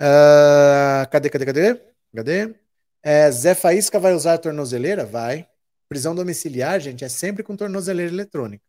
Uh, 0.00 1.10
cadê, 1.10 1.28
cadê, 1.28 1.46
cadê? 1.46 1.80
Cadê? 2.14 2.54
É, 3.02 3.32
Zé 3.32 3.52
Faísca 3.52 3.98
vai 3.98 4.14
usar 4.14 4.38
tornozeleira? 4.38 5.04
Vai. 5.04 5.44
Prisão 5.88 6.14
domiciliar, 6.14 6.78
gente, 6.78 7.04
é 7.04 7.08
sempre 7.08 7.42
com 7.42 7.56
tornozeleira 7.56 8.12
eletrônica. 8.12 8.62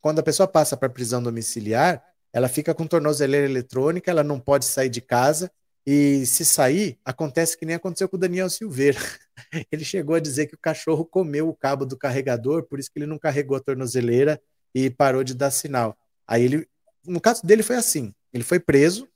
Quando 0.00 0.20
a 0.20 0.22
pessoa 0.22 0.46
passa 0.46 0.76
para 0.76 0.88
prisão 0.88 1.20
domiciliar, 1.20 2.11
ela 2.32 2.48
fica 2.48 2.74
com 2.74 2.86
tornozeleira 2.86 3.46
eletrônica, 3.46 4.10
ela 4.10 4.24
não 4.24 4.40
pode 4.40 4.64
sair 4.64 4.88
de 4.88 5.00
casa. 5.00 5.50
E 5.84 6.24
se 6.26 6.44
sair, 6.44 6.98
acontece 7.04 7.58
que 7.58 7.66
nem 7.66 7.74
aconteceu 7.74 8.08
com 8.08 8.16
o 8.16 8.20
Daniel 8.20 8.48
Silveira. 8.48 9.00
Ele 9.70 9.84
chegou 9.84 10.14
a 10.14 10.20
dizer 10.20 10.46
que 10.46 10.54
o 10.54 10.58
cachorro 10.58 11.04
comeu 11.04 11.48
o 11.48 11.54
cabo 11.54 11.84
do 11.84 11.96
carregador, 11.96 12.62
por 12.62 12.78
isso 12.78 12.90
que 12.90 13.00
ele 13.00 13.06
não 13.06 13.18
carregou 13.18 13.56
a 13.56 13.60
tornozeleira 13.60 14.40
e 14.72 14.88
parou 14.88 15.24
de 15.24 15.34
dar 15.34 15.50
sinal. 15.50 15.98
Aí 16.26 16.44
ele, 16.44 16.68
no 17.04 17.20
caso 17.20 17.44
dele 17.44 17.62
foi 17.62 17.76
assim, 17.76 18.14
ele 18.32 18.44
foi 18.44 18.60
preso, 18.60 19.08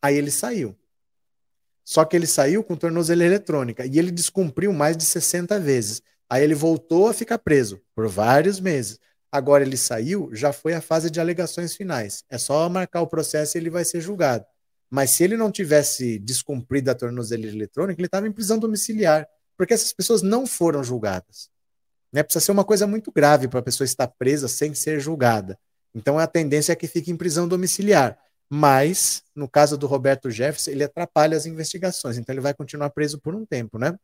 aí 0.00 0.16
ele 0.16 0.30
saiu. 0.30 0.74
Só 1.84 2.04
que 2.04 2.16
ele 2.16 2.26
saiu 2.26 2.64
com 2.64 2.74
tornozeleira 2.74 3.34
eletrônica 3.34 3.84
e 3.86 3.98
ele 3.98 4.10
descumpriu 4.10 4.72
mais 4.72 4.96
de 4.96 5.04
60 5.04 5.60
vezes. 5.60 6.02
Aí 6.28 6.42
ele 6.42 6.54
voltou 6.54 7.08
a 7.08 7.14
ficar 7.14 7.38
preso 7.38 7.80
por 7.94 8.08
vários 8.08 8.58
meses. 8.58 8.98
Agora 9.30 9.64
ele 9.64 9.76
saiu, 9.76 10.30
já 10.32 10.52
foi 10.52 10.74
a 10.74 10.80
fase 10.80 11.10
de 11.10 11.20
alegações 11.20 11.74
finais. 11.74 12.24
É 12.30 12.38
só 12.38 12.68
marcar 12.68 13.02
o 13.02 13.06
processo 13.06 13.56
e 13.56 13.60
ele 13.60 13.70
vai 13.70 13.84
ser 13.84 14.00
julgado. 14.00 14.44
Mas 14.88 15.10
se 15.10 15.24
ele 15.24 15.36
não 15.36 15.50
tivesse 15.50 16.18
descumprido 16.18 16.90
a 16.90 16.94
tornozeleira 16.94 17.54
eletrônica, 17.54 18.00
ele 18.00 18.06
estava 18.06 18.26
em 18.28 18.32
prisão 18.32 18.58
domiciliar, 18.58 19.28
porque 19.56 19.74
essas 19.74 19.92
pessoas 19.92 20.22
não 20.22 20.46
foram 20.46 20.82
julgadas. 20.82 21.50
Né? 22.12 22.22
Precisa 22.22 22.44
ser 22.44 22.52
uma 22.52 22.64
coisa 22.64 22.86
muito 22.86 23.10
grave 23.10 23.48
para 23.48 23.60
a 23.60 23.62
pessoa 23.62 23.84
estar 23.84 24.06
presa 24.06 24.48
sem 24.48 24.74
ser 24.74 25.00
julgada. 25.00 25.58
Então 25.94 26.18
a 26.18 26.26
tendência 26.26 26.72
é 26.72 26.76
que 26.76 26.86
fique 26.86 27.10
em 27.10 27.16
prisão 27.16 27.48
domiciliar. 27.48 28.18
Mas, 28.48 29.24
no 29.34 29.48
caso 29.48 29.76
do 29.76 29.88
Roberto 29.88 30.30
Jefferson, 30.30 30.70
ele 30.70 30.84
atrapalha 30.84 31.36
as 31.36 31.46
investigações, 31.46 32.16
então 32.16 32.32
ele 32.32 32.40
vai 32.40 32.54
continuar 32.54 32.90
preso 32.90 33.18
por 33.18 33.34
um 33.34 33.44
tempo, 33.44 33.76
né? 33.76 33.98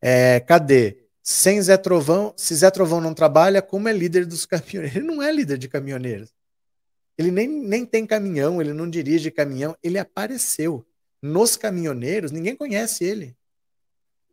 É, 0.00 0.40
cadê? 0.40 1.09
Sem 1.22 1.60
Zé 1.60 1.76
Trovão, 1.76 2.32
se 2.36 2.54
Zé 2.54 2.70
Trovão 2.70 3.00
não 3.00 3.12
trabalha, 3.12 3.60
como 3.60 3.88
é 3.88 3.92
líder 3.92 4.24
dos 4.26 4.46
caminhoneiros? 4.46 4.96
Ele 4.96 5.06
não 5.06 5.22
é 5.22 5.30
líder 5.30 5.58
de 5.58 5.68
caminhoneiros. 5.68 6.32
Ele 7.18 7.30
nem, 7.30 7.46
nem 7.48 7.84
tem 7.84 8.06
caminhão, 8.06 8.60
ele 8.60 8.72
não 8.72 8.88
dirige 8.88 9.30
caminhão, 9.30 9.76
ele 9.82 9.98
apareceu. 9.98 10.86
Nos 11.20 11.56
caminhoneiros, 11.56 12.30
ninguém 12.30 12.56
conhece 12.56 13.04
ele. 13.04 13.36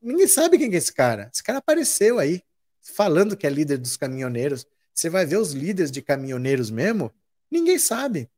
Ninguém 0.01 0.27
sabe 0.27 0.57
quem 0.57 0.73
é 0.73 0.77
esse 0.77 0.93
cara. 0.93 1.29
Esse 1.33 1.43
cara 1.43 1.59
apareceu 1.59 2.17
aí, 2.17 2.41
falando 2.81 3.35
que 3.35 3.45
é 3.45 3.49
líder 3.49 3.77
dos 3.77 3.97
caminhoneiros. 3.97 4.65
Você 4.93 5.09
vai 5.09 5.25
ver 5.25 5.37
os 5.37 5.51
líderes 5.51 5.91
de 5.91 6.01
caminhoneiros 6.01 6.71
mesmo, 6.71 7.11
ninguém 7.51 7.77
sabe. 7.77 8.29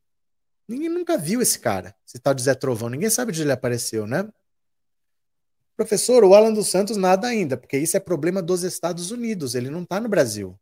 Ninguém 0.66 0.88
nunca 0.88 1.16
viu 1.16 1.40
esse 1.40 1.58
cara, 1.58 1.94
esse 2.06 2.18
tal 2.18 2.34
de 2.34 2.42
Zé 2.42 2.54
Trovão. 2.54 2.88
Ninguém 2.88 3.10
sabe 3.10 3.32
de 3.32 3.38
onde 3.38 3.46
ele 3.46 3.52
apareceu, 3.52 4.06
né? 4.06 4.28
Professor, 5.80 6.22
o 6.24 6.34
Alan 6.34 6.52
dos 6.52 6.68
Santos 6.68 6.98
nada 6.98 7.26
ainda, 7.26 7.56
porque 7.56 7.78
isso 7.78 7.96
é 7.96 8.00
problema 8.00 8.42
dos 8.42 8.64
Estados 8.64 9.10
Unidos, 9.10 9.54
ele 9.54 9.70
não 9.70 9.82
está 9.82 9.98
no 9.98 10.10
Brasil. 10.10 10.54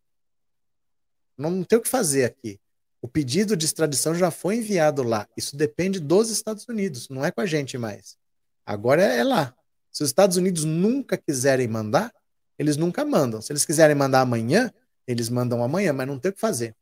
Não 1.36 1.64
tem 1.64 1.76
o 1.76 1.82
que 1.82 1.88
fazer 1.88 2.24
aqui. 2.24 2.60
O 3.02 3.08
pedido 3.08 3.56
de 3.56 3.66
extradição 3.66 4.14
já 4.14 4.30
foi 4.30 4.58
enviado 4.58 5.02
lá. 5.02 5.28
Isso 5.36 5.56
depende 5.56 5.98
dos 5.98 6.30
Estados 6.30 6.64
Unidos, 6.68 7.08
não 7.08 7.24
é 7.24 7.32
com 7.32 7.40
a 7.40 7.46
gente 7.46 7.76
mais. 7.76 8.16
Agora 8.64 9.02
é, 9.02 9.24
lá. 9.24 9.52
Se 9.90 10.04
os 10.04 10.08
Estados 10.08 10.36
Unidos 10.36 10.64
nunca 10.64 11.16
quiserem 11.16 11.66
mandar, 11.66 12.14
eles 12.56 12.76
nunca 12.76 13.04
mandam. 13.04 13.42
Se 13.42 13.50
eles 13.50 13.64
quiserem 13.64 13.96
mandar 13.96 14.20
amanhã, 14.20 14.72
eles 15.04 15.28
mandam 15.28 15.64
amanhã, 15.64 15.92
mas 15.92 16.06
não 16.06 16.20
tem 16.20 16.30
o 16.30 16.34
que 16.34 16.40
fazer. 16.40 16.76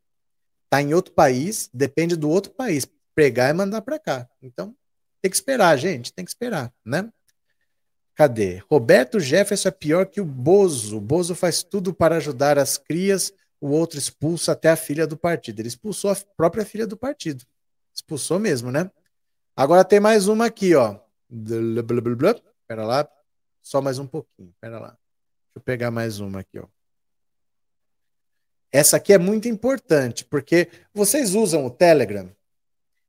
Está 0.64 0.82
em 0.82 0.92
outro 0.92 1.14
país, 1.14 1.70
depende 1.72 2.16
do 2.16 2.28
outro 2.28 2.52
país. 2.52 2.86
Pregar 3.14 3.48
e 3.48 3.54
mandar 3.54 3.80
para 3.80 3.98
cá. 3.98 4.28
Então, 4.42 4.76
Tem 5.22 5.30
que 5.30 5.36
esperar, 5.38 5.74
gente, 5.78 6.12
tem 6.12 6.22
que 6.22 6.30
esperar, 6.30 6.70
né? 6.84 7.10
Cadê? 8.16 8.62
Roberto 8.70 9.20
Jefferson 9.20 9.68
é 9.68 9.70
pior 9.70 10.06
que 10.06 10.22
o 10.22 10.24
Bozo. 10.24 10.96
O 10.96 11.00
Bozo 11.00 11.34
faz 11.34 11.62
tudo 11.62 11.92
para 11.92 12.16
ajudar 12.16 12.58
as 12.58 12.78
crias, 12.78 13.30
o 13.60 13.68
outro 13.68 13.98
expulsa 13.98 14.52
até 14.52 14.70
a 14.70 14.76
filha 14.76 15.06
do 15.06 15.18
partido. 15.18 15.60
Ele 15.60 15.68
expulsou 15.68 16.10
a 16.10 16.16
própria 16.34 16.64
filha 16.64 16.86
do 16.86 16.96
partido. 16.96 17.44
Expulsou 17.94 18.38
mesmo, 18.38 18.72
né? 18.72 18.90
Agora 19.54 19.84
tem 19.84 20.00
mais 20.00 20.28
uma 20.28 20.46
aqui, 20.46 20.74
ó. 20.74 20.98
Pera 22.66 22.86
lá. 22.86 23.06
Só 23.62 23.82
mais 23.82 23.98
um 23.98 24.06
pouquinho. 24.06 24.50
Pera 24.62 24.78
lá. 24.78 24.88
Deixa 24.88 25.56
eu 25.56 25.60
pegar 25.60 25.90
mais 25.90 26.18
uma 26.18 26.40
aqui, 26.40 26.58
ó. 26.58 26.66
Essa 28.72 28.96
aqui 28.96 29.12
é 29.12 29.18
muito 29.18 29.46
importante, 29.46 30.24
porque 30.24 30.68
vocês 30.94 31.34
usam 31.34 31.66
o 31.66 31.70
Telegram. 31.70 32.30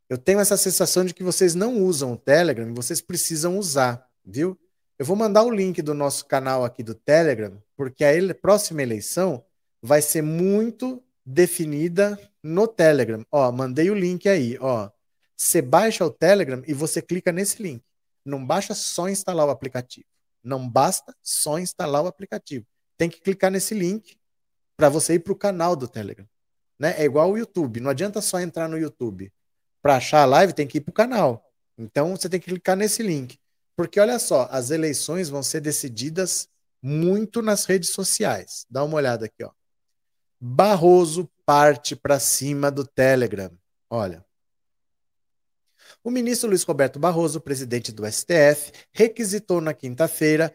Eu 0.09 0.17
tenho 0.17 0.39
essa 0.41 0.57
sensação 0.57 1.05
de 1.05 1.13
que 1.13 1.23
vocês 1.23 1.55
não 1.55 1.81
usam 1.81 2.11
o 2.11 2.17
Telegram, 2.17 2.73
vocês 2.73 2.99
precisam 2.99 3.57
usar, 3.57 4.05
viu? 4.23 4.57
Eu 4.99 5.05
vou 5.05 5.15
mandar 5.15 5.43
o 5.43 5.51
link 5.51 5.79
do 5.83 5.93
nosso 5.93 6.25
canal 6.25 6.65
aqui 6.65 6.81
do 6.81 6.95
Telegram, 6.95 7.61
porque 7.75 8.03
a 8.03 8.11
ele, 8.11 8.33
próxima 8.33 8.81
eleição 8.81 9.45
vai 9.79 10.01
ser 10.01 10.23
muito 10.23 11.03
definida 11.23 12.19
no 12.41 12.67
Telegram. 12.67 13.23
Ó, 13.31 13.51
mandei 13.51 13.91
o 13.91 13.95
link 13.95 14.27
aí, 14.27 14.57
ó. 14.59 14.89
Você 15.35 15.61
baixa 15.61 16.03
o 16.03 16.09
Telegram 16.09 16.63
e 16.65 16.73
você 16.73 16.99
clica 16.99 17.31
nesse 17.31 17.61
link. 17.61 17.83
Não 18.25 18.43
basta 18.43 18.73
só 18.73 19.07
instalar 19.07 19.45
o 19.45 19.51
aplicativo. 19.51 20.07
Não 20.43 20.67
basta 20.67 21.15
só 21.21 21.59
instalar 21.59 22.03
o 22.03 22.07
aplicativo. 22.07 22.65
Tem 22.97 23.07
que 23.07 23.21
clicar 23.21 23.51
nesse 23.51 23.75
link 23.75 24.17
para 24.75 24.89
você 24.89 25.13
ir 25.13 25.19
para 25.19 25.33
o 25.33 25.35
canal 25.35 25.75
do 25.75 25.87
Telegram. 25.87 26.27
Né? 26.79 26.95
É 26.97 27.03
igual 27.05 27.31
o 27.31 27.37
YouTube. 27.37 27.79
Não 27.79 27.91
adianta 27.91 28.19
só 28.19 28.39
entrar 28.39 28.67
no 28.67 28.79
YouTube. 28.79 29.31
Para 29.79 29.97
achar 29.97 30.23
a 30.23 30.25
live, 30.25 30.53
tem 30.53 30.65
que 30.65 30.79
ir 30.79 30.81
para 30.81 30.91
o 30.91 30.93
canal. 30.93 31.45
Então 31.77 32.15
você 32.15 32.27
tem 32.27 32.39
que 32.39 32.47
clicar 32.49 32.75
nesse 32.75 33.03
link. 33.03 33.39
Porque 33.77 33.99
olha 33.99 34.17
só, 34.17 34.47
as 34.49 34.71
eleições 34.71 35.29
vão 35.29 35.43
ser 35.43 35.61
decididas 35.61 36.49
muito 36.81 37.43
nas 37.43 37.65
redes 37.65 37.91
sociais. 37.91 38.65
Dá 38.67 38.83
uma 38.83 38.97
olhada 38.97 39.27
aqui, 39.27 39.43
ó. 39.43 39.51
Barroso 40.41 41.29
parte 41.45 41.95
para 41.95 42.19
cima 42.19 42.71
do 42.71 42.83
Telegram. 42.85 43.51
Olha. 43.87 44.25
O 46.03 46.09
ministro 46.09 46.49
Luiz 46.49 46.63
Roberto 46.63 46.97
Barroso, 46.97 47.39
presidente 47.39 47.91
do 47.91 48.03
STF, 48.11 48.71
requisitou 48.91 49.61
na 49.61 49.75
quinta-feira 49.75 50.51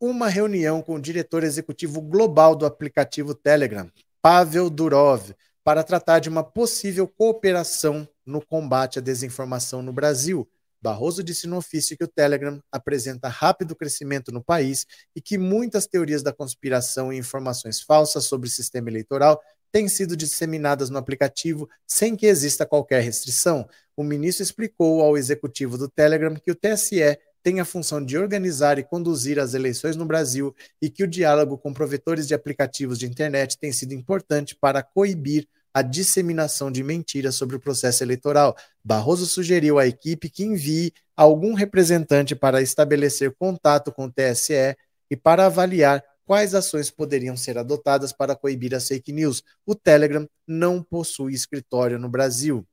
uma 0.00 0.28
reunião 0.28 0.80
com 0.80 0.94
o 0.94 1.00
diretor 1.00 1.42
executivo 1.42 2.00
global 2.00 2.54
do 2.54 2.64
aplicativo 2.64 3.34
Telegram, 3.34 3.90
Pavel 4.22 4.70
Durov, 4.70 5.34
para 5.64 5.82
tratar 5.82 6.20
de 6.20 6.28
uma 6.28 6.44
possível 6.44 7.08
cooperação 7.08 8.08
no 8.24 8.40
combate 8.40 9.00
à 9.00 9.02
desinformação 9.02 9.82
no 9.82 9.92
Brasil 9.92 10.48
Barroso 10.82 11.22
disse 11.22 11.46
no 11.46 11.58
ofício 11.58 11.96
que 11.96 12.04
o 12.04 12.08
Telegram 12.08 12.62
apresenta 12.72 13.28
rápido 13.28 13.76
crescimento 13.76 14.32
no 14.32 14.42
país 14.42 14.86
e 15.14 15.20
que 15.20 15.36
muitas 15.36 15.86
teorias 15.86 16.22
da 16.22 16.32
conspiração 16.32 17.12
e 17.12 17.18
informações 17.18 17.80
falsas 17.80 18.24
sobre 18.24 18.48
o 18.48 18.50
sistema 18.50 18.88
eleitoral 18.88 19.40
têm 19.70 19.88
sido 19.88 20.16
disseminadas 20.16 20.90
no 20.90 20.98
aplicativo 20.98 21.68
sem 21.86 22.16
que 22.16 22.26
exista 22.26 22.66
qualquer 22.66 23.02
restrição. 23.02 23.68
O 23.96 24.02
ministro 24.02 24.42
explicou 24.42 25.02
ao 25.02 25.16
executivo 25.16 25.76
do 25.76 25.88
Telegram 25.88 26.34
que 26.34 26.50
o 26.50 26.54
TSE 26.54 27.18
tem 27.42 27.60
a 27.60 27.64
função 27.64 28.04
de 28.04 28.18
organizar 28.18 28.78
e 28.78 28.84
conduzir 28.84 29.38
as 29.38 29.54
eleições 29.54 29.96
no 29.96 30.04
Brasil 30.04 30.54
e 30.80 30.90
que 30.90 31.04
o 31.04 31.08
diálogo 31.08 31.56
com 31.56 31.72
provedores 31.72 32.26
de 32.26 32.34
aplicativos 32.34 32.98
de 32.98 33.06
internet 33.06 33.58
tem 33.58 33.72
sido 33.72 33.92
importante 33.92 34.54
para 34.54 34.82
coibir 34.82 35.46
a 35.72 35.82
disseminação 35.82 36.70
de 36.70 36.82
mentiras 36.82 37.34
sobre 37.34 37.56
o 37.56 37.60
processo 37.60 38.02
eleitoral. 38.02 38.56
Barroso 38.84 39.26
sugeriu 39.26 39.78
à 39.78 39.86
equipe 39.86 40.28
que 40.28 40.44
envie 40.44 40.92
algum 41.16 41.54
representante 41.54 42.34
para 42.34 42.62
estabelecer 42.62 43.34
contato 43.38 43.92
com 43.92 44.06
o 44.06 44.12
TSE 44.12 44.76
e 45.10 45.16
para 45.16 45.46
avaliar 45.46 46.02
quais 46.24 46.54
ações 46.54 46.90
poderiam 46.90 47.36
ser 47.36 47.58
adotadas 47.58 48.12
para 48.12 48.36
coibir 48.36 48.74
as 48.74 48.86
fake 48.86 49.12
news. 49.12 49.42
O 49.66 49.74
Telegram 49.74 50.28
não 50.46 50.82
possui 50.82 51.34
escritório 51.34 51.98
no 51.98 52.08
Brasil. 52.08 52.66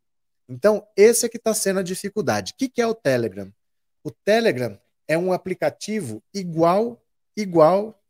Então, 0.48 0.88
esse 0.96 1.26
é 1.26 1.30
que 1.30 1.38
está 1.38 1.54
sendo 1.54 1.80
a 1.80 1.84
dificuldade. 1.84 2.54
O 2.54 2.56
que, 2.58 2.70
que 2.70 2.82
é 2.82 2.88
o 2.88 2.94
Telegram? 2.94 3.52
O 4.04 4.12
Telegram 4.12 4.80
é 5.08 5.18
um 5.18 5.34
aplicativo 5.34 6.24
igual, 6.34 7.04
igual. 7.36 8.02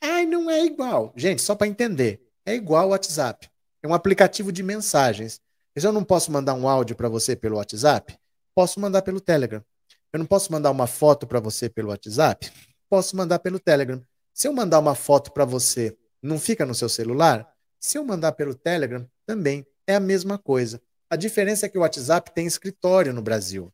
Ai, 0.00 0.26
não 0.26 0.50
é 0.50 0.64
igual. 0.64 1.12
Gente, 1.14 1.42
só 1.42 1.54
para 1.54 1.68
entender, 1.68 2.26
é 2.44 2.54
igual 2.54 2.84
ao 2.84 2.90
WhatsApp. 2.90 3.48
É 3.82 3.88
um 3.88 3.94
aplicativo 3.94 4.52
de 4.52 4.62
mensagens. 4.62 5.40
Mas 5.74 5.84
eu 5.84 5.92
não 5.92 6.04
posso 6.04 6.32
mandar 6.32 6.54
um 6.54 6.68
áudio 6.68 6.96
para 6.96 7.08
você 7.08 7.36
pelo 7.36 7.56
WhatsApp? 7.56 8.18
Posso 8.54 8.80
mandar 8.80 9.02
pelo 9.02 9.20
Telegram. 9.20 9.64
Eu 10.12 10.18
não 10.18 10.26
posso 10.26 10.50
mandar 10.50 10.70
uma 10.70 10.86
foto 10.86 11.26
para 11.26 11.38
você 11.38 11.68
pelo 11.68 11.90
WhatsApp? 11.90 12.50
Posso 12.88 13.16
mandar 13.16 13.38
pelo 13.38 13.60
Telegram. 13.60 14.02
Se 14.34 14.48
eu 14.48 14.52
mandar 14.52 14.80
uma 14.80 14.94
foto 14.94 15.32
para 15.32 15.44
você, 15.44 15.96
não 16.22 16.38
fica 16.38 16.66
no 16.66 16.74
seu 16.74 16.88
celular? 16.88 17.48
Se 17.78 17.96
eu 17.96 18.04
mandar 18.04 18.32
pelo 18.32 18.54
Telegram, 18.54 19.08
também 19.24 19.64
é 19.86 19.94
a 19.94 20.00
mesma 20.00 20.36
coisa. 20.36 20.82
A 21.08 21.16
diferença 21.16 21.66
é 21.66 21.68
que 21.68 21.78
o 21.78 21.82
WhatsApp 21.82 22.32
tem 22.34 22.46
escritório 22.46 23.12
no 23.12 23.22
Brasil. 23.22 23.72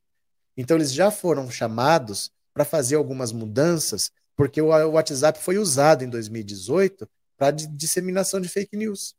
Então 0.56 0.76
eles 0.76 0.92
já 0.92 1.10
foram 1.10 1.50
chamados 1.50 2.30
para 2.54 2.64
fazer 2.64 2.96
algumas 2.96 3.32
mudanças, 3.32 4.10
porque 4.36 4.60
o 4.60 4.68
WhatsApp 4.68 5.38
foi 5.38 5.58
usado 5.58 6.04
em 6.04 6.08
2018 6.08 7.08
para 7.36 7.50
disseminação 7.50 8.40
de 8.40 8.48
fake 8.48 8.76
news. 8.76 9.14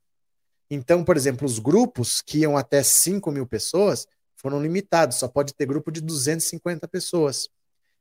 Então, 0.69 1.03
por 1.03 1.15
exemplo, 1.15 1.45
os 1.45 1.59
grupos 1.59 2.21
que 2.21 2.39
iam 2.39 2.57
até 2.57 2.83
5 2.83 3.31
mil 3.31 3.45
pessoas 3.45 4.05
foram 4.35 4.61
limitados, 4.61 5.17
só 5.17 5.27
pode 5.27 5.53
ter 5.53 5.65
grupo 5.65 5.91
de 5.91 6.01
250 6.01 6.87
pessoas. 6.87 7.49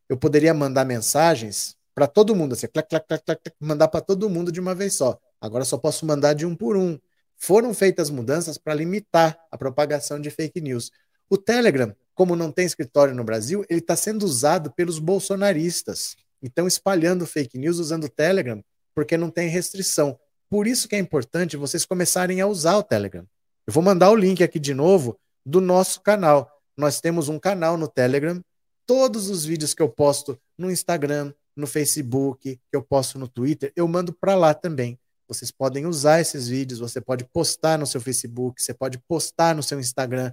Eu 0.08 0.16
poderia 0.16 0.52
mandar 0.52 0.84
mensagens 0.84 1.76
para 1.94 2.06
todo 2.06 2.36
mundo, 2.36 2.52
assim, 2.52 2.66
clac, 2.66 2.88
clac, 2.88 3.06
clac, 3.08 3.24
clac, 3.24 3.40
mandar 3.58 3.88
para 3.88 4.00
todo 4.00 4.28
mundo 4.28 4.52
de 4.52 4.60
uma 4.60 4.74
vez 4.74 4.94
só. 4.94 5.18
Agora 5.40 5.64
só 5.64 5.78
posso 5.78 6.04
mandar 6.04 6.34
de 6.34 6.44
um 6.44 6.54
por 6.54 6.76
um. 6.76 6.98
Foram 7.38 7.72
feitas 7.72 8.10
mudanças 8.10 8.58
para 8.58 8.74
limitar 8.74 9.38
a 9.50 9.56
propagação 9.56 10.20
de 10.20 10.30
fake 10.30 10.60
news. 10.60 10.90
O 11.28 11.36
Telegram, 11.36 11.94
como 12.14 12.36
não 12.36 12.52
tem 12.52 12.66
escritório 12.66 13.14
no 13.14 13.24
Brasil, 13.24 13.64
ele 13.68 13.80
está 13.80 13.96
sendo 13.96 14.24
usado 14.24 14.70
pelos 14.72 14.98
bolsonaristas. 14.98 16.16
Então, 16.42 16.66
espalhando 16.66 17.26
fake 17.26 17.58
news 17.58 17.78
usando 17.78 18.04
o 18.04 18.08
Telegram, 18.08 18.62
porque 18.94 19.16
não 19.16 19.30
tem 19.30 19.48
restrição. 19.48 20.18
Por 20.48 20.66
isso 20.66 20.88
que 20.88 20.96
é 20.96 20.98
importante 20.98 21.56
vocês 21.56 21.84
começarem 21.84 22.40
a 22.40 22.46
usar 22.46 22.76
o 22.76 22.82
Telegram. 22.82 23.26
Eu 23.66 23.72
vou 23.72 23.82
mandar 23.82 24.10
o 24.10 24.16
link 24.16 24.42
aqui 24.42 24.60
de 24.60 24.72
novo 24.72 25.18
do 25.44 25.60
nosso 25.60 26.00
canal. 26.00 26.50
Nós 26.76 27.00
temos 27.00 27.28
um 27.28 27.38
canal 27.38 27.76
no 27.76 27.88
Telegram. 27.88 28.40
Todos 28.86 29.28
os 29.28 29.44
vídeos 29.44 29.74
que 29.74 29.82
eu 29.82 29.88
posto 29.88 30.38
no 30.56 30.70
Instagram, 30.70 31.32
no 31.56 31.66
Facebook, 31.66 32.56
que 32.56 32.76
eu 32.76 32.82
posto 32.82 33.18
no 33.18 33.26
Twitter, 33.26 33.72
eu 33.74 33.88
mando 33.88 34.12
para 34.12 34.34
lá 34.34 34.54
também. 34.54 34.98
Vocês 35.26 35.50
podem 35.50 35.86
usar 35.86 36.20
esses 36.20 36.46
vídeos, 36.46 36.78
você 36.78 37.00
pode 37.00 37.24
postar 37.24 37.78
no 37.78 37.86
seu 37.86 38.00
Facebook, 38.00 38.62
você 38.62 38.72
pode 38.72 38.98
postar 39.08 39.54
no 39.56 39.62
seu 39.62 39.80
Instagram. 39.80 40.32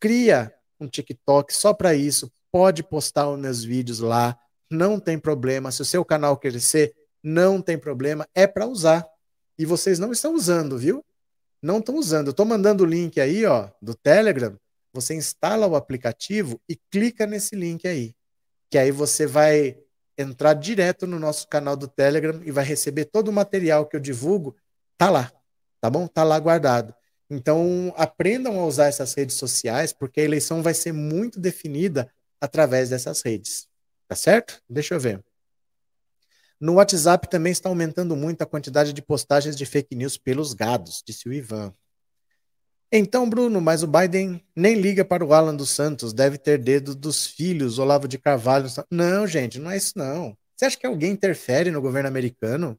Cria 0.00 0.52
um 0.80 0.88
TikTok 0.88 1.54
só 1.54 1.72
para 1.72 1.94
isso, 1.94 2.32
pode 2.50 2.82
postar 2.82 3.30
os 3.30 3.38
meus 3.38 3.62
vídeos 3.62 4.00
lá, 4.00 4.36
não 4.68 4.98
tem 4.98 5.18
problema. 5.18 5.70
Se 5.70 5.82
o 5.82 5.84
seu 5.84 6.04
canal 6.04 6.36
crescer, 6.36 6.92
não 7.22 7.62
tem 7.62 7.78
problema, 7.78 8.26
é 8.34 8.46
para 8.46 8.66
usar. 8.66 9.06
E 9.58 9.64
vocês 9.64 9.98
não 9.98 10.12
estão 10.12 10.34
usando, 10.34 10.78
viu? 10.78 11.04
Não 11.62 11.78
estão 11.78 11.96
usando. 11.96 12.28
Eu 12.28 12.32
estou 12.32 12.46
mandando 12.46 12.84
o 12.84 12.86
link 12.86 13.20
aí, 13.20 13.44
ó, 13.44 13.70
do 13.80 13.94
Telegram. 13.94 14.58
Você 14.92 15.14
instala 15.14 15.66
o 15.66 15.76
aplicativo 15.76 16.60
e 16.68 16.76
clica 16.90 17.26
nesse 17.26 17.56
link 17.56 17.86
aí. 17.86 18.14
Que 18.70 18.78
aí 18.78 18.90
você 18.90 19.26
vai 19.26 19.78
entrar 20.16 20.54
direto 20.54 21.06
no 21.06 21.18
nosso 21.18 21.48
canal 21.48 21.76
do 21.76 21.88
Telegram 21.88 22.40
e 22.44 22.50
vai 22.50 22.64
receber 22.64 23.06
todo 23.06 23.28
o 23.28 23.32
material 23.32 23.86
que 23.86 23.96
eu 23.96 24.00
divulgo. 24.00 24.56
Tá 24.96 25.10
lá, 25.10 25.32
tá 25.80 25.90
bom? 25.90 26.06
Tá 26.06 26.22
lá 26.22 26.38
guardado. 26.38 26.94
Então, 27.28 27.92
aprendam 27.96 28.60
a 28.60 28.66
usar 28.66 28.86
essas 28.86 29.14
redes 29.14 29.36
sociais, 29.36 29.92
porque 29.92 30.20
a 30.20 30.24
eleição 30.24 30.62
vai 30.62 30.74
ser 30.74 30.92
muito 30.92 31.40
definida 31.40 32.12
através 32.40 32.90
dessas 32.90 33.22
redes. 33.22 33.66
Tá 34.06 34.14
certo? 34.14 34.62
Deixa 34.68 34.94
eu 34.94 35.00
ver. 35.00 35.24
No 36.60 36.74
WhatsApp 36.74 37.28
também 37.28 37.52
está 37.52 37.68
aumentando 37.68 38.16
muito 38.16 38.42
a 38.42 38.46
quantidade 38.46 38.92
de 38.92 39.02
postagens 39.02 39.56
de 39.56 39.66
fake 39.66 39.94
news 39.94 40.16
pelos 40.16 40.54
gados, 40.54 41.02
disse 41.06 41.28
o 41.28 41.32
Ivan. 41.32 41.74
Então, 42.96 43.28
Bruno, 43.28 43.60
mas 43.60 43.82
o 43.82 43.88
Biden 43.88 44.40
nem 44.54 44.76
liga 44.76 45.04
para 45.04 45.24
o 45.24 45.34
Alan 45.34 45.56
dos 45.56 45.70
Santos, 45.70 46.12
deve 46.12 46.38
ter 46.38 46.58
dedo 46.58 46.94
dos 46.94 47.26
filhos, 47.26 47.78
Olavo 47.78 48.06
de 48.06 48.18
Carvalho. 48.18 48.68
Não, 48.88 49.26
gente, 49.26 49.58
não 49.58 49.70
é 49.70 49.76
isso 49.76 49.94
não. 49.96 50.36
Você 50.54 50.66
acha 50.66 50.78
que 50.78 50.86
alguém 50.86 51.10
interfere 51.10 51.72
no 51.72 51.82
governo 51.82 52.08
americano? 52.08 52.78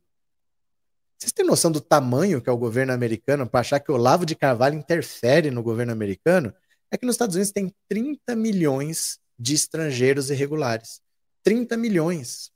Vocês 1.18 1.34
têm 1.34 1.46
noção 1.46 1.72
do 1.72 1.82
tamanho 1.82 2.42
que 2.42 2.50
é 2.50 2.54
o 2.54 2.58
governo 2.58 2.94
americano 2.94 3.48
para 3.48 3.60
achar 3.60 3.80
que 3.80 3.92
Olavo 3.92 4.26
de 4.26 4.36
Carvalho 4.36 4.78
interfere 4.78 5.52
no 5.52 5.62
governo 5.62 5.92
americano? 5.92 6.54
É 6.90 6.98
que 6.98 7.06
nos 7.06 7.16
Estados 7.16 7.36
Unidos 7.36 7.52
tem 7.52 7.74
30 7.90 8.36
milhões 8.36 9.20
de 9.38 9.54
estrangeiros 9.54 10.30
irregulares. 10.30 11.02
30 11.44 11.76
milhões. 11.76 12.52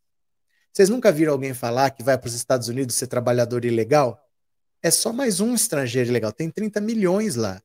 Vocês 0.71 0.89
nunca 0.89 1.11
viram 1.11 1.33
alguém 1.33 1.53
falar 1.53 1.89
que 1.91 2.03
vai 2.03 2.17
para 2.17 2.27
os 2.27 2.33
Estados 2.33 2.67
Unidos 2.67 2.95
ser 2.95 3.07
trabalhador 3.07 3.65
ilegal? 3.65 4.19
É 4.81 4.91
só 4.91 5.11
mais 5.11 5.39
um 5.39 5.53
estrangeiro 5.53 6.09
ilegal. 6.09 6.31
Tem 6.31 6.49
30 6.49 6.79
milhões 6.79 7.35
lá. 7.35 7.61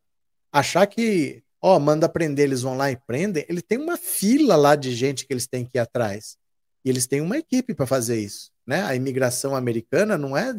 Achar 0.52 0.86
que 0.86 1.44
ó, 1.66 1.78
manda 1.78 2.06
prender, 2.10 2.44
eles 2.44 2.60
vão 2.60 2.76
lá 2.76 2.90
e 2.90 2.96
prendem, 2.96 3.46
ele 3.48 3.62
tem 3.62 3.78
uma 3.78 3.96
fila 3.96 4.54
lá 4.54 4.76
de 4.76 4.94
gente 4.94 5.26
que 5.26 5.32
eles 5.32 5.46
têm 5.46 5.64
que 5.64 5.78
ir 5.78 5.80
atrás. 5.80 6.36
E 6.84 6.90
eles 6.90 7.06
têm 7.06 7.22
uma 7.22 7.38
equipe 7.38 7.74
para 7.74 7.86
fazer 7.86 8.20
isso, 8.20 8.50
né? 8.66 8.82
A 8.82 8.94
imigração 8.94 9.56
americana 9.56 10.18
não 10.18 10.36
é 10.36 10.52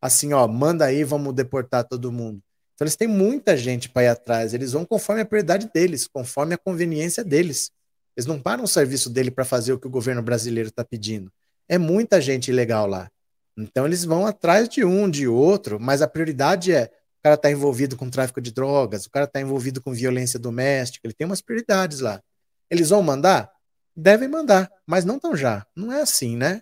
assim, 0.00 0.32
ó, 0.32 0.46
manda 0.46 0.84
aí, 0.84 1.02
vamos 1.02 1.34
deportar 1.34 1.82
todo 1.82 2.12
mundo. 2.12 2.40
Então 2.72 2.84
eles 2.84 2.94
têm 2.94 3.08
muita 3.08 3.56
gente 3.56 3.88
para 3.88 4.04
ir 4.04 4.08
atrás, 4.08 4.54
eles 4.54 4.70
vão 4.70 4.84
conforme 4.84 5.22
a 5.22 5.26
prioridade 5.26 5.68
deles, 5.74 6.06
conforme 6.06 6.54
a 6.54 6.58
conveniência 6.58 7.24
deles. 7.24 7.72
Eles 8.16 8.26
não 8.26 8.40
param 8.40 8.62
o 8.62 8.68
serviço 8.68 9.10
dele 9.10 9.32
para 9.32 9.44
fazer 9.44 9.72
o 9.72 9.78
que 9.78 9.88
o 9.88 9.90
governo 9.90 10.22
brasileiro 10.22 10.68
está 10.68 10.84
pedindo. 10.84 11.32
É 11.68 11.78
muita 11.78 12.20
gente 12.20 12.50
ilegal 12.50 12.86
lá. 12.86 13.10
Então 13.56 13.86
eles 13.86 14.04
vão 14.04 14.26
atrás 14.26 14.68
de 14.68 14.84
um, 14.84 15.08
de 15.08 15.28
outro, 15.28 15.78
mas 15.80 16.02
a 16.02 16.08
prioridade 16.08 16.72
é 16.72 16.90
o 17.18 17.22
cara 17.24 17.36
está 17.36 17.50
envolvido 17.50 17.96
com 17.96 18.10
tráfico 18.10 18.38
de 18.38 18.52
drogas, 18.52 19.06
o 19.06 19.10
cara 19.10 19.24
está 19.24 19.40
envolvido 19.40 19.80
com 19.80 19.94
violência 19.94 20.38
doméstica, 20.38 21.06
ele 21.06 21.14
tem 21.14 21.26
umas 21.26 21.40
prioridades 21.40 22.00
lá. 22.00 22.20
Eles 22.68 22.90
vão 22.90 23.02
mandar? 23.02 23.50
Devem 23.96 24.28
mandar, 24.28 24.70
mas 24.86 25.06
não 25.06 25.18
tão 25.18 25.34
já. 25.34 25.64
Não 25.74 25.90
é 25.90 26.02
assim, 26.02 26.36
né? 26.36 26.60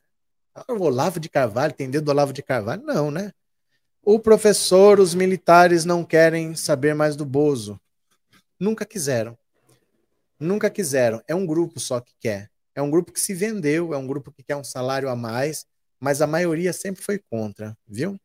Ah, 0.55 0.65
o 0.73 0.83
Olavo 0.83 1.19
de 1.19 1.29
Carvalho, 1.29 1.73
tem 1.73 1.91
dedo 1.91 2.05
do 2.05 2.11
Olavo 2.11 2.33
de 2.33 2.43
Carvalho? 2.45 2.83
Não, 2.85 3.11
né? 3.11 3.33
O 4.05 4.21
professor, 4.21 5.01
os 5.01 5.15
militares 5.15 5.85
não 5.85 6.05
querem 6.05 6.55
saber 6.55 6.95
mais 6.95 7.17
do 7.17 7.25
Bozo. 7.25 7.81
Nunca 8.61 8.85
quiseram. 8.85 9.37
Nunca 10.39 10.71
quiseram. 10.71 11.23
É 11.27 11.35
um 11.35 11.47
grupo 11.47 11.81
só 11.81 12.01
que 12.01 12.13
quer. 12.21 12.52
É 12.75 12.83
um 12.83 12.91
grupo 12.91 13.13
que 13.13 13.21
se 13.21 13.35
vendeu, 13.35 13.93
é 13.93 13.99
um 13.99 14.07
grupo 14.07 14.33
que 14.33 14.43
quer 14.43 14.57
um 14.57 14.65
salário 14.65 15.09
a 15.09 15.17
mais, 15.17 15.67
mas 16.01 16.23
a 16.23 16.27
maioria 16.27 16.73
sempre 16.73 17.03
foi 17.03 17.19
contra, 17.19 17.77
viu? 17.87 18.19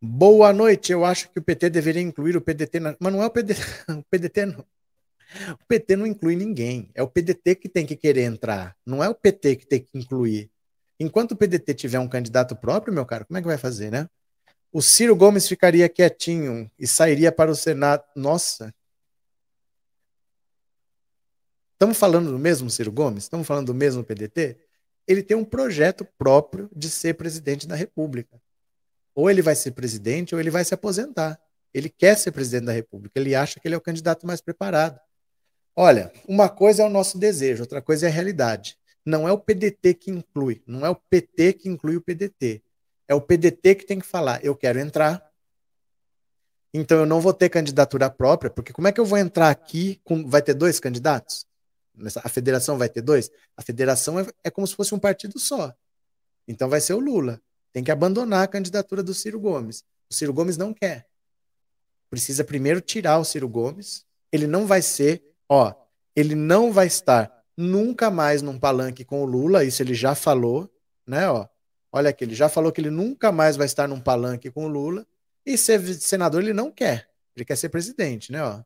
Boa 0.00 0.52
noite. 0.52 0.92
Eu 0.92 1.04
acho 1.04 1.28
que 1.30 1.38
o 1.40 1.42
PT 1.42 1.70
deveria 1.70 2.02
incluir 2.02 2.36
o 2.36 2.40
PDT, 2.40 2.78
na... 2.78 2.96
mas 3.00 3.12
não 3.12 3.22
é 3.22 3.26
o 3.26 3.30
PDT, 3.30 3.60
o 3.90 4.04
PDT 4.10 4.46
não. 4.46 4.64
O 5.50 5.66
PT 5.66 5.96
não 5.96 6.06
inclui 6.06 6.36
ninguém. 6.36 6.90
É 6.94 7.02
o 7.02 7.08
PDT 7.08 7.56
que 7.56 7.68
tem 7.68 7.84
que 7.84 7.96
querer 7.96 8.22
entrar. 8.22 8.76
Não 8.86 9.02
é 9.02 9.08
o 9.08 9.14
PT 9.14 9.56
que 9.56 9.66
tem 9.66 9.80
que 9.80 9.98
incluir. 9.98 10.50
Enquanto 11.00 11.32
o 11.32 11.36
PDT 11.36 11.74
tiver 11.74 11.98
um 11.98 12.08
candidato 12.08 12.56
próprio, 12.56 12.94
meu 12.94 13.04
caro, 13.04 13.26
como 13.26 13.38
é 13.38 13.40
que 13.40 13.46
vai 13.46 13.58
fazer, 13.58 13.90
né? 13.90 14.08
O 14.72 14.80
Ciro 14.82 15.16
Gomes 15.16 15.48
ficaria 15.48 15.88
quietinho 15.88 16.70
e 16.78 16.86
sairia 16.86 17.32
para 17.32 17.50
o 17.50 17.54
Senado. 17.54 18.02
Nossa. 18.14 18.72
Estamos 21.78 21.96
falando 21.96 22.32
do 22.32 22.38
mesmo 22.38 22.68
Ciro 22.68 22.90
Gomes? 22.90 23.24
Estamos 23.24 23.46
falando 23.46 23.66
do 23.66 23.74
mesmo 23.74 24.02
PDT? 24.02 24.58
ele 25.08 25.22
tem 25.22 25.34
um 25.34 25.44
projeto 25.44 26.06
próprio 26.18 26.68
de 26.76 26.90
ser 26.90 27.14
presidente 27.14 27.66
da 27.66 27.74
República. 27.74 28.38
Ou 29.14 29.30
ele 29.30 29.40
vai 29.40 29.56
ser 29.56 29.70
presidente 29.70 30.34
ou 30.34 30.40
ele 30.40 30.50
vai 30.50 30.64
se 30.66 30.74
aposentar. 30.74 31.40
Ele 31.72 31.88
quer 31.88 32.14
ser 32.16 32.30
presidente 32.30 32.66
da 32.66 32.72
República, 32.72 33.18
ele 33.18 33.34
acha 33.34 33.58
que 33.58 33.66
ele 33.66 33.74
é 33.74 33.78
o 33.78 33.80
candidato 33.80 34.26
mais 34.26 34.42
preparado. 34.42 35.00
Olha, 35.74 36.12
uma 36.28 36.48
coisa 36.48 36.82
é 36.82 36.86
o 36.86 36.90
nosso 36.90 37.18
desejo, 37.18 37.62
outra 37.62 37.80
coisa 37.80 38.06
é 38.06 38.10
a 38.10 38.12
realidade. 38.12 38.76
Não 39.04 39.26
é 39.26 39.32
o 39.32 39.38
PDT 39.38 39.94
que 39.94 40.10
inclui, 40.10 40.62
não 40.66 40.84
é 40.84 40.90
o 40.90 40.94
PT 40.94 41.54
que 41.54 41.68
inclui 41.68 41.96
o 41.96 42.02
PDT. 42.02 42.62
É 43.06 43.14
o 43.14 43.20
PDT 43.20 43.76
que 43.76 43.86
tem 43.86 43.98
que 43.98 44.06
falar: 44.06 44.44
eu 44.44 44.54
quero 44.54 44.78
entrar, 44.78 45.26
então 46.74 46.98
eu 46.98 47.06
não 47.06 47.20
vou 47.20 47.32
ter 47.32 47.48
candidatura 47.48 48.10
própria, 48.10 48.50
porque 48.50 48.72
como 48.72 48.88
é 48.88 48.92
que 48.92 49.00
eu 49.00 49.06
vou 49.06 49.16
entrar 49.16 49.48
aqui 49.48 50.00
com. 50.04 50.28
Vai 50.28 50.42
ter 50.42 50.52
dois 50.52 50.78
candidatos? 50.78 51.47
A 52.22 52.28
federação 52.28 52.78
vai 52.78 52.88
ter 52.88 53.02
dois? 53.02 53.30
A 53.56 53.62
federação 53.62 54.18
é, 54.18 54.26
é 54.44 54.50
como 54.50 54.66
se 54.66 54.74
fosse 54.74 54.94
um 54.94 54.98
partido 54.98 55.38
só. 55.38 55.74
Então 56.46 56.68
vai 56.68 56.80
ser 56.80 56.94
o 56.94 57.00
Lula. 57.00 57.40
Tem 57.72 57.84
que 57.84 57.90
abandonar 57.90 58.44
a 58.44 58.48
candidatura 58.48 59.02
do 59.02 59.12
Ciro 59.12 59.38
Gomes. 59.38 59.84
O 60.10 60.14
Ciro 60.14 60.32
Gomes 60.32 60.56
não 60.56 60.72
quer. 60.72 61.06
Precisa 62.08 62.44
primeiro 62.44 62.80
tirar 62.80 63.18
o 63.18 63.24
Ciro 63.24 63.48
Gomes. 63.48 64.06
Ele 64.32 64.46
não 64.46 64.66
vai 64.66 64.80
ser, 64.80 65.22
ó, 65.48 65.74
ele 66.14 66.34
não 66.34 66.72
vai 66.72 66.86
estar 66.86 67.44
nunca 67.56 68.10
mais 68.10 68.40
num 68.40 68.58
palanque 68.58 69.04
com 69.04 69.22
o 69.22 69.26
Lula, 69.26 69.64
isso 69.64 69.82
ele 69.82 69.94
já 69.94 70.14
falou, 70.14 70.72
né, 71.06 71.28
ó. 71.28 71.46
Olha 71.90 72.10
aqui, 72.10 72.24
ele 72.24 72.34
já 72.34 72.48
falou 72.48 72.70
que 72.70 72.80
ele 72.80 72.90
nunca 72.90 73.32
mais 73.32 73.56
vai 73.56 73.66
estar 73.66 73.88
num 73.88 74.00
palanque 74.00 74.50
com 74.50 74.66
o 74.66 74.68
Lula. 74.68 75.06
E 75.44 75.56
ser 75.56 75.82
senador 75.94 76.42
ele 76.42 76.52
não 76.52 76.70
quer. 76.70 77.08
Ele 77.34 77.44
quer 77.44 77.56
ser 77.56 77.70
presidente, 77.70 78.30
né, 78.30 78.42
ó. 78.42 78.62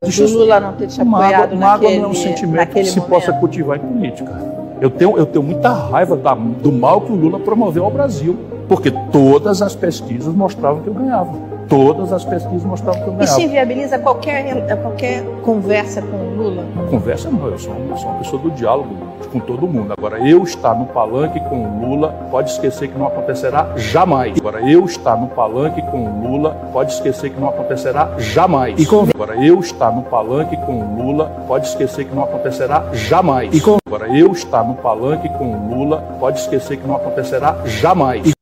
Deixa 0.00 0.24
o 0.24 0.28
Lula 0.28 0.60
não 0.60 0.72
ter 0.74 0.86
te 0.86 1.00
apoiado 1.00 1.56
mágoa, 1.56 1.80
naquele, 1.80 1.98
não 1.98 2.04
é 2.04 2.08
um 2.08 2.14
sentimento 2.14 2.74
que 2.74 2.84
se 2.84 3.00
momento. 3.00 3.10
possa 3.10 3.32
cultivar 3.32 3.76
em 3.76 3.80
política. 3.80 4.32
Eu 4.80 4.88
tenho, 4.88 5.16
eu 5.16 5.26
tenho 5.26 5.44
muita 5.44 5.72
raiva 5.72 6.16
da, 6.16 6.34
do 6.34 6.70
mal 6.70 7.00
que 7.00 7.10
o 7.10 7.16
Lula 7.16 7.40
promoveu 7.40 7.84
ao 7.84 7.90
Brasil, 7.90 8.38
porque 8.68 8.90
todas 9.10 9.62
as 9.62 9.74
pesquisas 9.74 10.32
mostravam 10.32 10.82
que 10.82 10.88
eu 10.88 10.94
ganhava. 10.94 11.32
Todas 11.68 12.12
as 12.12 12.24
pesquisas 12.24 12.64
mostravam 12.64 13.02
que 13.02 13.08
eu 13.08 13.12
ganhava. 13.14 13.24
Isso 13.24 13.40
inviabiliza 13.40 13.98
qualquer, 13.98 14.44
qualquer 14.82 15.24
conversa 15.42 16.02
com 16.02 16.16
o 16.16 16.34
Lula? 16.36 16.64
Conversa 16.90 17.30
não, 17.30 17.46
eu 17.46 17.58
sou, 17.58 17.74
eu 17.74 17.96
sou 17.96 18.10
uma 18.10 18.18
pessoa 18.18 18.42
do 18.42 18.50
diálogo 18.50 19.14
com 19.34 19.40
todo 19.40 19.66
mundo. 19.66 19.92
Agora, 19.92 20.18
eu 20.20 20.44
estar 20.44 20.74
no 20.74 20.86
palanque 20.86 21.40
com 21.40 21.64
o 21.64 21.80
Lula, 21.80 22.12
pode 22.30 22.50
esquecer 22.50 22.88
que 22.88 22.96
não 22.96 23.06
acontecerá 23.06 23.72
jamais. 23.76 24.38
Agora, 24.38 24.60
eu 24.70 24.84
estar 24.84 25.16
no 25.16 25.28
palanque 25.28 25.82
com 25.82 26.04
o 26.04 26.22
Lula, 26.22 26.54
pode 26.72 26.92
esquecer 26.92 27.30
que 27.30 27.40
não 27.40 27.48
acontecerá 27.48 28.14
jamais. 28.18 28.78
E 28.78 28.86
com... 28.86 29.08
Agora, 29.12 29.44
eu 29.44 29.58
estar 29.58 29.90
no 29.90 30.02
palanque 30.04 30.56
com 30.58 30.80
o 30.80 31.02
Lula, 31.02 31.26
pode 31.48 31.66
esquecer 31.66 32.04
que 32.04 32.14
não 32.14 32.24
acontecerá 32.24 32.84
jamais. 32.92 33.52
E 33.52 33.60
com... 33.60 33.78
Agora, 33.84 34.08
eu 34.16 34.30
estar 34.32 34.62
no 34.62 34.74
palanque 34.76 35.28
com 35.30 35.52
o 35.52 35.74
Lula, 35.74 36.00
pode 36.20 36.38
esquecer 36.38 36.76
que 36.76 36.86
não 36.86 36.96
acontecerá 36.96 37.56
jamais. 37.66 38.32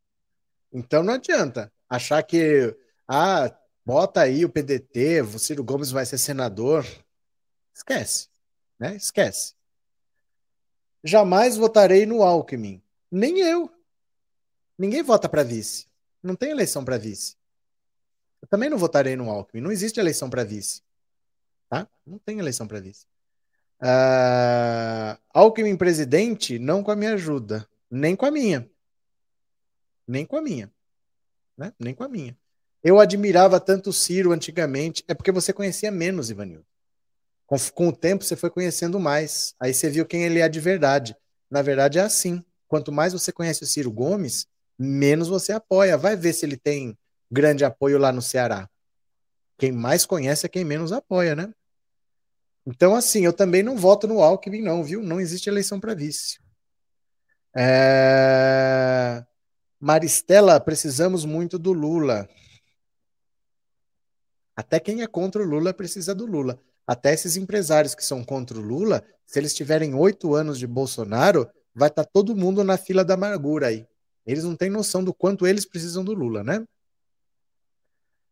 Então 0.73 1.03
não 1.03 1.15
adianta 1.15 1.71
achar 1.89 2.23
que 2.23 2.75
ah, 3.09 3.55
bota 3.85 4.23
aí 4.23 4.45
o 4.45 4.49
PDT, 4.49 5.23
o 5.23 5.39
Ciro 5.39 5.65
Gomes 5.65 5.91
vai 5.91 6.07
ser 6.07 6.19
senador. 6.19 6.87
Esquece, 7.75 8.29
né? 8.79 8.97
Esquece. 8.97 9.55
Jamais 11.05 11.57
votarei 11.57 12.07
no 12.07 12.23
Alckmin. 12.23 12.83
Nem 13.11 13.41
eu. 13.41 13.71
Ninguém 14.79 15.03
vota 15.03 15.29
para 15.29 15.43
vice. 15.43 15.87
Não 16.23 16.37
tem 16.37 16.51
eleição 16.51 16.85
para 16.85 16.99
vice. 16.99 17.37
Eu 18.41 18.49
também 18.49 18.71
não 18.71 18.79
votarei 18.79 19.17
no 19.17 19.29
Alckmin. 19.31 19.61
Não 19.61 19.73
existe 19.73 19.99
eleição 19.99 20.31
para 20.31 20.45
vice. 20.45 20.83
Tá? 21.69 21.89
Não 22.07 22.19
tem 22.19 22.39
eleição 22.39 22.67
para 22.67 22.81
vice. 22.81 23.07
Uh, 23.81 25.19
Alckmin 25.35 25.77
presidente, 25.77 26.59
não 26.59 26.83
com 26.83 26.91
a 26.91 26.97
minha 26.97 27.15
ajuda. 27.15 27.69
Nem 27.91 28.15
com 28.15 28.27
a 28.27 28.31
minha. 28.31 28.71
Nem 30.07 30.25
com 30.25 30.37
a 30.37 30.43
minha. 30.43 30.73
Né? 31.57 31.73
Nem 31.79 31.95
com 31.95 32.05
a 32.05 32.09
minha. 32.09 32.37
Eu 32.83 32.99
admirava 32.99 33.61
tanto 33.61 33.91
o 33.91 33.93
Ciro 33.93 34.33
antigamente. 34.33 35.05
É 35.07 35.15
porque 35.15 35.31
você 35.31 35.53
conhecia 35.53 35.91
menos, 35.91 36.31
Ivanildo. 36.31 36.67
Com, 37.47 37.57
com 37.75 37.89
o 37.89 37.97
tempo 37.97 38.25
você 38.25 38.37
foi 38.37 38.51
conhecendo 38.51 38.99
mais. 38.99 39.55
Aí 39.61 39.73
você 39.73 39.89
viu 39.89 40.05
quem 40.05 40.25
ele 40.25 40.41
é 40.41 40.49
de 40.49 40.61
verdade. 40.61 41.17
Na 41.51 41.63
verdade 41.63 41.99
é 41.99 42.03
assim. 42.03 42.45
Quanto 42.67 42.91
mais 42.91 43.13
você 43.13 43.31
conhece 43.31 43.63
o 43.63 43.67
Ciro 43.67 43.91
Gomes, 43.91 44.47
menos 44.79 45.29
você 45.29 45.53
apoia. 45.53 45.97
Vai 45.97 46.17
ver 46.17 46.33
se 46.33 46.45
ele 46.45 46.57
tem 46.57 46.97
grande 47.31 47.65
apoio 47.65 47.99
lá 47.99 48.11
no 48.11 48.23
Ceará. 48.23 48.69
Quem 49.59 49.71
mais 49.71 50.05
conhece 50.05 50.47
é 50.47 50.49
quem 50.49 50.65
menos 50.65 50.93
apoia, 50.93 51.37
né? 51.37 51.53
Então, 52.67 52.95
assim, 52.95 53.25
eu 53.25 53.33
também 53.33 53.63
não 53.63 53.77
voto 53.77 54.07
no 54.07 54.23
Alckmin, 54.23 54.63
não, 54.63 54.83
viu? 54.83 55.03
Não 55.03 55.21
existe 55.21 55.49
eleição 55.49 55.81
para 55.81 55.95
vice. 55.95 56.39
É... 57.55 59.25
Maristela, 59.81 60.61
precisamos 60.61 61.25
muito 61.25 61.59
do 61.59 61.73
Lula. 61.73 62.29
Até 64.57 64.79
quem 64.79 65.03
é 65.03 65.07
contra 65.07 65.43
o 65.43 65.47
Lula 65.47 65.73
precisa 65.73 66.15
do 66.15 66.27
Lula. 66.27 66.59
Até 66.87 67.13
esses 67.13 67.37
empresários 67.37 67.95
que 67.95 68.05
são 68.05 68.25
contra 68.25 68.59
o 68.59 68.61
Lula, 68.61 69.05
se 69.25 69.39
eles 69.39 69.55
tiverem 69.55 69.95
oito 69.95 70.35
anos 70.35 70.59
de 70.59 70.67
Bolsonaro, 70.67 71.49
vai 71.75 71.89
estar 71.89 72.05
tá 72.05 72.11
todo 72.13 72.37
mundo 72.37 72.63
na 72.63 72.77
fila 72.77 73.05
da 73.05 73.15
amargura 73.15 73.69
aí. 73.69 73.87
Eles 74.27 74.45
não 74.45 74.55
têm 74.55 74.71
noção 74.71 75.03
do 75.03 75.13
quanto 75.13 75.47
eles 75.47 75.65
precisam 75.65 76.05
do 76.05 76.13
Lula, 76.13 76.45
né? 76.45 76.65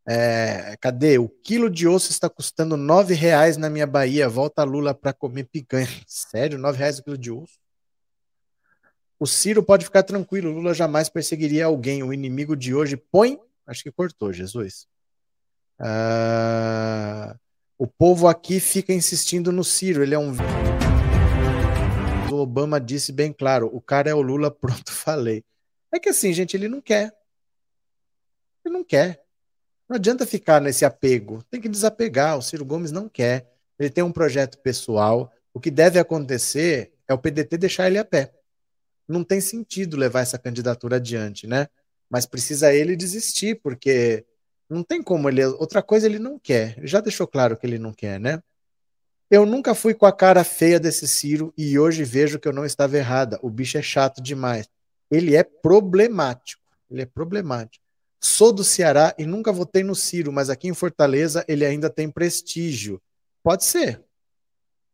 É, 0.07 0.75
cadê? 0.79 1.17
O 1.17 1.29
quilo 1.29 1.69
de 1.69 1.87
osso 1.87 2.11
está 2.11 2.29
custando 2.29 2.75
nove 2.75 3.13
reais 3.13 3.57
na 3.57 3.69
minha 3.69 3.85
Bahia. 3.85 4.27
Volta 4.27 4.63
Lula 4.63 4.93
para 4.93 5.13
comer 5.13 5.45
picanha. 5.45 5.87
Sério? 6.07 6.57
Nove 6.57 6.77
reais 6.77 6.99
o 6.99 7.03
quilo 7.03 7.17
de 7.17 7.31
osso? 7.31 7.59
O 9.19 9.27
Ciro 9.27 9.61
pode 9.61 9.85
ficar 9.85 10.03
tranquilo. 10.03 10.51
Lula 10.51 10.73
jamais 10.73 11.07
perseguiria 11.07 11.65
alguém. 11.65 12.01
O 12.03 12.13
inimigo 12.13 12.55
de 12.55 12.73
hoje 12.73 12.97
põe. 12.97 13.39
Acho 13.67 13.83
que 13.83 13.91
cortou, 13.91 14.33
Jesus. 14.33 14.87
Uh, 15.81 17.35
o 17.75 17.87
povo 17.87 18.27
aqui 18.27 18.59
fica 18.59 18.93
insistindo 18.93 19.51
no 19.51 19.63
Ciro, 19.63 20.03
ele 20.03 20.13
é 20.13 20.19
um. 20.19 20.33
O 22.31 22.35
Obama 22.35 22.79
disse 22.79 23.11
bem 23.11 23.33
claro: 23.33 23.67
o 23.73 23.81
cara 23.81 24.09
é 24.09 24.13
o 24.13 24.21
Lula, 24.21 24.51
pronto, 24.53 24.91
falei. 24.91 25.43
É 25.91 25.99
que 25.99 26.09
assim, 26.09 26.31
gente, 26.31 26.55
ele 26.55 26.67
não 26.67 26.79
quer. 26.79 27.11
Ele 28.63 28.73
não 28.73 28.83
quer. 28.83 29.23
Não 29.89 29.95
adianta 29.95 30.25
ficar 30.25 30.61
nesse 30.61 30.85
apego. 30.85 31.43
Tem 31.49 31.59
que 31.59 31.67
desapegar. 31.67 32.37
O 32.37 32.41
Ciro 32.41 32.63
Gomes 32.63 32.91
não 32.91 33.09
quer. 33.09 33.51
Ele 33.77 33.89
tem 33.89 34.03
um 34.03 34.11
projeto 34.11 34.59
pessoal. 34.59 35.31
O 35.53 35.59
que 35.59 35.71
deve 35.71 35.99
acontecer 35.99 36.93
é 37.07 37.13
o 37.13 37.17
PDT 37.17 37.57
deixar 37.57 37.87
ele 37.87 37.97
a 37.97 38.05
pé. 38.05 38.31
Não 39.07 39.23
tem 39.23 39.41
sentido 39.41 39.97
levar 39.97 40.21
essa 40.21 40.37
candidatura 40.37 40.95
adiante, 40.97 41.45
né? 41.45 41.67
Mas 42.09 42.25
precisa 42.25 42.73
ele 42.73 42.95
desistir, 42.95 43.59
porque 43.61 44.25
Não 44.71 44.83
tem 44.83 45.03
como 45.03 45.27
ele. 45.27 45.43
Outra 45.43 45.83
coisa 45.83 46.07
ele 46.07 46.17
não 46.17 46.39
quer. 46.39 46.79
Já 46.81 47.01
deixou 47.01 47.27
claro 47.27 47.57
que 47.57 47.67
ele 47.67 47.77
não 47.77 47.91
quer, 47.91 48.17
né? 48.17 48.41
Eu 49.29 49.45
nunca 49.45 49.75
fui 49.75 49.93
com 49.93 50.05
a 50.05 50.13
cara 50.13 50.45
feia 50.45 50.79
desse 50.79 51.09
Ciro 51.09 51.53
e 51.57 51.77
hoje 51.77 52.05
vejo 52.05 52.39
que 52.39 52.47
eu 52.47 52.53
não 52.53 52.65
estava 52.65 52.97
errada. 52.97 53.37
O 53.41 53.49
bicho 53.49 53.77
é 53.77 53.81
chato 53.81 54.21
demais. 54.21 54.69
Ele 55.11 55.35
é 55.35 55.43
problemático. 55.43 56.63
Ele 56.89 57.01
é 57.01 57.05
problemático. 57.05 57.83
Sou 58.17 58.53
do 58.53 58.63
Ceará 58.63 59.13
e 59.17 59.25
nunca 59.25 59.51
votei 59.51 59.83
no 59.83 59.93
Ciro, 59.93 60.31
mas 60.31 60.49
aqui 60.49 60.69
em 60.69 60.73
Fortaleza 60.73 61.43
ele 61.49 61.65
ainda 61.65 61.89
tem 61.89 62.09
prestígio. 62.09 63.01
Pode 63.43 63.65
ser. 63.65 64.01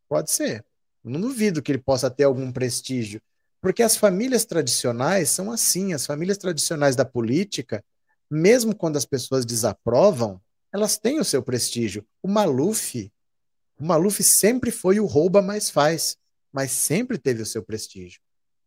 Pode 0.10 0.32
ser. 0.32 0.66
Não 1.04 1.22
duvido 1.22 1.62
que 1.62 1.72
ele 1.72 1.80
possa 1.80 2.10
ter 2.10 2.24
algum 2.24 2.52
prestígio. 2.52 3.22
Porque 3.62 3.84
as 3.84 3.96
famílias 3.96 4.44
tradicionais 4.44 5.30
são 5.30 5.52
assim. 5.52 5.94
As 5.94 6.04
famílias 6.04 6.40
tradicionais 6.40 6.96
da 6.96 7.06
política, 7.06 7.84
mesmo 8.30 8.76
quando 8.76 8.98
as 8.98 9.06
pessoas 9.06 9.46
desaprovam, 9.46 10.42
elas 10.72 10.98
têm 10.98 11.20
o 11.20 11.26
seu 11.26 11.42
prestígio. 11.42 12.06
O 12.22 12.28
Maluf, 12.28 13.12
o 13.80 13.86
Maluf 13.86 14.24
sempre 14.24 14.72
foi 14.72 15.00
o 15.00 15.06
rouba 15.06 15.42
mais 15.42 15.70
faz, 15.70 16.18
mas 16.52 16.72
sempre 16.72 17.18
teve 17.18 17.42
o 17.42 17.46
seu 17.46 17.64
prestígio. 17.64 18.20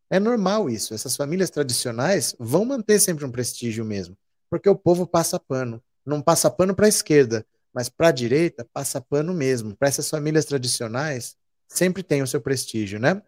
É 0.09 0.19
normal 0.19 0.69
isso. 0.69 0.93
Essas 0.93 1.15
famílias 1.15 1.49
tradicionais 1.49 2.35
vão 2.39 2.65
manter 2.65 2.99
sempre 2.99 3.23
um 3.25 3.31
prestígio 3.31 3.85
mesmo, 3.85 4.17
porque 4.49 4.69
o 4.69 4.75
povo 4.75 5.07
passa 5.07 5.39
pano. 5.39 5.81
Não 6.05 6.21
passa 6.21 6.49
pano 6.49 6.75
para 6.75 6.87
a 6.87 6.89
esquerda, 6.89 7.45
mas 7.73 7.87
para 7.87 8.09
a 8.09 8.11
direita 8.11 8.67
passa 8.73 8.99
pano 8.99 9.33
mesmo. 9.33 9.75
Para 9.75 9.87
essas 9.87 10.09
famílias 10.09 10.45
tradicionais, 10.45 11.35
sempre 11.67 12.03
tem 12.03 12.21
o 12.21 12.27
seu 12.27 12.41
prestígio, 12.41 12.99
né? 12.99 13.21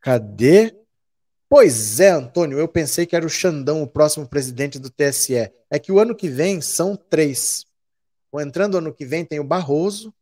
Cadê? 0.00 0.83
Pois 1.48 2.00
é, 2.00 2.10
Antônio, 2.10 2.58
eu 2.58 2.66
pensei 2.66 3.06
que 3.06 3.14
era 3.14 3.26
o 3.26 3.30
Xandão 3.30 3.82
o 3.82 3.86
próximo 3.86 4.26
presidente 4.26 4.78
do 4.78 4.90
TSE. 4.90 5.52
É 5.70 5.78
que 5.78 5.92
o 5.92 5.98
ano 5.98 6.14
que 6.14 6.28
vem 6.28 6.60
são 6.60 6.96
três. 6.96 7.64
Entrando 8.34 8.78
ano 8.78 8.92
que 8.92 9.04
vem 9.04 9.24
tem 9.24 9.38
o 9.38 9.44
Barroso, 9.44 10.12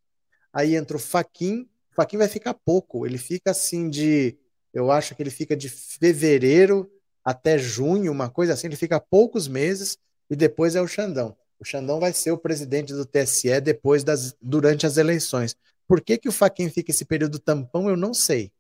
aí 0.53 0.77
entra 0.77 0.97
o 0.97 1.01
Faquin. 1.01 1.63
O 1.93 1.95
Faquin 1.95 2.19
vai 2.19 2.29
ficar 2.29 2.55
pouco, 2.55 3.07
ele 3.07 3.19
fica 3.19 3.51
assim 3.53 3.89
de. 3.89 4.37
Eu 4.75 4.91
acho 4.91 5.15
que 5.15 5.23
ele 5.23 5.31
fica 5.31 5.57
de 5.57 5.69
fevereiro 5.69 6.91
até 7.25 7.57
junho, 7.57 8.11
uma 8.11 8.29
coisa 8.29 8.53
assim, 8.53 8.67
ele 8.67 8.77
fica 8.77 8.99
poucos 8.99 9.47
meses 9.47 9.99
e 10.29 10.37
depois 10.37 10.75
é 10.75 10.83
o 10.83 10.89
Xandão. 10.89 11.37
O 11.59 11.65
Xandão 11.65 12.01
vai 12.01 12.13
ser 12.13 12.33
o 12.33 12.39
presidente 12.39 12.93
do 12.93 13.07
TSE 13.07 13.61
depois 13.61 14.03
das, 14.03 14.35
durante 14.41 14.87
as 14.87 14.97
eleições. 14.97 15.55
Por 15.87 16.01
que, 16.01 16.19
que 16.19 16.29
o 16.29 16.33
Faquin 16.33 16.69
fica 16.69 16.91
esse 16.91 17.05
período 17.05 17.39
tampão, 17.39 17.89
eu 17.89 17.97
não 17.97 18.13
sei. 18.13 18.51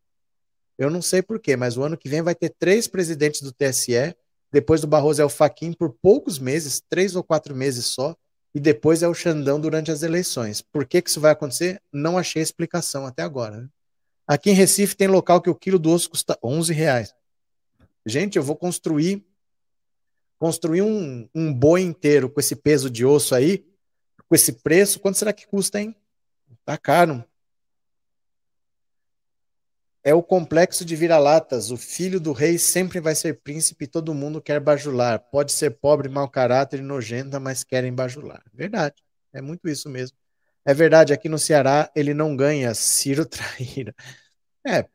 Eu 0.78 0.90
não 0.90 1.03
sei 1.03 1.23
por 1.23 1.39
quê, 1.39 1.57
mas 1.57 1.77
o 1.77 1.82
ano 1.82 1.97
que 1.97 2.09
vem 2.09 2.23
vai 2.23 2.35
ter 2.35 2.51
três 2.51 2.86
presidentes 2.86 3.43
do 3.43 3.53
TSE. 3.53 4.15
Depois 4.51 4.81
do 4.81 4.86
Barroso 4.86 5.23
é 5.23 5.24
o 5.24 5.28
Faquin 5.28 5.73
por 5.73 5.90
poucos 6.03 6.39
meses, 6.39 6.82
três 6.89 7.16
ou 7.16 7.23
quatro 7.23 7.55
meses 7.55 7.86
só. 7.86 8.16
E 8.55 8.61
depois 8.61 9.03
é 9.03 9.09
o 9.09 9.15
Xandão 9.15 9.59
durante 9.59 9.90
as 9.90 10.03
eleições. 10.03 10.61
Por 10.61 10.85
que, 10.85 11.01
que 11.01 11.09
isso 11.09 11.20
vai 11.20 11.32
acontecer? 11.32 11.81
Não 11.90 12.19
achei 12.19 12.43
explicação 12.43 13.07
até 13.07 13.23
agora. 13.23 13.62
Né? 13.62 13.69
Aqui 14.27 14.51
em 14.51 14.55
Recife 14.55 14.94
tem 14.94 15.09
local 15.09 15.40
que 15.40 15.49
o 15.49 15.55
quilo 15.55 15.78
do 15.78 15.90
osso 15.90 16.11
custa 16.11 16.39
11 16.43 16.73
reais. 16.73 17.15
Gente, 18.05 18.36
eu 18.36 18.43
vou 18.43 18.57
construir 18.57 19.24
construir 20.43 20.82
um, 20.82 21.28
um 21.32 21.55
boi 21.55 21.82
inteiro 21.82 22.28
com 22.28 22.40
esse 22.40 22.57
peso 22.57 22.90
de 22.90 23.07
osso 23.07 23.32
aí, 23.32 23.65
com 24.28 24.35
esse 24.35 24.55
preço, 24.55 24.99
quanto 24.99 25.16
será 25.16 25.32
que 25.32 25.47
custa, 25.47 25.81
hein? 25.81 25.94
Tá 26.65 26.77
caro. 26.77 27.24
É 30.05 30.12
o 30.12 30.23
complexo 30.23 30.85
de 30.85 30.97
vira-latas. 30.97 31.70
O 31.70 31.77
filho 31.77 32.19
do 32.19 32.33
rei 32.33 32.59
sempre 32.59 32.99
vai 32.99 33.15
ser 33.15 33.41
príncipe 33.41 33.85
e 33.85 33.89
todo 33.89 34.15
mundo 34.15 34.43
quer 34.43 34.59
bajular. 34.59 35.19
Pode 35.19 35.53
ser 35.53 35.70
pobre, 35.70 36.09
mau 36.09 36.29
caráter 36.29 36.81
e 36.81 36.83
nojenta, 36.83 37.39
mas 37.39 37.62
querem 37.62 37.95
bajular. 37.95 38.43
Verdade. 38.53 38.97
É 39.33 39.41
muito 39.41 39.69
isso 39.69 39.89
mesmo. 39.89 40.16
É 40.65 40.74
verdade, 40.74 41.12
aqui 41.12 41.29
no 41.29 41.39
Ceará 41.39 41.91
ele 41.95 42.15
não 42.15 42.37
ganha 42.37 42.74
Ciro 42.74 43.24
Traíra. 43.27 43.95
É, 44.66 44.87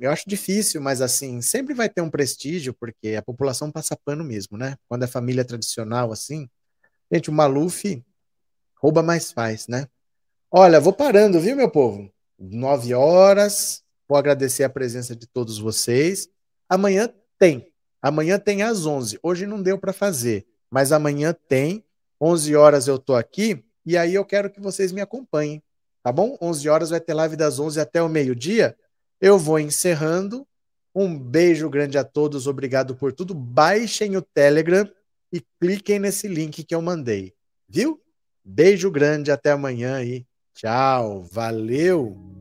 eu 0.00 0.10
acho 0.10 0.28
difícil, 0.28 0.80
mas 0.80 1.00
assim, 1.00 1.40
sempre 1.40 1.74
vai 1.74 1.88
ter 1.88 2.02
um 2.02 2.10
prestígio, 2.10 2.74
porque 2.74 3.16
a 3.16 3.22
população 3.22 3.70
passa 3.70 3.96
pano 3.96 4.22
mesmo, 4.24 4.56
né? 4.58 4.76
Quando 4.88 5.04
é 5.04 5.06
família 5.06 5.44
tradicional 5.44 6.12
assim. 6.12 6.48
Gente, 7.10 7.30
o 7.30 7.32
Maluf 7.32 8.02
rouba 8.76 9.02
mais 9.02 9.32
faz, 9.32 9.66
né? 9.66 9.88
Olha, 10.50 10.80
vou 10.80 10.92
parando, 10.92 11.40
viu, 11.40 11.56
meu 11.56 11.70
povo? 11.70 12.10
Nove 12.38 12.94
horas. 12.94 13.82
Vou 14.08 14.16
agradecer 14.16 14.64
a 14.64 14.70
presença 14.70 15.14
de 15.14 15.26
todos 15.26 15.58
vocês. 15.58 16.28
Amanhã 16.68 17.12
tem. 17.38 17.72
Amanhã 18.00 18.38
tem 18.38 18.62
às 18.62 18.86
11. 18.86 19.18
Hoje 19.22 19.46
não 19.46 19.62
deu 19.62 19.78
para 19.78 19.92
fazer, 19.92 20.46
mas 20.70 20.92
amanhã 20.92 21.36
tem. 21.48 21.84
11 22.20 22.56
horas 22.56 22.88
eu 22.88 22.96
estou 22.96 23.14
aqui 23.14 23.64
e 23.86 23.96
aí 23.96 24.14
eu 24.14 24.24
quero 24.24 24.50
que 24.50 24.60
vocês 24.60 24.90
me 24.90 25.00
acompanhem, 25.00 25.62
tá 26.02 26.10
bom? 26.10 26.36
11 26.42 26.68
horas 26.68 26.90
vai 26.90 27.00
ter 27.00 27.14
live 27.14 27.36
das 27.36 27.60
11 27.60 27.80
até 27.80 28.02
o 28.02 28.08
meio-dia. 28.08 28.76
Eu 29.20 29.38
vou 29.38 29.58
encerrando. 29.58 30.46
Um 30.94 31.16
beijo 31.16 31.70
grande 31.70 31.96
a 31.96 32.02
todos, 32.02 32.46
obrigado 32.48 32.96
por 32.96 33.12
tudo. 33.12 33.34
Baixem 33.34 34.16
o 34.16 34.22
Telegram 34.22 34.90
e 35.32 35.40
cliquem 35.60 35.98
nesse 35.98 36.26
link 36.26 36.64
que 36.64 36.74
eu 36.74 36.82
mandei, 36.82 37.34
viu? 37.68 38.02
Beijo 38.44 38.90
grande, 38.90 39.30
até 39.30 39.52
amanhã 39.52 40.02
e 40.02 40.26
Tchau, 40.58 41.22
valeu! 41.22 42.37